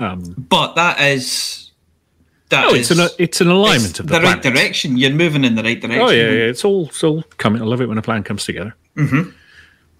Um, 0.00 0.34
But 0.36 0.74
that 0.74 1.00
is 1.00 1.70
that 2.52 2.66
oh, 2.66 2.74
it's 2.74 2.90
an 2.90 3.08
it's 3.18 3.40
an 3.40 3.48
alignment 3.48 3.90
it's 3.90 4.00
of 4.00 4.08
the, 4.08 4.18
the, 4.18 4.24
right 4.24 4.42
direction. 4.42 4.96
You're 4.96 5.10
moving 5.10 5.44
in 5.44 5.54
the 5.54 5.62
right 5.62 5.80
direction. 5.80 6.06
Oh 6.06 6.10
yeah, 6.10 6.24
yeah, 6.24 6.50
it's 6.50 6.64
all 6.64 6.86
it's 6.86 7.02
all 7.02 7.22
coming. 7.38 7.62
I 7.62 7.64
love 7.64 7.80
it 7.80 7.88
when 7.88 7.98
a 7.98 8.02
plan 8.02 8.22
comes 8.22 8.44
together. 8.44 8.74
Mm-hmm. 8.96 9.30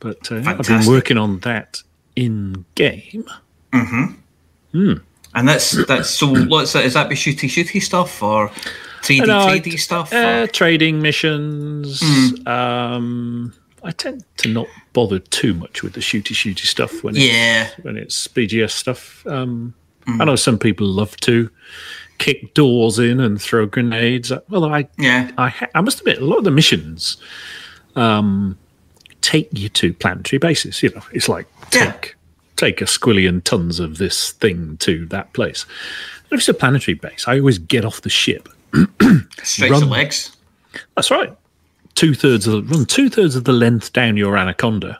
But 0.00 0.30
uh, 0.30 0.42
I've 0.44 0.66
been 0.66 0.86
working 0.86 1.16
on 1.16 1.38
that 1.40 1.82
in 2.16 2.64
game. 2.74 3.24
Mm-hmm. 3.72 4.04
Hmm. 4.72 4.92
And 5.34 5.48
that's 5.48 5.86
that's 5.86 6.10
so. 6.10 6.34
What's 6.44 6.74
that? 6.74 6.84
Is 6.84 6.94
that 6.94 7.08
be 7.08 7.14
shooty 7.14 7.48
shooty 7.48 7.80
stuff 7.80 8.22
or 8.22 8.50
three 9.02 9.20
D 9.20 9.30
uh, 9.30 9.48
three 9.48 9.60
D 9.60 9.76
stuff? 9.78 10.12
Uh, 10.12 10.46
trading 10.48 11.00
missions. 11.00 12.00
Mm. 12.00 12.46
Um, 12.46 13.54
I 13.84 13.90
tend 13.90 14.24
to 14.38 14.48
not 14.48 14.66
bother 14.92 15.18
too 15.18 15.54
much 15.54 15.82
with 15.82 15.94
the 15.94 16.00
shooty 16.00 16.34
shooty 16.34 16.66
stuff 16.66 17.02
when 17.02 17.14
Yeah. 17.16 17.68
it's, 17.76 17.84
when 17.84 17.96
it's 17.96 18.28
BGS 18.28 18.70
stuff. 18.72 19.26
Um, 19.26 19.74
Mm. 20.06 20.20
I 20.20 20.24
know 20.24 20.34
some 20.34 20.58
people 20.58 20.84
love 20.88 21.16
to 21.18 21.48
kick 22.18 22.54
doors 22.54 22.98
in 22.98 23.20
and 23.20 23.40
throw 23.40 23.66
grenades. 23.66 24.32
Well, 24.48 24.64
I 24.64 24.88
yeah, 24.98 25.30
I, 25.38 25.68
I 25.76 25.80
must 25.80 26.00
admit 26.00 26.18
a 26.20 26.24
lot 26.24 26.38
of 26.38 26.44
the 26.44 26.50
missions 26.50 27.18
um, 27.94 28.58
take 29.20 29.48
you 29.56 29.68
to 29.68 29.92
planetary 29.94 30.38
bases. 30.38 30.82
You 30.82 30.90
know, 30.90 31.02
it's 31.12 31.28
like 31.28 31.46
take 31.70 32.16
take 32.56 32.80
a 32.80 32.86
squillion 32.86 33.44
tons 33.44 33.78
of 33.78 33.98
this 33.98 34.32
thing 34.32 34.76
to 34.78 35.06
that 35.06 35.32
place. 35.34 35.66
And 36.24 36.32
if 36.32 36.40
it's 36.40 36.48
a 36.48 36.54
planetary 36.54 36.94
base, 36.96 37.28
I 37.28 37.38
always 37.38 37.58
get 37.58 37.84
off 37.84 38.02
the 38.02 38.10
ship. 38.10 38.48
Stretch 39.44 39.70
the 39.80 39.86
legs. 39.86 40.36
That's 40.96 41.12
right. 41.12 41.32
Two 41.94 42.14
thirds 42.14 42.46
of 42.46 42.68
the, 42.68 42.74
run 42.74 42.86
two 42.86 43.08
thirds 43.10 43.36
of 43.36 43.44
the 43.44 43.52
length 43.52 43.92
down 43.92 44.16
your 44.16 44.36
anaconda. 44.36 44.98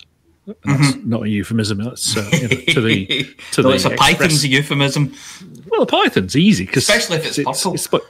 That's 0.64 0.97
not 0.97 1.23
a 1.23 1.28
euphemism. 1.28 1.82
That's 1.82 2.16
uh, 2.16 2.28
you 2.32 2.48
know, 2.48 2.56
to 2.73 2.81
the 2.81 3.06
to 3.52 3.62
no, 3.62 3.69
the 3.69 3.74
it's 3.74 3.85
a 3.85 3.93
express- 3.93 3.98
python's 3.98 4.44
a 4.44 4.48
euphemism. 4.48 5.14
Well, 5.69 5.82
a 5.82 5.86
python's 5.86 6.36
easy 6.36 6.66
because 6.66 6.89
Especially 6.89 7.16
if 7.19 7.27
it's 7.27 7.36
purple. 7.36 7.74
It's, 7.74 7.86
but 7.86 8.02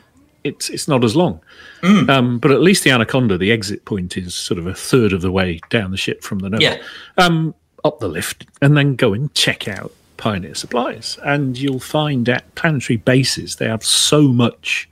it's 0.43 0.71
it's 0.71 0.89
not 0.89 1.05
as 1.05 1.15
long. 1.15 1.41
Um, 1.83 2.39
but 2.39 2.53
at 2.53 2.61
least 2.61 2.85
the 2.85 2.91
anaconda, 2.91 3.37
the 3.37 3.51
exit 3.51 3.85
point 3.85 4.17
is 4.17 4.35
sort 4.37 4.59
of 4.59 4.67
a 4.67 4.75
third 4.75 5.13
of 5.13 5.21
the 5.21 5.33
way 5.33 5.61
down 5.69 5.91
the 5.91 5.97
ship 5.97 6.23
from 6.23 6.39
the 6.39 6.49
nose. 6.49 6.61
Yeah. 6.63 6.81
Um, 7.19 7.55
up 7.85 7.99
the 7.99 8.09
lift 8.09 8.47
and 8.61 8.77
then 8.77 8.95
go 8.95 9.13
and 9.13 9.35
check 9.35 9.67
out 9.67 9.93
Pioneer 10.17 10.55
Supplies, 10.55 11.19
and 11.25 11.59
you'll 11.59 11.81
find 11.81 12.29
at 12.29 12.55
planetary 12.55 12.97
bases 12.97 13.57
they 13.57 13.67
have 13.67 13.85
so 13.85 14.29
much 14.29 14.89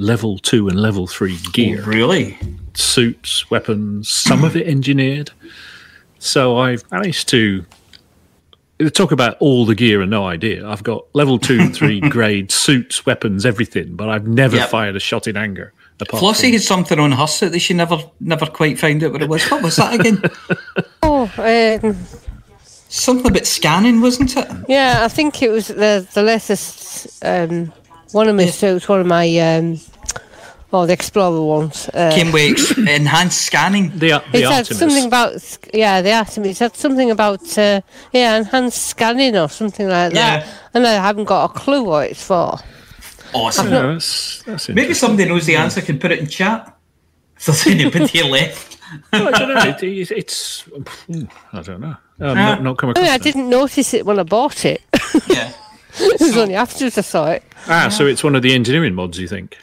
level 0.00 0.38
two 0.38 0.66
and 0.66 0.80
level 0.80 1.06
three 1.06 1.36
gear. 1.52 1.82
really? 1.84 2.38
Suits, 2.74 3.50
weapons, 3.50 4.08
some 4.08 4.44
of 4.44 4.56
it 4.56 4.66
engineered. 4.66 5.30
So 6.18 6.56
I've 6.58 6.90
managed 6.90 7.28
to 7.28 7.64
talk 8.94 9.12
about 9.12 9.36
all 9.40 9.66
the 9.66 9.74
gear 9.74 10.00
and 10.00 10.10
no 10.10 10.26
idea. 10.26 10.66
I've 10.66 10.82
got 10.82 11.04
level 11.14 11.38
two 11.38 11.58
and 11.60 11.74
three 11.78 12.00
grade 12.00 12.50
suits, 12.50 13.04
weapons, 13.04 13.44
everything, 13.44 13.94
but 13.94 14.08
I've 14.08 14.26
never 14.26 14.56
Yep. 14.56 14.70
fired 14.70 14.96
a 14.96 15.00
shot 15.00 15.26
in 15.26 15.36
anger. 15.36 15.72
Flossie 16.08 16.44
from- 16.44 16.52
had 16.52 16.62
something 16.62 16.98
on 16.98 17.12
her 17.12 17.26
suit 17.26 17.52
that 17.52 17.58
she 17.58 17.74
never 17.74 17.98
never 18.20 18.46
quite 18.46 18.78
found 18.78 19.04
out 19.04 19.12
what 19.12 19.20
it 19.20 19.28
was. 19.28 19.44
What 19.50 19.62
was 19.62 19.76
that 19.76 20.00
again? 20.00 20.22
Oh, 21.02 21.30
um, 21.82 21.96
something 22.88 23.30
about 23.30 23.46
scanning, 23.46 24.00
wasn't 24.00 24.34
it? 24.36 24.48
yeah, 24.68 25.00
I 25.02 25.08
think 25.08 25.42
it 25.42 25.50
was 25.50 25.68
the 25.68 26.06
the 26.14 26.22
latest 26.22 27.22
um, 27.24 27.70
one 28.12 28.28
of 28.28 28.36
my 28.36 28.46
suits, 28.46 28.88
one 28.88 29.00
of 29.00 29.06
my 29.06 29.26
um, 29.38 29.78
oh, 30.72 30.86
the 30.86 30.92
Explorer 30.92 31.42
ones. 31.42 31.88
Uh, 31.92 32.10
Came 32.14 32.32
with 32.32 32.78
enhanced 32.88 33.42
scanning. 33.42 33.90
The, 33.98 34.22
it 34.32 34.46
said 34.46 34.76
something 34.76 35.06
about 35.06 35.58
yeah. 35.74 36.02
They 36.02 36.12
asked 36.12 36.38
me. 36.38 36.50
It 36.50 36.56
said 36.56 36.76
something 36.76 37.10
about 37.10 37.42
uh, 37.58 37.80
yeah, 38.12 38.36
enhanced 38.38 38.86
scanning 38.88 39.36
or 39.36 39.48
something 39.48 39.88
like 39.88 40.12
that, 40.12 40.44
Yeah. 40.46 40.52
and 40.74 40.86
I 40.86 40.92
haven't 40.94 41.24
got 41.24 41.50
a 41.50 41.52
clue 41.52 41.84
what 41.84 42.10
it's 42.10 42.24
for. 42.24 42.58
Awesome. 43.32 43.66
I've 43.66 43.72
not- 43.72 43.82
Yeah, 43.84 43.92
that's, 43.92 44.42
that's 44.42 44.68
Maybe 44.68 44.94
somebody 44.94 45.28
knows 45.28 45.46
the 45.46 45.56
answer 45.56 45.80
can 45.80 45.98
put 45.98 46.10
it 46.10 46.18
in 46.18 46.26
chat. 46.26 46.76
If 47.36 47.46
there's 47.46 47.66
anybody 47.66 48.22
left. 48.28 48.78
Well, 49.12 49.28
I 49.34 49.38
don't 49.38 49.54
know. 49.54 49.60
It, 49.70 49.82
it, 49.84 50.10
it's 50.10 50.64
I 51.52 51.62
don't 51.62 51.80
know. 51.80 51.86
Um, 51.88 51.96
Ah. 52.20 52.34
not, 52.34 52.62
not 52.62 52.76
come 52.78 52.92
I, 52.96 53.00
mean, 53.00 53.08
I 53.10 53.18
didn't 53.18 53.48
notice 53.48 53.94
it 53.94 54.04
when 54.04 54.18
I 54.18 54.24
bought 54.24 54.64
it. 54.64 54.82
Yeah. 55.28 55.52
it 55.98 56.20
was 56.20 56.36
only 56.36 56.54
after 56.54 56.84
I 56.86 56.88
saw 56.90 57.30
it. 57.30 57.42
Ah, 57.66 57.88
so 57.88 58.06
it's 58.06 58.22
one 58.24 58.34
of 58.36 58.42
the 58.42 58.52
engineering 58.54 58.94
mods. 58.94 59.18
You 59.18 59.26
think? 59.28 59.56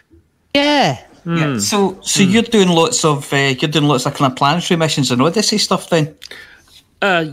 Yeah. 0.58 1.04
Yeah. 1.26 1.58
So 1.60 2.00
so 2.02 2.24
you're 2.24 2.44
doing 2.44 2.70
lots 2.70 3.04
of 3.04 3.32
uh, 3.34 3.38
you're 3.60 3.70
doing 3.70 3.86
lots 3.88 4.06
of 4.06 4.14
kind 4.14 4.32
of 4.32 4.38
planetary 4.38 4.78
missions 4.78 5.12
and 5.12 5.22
Odyssey 5.22 5.58
stuff 5.58 5.90
then. 5.90 6.16
Uh, 7.02 7.26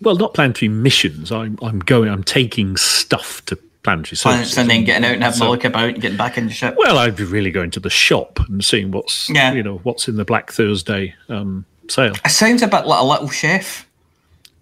well, 0.00 0.16
not 0.16 0.34
planetary 0.34 0.68
missions. 0.68 1.30
I'm 1.30 1.58
I'm 1.62 1.78
going. 1.78 2.08
I'm 2.10 2.24
taking 2.24 2.76
stuff 2.76 3.44
to 3.46 3.56
planetary 3.84 4.16
Planets 4.16 4.50
services, 4.50 4.58
and 4.58 4.68
then 4.70 4.84
getting 4.84 5.04
out 5.04 5.12
and 5.14 5.22
having 5.22 5.38
So- 5.38 5.48
a 5.48 5.50
look 5.50 5.64
about 5.64 5.90
and 5.90 6.00
getting 6.02 6.16
back 6.18 6.36
in 6.38 6.46
the 6.46 6.52
ship. 6.52 6.74
Well, 6.76 6.98
I'd 6.98 7.16
be 7.16 7.24
really 7.24 7.50
going 7.50 7.70
to 7.72 7.80
the 7.80 7.90
shop 7.90 8.40
and 8.48 8.64
seeing 8.64 8.90
what's 8.90 9.30
Yeah. 9.30 9.52
you 9.52 9.62
know 9.62 9.76
what's 9.84 10.08
in 10.08 10.16
the 10.16 10.24
Black 10.24 10.50
Thursday 10.52 11.14
um, 11.28 11.64
sale. 11.88 12.14
It 12.24 12.30
sounds 12.30 12.62
a 12.62 12.66
bit 12.68 12.86
like 12.86 13.00
a 13.00 13.04
little 13.04 13.28
chef. 13.28 13.86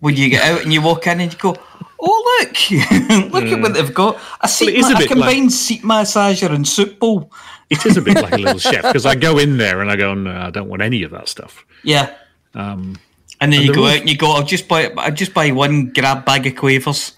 When 0.00 0.16
you 0.16 0.28
get 0.28 0.42
out 0.44 0.62
and 0.62 0.72
you 0.72 0.82
walk 0.82 1.06
in 1.06 1.20
and 1.20 1.32
you 1.32 1.38
go, 1.38 1.56
Oh 2.04 2.38
look, 2.40 2.70
look 3.32 3.44
at 3.44 3.60
what 3.62 3.74
they've 3.74 3.94
got. 3.94 4.18
A 4.40 4.48
seat 4.48 4.70
it 4.70 4.74
is 4.78 4.90
ma- 4.90 4.98
a 4.98 5.04
a 5.04 5.06
combined 5.06 5.42
like- 5.42 5.50
seat 5.52 5.82
massager 5.82 6.50
and 6.52 6.66
soup 6.66 6.98
bowl. 6.98 7.30
It 7.72 7.86
is 7.86 7.96
a 7.96 8.02
bit 8.02 8.16
like 8.16 8.32
a 8.34 8.38
little 8.38 8.58
chef 8.58 8.82
because 8.82 9.06
I 9.06 9.14
go 9.14 9.38
in 9.38 9.56
there 9.56 9.80
and 9.80 9.90
I 9.90 9.96
go, 9.96 10.14
no, 10.14 10.30
I 10.30 10.50
don't 10.50 10.68
want 10.68 10.82
any 10.82 11.02
of 11.02 11.10
that 11.12 11.28
stuff. 11.28 11.64
Yeah. 11.82 12.14
Um, 12.54 12.98
And 13.40 13.52
then 13.52 13.60
And 13.60 13.68
you 13.68 13.74
go 13.74 13.86
out 13.86 14.00
and 14.00 14.08
you 14.08 14.16
go, 14.16 14.30
I'll 14.32 14.44
just 14.44 14.68
buy 14.68 14.90
I'll 14.96 15.10
just 15.12 15.34
buy 15.34 15.50
one 15.50 15.88
grab 15.88 16.24
bag 16.24 16.46
of 16.46 16.54
quavers. 16.54 17.12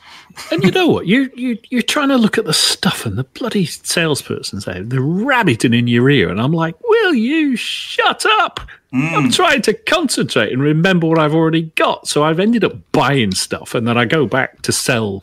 and 0.51 0.65
you 0.65 0.71
know 0.71 0.89
what? 0.89 1.07
You 1.07 1.31
you 1.35 1.59
you're 1.71 1.83
trying 1.83 2.09
to 2.09 2.17
look 2.17 2.39
at 2.39 2.45
the 2.45 2.53
stuff, 2.53 3.07
and 3.07 3.17
the 3.17 3.23
bloody 3.25 3.67
salesperson's 3.67 4.65
there, 4.65 4.83
they're 4.83 5.01
rabbiting 5.01 5.75
in 5.75 5.87
your 5.87 6.11
ear, 6.11 6.29
and 6.29 6.41
I'm 6.41 6.51
like, 6.53 6.75
"Will 6.83 7.15
you 7.15 7.55
shut 7.57 8.25
up?" 8.41 8.59
I'm 8.93 9.31
trying 9.31 9.63
to 9.63 9.75
concentrate 9.75 10.53
and 10.53 10.63
remember 10.63 11.07
what 11.09 11.19
I've 11.19 11.35
already 11.35 11.63
got. 11.77 12.07
So 12.09 12.23
I've 12.25 12.39
ended 12.41 12.63
up 12.65 12.75
buying 12.93 13.33
stuff, 13.33 13.75
and 13.75 13.87
then 13.87 13.97
I 13.99 14.05
go 14.07 14.27
back 14.27 14.63
to 14.63 14.73
sell, 14.73 15.23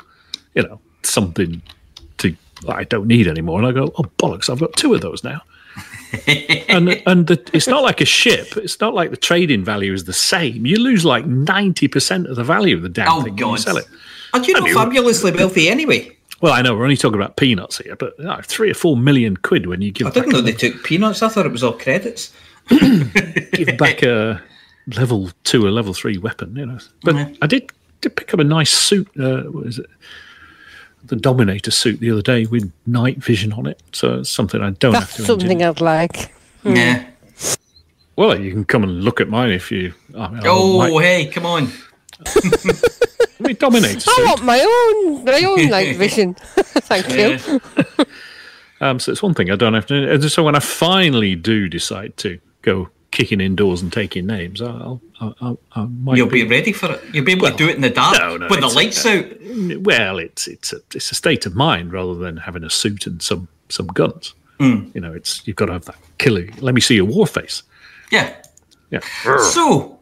you 0.56 0.64
know, 0.64 0.80
something 1.03 1.62
that 2.61 2.75
I 2.75 2.83
don't 2.83 3.07
need 3.07 3.27
anymore, 3.27 3.59
and 3.59 3.67
I 3.67 3.71
go, 3.71 3.91
"Oh 3.97 4.03
bollocks! 4.17 4.49
I've 4.49 4.59
got 4.59 4.73
two 4.73 4.93
of 4.93 5.01
those 5.01 5.23
now." 5.23 5.41
and 6.67 7.01
and 7.07 7.27
the, 7.27 7.49
it's 7.53 7.67
not 7.67 7.83
like 7.83 8.01
a 8.01 8.05
ship. 8.05 8.57
It's 8.57 8.79
not 8.81 8.93
like 8.93 9.11
the 9.11 9.17
trading 9.17 9.63
value 9.63 9.93
is 9.93 10.03
the 10.05 10.13
same. 10.13 10.65
You 10.65 10.77
lose 10.77 11.05
like 11.05 11.25
ninety 11.25 11.88
percent 11.88 12.27
of 12.27 12.35
the 12.35 12.43
value 12.43 12.75
of 12.75 12.81
the 12.81 12.89
damn 12.89 13.07
Oh, 13.07 13.21
thing 13.21 13.33
when 13.33 13.38
you 13.38 13.45
God. 13.45 13.59
sell 13.59 13.77
it. 13.77 13.85
Aren't 14.33 14.47
you 14.47 14.53
not 14.53 14.69
fabulously 14.69 15.31
wealthy 15.31 15.69
anyway? 15.69 16.17
Well, 16.41 16.53
I 16.53 16.61
know 16.61 16.75
we're 16.75 16.83
only 16.83 16.97
talking 16.97 17.19
about 17.21 17.38
peanuts 17.38 17.77
here, 17.77 17.95
but 17.95 18.15
you 18.17 18.25
know, 18.25 18.39
three 18.43 18.71
or 18.71 18.73
four 18.73 18.97
million 18.97 19.38
quid 19.38 19.67
when 19.67 19.81
you 19.81 19.91
give. 19.91 20.07
I 20.07 20.09
didn't 20.09 20.27
back 20.27 20.33
know 20.33 20.39
a- 20.39 20.41
they 20.41 20.53
took 20.53 20.83
peanuts. 20.83 21.21
I 21.21 21.29
thought 21.29 21.45
it 21.45 21.51
was 21.51 21.63
all 21.63 21.73
credits. 21.73 22.33
give 22.69 23.77
back 23.77 24.01
a 24.03 24.41
level 24.95 25.29
two 25.43 25.65
or 25.65 25.71
level 25.71 25.93
three 25.93 26.17
weapon, 26.17 26.55
you 26.55 26.65
know. 26.65 26.79
But 27.03 27.15
I 27.41 27.47
did 27.47 27.71
did 28.01 28.15
pick 28.15 28.33
up 28.33 28.39
a 28.39 28.43
nice 28.43 28.71
suit. 28.71 29.07
Uh, 29.19 29.43
what 29.43 29.67
is 29.67 29.79
it? 29.79 29.85
The 31.06 31.15
Dominator 31.15 31.72
suit 31.72 31.99
the 31.99 32.11
other 32.11 32.22
day 32.22 32.45
with 32.45 32.72
night 32.86 33.18
vision 33.18 33.52
on 33.53 33.65
it. 33.65 33.82
So 33.91 34.19
it's 34.19 34.30
something 34.30 34.61
I 34.61 34.69
don't 34.72 34.94
That's 34.94 35.18
have 35.18 35.26
to. 35.26 35.40
something 35.40 35.64
I'd 35.64 35.82
like. 35.82 36.32
Hmm. 36.64 36.76
Yeah. 36.76 37.06
Well, 38.15 38.40
you 38.40 38.52
can 38.52 38.65
come 38.65 38.84
and 38.84 39.03
look 39.03 39.19
at 39.19 39.28
mine 39.30 39.49
if 39.52 39.72
you. 39.72 39.94
I 40.18 40.28
mean, 40.30 40.40
I 40.44 40.48
Oh, 40.48 40.78
might- 40.78 41.03
hey, 41.03 41.26
come 41.28 41.45
on. 41.45 41.72
I 42.26 43.44
mean, 43.44 43.56
Dominator 43.56 43.99
I 44.07 44.26
want 44.28 44.44
my 44.44 44.60
own, 44.60 45.26
my 45.26 45.44
own 45.44 45.69
night 45.69 45.95
vision. 45.98 46.36
Thank 46.56 47.10
you. 47.11 47.60
Um, 48.80 48.99
so 48.99 49.11
it's 49.11 49.23
one 49.23 49.34
thing 49.34 49.49
I 49.52 49.56
don't 49.56 49.73
have 49.73 49.86
to. 49.88 50.11
and 50.14 50.32
So 50.32 50.44
when 50.44 50.56
I 50.56 50.60
finally 50.60 51.36
do 51.36 51.68
decide 51.69 52.18
to 52.18 52.40
go 52.61 52.90
kicking 53.11 53.41
indoors 53.41 53.81
and 53.81 53.91
taking 53.91 54.25
names, 54.25 54.61
I'll, 54.61 55.01
I'll, 55.19 55.35
I'll, 55.41 55.59
I 55.73 55.83
might 55.83 56.17
You'll 56.17 56.29
be 56.29 56.47
ready 56.47 56.71
for 56.71 56.91
it. 56.91 57.01
You'll 57.13 57.25
be 57.25 57.33
able 57.33 57.49
to 57.49 57.55
do 57.55 57.67
it 57.69 57.75
in 57.75 57.81
the 57.81 57.89
dark 57.89 58.17
no, 58.17 58.38
no, 58.38 58.47
with 58.49 58.61
the 58.61 58.67
lights 58.67 59.05
out. 59.05 59.25
Well, 59.83 60.17
it's 60.17 60.47
it's 60.47 60.73
a 60.73 60.77
it's 60.95 61.11
a 61.11 61.15
state 61.15 61.45
of 61.45 61.55
mind 61.55 61.93
rather 61.93 62.15
than 62.15 62.38
having 62.38 62.63
a 62.63 62.69
suit 62.69 63.05
and 63.05 63.21
some 63.21 63.47
some 63.69 63.88
guns. 63.88 64.33
Mm. 64.59 64.93
You 64.95 65.01
know, 65.01 65.13
it's 65.13 65.45
you've 65.45 65.57
got 65.57 65.67
to 65.67 65.73
have 65.73 65.85
that 65.85 65.97
killer. 66.17 66.47
Let 66.59 66.73
me 66.73 66.81
see 66.81 66.95
your 66.95 67.05
war 67.05 67.27
face. 67.27 67.63
Yeah. 68.11 68.35
Yeah. 68.89 68.99
So, 69.51 69.99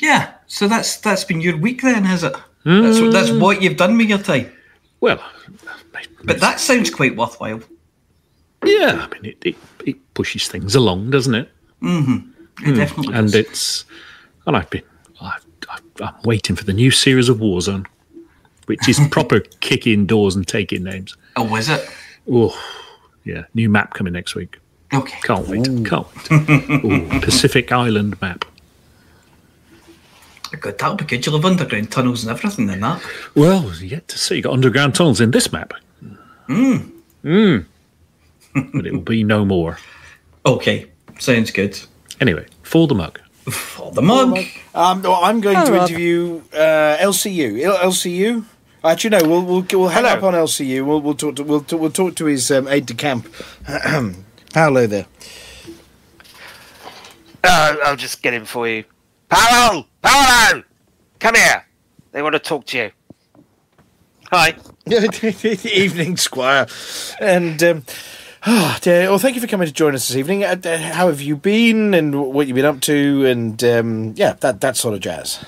yeah. 0.00 0.34
So 0.46 0.68
that's 0.68 0.96
that's 0.98 1.24
been 1.24 1.40
your 1.40 1.56
week 1.56 1.82
then, 1.82 2.04
has 2.04 2.22
it? 2.24 2.34
That's 2.64 3.00
what 3.00 3.12
that's 3.12 3.30
what 3.30 3.62
you've 3.62 3.76
done 3.76 3.98
with 3.98 4.08
your 4.08 4.18
time. 4.18 4.50
Well, 5.00 5.20
but 6.22 6.40
that 6.40 6.60
sounds 6.60 6.90
quite 6.90 7.16
worthwhile. 7.16 7.60
Yeah, 8.64 9.08
I 9.10 9.14
mean, 9.14 9.32
it, 9.32 9.38
it, 9.44 9.56
it 9.84 10.14
pushes 10.14 10.46
things 10.46 10.76
along, 10.76 11.10
doesn't 11.10 11.34
it? 11.34 11.50
Mm-hmm. 11.82 12.30
It 12.62 12.66
Mm. 12.68 12.76
definitely 12.76 13.14
And 13.14 13.26
does. 13.32 13.34
it's, 13.34 13.84
and 14.46 14.56
I've 14.56 14.70
been, 14.70 14.82
I've, 15.20 15.44
I've, 15.68 15.82
I'm 16.00 16.14
waiting 16.24 16.56
for 16.56 16.64
the 16.64 16.72
new 16.72 16.90
series 16.90 17.28
of 17.28 17.38
Warzone, 17.38 17.86
which 18.66 18.88
is 18.88 19.00
proper 19.10 19.40
kicking 19.60 20.06
doors 20.06 20.36
and 20.36 20.46
taking 20.46 20.82
names. 20.84 21.16
Oh, 21.36 21.54
is 21.56 21.68
it? 21.68 21.88
Oh, 22.30 22.56
yeah, 23.24 23.44
new 23.54 23.68
map 23.68 23.94
coming 23.94 24.12
next 24.12 24.34
week. 24.34 24.58
Okay. 24.94 25.18
Can't 25.22 25.48
wait. 25.48 25.64
Can't 25.86 26.06
wait. 26.30 26.84
Ooh, 26.84 27.20
Pacific 27.20 27.72
Island 27.72 28.20
map. 28.20 28.44
Good, 30.60 30.76
that'll 30.78 30.96
be 30.96 31.04
good. 31.06 31.24
You'll 31.24 31.36
have 31.36 31.46
underground 31.46 31.90
tunnels 31.90 32.22
and 32.24 32.30
everything 32.30 32.68
in 32.68 32.80
that. 32.80 33.02
Well, 33.34 33.72
yet 33.76 34.06
to 34.08 34.18
see. 34.18 34.36
You 34.36 34.42
Got 34.42 34.52
underground 34.52 34.94
tunnels 34.94 35.18
in 35.20 35.30
this 35.30 35.50
map. 35.50 35.72
Mm. 36.48 36.90
Mm. 37.24 37.64
but 38.54 38.86
it 38.86 38.92
will 38.92 39.00
be 39.00 39.24
no 39.24 39.44
more. 39.44 39.78
Okay, 40.44 40.90
sounds 41.20 41.52
good. 41.52 41.78
Anyway, 42.20 42.44
for 42.72 42.86
the 42.86 42.94
mug. 42.94 43.20
For 43.50 43.92
the 43.92 44.00
mug. 44.00 44.38
Um, 44.74 45.02
well, 45.02 45.22
I'm 45.22 45.42
going 45.42 45.66
to 45.66 45.82
interview 45.82 46.40
uh, 46.54 46.96
LCU. 46.96 47.60
L- 47.60 47.76
LCU. 47.90 48.46
Actually, 48.82 49.18
no. 49.18 49.28
We'll 49.28 49.44
we'll, 49.44 49.66
we'll 49.70 49.88
hang 49.88 50.04
Hello. 50.04 50.16
up 50.16 50.22
on 50.22 50.32
LCU. 50.32 50.86
We'll 50.86 51.02
we'll 51.02 51.14
talk 51.14 51.36
to 51.36 51.44
we'll 51.44 51.60
talk, 51.60 51.78
we'll 51.78 51.90
talk 51.90 52.16
to 52.16 52.24
his 52.24 52.50
um, 52.50 52.66
aide 52.68 52.86
de 52.86 52.94
camp. 52.94 53.28
Hello 54.54 54.86
there. 54.86 55.04
Uh, 57.44 57.76
I'll 57.84 57.96
just 57.96 58.22
get 58.22 58.32
him 58.32 58.46
for 58.46 58.66
you. 58.66 58.84
Paolo! 59.28 59.86
Paolo! 60.00 60.62
Come 61.18 61.34
here. 61.34 61.66
They 62.12 62.22
want 62.22 62.34
to 62.34 62.38
talk 62.38 62.64
to 62.68 62.78
you. 62.78 62.90
Hi. 64.30 64.54
evening, 64.86 66.16
Squire. 66.16 66.66
And 67.20 67.62
um, 67.62 67.84
oh, 68.46 68.78
dear, 68.80 69.08
well, 69.08 69.18
thank 69.18 69.34
you 69.34 69.40
for 69.40 69.46
coming 69.46 69.66
to 69.66 69.72
join 69.72 69.94
us 69.94 70.08
this 70.08 70.16
evening. 70.16 70.44
Uh, 70.44 70.56
how 70.78 71.08
have 71.08 71.20
you 71.20 71.36
been, 71.36 71.94
and 71.94 72.32
what 72.32 72.46
you've 72.46 72.56
been 72.56 72.64
up 72.64 72.80
to, 72.82 73.26
and 73.26 73.62
um, 73.64 74.14
yeah, 74.16 74.34
that 74.40 74.60
that 74.60 74.76
sort 74.76 74.94
of 74.94 75.00
jazz. 75.00 75.44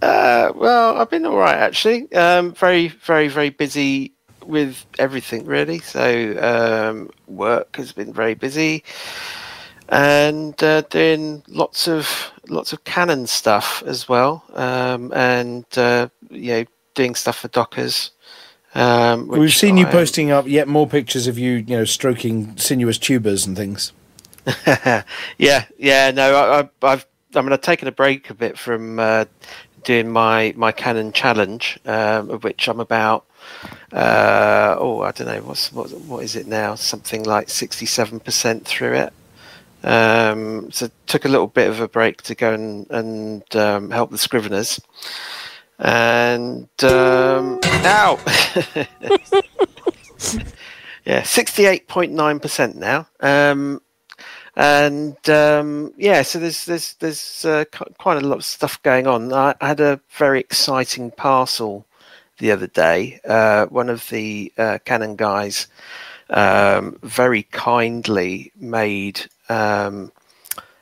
Uh, 0.00 0.52
well, 0.54 0.96
I've 1.00 1.10
been 1.10 1.26
all 1.26 1.36
right 1.36 1.56
actually. 1.56 2.12
Um, 2.12 2.52
very, 2.54 2.88
very, 2.88 3.28
very 3.28 3.50
busy 3.50 4.12
with 4.44 4.84
everything 4.98 5.44
really. 5.44 5.78
So 5.78 6.36
um, 6.40 7.10
work 7.28 7.76
has 7.76 7.92
been 7.92 8.12
very 8.12 8.34
busy, 8.34 8.82
and 9.88 10.60
uh, 10.62 10.82
doing 10.82 11.42
lots 11.48 11.86
of 11.86 12.32
lots 12.48 12.72
of 12.72 12.84
Canonn 12.84 13.26
stuff 13.28 13.82
as 13.86 14.08
well, 14.08 14.44
um, 14.54 15.12
and 15.14 15.66
uh, 15.76 16.08
you 16.30 16.52
know 16.52 16.64
doing 16.94 17.14
stuff 17.14 17.38
for 17.38 17.48
Dockers. 17.48 18.10
Um, 18.74 19.28
We've 19.28 19.40
which 19.40 19.58
seen 19.58 19.76
you 19.76 19.86
I- 19.86 19.90
posting 19.90 20.30
up 20.30 20.46
yet 20.46 20.68
more 20.68 20.86
pictures 20.86 21.26
of 21.26 21.38
you, 21.38 21.52
you 21.52 21.76
know, 21.76 21.84
stroking 21.84 22.56
sinuous 22.56 22.98
tubers 22.98 23.46
and 23.46 23.56
things. 23.56 23.92
yeah, 25.38 25.64
yeah. 25.78 26.10
No, 26.10 26.34
I, 26.34 26.86
I've. 26.86 27.06
I 27.34 27.40
mean, 27.40 27.52
I've 27.52 27.60
taken 27.62 27.88
a 27.88 27.92
break 27.92 28.28
a 28.28 28.34
bit 28.34 28.58
from 28.58 28.98
uh, 28.98 29.24
doing 29.84 30.10
my 30.10 30.52
my 30.56 30.72
Canonn 30.72 31.12
challenge, 31.12 31.78
um, 31.86 32.30
of 32.30 32.44
which 32.44 32.68
I'm 32.68 32.80
about. 32.80 33.24
Uh, 33.92 34.76
oh, 34.78 35.02
I 35.02 35.12
don't 35.12 35.28
know 35.28 35.40
what's 35.42 35.72
what, 35.72 35.90
what 35.92 36.24
is 36.24 36.34
it 36.36 36.46
now? 36.46 36.74
Something 36.74 37.24
like 37.24 37.48
sixty-seven 37.50 38.20
percent 38.20 38.66
through 38.66 38.94
it. 38.94 39.12
Um, 39.84 40.70
so 40.70 40.88
took 41.06 41.24
a 41.24 41.28
little 41.28 41.48
bit 41.48 41.68
of 41.68 41.80
a 41.80 41.88
break 41.88 42.22
to 42.22 42.34
go 42.34 42.52
and 42.52 42.90
and 42.90 43.56
um, 43.56 43.90
help 43.90 44.10
the 44.10 44.16
Scriveners. 44.16 44.80
And 45.82 46.68
um, 46.84 47.58
now, 47.82 48.18
yeah, 51.04 51.24
sixty-eight 51.24 51.88
point 51.88 52.12
nine 52.12 52.38
percent 52.38 52.76
now. 52.76 53.08
Um, 53.20 53.82
and 54.54 55.16
um, 55.28 55.92
yeah, 55.96 56.22
so 56.22 56.38
there's 56.38 56.66
there's 56.66 56.94
there's 56.94 57.44
uh, 57.44 57.64
quite 57.98 58.22
a 58.22 58.26
lot 58.26 58.36
of 58.36 58.44
stuff 58.44 58.80
going 58.82 59.08
on. 59.08 59.32
I 59.32 59.54
I 59.60 59.68
had 59.68 59.80
a 59.80 60.00
very 60.10 60.38
exciting 60.38 61.10
parcel 61.10 61.84
the 62.38 62.52
other 62.52 62.68
day. 62.68 63.20
Uh, 63.26 63.66
one 63.66 63.88
of 63.88 64.08
the 64.10 64.52
uh, 64.58 64.78
Canonn 64.84 65.16
guys 65.16 65.66
um, 66.30 66.98
very 67.02 67.44
kindly 67.44 68.52
made 68.56 69.26
um, 69.48 70.12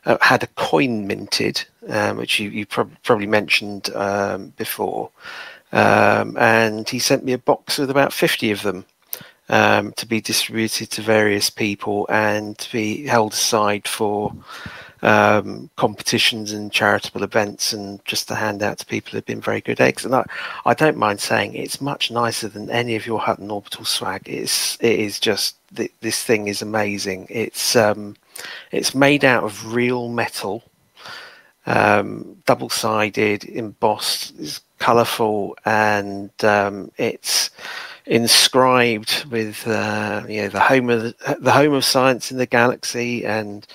uh, 0.04 0.18
had 0.20 0.42
a 0.42 0.48
coin 0.48 1.06
minted, 1.06 1.64
um, 1.88 2.16
which 2.16 2.38
you, 2.38 2.50
you 2.50 2.66
prob- 2.66 2.96
probably 3.02 3.26
mentioned 3.26 3.90
um, 3.94 4.52
before, 4.56 5.10
um, 5.72 6.36
and 6.36 6.88
he 6.88 6.98
sent 6.98 7.24
me 7.24 7.32
a 7.32 7.38
box 7.38 7.78
with 7.78 7.90
about 7.90 8.12
fifty 8.12 8.50
of 8.50 8.62
them 8.62 8.84
um, 9.48 9.92
to 9.92 10.06
be 10.06 10.20
distributed 10.20 10.90
to 10.90 11.02
various 11.02 11.50
people 11.50 12.06
and 12.08 12.56
to 12.58 12.72
be 12.72 13.06
held 13.06 13.32
aside 13.32 13.86
for 13.88 14.32
um, 15.02 15.70
competitions 15.76 16.52
and 16.52 16.72
charitable 16.72 17.22
events 17.22 17.72
and 17.72 18.04
just 18.04 18.28
to 18.28 18.34
hand 18.34 18.62
out 18.62 18.78
to 18.78 18.86
people 18.86 19.12
who've 19.12 19.24
been 19.26 19.40
very 19.40 19.60
good 19.60 19.80
eggs. 19.80 20.04
And 20.04 20.14
I, 20.14 20.24
I 20.66 20.74
don't 20.74 20.96
mind 20.96 21.20
saying 21.20 21.54
it's 21.54 21.80
much 21.80 22.10
nicer 22.10 22.48
than 22.48 22.70
any 22.70 22.96
of 22.96 23.06
your 23.06 23.18
Hutton 23.18 23.50
Orbital 23.50 23.84
swag. 23.84 24.22
It's 24.28 24.76
it 24.80 24.98
is 24.98 25.18
just 25.18 25.56
th- 25.74 25.92
this 26.00 26.22
thing 26.22 26.48
is 26.48 26.62
amazing. 26.62 27.26
It's 27.30 27.74
um, 27.76 28.16
it's 28.72 28.94
made 28.94 29.24
out 29.24 29.44
of 29.44 29.74
real 29.74 30.08
metal 30.08 30.62
um, 31.66 32.36
double-sided, 32.46 33.44
embossed, 33.44 34.34
it's 34.38 34.60
colourful, 34.78 35.56
and 35.64 36.30
um, 36.42 36.90
it's 36.96 37.50
inscribed 38.06 39.24
with 39.30 39.66
uh, 39.68 40.24
you 40.28 40.42
know 40.42 40.48
the 40.48 40.60
home 40.60 40.90
of 40.90 41.02
the, 41.02 41.36
the 41.40 41.52
home 41.52 41.74
of 41.74 41.84
science 41.84 42.32
in 42.32 42.38
the 42.38 42.46
galaxy, 42.46 43.24
and 43.24 43.66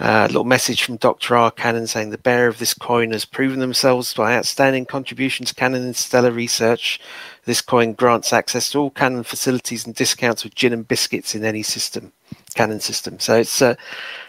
uh, 0.00 0.26
a 0.26 0.28
little 0.28 0.44
message 0.44 0.84
from 0.84 0.96
Dr. 0.96 1.34
Arcanonn 1.34 1.88
saying 1.88 2.10
the 2.10 2.18
bearer 2.18 2.46
of 2.46 2.58
this 2.58 2.72
coin 2.72 3.10
has 3.10 3.24
proven 3.24 3.58
themselves 3.58 4.14
by 4.14 4.36
outstanding 4.36 4.86
contributions 4.86 5.48
to 5.48 5.54
Canonn 5.56 5.84
Interstellar 5.84 6.30
research. 6.30 7.00
This 7.46 7.60
coin 7.60 7.94
grants 7.94 8.32
access 8.32 8.70
to 8.70 8.78
all 8.78 8.90
Canonn 8.92 9.24
facilities 9.24 9.84
and 9.84 9.94
discounts 9.94 10.44
with 10.44 10.54
gin 10.54 10.72
and 10.72 10.86
biscuits 10.86 11.34
in 11.34 11.44
any 11.44 11.64
system, 11.64 12.12
Canonn 12.54 12.80
system. 12.80 13.18
So 13.18 13.36
it's 13.38 13.60
it 13.60 13.76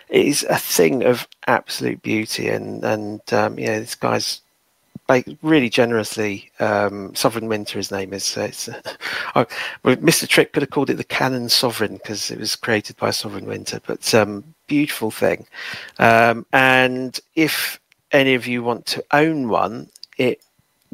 is 0.10 0.44
a 0.50 0.58
thing 0.58 1.04
of 1.04 1.28
absolute 1.48 2.02
beauty, 2.02 2.50
and 2.50 2.84
and 2.84 3.22
um, 3.34 3.60
you 3.60 3.68
know 3.68 3.80
this 3.80 3.96
guy's 3.96 4.42
really 5.42 5.70
generously. 5.70 6.52
Um, 6.60 7.14
Sovereign 7.16 7.48
Winter, 7.48 7.80
his 7.80 7.92
name 7.92 8.14
is. 8.14 8.24
So 8.24 8.44
it's, 8.44 8.70
uh, 9.36 9.46
Mr. 9.84 10.28
Trick 10.28 10.54
could 10.54 10.62
have 10.62 10.70
called 10.70 10.90
it 10.90 10.96
the 10.96 11.04
Canonn 11.04 11.50
Sovereign 11.50 11.94
because 11.94 12.30
it 12.32 12.40
was 12.40 12.56
created 12.56 12.98
by 12.98 13.12
Sovereign 13.12 13.46
Winter, 13.46 13.82
but 13.86 14.14
um, 14.14 14.44
beautiful 14.68 15.12
thing. 15.12 15.46
Um, 15.98 16.46
and 16.54 17.20
if 17.36 17.80
any 18.12 18.36
of 18.36 18.48
you 18.48 18.64
want 18.64 18.86
to 18.88 19.04
own 19.12 19.50
one, 19.50 19.90
it 20.18 20.42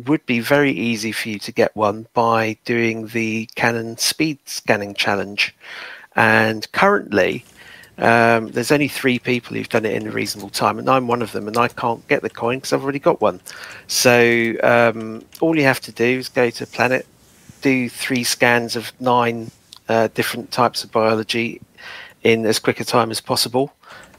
would 0.05 0.25
be 0.25 0.39
very 0.39 0.71
easy 0.71 1.11
for 1.11 1.29
you 1.29 1.39
to 1.39 1.51
get 1.51 1.75
one 1.75 2.07
by 2.13 2.57
doing 2.65 3.07
the 3.07 3.49
Canonn 3.55 3.97
Speed 3.97 4.39
Scanning 4.45 4.93
Challenge. 4.93 5.55
And 6.15 6.69
currently, 6.71 7.45
um, 7.97 8.47
there's 8.47 8.71
only 8.71 8.89
three 8.89 9.19
people 9.19 9.55
who've 9.55 9.69
done 9.69 9.85
it 9.85 9.93
in 9.93 10.07
a 10.07 10.11
reasonable 10.11 10.49
time, 10.49 10.79
and 10.79 10.89
I'm 10.89 11.07
one 11.07 11.21
of 11.21 11.31
them, 11.31 11.47
and 11.47 11.57
I 11.57 11.69
can't 11.69 12.05
get 12.07 12.21
the 12.21 12.29
coin 12.29 12.57
because 12.57 12.73
I've 12.73 12.83
already 12.83 12.99
got 12.99 13.21
one. 13.21 13.39
So 13.87 14.53
um, 14.63 15.23
all 15.39 15.57
you 15.57 15.63
have 15.63 15.79
to 15.81 15.91
do 15.91 16.03
is 16.03 16.27
go 16.27 16.49
to 16.49 16.67
Planet, 16.67 17.05
do 17.61 17.87
three 17.87 18.23
scans 18.23 18.75
of 18.75 18.91
nine 18.99 19.51
uh, 19.87 20.09
different 20.13 20.51
types 20.51 20.83
of 20.83 20.91
biology 20.91 21.61
in 22.23 22.45
as 22.45 22.59
quick 22.59 22.79
a 22.79 22.85
time 22.85 23.11
as 23.11 23.21
possible, 23.21 23.73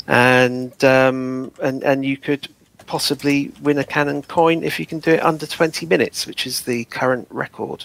and 0.07 0.83
um, 0.83 1.53
and 1.63 1.83
and 1.85 2.05
you 2.05 2.17
could 2.17 2.49
possibly 2.87 3.53
win 3.61 3.79
a 3.79 3.85
Canonn 3.85 4.23
coin 4.23 4.63
if 4.63 4.81
you 4.81 4.87
can 4.87 5.01
do 5.01 5.11
it 5.11 5.23
under 5.25 5.45
20 5.45 5.87
minutes, 5.87 6.25
which 6.25 6.47
is 6.47 6.63
the 6.63 6.85
current 6.85 7.27
record. 7.31 7.85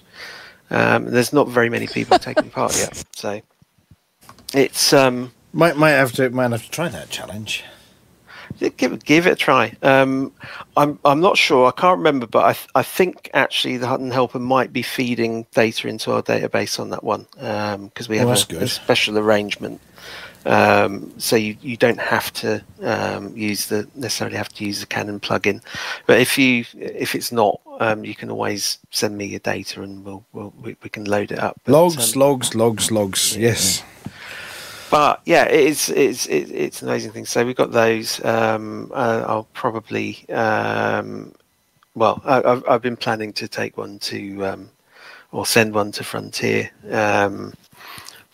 Um, 0.69 1.05
there's 1.05 1.33
not 1.33 1.49
very 1.49 1.69
many 1.69 1.87
people 1.87 2.17
taking 2.17 2.49
part 2.49 2.77
yet, 2.77 3.03
so 3.11 3.41
it's 4.53 4.93
um, 4.93 5.33
might 5.53 5.77
might 5.77 5.91
have 5.91 6.11
to 6.13 6.29
might 6.29 6.51
have 6.51 6.63
to 6.63 6.71
try 6.71 6.87
that 6.89 7.09
challenge. 7.09 7.63
give 8.77 9.03
give 9.03 9.27
it 9.27 9.31
a 9.31 9.35
try. 9.35 9.73
Um, 9.81 10.31
I'm 10.77 10.99
I'm 11.05 11.19
not 11.19 11.37
sure. 11.37 11.67
I 11.67 11.71
can't 11.71 11.97
remember, 11.97 12.27
but 12.27 12.45
I 12.45 12.53
th- 12.53 12.69
I 12.75 12.83
think 12.83 13.29
actually 13.33 13.77
the 13.77 13.87
Hutton 13.87 14.11
Helper 14.11 14.39
might 14.39 14.71
be 14.73 14.81
feeding 14.81 15.45
data 15.53 15.87
into 15.87 16.11
our 16.11 16.21
database 16.21 16.79
on 16.79 16.89
that 16.89 17.03
one 17.03 17.27
because 17.89 18.07
we 18.09 18.17
Oh, 18.17 18.27
have 18.27 18.29
that's 18.29 18.51
a, 18.51 18.57
a 18.57 18.67
special 18.67 19.17
arrangement. 19.17 19.81
Um, 20.43 21.13
so 21.19 21.35
you, 21.35 21.55
you 21.61 21.77
don't 21.77 21.99
have 21.99 22.33
to 22.33 22.63
um, 22.81 23.37
use 23.37 23.67
the 23.67 23.87
necessarily 23.93 24.37
have 24.37 24.49
to 24.53 24.65
use 24.65 24.79
the 24.79 24.87
Canonn 24.87 25.19
plugin, 25.19 25.61
but 26.07 26.19
if 26.19 26.35
you 26.35 26.65
if 26.79 27.13
it's 27.13 27.31
not, 27.31 27.61
um, 27.79 28.03
you 28.03 28.15
can 28.15 28.31
always 28.31 28.79
send 28.89 29.15
me 29.15 29.25
your 29.25 29.39
data 29.39 29.83
and 29.83 30.03
we'll, 30.03 30.25
we'll 30.33 30.51
we, 30.59 30.75
we 30.81 30.89
can 30.89 31.05
load 31.05 31.31
it 31.31 31.37
up. 31.37 31.61
But, 31.63 31.73
Logs, 31.73 32.15
um, 32.15 32.19
logs, 32.19 32.55
logs, 32.55 32.89
logs. 32.91 33.37
Yes. 33.37 33.83
But 34.91 35.21
yeah, 35.25 35.45
it 35.45 35.67
is 35.67 35.89
it's 35.89 36.27
it's 36.27 36.51
it's 36.51 36.81
an 36.81 36.89
amazing 36.89 37.11
thing. 37.13 37.25
So 37.25 37.45
we've 37.45 37.55
got 37.55 37.71
those. 37.71 38.23
Um, 38.23 38.91
uh, 38.93 39.23
I'll 39.25 39.47
probably 39.53 40.27
um, 40.29 41.33
well, 41.95 42.21
I, 42.25 42.43
I've 42.43 42.63
I've 42.67 42.81
been 42.81 42.97
planning 42.97 43.31
to 43.33 43.47
take 43.47 43.77
one 43.77 43.99
to 43.99 44.45
um, 44.45 44.69
or 45.31 45.45
send 45.45 45.73
one 45.73 45.93
to 45.93 46.03
Frontier. 46.03 46.71
Um, 46.91 47.53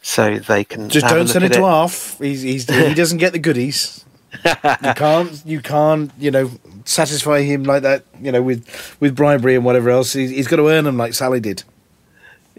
so 0.02 0.40
they 0.40 0.64
can 0.64 0.90
Just 0.90 1.08
don't 1.08 1.28
send 1.28 1.46
it 1.46 1.54
to 1.54 1.64
Arf. 1.64 2.18
He's, 2.18 2.42
he's, 2.42 2.66
he 2.70 2.94
doesn't 2.96 3.18
get 3.20 3.34
the 3.34 3.40
goodies. 3.40 4.04
you 4.44 4.94
can't 4.96 5.46
you 5.46 5.62
can't 5.62 6.12
you 6.18 6.32
know 6.32 6.52
satisfy 6.86 7.42
him 7.42 7.64
like 7.64 7.84
that 7.84 8.04
you 8.22 8.32
know 8.32 8.42
with 8.42 8.98
with 9.00 9.16
bribery 9.16 9.56
and 9.56 9.64
whatever 9.64 9.92
else. 9.92 10.14
He's, 10.14 10.32
he's 10.32 10.48
got 10.48 10.56
to 10.56 10.70
earn 10.70 10.86
them 10.86 10.98
like 10.98 11.14
Sally 11.14 11.40
did. 11.40 11.64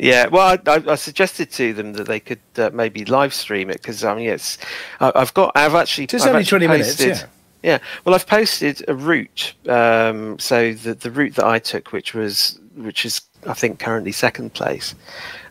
Yeah, 0.00 0.28
well, 0.28 0.56
I, 0.66 0.70
I, 0.70 0.92
I 0.92 0.94
suggested 0.94 1.50
to 1.52 1.72
them 1.74 1.94
that 1.94 2.06
they 2.06 2.20
could 2.20 2.40
uh, 2.56 2.70
maybe 2.72 3.04
live 3.04 3.34
stream 3.34 3.68
it 3.68 3.82
because 3.82 4.04
I 4.04 4.14
mean, 4.14 4.28
it's 4.28 4.56
I, 5.00 5.10
I've 5.14 5.34
got 5.34 5.52
I've 5.56 5.74
actually 5.74 6.04
It's 6.04 6.14
I've 6.14 6.28
only 6.28 6.40
actually 6.42 6.66
20 6.66 6.68
minutes, 6.68 7.00
yeah. 7.00 7.26
Yeah, 7.60 7.78
well, 8.04 8.14
I've 8.14 8.28
posted 8.28 8.84
a 8.86 8.94
route. 8.94 9.54
Um, 9.68 10.38
so 10.38 10.72
the 10.72 10.94
the 10.94 11.10
route 11.10 11.34
that 11.34 11.44
I 11.44 11.58
took, 11.58 11.90
which 11.92 12.14
was 12.14 12.60
which 12.76 13.04
is 13.04 13.20
I 13.46 13.54
think 13.54 13.80
currently 13.80 14.12
second 14.12 14.54
place. 14.54 14.94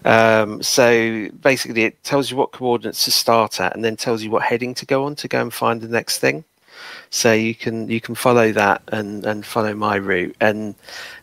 Um, 0.06 0.64
so 0.64 1.28
basically, 1.42 1.84
it 1.84 2.02
tells 2.06 2.32
you 2.32 2.38
what 2.38 2.54
coordinates 2.54 3.04
to 3.06 3.12
start 3.12 3.60
at, 3.60 3.76
and 3.76 3.84
then 3.84 3.98
tells 3.98 4.24
you 4.24 4.32
what 4.32 4.44
heading 4.44 4.74
to 4.76 4.86
go 4.86 5.04
on 5.04 5.16
to 5.16 5.28
go 5.28 5.42
and 5.42 5.54
find 5.54 5.82
the 5.82 5.90
next 5.90 6.20
thing. 6.20 6.46
So 7.10 7.34
you 7.34 7.56
can 7.56 7.88
you 7.90 8.02
can 8.02 8.16
follow 8.16 8.52
that 8.52 8.82
and, 8.90 9.26
and 9.26 9.46
follow 9.46 9.74
my 9.74 9.96
route. 9.96 10.36
And 10.42 10.76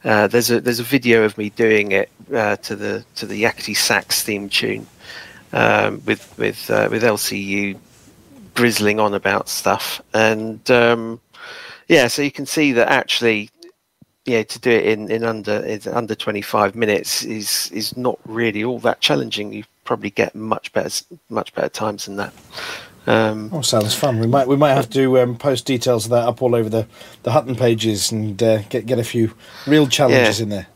uh, 0.05 0.27
there's 0.28 0.51
a 0.51 0.61
there's 0.61 0.81
a 0.81 0.85
video 0.85 1.24
of 1.24 1.36
me 1.36 1.51
doing 1.51 1.93
it 1.93 2.11
uh, 2.35 2.56
to 2.56 2.77
the 2.77 3.05
to 3.16 3.27
the 3.27 3.43
Yakety 3.43 3.77
Sax 3.77 4.23
theme 4.23 4.48
tune 4.48 4.86
um, 5.52 6.02
with 6.05 6.36
with 6.39 6.70
uh, 6.70 6.89
with 6.90 7.02
LCU 7.02 7.78
grizzling 8.55 9.01
on 9.01 9.15
about 9.15 9.48
stuff. 9.48 10.01
And 10.15 10.69
um, 10.70 11.20
yeah, 11.89 12.09
so 12.09 12.23
you 12.23 12.31
can 12.31 12.47
see 12.47 12.73
that 12.73 12.89
actually, 12.89 13.51
yeah, 14.24 14.43
to 14.43 14.59
do 14.59 14.70
it 14.70 14.86
in, 14.86 15.11
in 15.11 15.24
under 15.24 15.65
in 15.65 15.81
under 15.89 16.15
25 16.15 16.74
minutes 16.74 17.24
is 17.24 17.70
is 17.73 17.97
not 17.97 18.19
really 18.24 18.65
all 18.65 18.78
that 18.81 19.01
challenging. 19.01 19.52
You 19.52 19.65
probably 19.85 20.11
get 20.11 20.35
much 20.35 20.73
better 20.73 21.05
much 21.28 21.55
better 21.55 21.69
times 21.69 22.06
than 22.06 22.16
that. 22.16 22.32
Um, 23.06 23.51
Oh, 23.52 23.60
sounds 23.60 23.94
fun. 23.94 24.18
We 24.18 24.26
might 24.26 24.48
we 24.48 24.56
might 24.56 24.72
have 24.74 24.89
to 24.90 25.20
um, 25.20 25.36
post 25.36 25.66
details 25.66 26.06
of 26.06 26.10
that 26.12 26.26
up 26.26 26.40
all 26.43 26.55
over 26.55 26.68
the 26.68 26.86
the 27.22 27.32
Hutton 27.32 27.55
pages 27.56 28.10
and 28.10 28.43
uh, 28.43 28.62
get 28.70 28.86
get 28.86 28.98
a 28.98 29.05
few 29.05 29.35
real 29.66 29.86
challenges 29.86 30.39
Yeah. 30.39 30.43
in 30.44 30.48
there. 30.51 30.66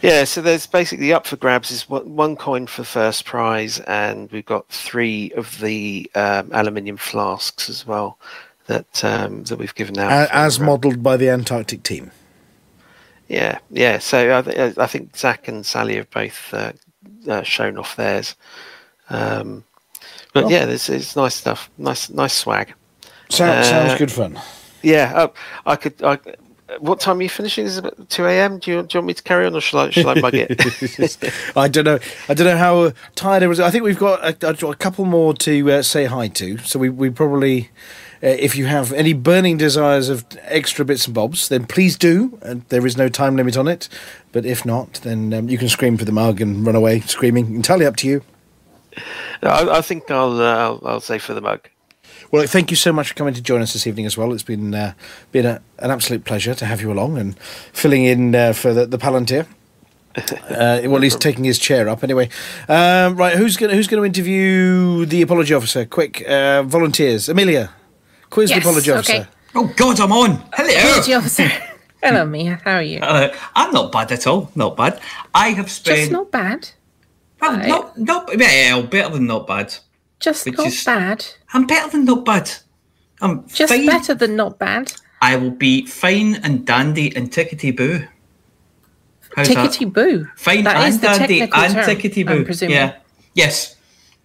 Yeah, 0.00 0.24
so 0.24 0.40
there's 0.40 0.66
basically 0.66 1.12
up 1.12 1.26
for 1.26 1.36
grabs 1.36 1.70
is 1.70 1.88
one 1.88 2.36
coin 2.36 2.66
for 2.66 2.82
first 2.84 3.24
prize, 3.24 3.78
and 3.80 4.30
we've 4.32 4.44
got 4.46 4.68
three 4.68 5.32
of 5.36 5.60
the 5.60 6.10
um, 6.14 6.50
aluminium 6.52 6.96
flasks 6.96 7.68
as 7.68 7.86
well 7.86 8.18
that 8.66 9.04
um, 9.04 9.44
that 9.44 9.58
we've 9.58 9.74
given 9.74 9.98
out. 9.98 10.28
As 10.30 10.58
uh, 10.60 10.64
modelled 10.64 11.02
by 11.02 11.16
the 11.16 11.28
Antarctic 11.28 11.82
team. 11.82 12.10
Yeah, 13.28 13.58
yeah. 13.70 13.98
So 13.98 14.38
I, 14.38 14.42
th- 14.42 14.78
I 14.78 14.86
think 14.86 15.16
Zach 15.16 15.48
and 15.48 15.64
Sally 15.66 15.96
have 15.96 16.10
both 16.10 16.54
uh, 16.54 16.72
uh, 17.28 17.42
shown 17.42 17.76
off 17.76 17.96
theirs. 17.96 18.34
Um, 19.10 19.64
but 20.36 20.44
Oh. 20.44 20.48
yeah, 20.50 20.66
there's 20.66 20.88
it's 20.88 21.16
nice 21.16 21.34
stuff. 21.34 21.70
Nice, 21.78 22.10
nice 22.10 22.34
swag. 22.34 22.74
Sounds, 23.28 23.66
Uh, 23.66 23.70
sounds 23.70 23.98
good 23.98 24.12
fun. 24.12 24.38
Yeah, 24.82 25.12
uh, 25.14 25.28
I 25.64 25.76
could. 25.76 25.94
I, 26.02 26.18
what 26.80 26.98
time 27.00 27.18
are 27.18 27.22
you 27.22 27.28
finishing? 27.28 27.64
Is 27.64 27.78
it 27.78 27.84
about 27.86 28.10
two 28.10 28.24
a.m.? 28.26 28.58
Do 28.58 28.70
you, 28.70 28.82
do 28.82 28.88
you 28.92 28.98
want 29.00 29.06
me 29.06 29.14
to 29.14 29.22
carry 29.22 29.46
on, 29.46 29.54
or 29.54 29.60
shall 29.60 29.80
I? 29.80 29.90
Shall 29.90 30.08
I 30.10 30.14
mug 30.20 30.34
it? 30.34 30.50
I 31.56 31.68
don't 31.68 31.84
know. 31.84 31.98
I 32.28 32.34
don't 32.34 32.46
know 32.46 32.56
how 32.56 32.80
uh, 32.82 32.90
tired 33.14 33.42
I 33.42 33.46
was. 33.46 33.58
I 33.60 33.70
think 33.70 33.84
we've 33.84 33.98
got 33.98 34.18
a, 34.22 34.48
a, 34.66 34.70
a 34.70 34.74
couple 34.76 35.04
more 35.06 35.32
to 35.34 35.72
uh, 35.72 35.82
say 35.82 36.04
hi 36.06 36.28
to. 36.28 36.58
So 36.58 36.78
we 36.78 36.88
we 36.88 37.08
probably, 37.10 37.70
uh, 38.22 38.26
if 38.28 38.56
you 38.56 38.66
have 38.66 38.92
any 38.92 39.12
burning 39.14 39.56
desires 39.56 40.08
of 40.08 40.24
extra 40.42 40.84
bits 40.84 41.06
and 41.06 41.14
bobs, 41.14 41.48
then 41.48 41.66
please 41.66 41.96
do. 41.96 42.38
And 42.42 42.62
there 42.68 42.84
is 42.86 42.96
no 42.96 43.08
time 43.08 43.36
limit 43.36 43.56
on 43.56 43.68
it. 43.68 43.88
But 44.32 44.44
if 44.44 44.66
not, 44.66 45.00
then 45.04 45.32
um, 45.34 45.48
you 45.48 45.58
can 45.58 45.68
scream 45.68 45.96
for 45.96 46.04
the 46.04 46.12
mug 46.12 46.40
and 46.40 46.66
run 46.66 46.76
away 46.76 47.00
screaming. 47.00 47.54
Entirely 47.54 47.86
up 47.86 47.96
to 47.96 48.06
you. 48.08 48.22
I, 49.42 49.78
I 49.78 49.80
think 49.80 50.10
I'll, 50.10 50.40
uh, 50.40 50.56
I'll 50.56 50.80
I'll 50.84 51.00
say 51.00 51.18
for 51.18 51.34
the 51.34 51.40
mug. 51.40 51.68
Well, 52.30 52.46
thank 52.46 52.70
you 52.70 52.76
so 52.76 52.92
much 52.92 53.08
for 53.08 53.14
coming 53.14 53.34
to 53.34 53.42
join 53.42 53.62
us 53.62 53.72
this 53.72 53.86
evening 53.86 54.06
as 54.06 54.16
well. 54.16 54.32
It's 54.32 54.42
been 54.42 54.74
uh, 54.74 54.94
been 55.32 55.46
a, 55.46 55.60
an 55.78 55.90
absolute 55.90 56.24
pleasure 56.24 56.54
to 56.54 56.66
have 56.66 56.80
you 56.80 56.90
along 56.92 57.18
and 57.18 57.38
filling 57.72 58.04
in 58.04 58.34
uh, 58.34 58.52
for 58.52 58.72
the, 58.74 58.86
the 58.86 58.98
Palantir. 58.98 59.46
Uh, 60.48 60.80
well, 60.86 61.02
he's 61.02 61.14
taking 61.14 61.44
his 61.44 61.58
chair 61.58 61.90
up 61.90 62.02
anyway. 62.02 62.30
Um, 62.70 63.16
right, 63.18 63.36
who's 63.36 63.58
going 63.58 63.74
who's 63.74 63.86
going 63.86 64.00
to 64.00 64.06
interview 64.06 65.04
the 65.04 65.20
apology 65.20 65.52
officer? 65.52 65.84
Quick, 65.84 66.26
uh, 66.26 66.62
volunteers. 66.62 67.28
Amelia, 67.28 67.70
quiz 68.30 68.48
Yes, 68.48 68.62
the 68.62 68.66
apology 68.66 68.90
okay. 68.92 68.98
officer. 68.98 69.28
Oh 69.54 69.70
God, 69.76 70.00
I'm 70.00 70.12
on. 70.12 70.42
Hello. 70.54 70.90
Apology 70.90 71.12
officer. 71.12 71.48
Hello, 72.02 72.24
Mia. 72.24 72.60
How 72.64 72.76
are 72.76 72.82
you? 72.82 73.00
Hello. 73.00 73.30
I'm 73.54 73.72
not 73.72 73.92
bad 73.92 74.10
at 74.10 74.26
all. 74.26 74.50
Not 74.54 74.74
bad. 74.74 75.00
I 75.34 75.50
have 75.50 75.70
spent. 75.70 75.98
Just 75.98 76.12
not 76.12 76.30
bad. 76.30 76.70
Well, 77.40 77.56
not 77.68 77.98
not 77.98 78.36
well, 78.36 78.82
better 78.82 79.14
than 79.14 79.26
not 79.26 79.46
bad. 79.46 79.74
Just 80.20 80.46
not 80.46 80.66
is- 80.66 80.84
bad. 80.84 81.24
I'm 81.52 81.66
better 81.66 81.90
than 81.90 82.04
not 82.04 82.24
bad. 82.24 82.50
I'm 83.20 83.46
Just 83.48 83.72
fine. 83.72 83.86
better 83.86 84.14
than 84.14 84.36
not 84.36 84.58
bad. 84.58 84.92
I 85.22 85.36
will 85.36 85.50
be 85.50 85.86
fine 85.86 86.36
and 86.36 86.66
dandy 86.66 87.14
and 87.16 87.30
tickety 87.30 87.74
boo. 87.74 88.06
How's 89.34 89.48
that? 89.48 89.70
Tickety 89.70 89.92
boo. 89.92 90.28
Fine 90.36 90.64
That 90.64 90.88
is 90.88 90.94
and 90.94 91.02
the 91.02 91.18
dandy 91.18 91.40
and 91.40 91.50
term, 91.50 91.84
tickety 91.84 92.26
boo. 92.26 92.66
Yeah. 92.66 92.96
Yes. 93.34 93.76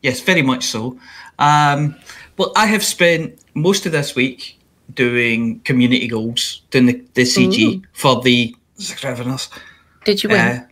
Yes, 0.01 0.19
very 0.21 0.41
much 0.41 0.63
so. 0.65 0.97
Um, 1.39 1.95
well, 2.37 2.51
I 2.55 2.65
have 2.65 2.83
spent 2.83 3.39
most 3.53 3.85
of 3.85 3.91
this 3.91 4.15
week 4.15 4.57
doing 4.93 5.59
community 5.61 6.07
goals, 6.07 6.61
doing 6.71 6.85
the, 6.87 7.05
the 7.13 7.21
CG 7.23 7.75
Ooh. 7.75 7.81
for 7.93 8.21
the 8.21 8.55
Scriveners. 8.79 9.49
Did 10.05 10.23
you 10.23 10.29
win? 10.29 10.39
Uh, 10.39 10.65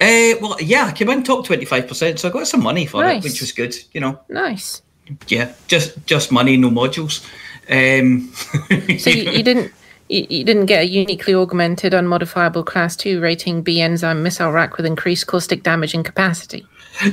uh, 0.00 0.34
well, 0.40 0.56
yeah, 0.60 0.86
I 0.86 0.92
came 0.92 1.10
in 1.10 1.22
top 1.22 1.44
twenty 1.44 1.64
five 1.64 1.88
percent, 1.88 2.18
so 2.18 2.28
I 2.28 2.32
got 2.32 2.46
some 2.46 2.62
money 2.62 2.86
for 2.86 3.02
Nice. 3.02 3.24
it, 3.24 3.28
which 3.28 3.40
was 3.40 3.52
good. 3.52 3.74
You 3.92 4.00
know, 4.00 4.20
nice. 4.28 4.82
yeah, 5.28 5.52
just 5.66 6.04
just 6.06 6.30
money, 6.32 6.56
no 6.56 6.70
modules. 6.70 7.24
Um, 7.70 8.32
So 8.98 9.10
you, 9.10 9.30
you 9.30 9.42
didn't 9.42 9.72
you, 10.08 10.26
you 10.30 10.44
didn't 10.44 10.66
get 10.66 10.82
a 10.82 10.86
uniquely 10.86 11.34
augmented 11.34 11.92
unmodifiable 11.92 12.64
class 12.64 12.96
two 12.96 13.20
rating 13.20 13.62
B 13.62 13.80
enzyme 13.80 14.22
missile 14.22 14.50
rack 14.52 14.76
with 14.76 14.86
increased 14.86 15.26
caustic 15.26 15.62
damage 15.62 15.94
and 15.94 16.04
capacity. 16.04 16.66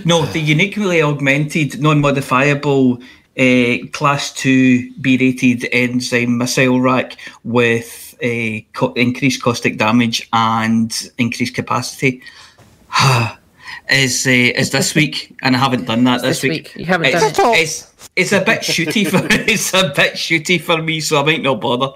No, 0.05 0.25
the 0.25 0.39
uniquely 0.39 1.01
augmented, 1.01 1.79
non-modifiable 1.79 2.99
uh, 3.37 3.77
class 3.91 4.31
two 4.33 4.91
B-rated 5.01 5.67
enzyme 5.71 6.37
missile 6.37 6.79
rack 6.81 7.17
with 7.43 8.15
a 8.21 8.61
co- 8.73 8.93
increased 8.93 9.43
caustic 9.43 9.77
damage 9.77 10.27
and 10.33 11.11
increased 11.17 11.53
capacity 11.53 12.23
is 13.89 14.27
uh, 14.27 14.29
is 14.29 14.71
this 14.71 14.95
week, 14.95 15.35
and 15.41 15.55
I 15.55 15.59
haven't 15.59 15.85
done 15.85 16.03
that 16.05 16.21
this, 16.21 16.41
This 16.41 16.43
week. 16.43 16.51
week. 16.51 16.75
You 16.75 16.85
haven't 16.85 17.07
it's, 17.07 17.37
done 17.37 17.53
it. 17.53 17.59
It's, 17.59 18.09
it's 18.15 18.31
a 18.31 18.41
bit 18.41 18.61
shooty 18.61 19.07
for 19.07 19.25
it's 19.29 19.73
a 19.73 19.91
bit 19.95 20.13
shooty 20.13 20.61
for 20.61 20.81
me, 20.81 20.99
so 21.01 21.19
I 21.19 21.25
might 21.25 21.41
not 21.41 21.61
bother. 21.61 21.93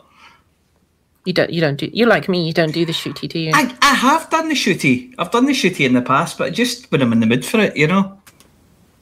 You 1.26 1.34
don't 1.34 1.50
you 1.50 1.62
don't 1.62 1.76
do 1.76 1.90
you 1.92 2.06
like 2.06 2.30
me, 2.30 2.46
you 2.46 2.54
don't 2.54 2.72
do 2.72 2.86
the 2.86 2.92
shooty, 2.94 3.28
do 3.28 3.40
you? 3.40 3.52
I, 3.54 3.76
I 3.82 3.94
have 3.94 4.30
done 4.30 4.50
the 4.50 4.56
shooty. 4.56 5.14
I've 5.18 5.32
done 5.32 5.46
the 5.46 5.54
shooty 5.54 5.86
in 5.86 5.94
the 5.94 6.02
past, 6.02 6.38
but 6.38 6.54
just 6.54 6.92
when 6.92 7.02
I'm 7.02 7.14
in 7.14 7.20
the 7.20 7.28
mood 7.28 7.46
for 7.46 7.60
it, 7.60 7.76
you 7.76 7.88
know. 7.88 8.20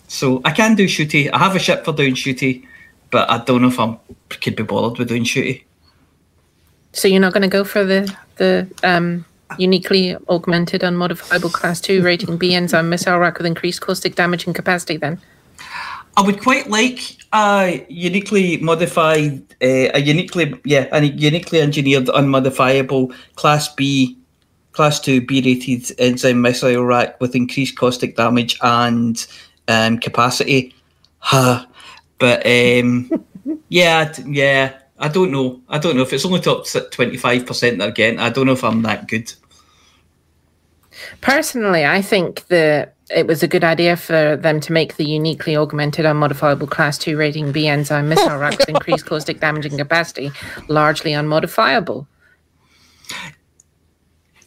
So 0.07 0.41
I 0.43 0.51
can 0.51 0.75
do 0.75 0.85
shooty. 0.85 1.29
I 1.31 1.37
have 1.37 1.55
a 1.55 1.59
ship 1.59 1.85
for 1.85 1.93
doing 1.93 2.15
shooty, 2.15 2.65
but 3.11 3.29
I 3.29 3.43
don't 3.43 3.61
know 3.61 3.67
if 3.67 3.79
I'm 3.79 3.99
could 4.29 4.55
be 4.55 4.63
bothered 4.63 4.97
with 4.99 5.09
doing 5.09 5.23
shooty. 5.23 5.63
So 6.93 7.07
you're 7.07 7.21
not 7.21 7.33
gonna 7.33 7.47
go 7.47 7.63
for 7.63 7.85
the 7.85 8.13
the 8.37 8.67
um 8.83 9.25
uniquely 9.57 10.15
augmented 10.29 10.81
unmodifiable 10.81 11.51
class 11.51 11.79
two 11.81 12.01
rating 12.03 12.37
B 12.37 12.53
enzyme 12.53 12.89
missile 12.89 13.17
rack 13.19 13.37
with 13.37 13.47
increased 13.47 13.81
caustic 13.81 14.15
damage 14.15 14.45
and 14.45 14.55
capacity 14.55 14.97
then? 14.97 15.19
I 16.17 16.21
would 16.21 16.41
quite 16.41 16.67
like 16.69 17.17
a 17.31 17.85
uniquely 17.89 18.57
modified, 18.57 19.39
uh, 19.61 19.93
a 19.93 19.99
uniquely 19.99 20.59
yeah, 20.65 20.87
a 20.91 21.03
uniquely 21.03 21.61
engineered, 21.61 22.07
unmodifiable 22.07 23.13
Class 23.35 23.73
B, 23.75 24.17
Class 24.71 24.99
Two 24.99 25.21
B-rated 25.21 25.91
enzyme 25.99 26.41
missile 26.41 26.83
rack 26.83 27.21
with 27.21 27.35
increased 27.35 27.77
caustic 27.77 28.15
damage 28.15 28.57
and 28.63 29.25
um, 29.67 29.99
capacity. 29.99 30.73
Ha, 31.19 31.67
but 32.17 32.45
um, 32.45 33.11
yeah, 33.69 34.11
yeah. 34.25 34.73
I 34.99 35.07
don't 35.07 35.31
know. 35.31 35.61
I 35.69 35.77
don't 35.77 35.95
know 35.95 36.01
if 36.01 36.13
it's 36.13 36.25
only 36.25 36.39
top 36.39 36.65
twenty 36.91 37.17
five 37.17 37.45
percent 37.45 37.79
they're 37.79 37.91
getting. 37.91 38.19
I 38.19 38.29
don't 38.29 38.45
know 38.45 38.53
if 38.53 38.63
I'm 38.63 38.81
that 38.83 39.07
good. 39.07 39.31
Personally, 41.21 41.85
I 41.85 42.01
think 42.01 42.47
that 42.47 42.95
it 43.15 43.27
was 43.27 43.43
a 43.43 43.47
good 43.47 43.63
idea 43.63 43.95
for 43.95 44.35
them 44.35 44.59
to 44.59 44.73
make 44.73 44.97
the 44.97 45.05
uniquely 45.05 45.55
augmented 45.55 46.05
unmodifiable 46.05 46.69
class 46.69 46.97
2 46.97 47.15
rating 47.15 47.51
B 47.51 47.67
enzyme 47.67 48.09
missile 48.09 48.37
rack 48.37 48.57
with 48.57 48.69
increased 48.77 49.05
caustic 49.05 49.39
damaging 49.39 49.77
capacity 49.77 50.31
largely 50.67 51.11
unmodifiable. 51.11 52.07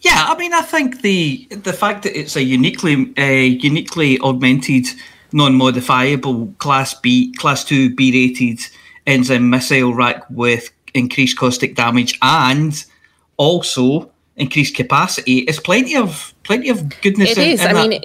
Yeah, 0.03 0.25
I 0.29 0.37
mean, 0.37 0.53
I 0.55 0.63
think 0.63 1.03
the 1.03 1.47
the 1.51 1.73
fact 1.73 2.05
that 2.05 2.19
it's 2.19 2.35
a 2.35 2.43
uniquely 2.43 3.13
uh, 3.19 3.23
uniquely 3.23 4.19
augmented, 4.21 4.87
non-modifiable 5.33 6.55
class 6.59 6.95
B, 6.95 7.35
class 7.35 7.65
two 7.65 7.95
B 7.95 8.11
rated 8.13 8.61
enzyme 9.11 9.51
missile 9.51 9.95
rack 9.95 10.25
with 10.31 10.71
increased 10.95 11.39
caustic 11.39 11.75
damage 11.75 12.19
and 12.23 12.85
also 13.37 14.11
increased 14.37 14.75
capacity 14.75 15.39
is 15.41 15.61
plenty 15.61 15.97
of 15.97 16.35
plenty 16.43 16.69
of 16.69 17.01
goodness. 17.01 17.33
It 17.33 17.39
in, 17.39 17.49
is. 17.51 17.61
in 17.61 17.67
I 17.69 17.73
that. 17.73 17.89
mean, 17.89 18.03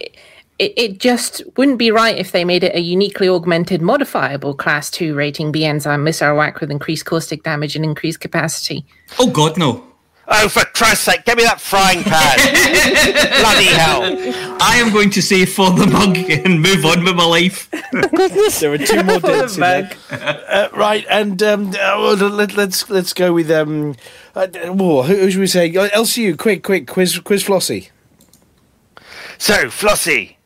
it, 0.59 0.73
it 0.77 0.99
just 0.99 1.41
wouldn't 1.57 1.77
be 1.77 1.91
right 1.91 2.17
if 2.17 2.31
they 2.31 2.45
made 2.45 2.63
it 2.63 2.75
a 2.75 2.79
uniquely 2.79 3.27
augmented 3.27 3.81
modifiable 3.81 4.53
class 4.53 4.89
2 4.91 5.13
rating 5.13 5.51
B 5.51 5.65
enzyme 5.65 6.03
missile 6.03 6.33
rack 6.33 6.61
with 6.61 6.71
increased 6.71 7.05
caustic 7.05 7.43
damage 7.43 7.75
and 7.75 7.83
increased 7.83 8.19
capacity. 8.19 8.85
oh 9.19 9.29
God, 9.29 9.57
no. 9.57 9.83
Oh, 10.27 10.49
for 10.49 10.65
Christ's 10.65 11.03
sake, 11.03 11.23
give 11.23 11.37
me 11.37 11.43
that 11.43 11.61
frying 11.61 12.01
pan! 12.01 12.37
Bloody 13.41 13.65
hell! 13.65 14.57
I 14.59 14.77
am 14.77 14.91
going 14.91 15.11
to 15.11 15.21
say 15.21 15.45
for 15.45 15.69
the 15.69 15.85
mug 15.85 16.17
and 16.17 16.61
move 16.61 16.83
on 16.83 17.03
with 17.03 17.15
my 17.15 17.25
life. 17.25 17.69
there 18.59 18.73
are 18.73 18.77
two 18.79 19.03
more 19.03 19.19
dents 19.19 19.55
in 19.55 19.61
there. 19.61 19.91
Uh, 20.09 20.69
right, 20.73 21.05
and 21.11 21.43
um, 21.43 21.69
uh, 21.69 21.73
well, 21.73 22.15
let, 22.15 22.57
let's 22.57 22.89
let's 22.89 23.13
go 23.13 23.33
with 23.33 23.51
um, 23.51 23.95
uh, 24.33 24.47
whoa, 24.47 25.03
who, 25.03 25.15
who 25.15 25.29
should 25.29 25.39
we 25.41 25.47
say? 25.47 25.69
Uh, 25.75 25.89
LCU, 25.89 26.37
quick, 26.37 26.63
quick, 26.63 26.87
quiz, 26.87 27.19
quiz, 27.19 27.43
Flossie. 27.43 27.89
So, 29.37 29.69
Flossie, 29.69 30.37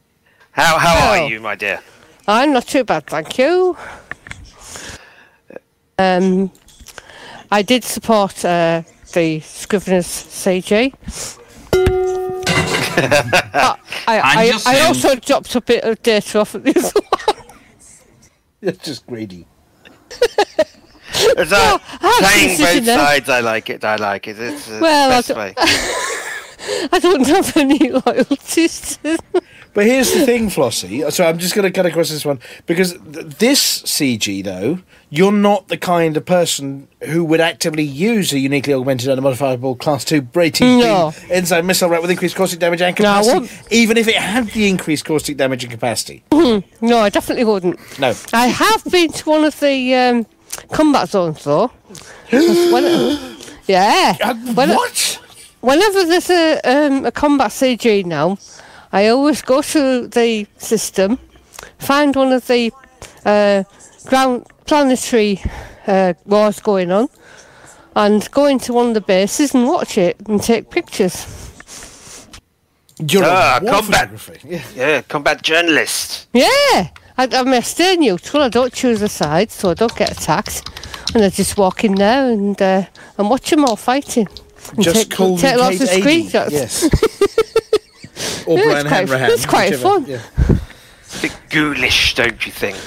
how 0.51 0.77
how 0.77 0.95
Hello. 0.99 1.23
are 1.23 1.30
you, 1.30 1.39
my 1.39 1.56
dear? 1.56 1.80
I'm 2.27 2.51
not 2.51 2.68
too 2.68 2.84
bad, 2.84 3.07
thank 3.07 3.38
you. 3.38 3.77
Um, 5.97 6.51
I 7.49 7.61
did 7.61 7.84
support 7.84 8.43
uh, 8.43 8.84
the 9.14 9.40
Scrivener's 9.41 10.07
CG. 10.07 10.94
I, 13.02 13.77
I, 14.07 14.61
I 14.65 14.80
also 14.81 15.15
dropped 15.15 15.56
a 15.56 15.61
bit 15.61 15.84
of 15.84 16.02
data 16.02 16.40
off 16.40 16.56
at 16.56 16.64
the 16.64 16.72
other 16.77 17.36
one. 17.36 17.45
You're 18.61 18.72
just 18.73 19.06
greedy. 19.07 19.45
Is 21.38 21.49
that 21.49 21.81
I 22.02 22.19
playing 22.22 22.57
both 22.57 22.86
that. 22.86 23.07
sides? 23.07 23.30
I 23.30 23.40
like 23.41 23.69
it. 23.69 23.84
I 23.84 23.95
like 23.95 24.27
it. 24.27 24.40
It's 24.40 24.68
the 24.68 24.80
Well, 24.80 25.11
I 25.11 25.15
best 25.18 25.27
don't- 25.30 25.38
way. 25.38 25.53
I 26.91 26.99
don't 26.99 27.26
have 27.27 27.56
any 27.57 27.90
loyalties. 27.90 28.99
But 29.73 29.86
here's 29.86 30.11
the 30.14 30.26
thing, 30.26 30.49
Flossie. 30.49 31.10
So 31.11 31.26
I'm 31.26 31.38
just 31.40 31.56
going 31.56 31.64
to 31.64 31.72
cut 31.72 31.86
across 31.86 32.10
this 32.10 32.26
one 32.26 32.40
because 32.65 32.94
th- 32.94 33.26
this 33.38 33.81
CG, 33.84 34.44
though, 34.44 34.80
you're 35.11 35.31
not 35.31 35.68
the 35.69 35.77
kind 35.77 36.15
of 36.18 36.26
person 36.26 36.88
who 37.02 37.23
would 37.26 37.40
actively 37.41 37.84
use 37.84 38.31
a 38.34 38.40
uniquely 38.40 38.73
augmented 38.73 39.10
and 39.10 39.22
modifiable 39.22 39.76
Class 39.76 40.06
Two 40.06 40.27
rating 40.34 40.80
No. 40.80 41.14
Enzyme 41.30 41.65
missile 41.65 41.90
rack 41.90 42.02
with 42.02 42.11
increased 42.11 42.36
caustic 42.36 42.60
damage 42.60 42.81
and 42.81 42.98
No, 42.99 43.03
capacity, 43.03 43.40
won't. 43.40 43.64
even 43.72 43.98
if 43.98 44.07
it 44.07 44.15
had 44.15 44.48
the 44.48 44.68
increased 44.69 45.06
caustic 45.06 45.38
damage 45.38 45.64
and 45.64 45.72
capacity. 45.72 46.23
no, 46.31 46.99
I 46.99 47.10
definitely 47.10 47.45
wouldn't. 47.45 47.80
No. 47.99 48.14
I 48.34 48.48
have 48.48 48.84
been 48.86 49.11
to 49.11 49.30
one 49.30 49.44
of 49.45 49.60
the 49.60 49.95
um, 49.95 50.26
combat 50.72 51.10
zones 51.10 51.44
though. 51.44 51.68
When- 52.31 53.38
yeah. 53.68 54.34
When- 54.53 54.69
what? 54.69 55.19
Whenever 55.61 56.06
there's 56.06 56.30
a 56.30 56.60
um, 56.64 57.06
a 57.06 57.11
combat 57.11 57.52
CG 57.52 58.06
now, 58.06 58.38
I 58.94 59.07
always 59.07 59.41
go 59.41 59.61
to 59.61 60.07
the 60.07 60.48
system, 60.57 61.19
find 61.80 62.15
one 62.15 62.31
of 62.31 62.48
the 62.48 62.72
uh, 63.26 63.64
ground 64.05 64.45
planetary 64.65 65.41
uh, 65.88 66.13
wars 66.26 66.59
going 66.59 66.91
on, 66.91 67.09
and 67.95 68.30
go 68.31 68.45
into 68.45 68.73
one 68.73 68.88
of 68.89 68.93
the 68.93 69.01
bases 69.01 69.53
and 69.53 69.67
watch 69.67 69.97
it 69.97 70.17
and 70.27 70.41
take 70.41 70.69
pictures. 70.69 71.26
You're 73.07 73.23
ah, 73.26 73.57
a 73.61 73.65
combat. 73.65 74.09
photography. 74.09 74.47
Yeah. 74.47 74.63
yeah, 74.76 75.01
combat 75.03 75.41
journalist. 75.41 76.27
Yeah, 76.34 76.89
I, 77.17 77.27
I'm 77.31 77.47
a 77.53 77.61
stay 77.61 77.95
neutral. 77.95 78.43
I 78.43 78.49
don't 78.49 78.73
choose 78.73 79.01
a 79.01 79.07
side, 79.07 79.51
so 79.51 79.69
I 79.69 79.73
don't 79.73 79.95
get 79.95 80.11
attacked. 80.11 80.67
And 81.13 81.23
I 81.23 81.30
just 81.30 81.57
walk 81.57 81.84
in 81.84 81.95
there 81.95 82.30
and 82.30 82.61
uh, 82.61 82.85
and 83.17 83.30
watch 83.30 83.49
them 83.49 83.63
all 83.65 83.77
fighting. 83.77 84.27
And 84.76 84.84
Just 84.84 84.95
take, 85.09 85.17
call 85.17 85.38
take 85.38 85.57
lots 85.57 85.81
of 85.81 85.88
screenshots. 85.89 86.51
Yes. 86.51 86.89
Or 88.45 88.57
Yeah, 88.57 88.63
Brian 88.65 88.77
it's 88.80 88.89
quite- 88.89 89.09
Hanrahan. 89.09 89.31
it's 89.31 89.45
quite 89.45 89.71
whichever. 89.71 89.84
fun. 89.84 90.05
Yeah. 90.07 90.57
It's 91.03 91.19
a 91.19 91.21
bit 91.21 91.38
ghoulish, 91.49 92.15
don't 92.15 92.45
you 92.45 92.51
think? 92.51 92.77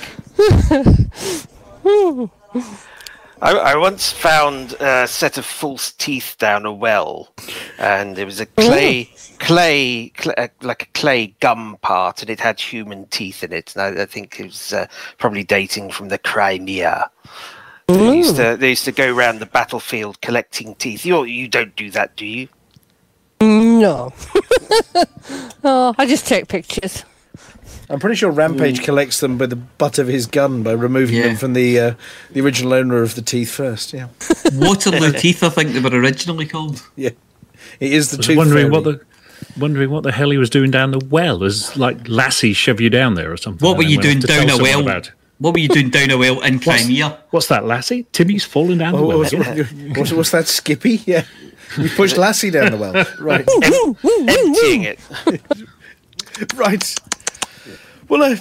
I, 3.42 3.52
I 3.54 3.76
once 3.76 4.12
found 4.12 4.74
a 4.74 5.08
set 5.08 5.36
of 5.36 5.44
false 5.44 5.90
teeth 5.92 6.36
down 6.38 6.64
a 6.64 6.72
well, 6.72 7.34
and 7.78 8.16
it 8.16 8.24
was 8.24 8.38
a 8.38 8.46
clay, 8.46 9.10
clay, 9.40 10.12
cl- 10.16 10.34
uh, 10.38 10.46
like 10.62 10.84
a 10.84 10.98
clay 10.98 11.34
gum 11.40 11.76
part, 11.82 12.22
and 12.22 12.30
it 12.30 12.38
had 12.38 12.60
human 12.60 13.06
teeth 13.06 13.42
in 13.42 13.52
it. 13.52 13.74
And 13.74 13.98
I, 13.98 14.02
I 14.02 14.06
think 14.06 14.38
it 14.38 14.44
was 14.44 14.72
uh, 14.72 14.86
probably 15.18 15.42
dating 15.42 15.90
from 15.90 16.08
the 16.08 16.18
Crimea. 16.18 17.10
They 17.88 18.16
used 18.16 18.36
to 18.36 18.56
they 18.56 18.70
used 18.70 18.84
to 18.84 18.92
go 18.92 19.12
around 19.12 19.40
the 19.40 19.46
battlefield 19.46 20.20
collecting 20.20 20.76
teeth. 20.76 21.04
You 21.04 21.24
you 21.24 21.48
don't 21.48 21.74
do 21.74 21.90
that, 21.90 22.16
do 22.16 22.24
you? 22.24 22.48
No. 23.40 24.12
oh, 25.64 25.94
I 25.98 26.06
just 26.06 26.28
take 26.28 26.46
pictures. 26.46 27.04
I'm 27.90 27.98
pretty 28.00 28.16
sure 28.16 28.30
Rampage 28.30 28.80
Mm. 28.80 28.84
collects 28.84 29.20
them 29.20 29.36
by 29.38 29.46
the 29.46 29.56
butt 29.56 29.98
of 29.98 30.06
his 30.06 30.26
gun 30.26 30.62
by 30.62 30.72
removing 30.72 31.20
them 31.20 31.36
from 31.36 31.52
the 31.52 31.78
uh, 31.78 31.94
the 32.32 32.40
original 32.40 32.72
owner 32.72 33.02
of 33.02 33.14
the 33.14 33.22
teeth 33.22 33.50
first. 33.50 33.92
Yeah, 33.92 34.08
Waterloo 34.54 35.12
teeth, 35.12 35.42
I 35.42 35.48
think 35.50 35.72
they 35.72 35.80
were 35.80 35.90
originally 35.90 36.46
called. 36.46 36.82
yeah. 36.96 37.10
It 37.80 37.92
is 37.92 38.10
the 38.10 38.16
I 38.16 38.18
was 38.18 38.26
tooth 38.26 38.36
wondering 38.36 38.70
fairy. 38.70 38.70
what 38.70 38.84
the 38.84 39.00
wondering 39.58 39.90
what 39.90 40.02
the 40.04 40.12
hell 40.12 40.30
he 40.30 40.38
was 40.38 40.50
doing 40.50 40.70
down 40.70 40.90
the 40.92 41.04
well. 41.10 41.44
As 41.44 41.76
like 41.76 42.08
Lassie 42.08 42.52
shove 42.52 42.80
you 42.80 42.88
down 42.90 43.14
there 43.14 43.30
or 43.32 43.36
something. 43.36 43.66
What 43.66 43.76
were 43.76 43.82
you 43.84 44.00
doing 44.00 44.20
down 44.20 44.48
a 44.50 44.56
well? 44.56 44.80
About. 44.80 45.10
What 45.38 45.54
were 45.54 45.60
you 45.60 45.68
doing 45.68 45.90
down 45.90 46.10
a 46.12 46.16
well 46.18 46.40
in 46.42 46.54
What's- 46.60 46.82
Crimea? 46.84 47.18
What's 47.30 47.48
that, 47.48 47.64
Lassie? 47.64 48.06
Timmy's 48.12 48.44
fallen 48.44 48.78
down 48.78 48.92
the 48.92 48.98
Oh, 48.98 49.06
well. 49.08 49.18
what's, 49.18 49.32
what's, 49.34 50.12
what's 50.12 50.30
that, 50.30 50.46
Skippy? 50.46 51.02
Yeah, 51.04 51.24
you 51.76 51.88
pushed 51.88 52.16
Lassie 52.24 52.50
down 52.50 52.70
the 52.70 52.76
well. 52.78 52.94
Right, 53.20 53.44
Emptying 54.28 54.82
it. 54.84 55.00
right. 56.54 56.94
Well, 58.12 58.36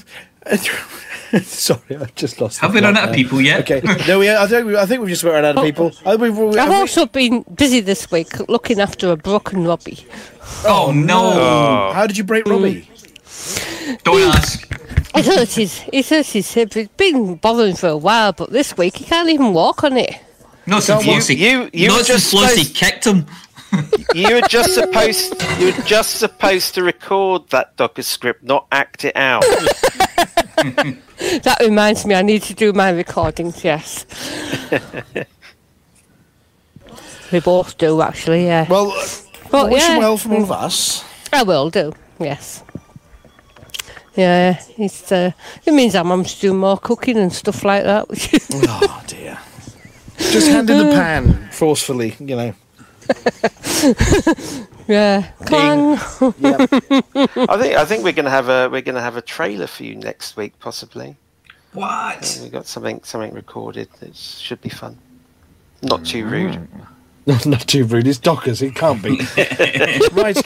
uh, 0.46 0.58
sorry, 1.44 1.96
I've 1.96 2.14
just 2.16 2.42
lost. 2.42 2.60
Have 2.60 2.74
the 2.74 2.80
we 2.80 2.86
run 2.86 2.98
out 2.98 3.08
of 3.10 3.16
people 3.16 3.40
yet? 3.40 3.62
Okay, 3.62 3.80
no, 4.08 4.20
we, 4.20 4.30
I 4.30 4.46
think 4.48 4.68
we, 4.68 4.76
I 4.76 4.86
think 4.86 5.00
we've 5.00 5.10
just 5.10 5.24
about 5.24 5.36
run 5.36 5.46
out 5.46 5.58
of 5.58 5.64
people. 5.64 5.94
Uh, 6.06 6.18
we've, 6.20 6.38
we, 6.38 6.50
I've 6.50 6.56
have 6.58 6.70
we- 6.70 6.76
also 6.76 7.06
been 7.06 7.44
busy 7.56 7.80
this 7.80 8.12
week 8.12 8.50
looking 8.50 8.82
after 8.82 9.12
a 9.12 9.16
broken 9.16 9.66
Robbie. 9.66 10.06
Oh, 10.66 10.92
no! 10.94 11.92
How 11.94 12.06
did 12.06 12.18
you 12.18 12.26
break 12.26 12.46
Robbie? 12.48 12.90
Don't 14.04 14.22
ask. 14.36 14.68
It 15.16 15.26
hurts 15.26 15.56
his, 15.56 15.80
he 15.80 16.02
hurt 16.02 16.26
his 16.26 16.52
hip. 16.54 16.76
It's 16.76 16.92
been 16.98 17.36
bothering 17.36 17.76
for 17.76 17.88
a 17.90 17.98
while, 17.98 18.34
but 18.34 18.50
this 18.52 18.76
week 18.78 18.98
he 18.98 19.06
can't 19.06 19.30
even 19.30 19.54
walk 19.54 19.86
on 19.86 19.96
it. 19.96 20.20
Not 20.66 20.84
since 20.84 21.06
You- 21.06 21.14
Flossie. 21.14 21.38
you- 21.38 21.70
you 21.72 21.88
not 21.88 22.04
just 22.06 22.34
Flossie 22.34 22.66
supposed- 22.66 22.76
kicked 22.76 23.06
him. 23.06 23.26
You 24.14 24.36
were 24.36 24.42
just 24.42 24.74
supposed 24.74 25.42
you 25.60 25.68
were 25.68 25.82
just 25.84 26.16
supposed 26.16 26.76
to 26.76 26.84
record 26.84 27.50
that 27.50 27.78
Docker 27.78 28.02
script, 28.02 28.44
not 28.44 28.68
act 28.72 29.06
it 29.06 29.16
out. 29.16 29.44
That 31.44 31.58
reminds 31.62 32.06
me, 32.06 32.16
I 32.16 32.24
need 32.24 32.42
to 32.44 32.54
do 32.54 32.74
my 32.74 32.90
recordings, 32.90 33.64
yes. 33.64 34.06
we 37.32 37.40
both 37.40 37.78
do, 37.78 38.02
actually, 38.02 38.46
yeah. 38.46 38.68
Well, 38.68 38.94
But, 39.52 39.70
wish 39.72 39.82
yeah, 39.82 39.94
him 39.94 40.00
well 40.00 40.18
from 40.18 40.34
all 40.34 40.44
of 40.44 40.52
us. 40.52 41.06
I 41.32 41.44
will 41.44 41.70
do, 41.70 41.94
yes. 42.20 42.64
Yeah, 44.16 44.62
it's, 44.78 45.12
uh, 45.12 45.32
it 45.64 45.74
means 45.74 45.96
I'm 45.96 46.08
having 46.08 46.26
to 46.26 46.40
do 46.40 46.54
more 46.54 46.78
cooking 46.78 47.18
and 47.18 47.32
stuff 47.32 47.64
like 47.64 47.84
that. 47.84 48.08
Oh 48.10 49.04
dear. 49.08 49.38
Just 50.18 50.48
hand 50.48 50.70
in 50.70 50.78
the 50.90 50.92
pan 50.94 51.50
forcefully, 51.52 52.16
you 52.20 52.36
know. 52.36 52.54
yeah, 54.88 55.32
clang. 55.46 55.94
I 57.50 57.58
think 57.58 57.76
I 57.76 57.86
think 57.86 58.04
we're 58.04 58.14
gonna 58.14 58.30
have 58.30 58.50
a 58.50 58.70
we're 58.70 58.82
gonna 58.82 59.02
have 59.02 59.18
a 59.18 59.22
trailer 59.22 59.68
for 59.68 59.84
you 59.84 59.96
next 59.96 60.38
week, 60.38 60.58
possibly. 60.60 61.16
What? 61.74 62.40
We 62.44 62.50
got 62.50 62.66
something 62.66 63.02
something 63.04 63.34
recorded. 63.34 63.90
It 64.02 64.16
should 64.16 64.62
be 64.62 64.70
fun. 64.70 64.98
Not 65.82 66.06
too 66.06 66.26
mm. 66.26 66.32
rude. 66.32 66.68
Not 67.26 67.62
too 67.68 67.86
rude. 67.86 68.08
It's 68.08 68.18
Dockers. 68.20 68.62
It 68.62 68.76
can't 68.76 69.02
be. 69.02 69.20
right. 70.14 70.38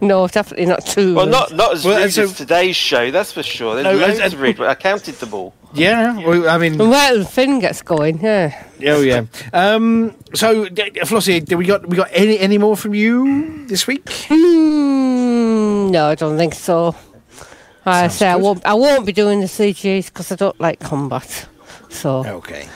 no, 0.02 0.28
definitely 0.28 0.66
not 0.66 0.84
too. 0.86 1.14
Well, 1.14 1.26
rude. 1.26 1.32
not 1.32 1.52
not 1.52 1.72
as 1.74 1.84
Well, 1.84 1.96
rude 1.96 2.04
and 2.04 2.12
so- 2.12 2.22
as 2.24 2.36
today's 2.36 2.76
show. 2.76 3.10
That's 3.10 3.32
for 3.32 3.42
sure. 3.42 3.74
There's 3.74 3.84
No, 3.84 3.94
loads 4.06 4.20
and- 4.20 4.32
of 4.34 4.40
rude, 4.40 4.56
but 4.56 4.68
I 4.68 4.74
counted 4.74 5.14
them 5.16 5.32
all. 5.34 5.54
Yeah. 5.72 6.18
Well, 6.18 6.48
I 6.48 6.58
mean. 6.58 6.78
Well, 6.78 7.24
Finn 7.24 7.58
gets 7.60 7.82
going. 7.82 8.20
Yeah. 8.20 8.62
Oh 8.86 9.00
yeah. 9.00 9.24
Um. 9.52 10.14
So, 10.34 10.68
d- 10.68 10.90
Flossie, 11.04 11.44
do 11.44 11.56
we 11.56 11.64
got 11.66 11.86
we 11.88 11.96
got 11.96 12.10
any 12.12 12.38
any 12.38 12.58
more 12.58 12.76
from 12.76 12.94
you 12.94 13.66
this 13.66 13.86
week? 13.86 14.08
Hmm, 14.28 15.90
no, 15.90 16.06
I 16.10 16.14
don't 16.14 16.36
think 16.36 16.54
so. 16.54 16.94
I 17.86 18.08
say 18.08 18.28
I 18.28 18.36
won't. 18.36 18.64
I 18.64 18.74
won't 18.74 19.04
be 19.06 19.12
doing 19.12 19.40
the 19.40 19.46
CGs 19.46 20.06
because 20.06 20.30
I 20.32 20.36
don't 20.36 20.58
like 20.60 20.78
combat. 20.80 21.48
So 21.90 22.24
okay. 22.26 22.68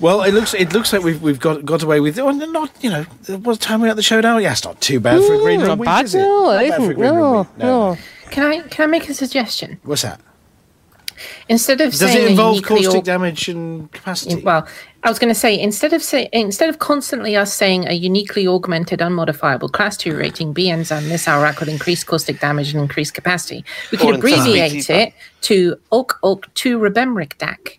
Well, 0.00 0.22
it 0.22 0.32
looks 0.32 0.54
it 0.54 0.72
looks 0.72 0.92
like 0.92 1.02
we've 1.02 1.20
we've 1.20 1.38
got 1.40 1.64
got 1.64 1.82
away 1.82 2.00
with. 2.00 2.18
Oh, 2.18 2.30
not 2.30 2.70
you 2.82 2.90
know 2.90 3.02
what 3.42 3.60
time 3.60 3.80
are 3.80 3.84
we 3.84 3.90
at 3.90 3.96
the 3.96 4.02
show 4.02 4.20
now? 4.20 4.38
Yeah, 4.38 4.52
it's 4.52 4.64
not 4.64 4.80
too 4.80 4.98
bad 5.00 5.22
for 5.22 5.34
a 5.34 5.38
green 5.38 5.60
Ooh, 5.60 5.66
room 5.66 5.78
not 5.78 5.84
bad, 5.84 6.04
is 6.06 6.14
it? 6.14 6.20
no, 6.20 6.44
Not 6.52 6.64
it 6.64 6.68
bad 6.70 6.76
for 6.76 6.82
a 6.82 6.84
isn't, 6.84 6.96
green 6.96 7.10
room 7.10 7.18
no, 7.22 7.38
week. 7.40 7.58
no. 7.58 7.96
Can 8.30 8.42
I 8.44 8.60
can 8.68 8.84
I 8.84 8.86
make 8.86 9.08
a 9.08 9.14
suggestion? 9.14 9.78
What's 9.84 10.02
that? 10.02 10.20
Instead 11.50 11.82
of 11.82 11.90
Does 11.90 12.00
saying 12.00 12.24
it 12.28 12.30
involve 12.30 12.54
uniquely 12.56 12.84
caustic 12.84 13.00
or- 13.02 13.04
damage 13.04 13.48
and 13.48 13.92
capacity? 13.92 14.40
Well, 14.42 14.66
I 15.02 15.08
was 15.10 15.18
going 15.18 15.28
to 15.28 15.38
say 15.38 15.58
instead 15.60 15.92
of 15.92 16.02
say 16.02 16.30
instead 16.32 16.70
of 16.70 16.78
constantly 16.78 17.36
us 17.36 17.52
saying 17.52 17.86
a 17.88 17.92
uniquely 17.92 18.46
augmented, 18.48 19.00
unmodifiable 19.00 19.70
class 19.70 19.98
two 19.98 20.16
rating 20.16 20.54
B 20.54 20.70
enzyme 20.70 21.06
missile 21.10 21.42
rack 21.42 21.60
with 21.60 21.68
increased 21.68 22.06
caustic 22.06 22.40
damage 22.40 22.72
and 22.72 22.80
increased 22.80 23.12
capacity, 23.12 23.64
we 23.92 23.98
could 23.98 24.14
abbreviate 24.14 24.88
it 24.88 25.12
to 25.42 25.76
Oak 25.92 26.18
Oak 26.22 26.48
two 26.54 26.78
Rebemric 26.78 27.34
DAC. 27.36 27.78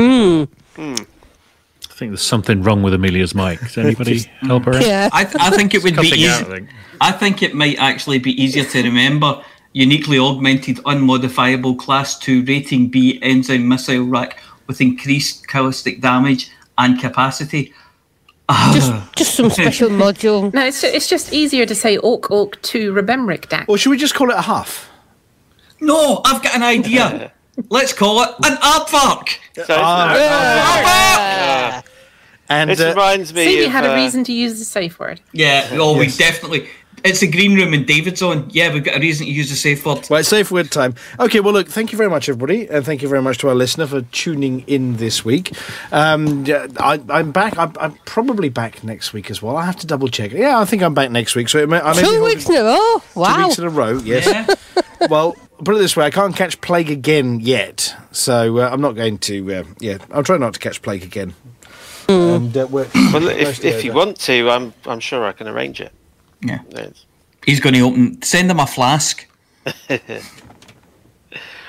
Hmm. 0.00 0.44
Hmm. 0.76 0.94
I 0.94 1.96
think 1.96 2.10
there's 2.10 2.22
something 2.22 2.62
wrong 2.62 2.82
with 2.82 2.92
Amelia's 2.94 3.34
mic. 3.34 3.60
Does 3.60 3.78
anybody 3.78 4.18
help 4.40 4.64
her? 4.64 4.74
out? 4.74 5.10
I, 5.12 5.28
I 5.38 5.50
think 5.50 5.74
it 5.74 5.82
would 5.84 5.92
be 5.92 5.96
Cutting 5.96 6.14
easy. 6.14 6.28
out, 6.28 6.40
I 6.42 6.44
think. 6.44 6.68
I 7.00 7.12
think 7.12 7.42
it 7.42 7.54
might 7.54 7.78
actually 7.78 8.18
be 8.18 8.32
easier 8.42 8.64
to 8.64 8.82
remember. 8.82 9.42
Uniquely 9.74 10.18
augmented, 10.18 10.76
unmodifiable, 10.86 11.76
class 11.78 12.18
two 12.18 12.44
rating 12.44 12.88
B 12.88 13.18
enzyme 13.22 13.68
missile 13.68 14.04
rack 14.04 14.40
with 14.66 14.80
increased 14.80 15.46
caustic 15.48 16.00
damage 16.00 16.50
and 16.78 16.98
capacity. 17.00 17.72
just 19.16 19.34
some 19.34 19.50
special 19.62 19.88
module. 19.90 20.52
No, 20.52 20.64
it's 20.64 20.82
it's 20.84 21.08
just 21.08 21.32
easier 21.32 21.66
to 21.66 21.74
say 21.74 21.98
Oak 21.98 22.30
Oak 22.30 22.60
two 22.62 22.92
Rebemric 22.92 23.46
DAC. 23.48 23.64
Or 23.68 23.76
should 23.78 23.90
we 23.90 23.96
just 23.98 24.14
call 24.14 24.30
it 24.30 24.36
a 24.36 24.42
huff? 24.42 24.90
No, 25.80 26.22
I've 26.24 26.42
got 26.42 26.54
an 26.56 26.62
idea. 26.62 27.32
Let's 27.68 27.92
call 27.92 28.22
it 28.22 28.30
an 28.44 28.56
aardvark. 28.56 29.28
So 29.54 29.62
it's- 29.62 29.70
And 32.48 32.70
this 32.70 32.80
uh, 32.80 32.88
reminds 32.90 33.32
me 33.32 33.44
See, 33.44 33.58
we 33.60 33.64
of, 33.66 33.72
had 33.72 33.84
a 33.84 33.92
uh, 33.92 33.96
reason 33.96 34.24
to 34.24 34.32
use 34.32 34.58
the 34.58 34.64
safe 34.66 34.98
word. 34.98 35.20
Yeah, 35.32 35.68
oh, 35.72 35.94
Yes. 35.94 35.98
we 36.18 36.24
definitely. 36.24 36.68
It's 37.02 37.20
a 37.22 37.26
green 37.26 37.54
room 37.54 37.74
in 37.74 37.84
David's 37.84 38.22
on. 38.22 38.48
Yeah, 38.50 38.72
we've 38.72 38.84
got 38.84 38.96
a 38.96 39.00
reason 39.00 39.26
to 39.26 39.32
use 39.32 39.50
the 39.50 39.56
safe 39.56 39.84
word. 39.84 40.08
Right, 40.10 40.24
safe 40.24 40.50
word 40.50 40.70
time. 40.70 40.94
Okay, 41.20 41.40
well, 41.40 41.52
look, 41.52 41.68
thank 41.68 41.92
you 41.92 41.98
very 41.98 42.08
much, 42.08 42.28
everybody, 42.30 42.66
and 42.68 42.84
thank 42.84 43.02
you 43.02 43.08
very 43.08 43.20
much 43.20 43.38
to 43.38 43.48
our 43.48 43.54
listener 43.54 43.86
for 43.86 44.02
tuning 44.02 44.60
in 44.66 44.96
this 44.96 45.22
week. 45.24 45.54
Um, 45.92 46.44
yeah, 46.46 46.66
I, 46.78 47.00
I'm 47.10 47.30
back. 47.30 47.58
I'm, 47.58 47.72
I'm 47.78 47.92
probably 48.06 48.48
back 48.48 48.82
next 48.84 49.12
week 49.12 49.30
as 49.30 49.42
well. 49.42 49.56
I 49.56 49.66
have 49.66 49.76
to 49.76 49.86
double 49.86 50.08
check. 50.08 50.32
Yeah, 50.32 50.58
I 50.58 50.64
think 50.64 50.82
I'm 50.82 50.94
back 50.94 51.10
next 51.10 51.34
week. 51.34 51.48
So 51.50 51.58
it 51.58 51.68
may, 51.68 51.78
I 51.78 51.94
may 51.94 52.02
Two 52.02 52.24
weeks 52.24 52.48
in 52.48 52.56
a 52.56 52.64
row. 52.64 53.02
Wow, 53.14 53.36
Two 53.36 53.42
weeks 53.44 53.58
in 53.58 53.64
a 53.64 53.70
row, 53.70 53.98
yes. 53.98 54.56
well, 55.10 55.36
put 55.62 55.74
it 55.76 55.78
this 55.78 55.96
way: 55.96 56.04
I 56.06 56.10
can't 56.10 56.34
catch 56.34 56.60
plague 56.60 56.90
again 56.90 57.40
yet, 57.40 57.94
so 58.12 58.58
uh, 58.58 58.68
I'm 58.70 58.80
not 58.80 58.92
going 58.96 59.18
to. 59.18 59.54
Uh, 59.54 59.64
yeah, 59.80 59.98
I'll 60.12 60.22
try 60.24 60.36
not 60.36 60.54
to 60.54 60.60
catch 60.60 60.82
plague 60.82 61.02
again. 61.02 61.34
And 62.08 62.54
uh, 62.56 62.66
we're, 62.70 62.86
Well, 62.94 63.28
if, 63.28 63.64
if 63.64 63.82
you 63.84 63.92
want 63.92 64.18
to, 64.22 64.50
I'm 64.50 64.74
I'm 64.86 65.00
sure 65.00 65.24
I 65.24 65.32
can 65.32 65.48
arrange 65.48 65.80
it. 65.80 65.92
Yeah. 66.42 66.58
Yes. 66.70 67.06
He's 67.46 67.60
going 67.60 67.74
to 67.74 67.80
open. 67.80 68.20
Send 68.22 68.50
him 68.50 68.60
a 68.60 68.66
flask. 68.66 69.26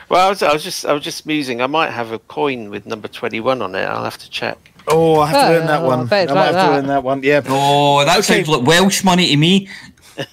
Well, 0.07 0.27
I 0.27 0.29
was, 0.29 0.43
I 0.43 0.53
was 0.53 0.63
just 0.63 0.85
I 0.85 0.93
was 0.93 1.03
just 1.03 1.25
musing. 1.25 1.61
I 1.61 1.67
might 1.67 1.89
have 1.89 2.11
a 2.11 2.19
coin 2.19 2.69
with 2.69 2.85
number 2.85 3.07
twenty 3.07 3.39
one 3.39 3.63
on 3.63 3.73
it. 3.73 3.83
I'll 3.85 4.03
have 4.03 4.19
to 4.19 4.29
check. 4.29 4.71
Oh, 4.87 5.19
I 5.19 5.27
have 5.31 5.41
to 5.47 5.49
learn 5.57 5.65
that 5.67 5.81
Oh, 5.81 5.87
one. 5.87 5.99
I 6.13 6.21
I 6.21 6.25
might 6.25 6.33
like 6.33 6.37
have 6.37 6.49
to 6.51 6.53
that. 6.57 6.71
learn 6.73 6.87
that 6.87 7.03
one. 7.03 7.23
Yeah. 7.23 7.41
Oh, 7.47 8.05
that 8.05 8.19
Okay. 8.19 8.21
sounds 8.43 8.47
like 8.47 8.67
Welsh 8.67 9.03
money 9.03 9.29
to 9.29 9.35
me. 9.37 9.67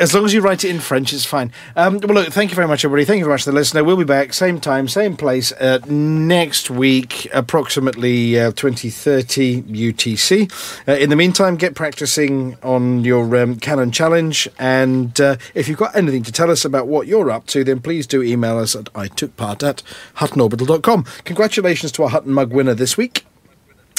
As 0.00 0.14
long 0.14 0.24
as 0.24 0.32
you 0.32 0.40
write 0.40 0.64
it 0.64 0.70
in 0.70 0.80
French, 0.80 1.12
it's 1.12 1.26
fine. 1.26 1.52
Um, 1.76 1.98
well, 1.98 2.14
look, 2.14 2.32
thank 2.32 2.50
you 2.50 2.54
very 2.54 2.66
much, 2.66 2.86
everybody. 2.86 3.04
Thank 3.04 3.18
you 3.18 3.26
very 3.26 3.34
much 3.34 3.44
to 3.44 3.50
the 3.50 3.54
listener. 3.54 3.84
We'll 3.84 3.98
be 3.98 4.04
back, 4.04 4.32
same 4.32 4.58
time, 4.58 4.88
same 4.88 5.14
place, 5.14 5.52
uh, 5.52 5.80
next 5.86 6.70
week, 6.70 7.28
approximately 7.34 8.40
uh, 8.40 8.52
2030 8.52 9.64
UTC. 9.64 10.88
Uh, 10.88 10.92
in 10.92 11.10
the 11.10 11.16
meantime, 11.16 11.56
get 11.56 11.74
practicing 11.74 12.56
on 12.62 13.04
your 13.04 13.36
um, 13.36 13.56
Canonn 13.56 13.92
Challenge. 13.92 14.48
And 14.58 15.20
uh, 15.20 15.36
if 15.52 15.68
you've 15.68 15.76
got 15.76 15.94
anything 15.94 16.22
to 16.22 16.32
tell 16.32 16.50
us 16.50 16.64
about 16.64 16.86
what 16.86 17.06
you're 17.06 17.30
up 17.30 17.46
to, 17.48 17.62
then 17.62 17.80
please 17.80 18.06
do 18.06 18.22
email 18.22 18.56
us 18.56 18.74
at 18.74 18.88
I 18.94 19.08
took 19.08 19.36
part 19.36 19.62
at 19.62 19.82
huttonorbital.com. 20.16 21.04
Congratulations 21.24 21.92
to 21.92 22.04
our 22.04 22.08
Hutton 22.08 22.32
Mug 22.32 22.54
winner 22.54 22.72
this 22.72 22.96
week. 22.96 23.26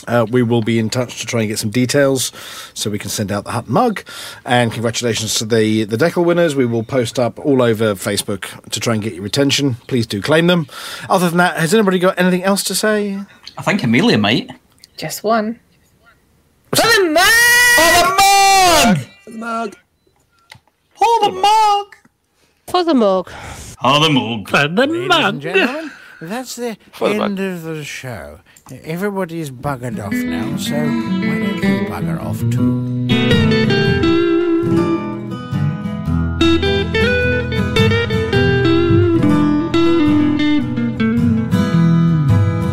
Uh, 0.07 0.26
we 0.30 0.44
will 0.44 0.61
be 0.61 0.80
in 0.80 0.90
touch 0.90 1.19
to 1.22 1.26
try 1.26 1.41
and 1.41 1.49
get 1.49 1.60
some 1.60 1.69
details 1.69 2.32
so 2.74 2.90
we 2.90 3.00
can 3.00 3.09
send 3.09 3.32
out 3.32 3.43
the 3.43 3.51
Hut 3.51 3.67
mug. 3.67 4.03
And 4.45 4.72
congratulations 4.72 5.35
to 5.35 5.45
the, 5.45 5.84
the 5.85 5.98
Decal 5.98 6.25
winners. 6.25 6.56
We 6.56 6.66
will 6.66 6.84
post 6.84 7.19
up 7.19 7.40
all 7.40 7.61
over 7.61 7.93
Facebook 7.95 8.69
to 8.69 8.80
try 8.80 8.93
and 8.93 9.03
get 9.03 9.14
your 9.14 9.25
attention. 9.25 9.75
Please 9.88 10.08
do 10.08 10.22
claim 10.22 10.48
them. 10.48 10.67
Other 11.09 11.30
than 11.30 11.38
that, 11.38 11.58
has 11.58 11.74
anybody 11.74 12.00
got 12.00 12.19
anything 12.19 12.43
else 12.43 12.64
to 12.66 12.75
say? 12.75 13.19
I 13.58 13.61
think 13.61 13.84
Amelia 13.84 14.17
might. 14.17 14.50
Just 14.98 15.24
one. 15.24 15.59
For 16.75 16.84
the 16.88 17.09
mug! 17.11 18.98
For 18.98 19.32
the 19.32 19.38
mug. 19.38 19.75
Oh, 21.01 21.19
the 21.24 21.32
mug! 21.32 21.95
For 22.67 22.84
the 22.84 22.93
mug. 22.93 23.32
Oh, 23.84 24.03
the 24.03 24.09
mug. 24.09 24.50
For 24.50 24.61
the 24.61 24.69
mug. 24.69 24.90
Ladies 24.90 25.00
and 25.01 25.08
mug. 25.08 25.42
gentlemen, 25.42 25.92
that's 26.22 26.56
the 26.56 26.77
the 27.00 27.06
end 27.06 27.40
of 27.40 27.64
the 27.64 27.84
show. 27.84 28.40
Everybody's 28.72 29.51
buggered 29.51 30.00
off 30.00 30.14
now, 30.14 30.56
so 30.56 30.75
why 30.75 31.40
don't 31.40 31.61
you 31.61 31.85
bugger 31.90 32.19
off 32.22 32.40
too? 32.51 33.01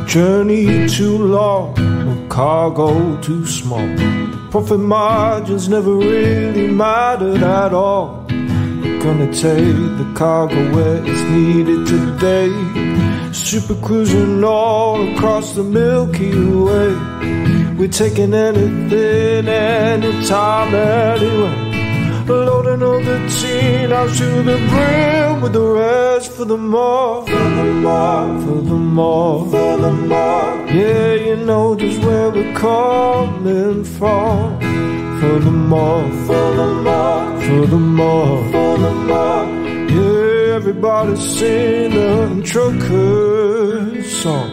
Journey 0.06 0.88
too 0.88 1.18
long, 1.18 1.74
cargo 2.28 3.20
too 3.20 3.44
small. 3.44 3.88
Profit 4.52 4.78
margins 4.78 5.68
never 5.68 5.94
really 5.94 6.68
mattered 6.68 7.42
at 7.42 7.74
all. 7.74 8.24
Gonna 9.02 9.32
take 9.32 9.74
the 9.98 10.12
cargo 10.14 10.74
where 10.74 11.02
it's 11.04 11.22
needed 11.22 11.86
today. 11.86 13.17
Super 13.32 13.74
cruising 13.76 14.42
all 14.42 15.14
across 15.14 15.54
the 15.54 15.62
Milky 15.62 16.32
Way. 16.32 16.94
We're 17.76 17.88
taking 17.88 18.34
anything, 18.34 19.48
anytime, 19.48 20.74
anywhere. 20.74 21.68
Loading 22.26 22.82
all 22.82 23.00
the 23.00 23.18
teen 23.40 23.92
out 23.92 24.14
to 24.16 24.42
the 24.42 24.56
brim 24.68 25.40
with 25.40 25.52
the 25.52 25.62
rest 25.62 26.32
for 26.32 26.44
the 26.44 26.58
more, 26.58 27.26
for 27.26 27.32
the 27.32 27.64
more, 27.64 28.40
for 28.40 28.60
the 28.62 28.74
more, 28.74 29.44
for 29.50 29.76
the 29.78 29.92
more. 29.92 30.66
Yeah, 30.68 31.14
you 31.14 31.36
know 31.36 31.74
just 31.74 32.00
where 32.02 32.30
we're 32.30 32.54
coming 32.54 33.84
from. 33.84 34.60
For 35.20 35.38
the 35.38 35.50
more, 35.50 36.08
for 36.26 36.54
the 36.54 36.66
more, 36.82 37.40
for 37.42 37.66
the 37.66 37.78
more, 37.78 38.52
for 38.52 38.78
the 38.78 38.90
more. 38.90 39.77
Everybody 40.58 41.14
sing 41.14 41.90
the 41.90 42.42
trucker 42.44 44.02
song. 44.02 44.50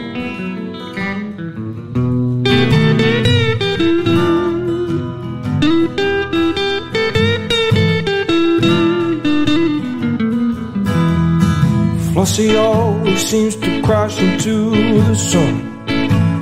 Flossie 12.13 12.55
always 12.55 13.25
seems 13.27 13.55
to 13.55 13.81
crash 13.81 14.19
into 14.19 14.69
the 15.01 15.15
sun. 15.15 15.87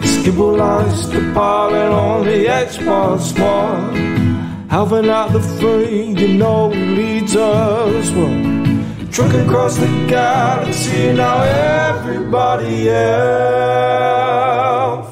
Skibble 0.01 0.57
lies 0.57 1.09
the 1.09 1.21
pilot 1.33 1.89
on 1.89 2.25
the 2.25 2.47
Xbox 2.47 3.31
One. 3.39 4.67
Alvin 4.69 5.09
at 5.09 5.31
the 5.31 5.39
frame, 5.39 6.17
you 6.17 6.33
know 6.33 6.67
leads 6.67 7.33
us 7.37 8.11
well. 8.11 8.72
Trucking 9.13 9.41
across 9.41 9.77
the 9.77 9.85
galaxy, 10.07 11.13
now 11.13 11.43
everybody 11.43 12.89
out 12.89 13.03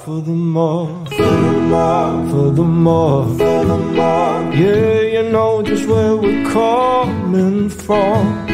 for 0.03 0.21
the 0.21 0.31
more, 0.31 1.05
for 1.05 1.21
the 1.21 1.51
more, 1.69 2.29
for 2.31 2.49
the 2.49 2.63
more, 2.63 3.27
for 3.37 3.63
the 3.63 3.77
more. 3.77 4.53
Yeah, 4.55 5.01
you 5.01 5.21
know 5.29 5.61
just 5.61 5.85
where 5.87 6.15
we're 6.15 6.49
coming 6.49 7.69
from. 7.69 8.47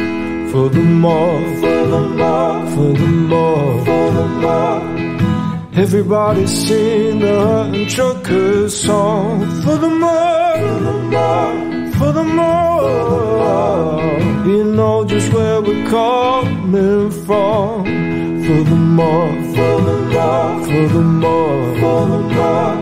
For 0.52 0.68
the 0.68 0.82
more, 0.82 1.40
for 1.60 1.86
the 1.94 2.00
more, 2.20 2.66
for 2.72 2.92
the 2.92 3.06
more, 3.06 3.84
for 3.86 4.10
the 4.18 4.26
more. 4.42 4.82
Everybody 5.82 6.46
sing 6.46 7.20
the 7.20 7.86
Truckers 7.88 8.78
song. 8.78 9.46
For 9.62 9.78
the 9.78 9.88
more, 9.88 10.58
for 10.58 10.78
the 10.88 10.92
more, 11.14 11.87
for 11.98 12.12
the 12.12 12.24
more. 12.24 13.88
You 14.46 14.64
know 14.64 15.04
just 15.04 15.32
where 15.32 15.60
we're 15.60 15.86
coming 15.88 17.10
from. 17.26 17.84
For 18.44 18.60
the 18.70 18.76
more, 18.98 19.32
for 19.54 19.74
the 19.88 19.98
more, 20.14 20.64
for 20.64 20.88
the 20.94 21.02
more, 21.22 21.64
for 21.80 22.00
the 22.12 22.20
more. 22.36 22.78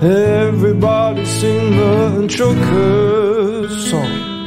Everybody 0.00 1.24
sing 1.24 1.70
the 1.76 1.98
Hutton 2.08 3.68
song. 3.90 4.37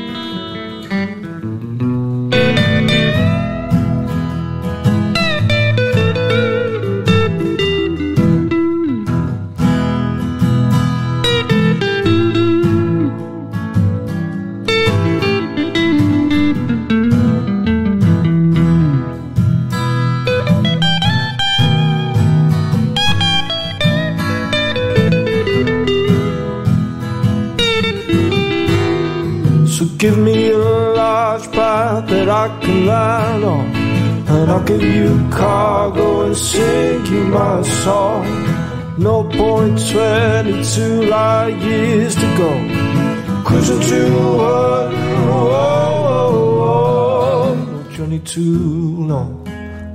Give 30.02 30.18
me 30.18 30.50
a 30.50 30.58
large 30.58 31.46
path 31.52 32.08
that 32.08 32.28
I 32.28 32.48
can 32.60 32.88
land 32.88 33.44
on. 33.44 33.68
And 34.34 34.50
I'll 34.50 34.64
give 34.64 34.82
you 34.82 35.30
cargo 35.30 36.26
and 36.26 36.36
sing 36.36 37.06
you 37.06 37.26
my 37.26 37.62
song. 37.62 38.26
No 38.98 39.24
point 39.26 39.78
22 39.92 41.04
light 41.04 41.56
years 41.62 42.16
to 42.16 42.28
go. 42.42 42.52
Cruising 43.46 43.82
to 43.90 44.02
one, 44.38 44.96
no 45.28 45.42
journey 47.92 48.20
too 48.20 49.06
long. 49.06 49.44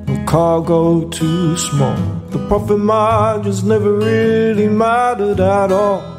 No 0.06 0.24
cargo 0.24 1.08
too 1.08 1.56
small. 1.56 1.96
The 2.30 2.38
profit 2.46 2.78
margins 2.78 3.64
never 3.64 3.92
really 3.94 4.68
mattered 4.68 5.40
at 5.40 5.72
all. 5.72 6.15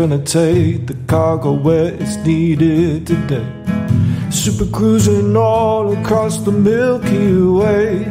Gonna 0.00 0.18
take 0.24 0.86
the 0.86 0.96
cargo 1.06 1.52
where 1.52 1.92
it's 1.92 2.16
needed 2.24 3.06
today. 3.06 3.46
Super 4.30 4.64
cruising 4.64 5.36
all 5.36 5.92
across 5.92 6.38
the 6.38 6.50
Milky 6.50 7.34
Way. 7.34 8.08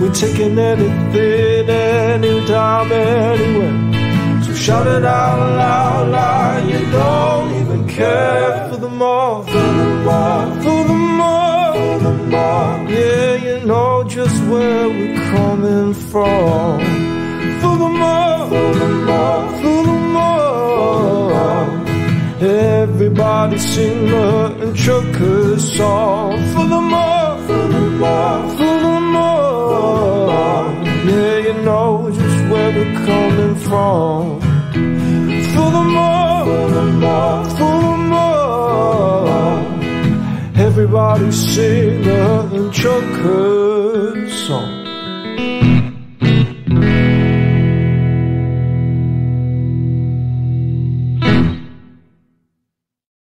We're 0.00 0.12
taking 0.12 0.58
anything, 0.58 1.70
anytime, 1.70 2.90
anywhere. 2.90 4.42
So 4.42 4.54
shout 4.54 4.88
it 4.88 5.04
out 5.04 5.38
loud, 5.56 6.08
loud. 6.08 6.68
You 6.68 6.90
don't 6.90 7.54
even 7.60 7.86
care 7.86 8.68
for 8.68 8.78
the 8.78 8.88
more, 8.88 9.44
for 9.44 9.52
the 9.52 9.86
more, 10.08 10.46
for 10.64 10.82
the 10.90 10.98
more, 11.20 11.74
for 11.74 11.98
the 12.06 12.12
more. 12.34 12.90
Yeah, 12.90 13.34
you 13.36 13.66
know 13.66 14.02
just 14.02 14.36
where 14.46 14.88
we're 14.88 15.14
coming 15.30 15.94
from. 15.94 16.80
For 17.60 17.76
the 17.78 17.88
more, 18.02 18.48
for 18.48 18.74
the 18.80 18.88
more, 19.06 19.48
for 19.62 19.84
the 19.84 20.00
Everybody 22.40 23.58
sing 23.58 24.06
the 24.06 24.72
truckers 24.74 25.76
song. 25.76 26.38
For 26.52 26.66
the 26.66 26.80
more, 26.80 27.36
for 27.46 27.68
the 27.68 27.80
more, 28.02 28.48
for 28.56 28.76
the 28.86 29.00
more. 29.14 30.30
Yeah, 31.10 31.36
you 31.46 31.54
know 31.64 32.10
just 32.10 32.40
where 32.50 32.70
we're 32.76 32.94
coming 33.06 33.54
from. 33.56 34.40
For 35.52 35.68
the 35.76 35.84
more, 35.96 36.44
for 36.46 36.66
the 36.76 36.84
more, 37.04 37.44
for 37.58 37.76
the 37.86 37.96
more. 38.12 39.58
Everybody 40.66 41.30
sing 41.32 42.02
the 42.02 42.70
truckers 42.72 44.32
song. 44.46 44.80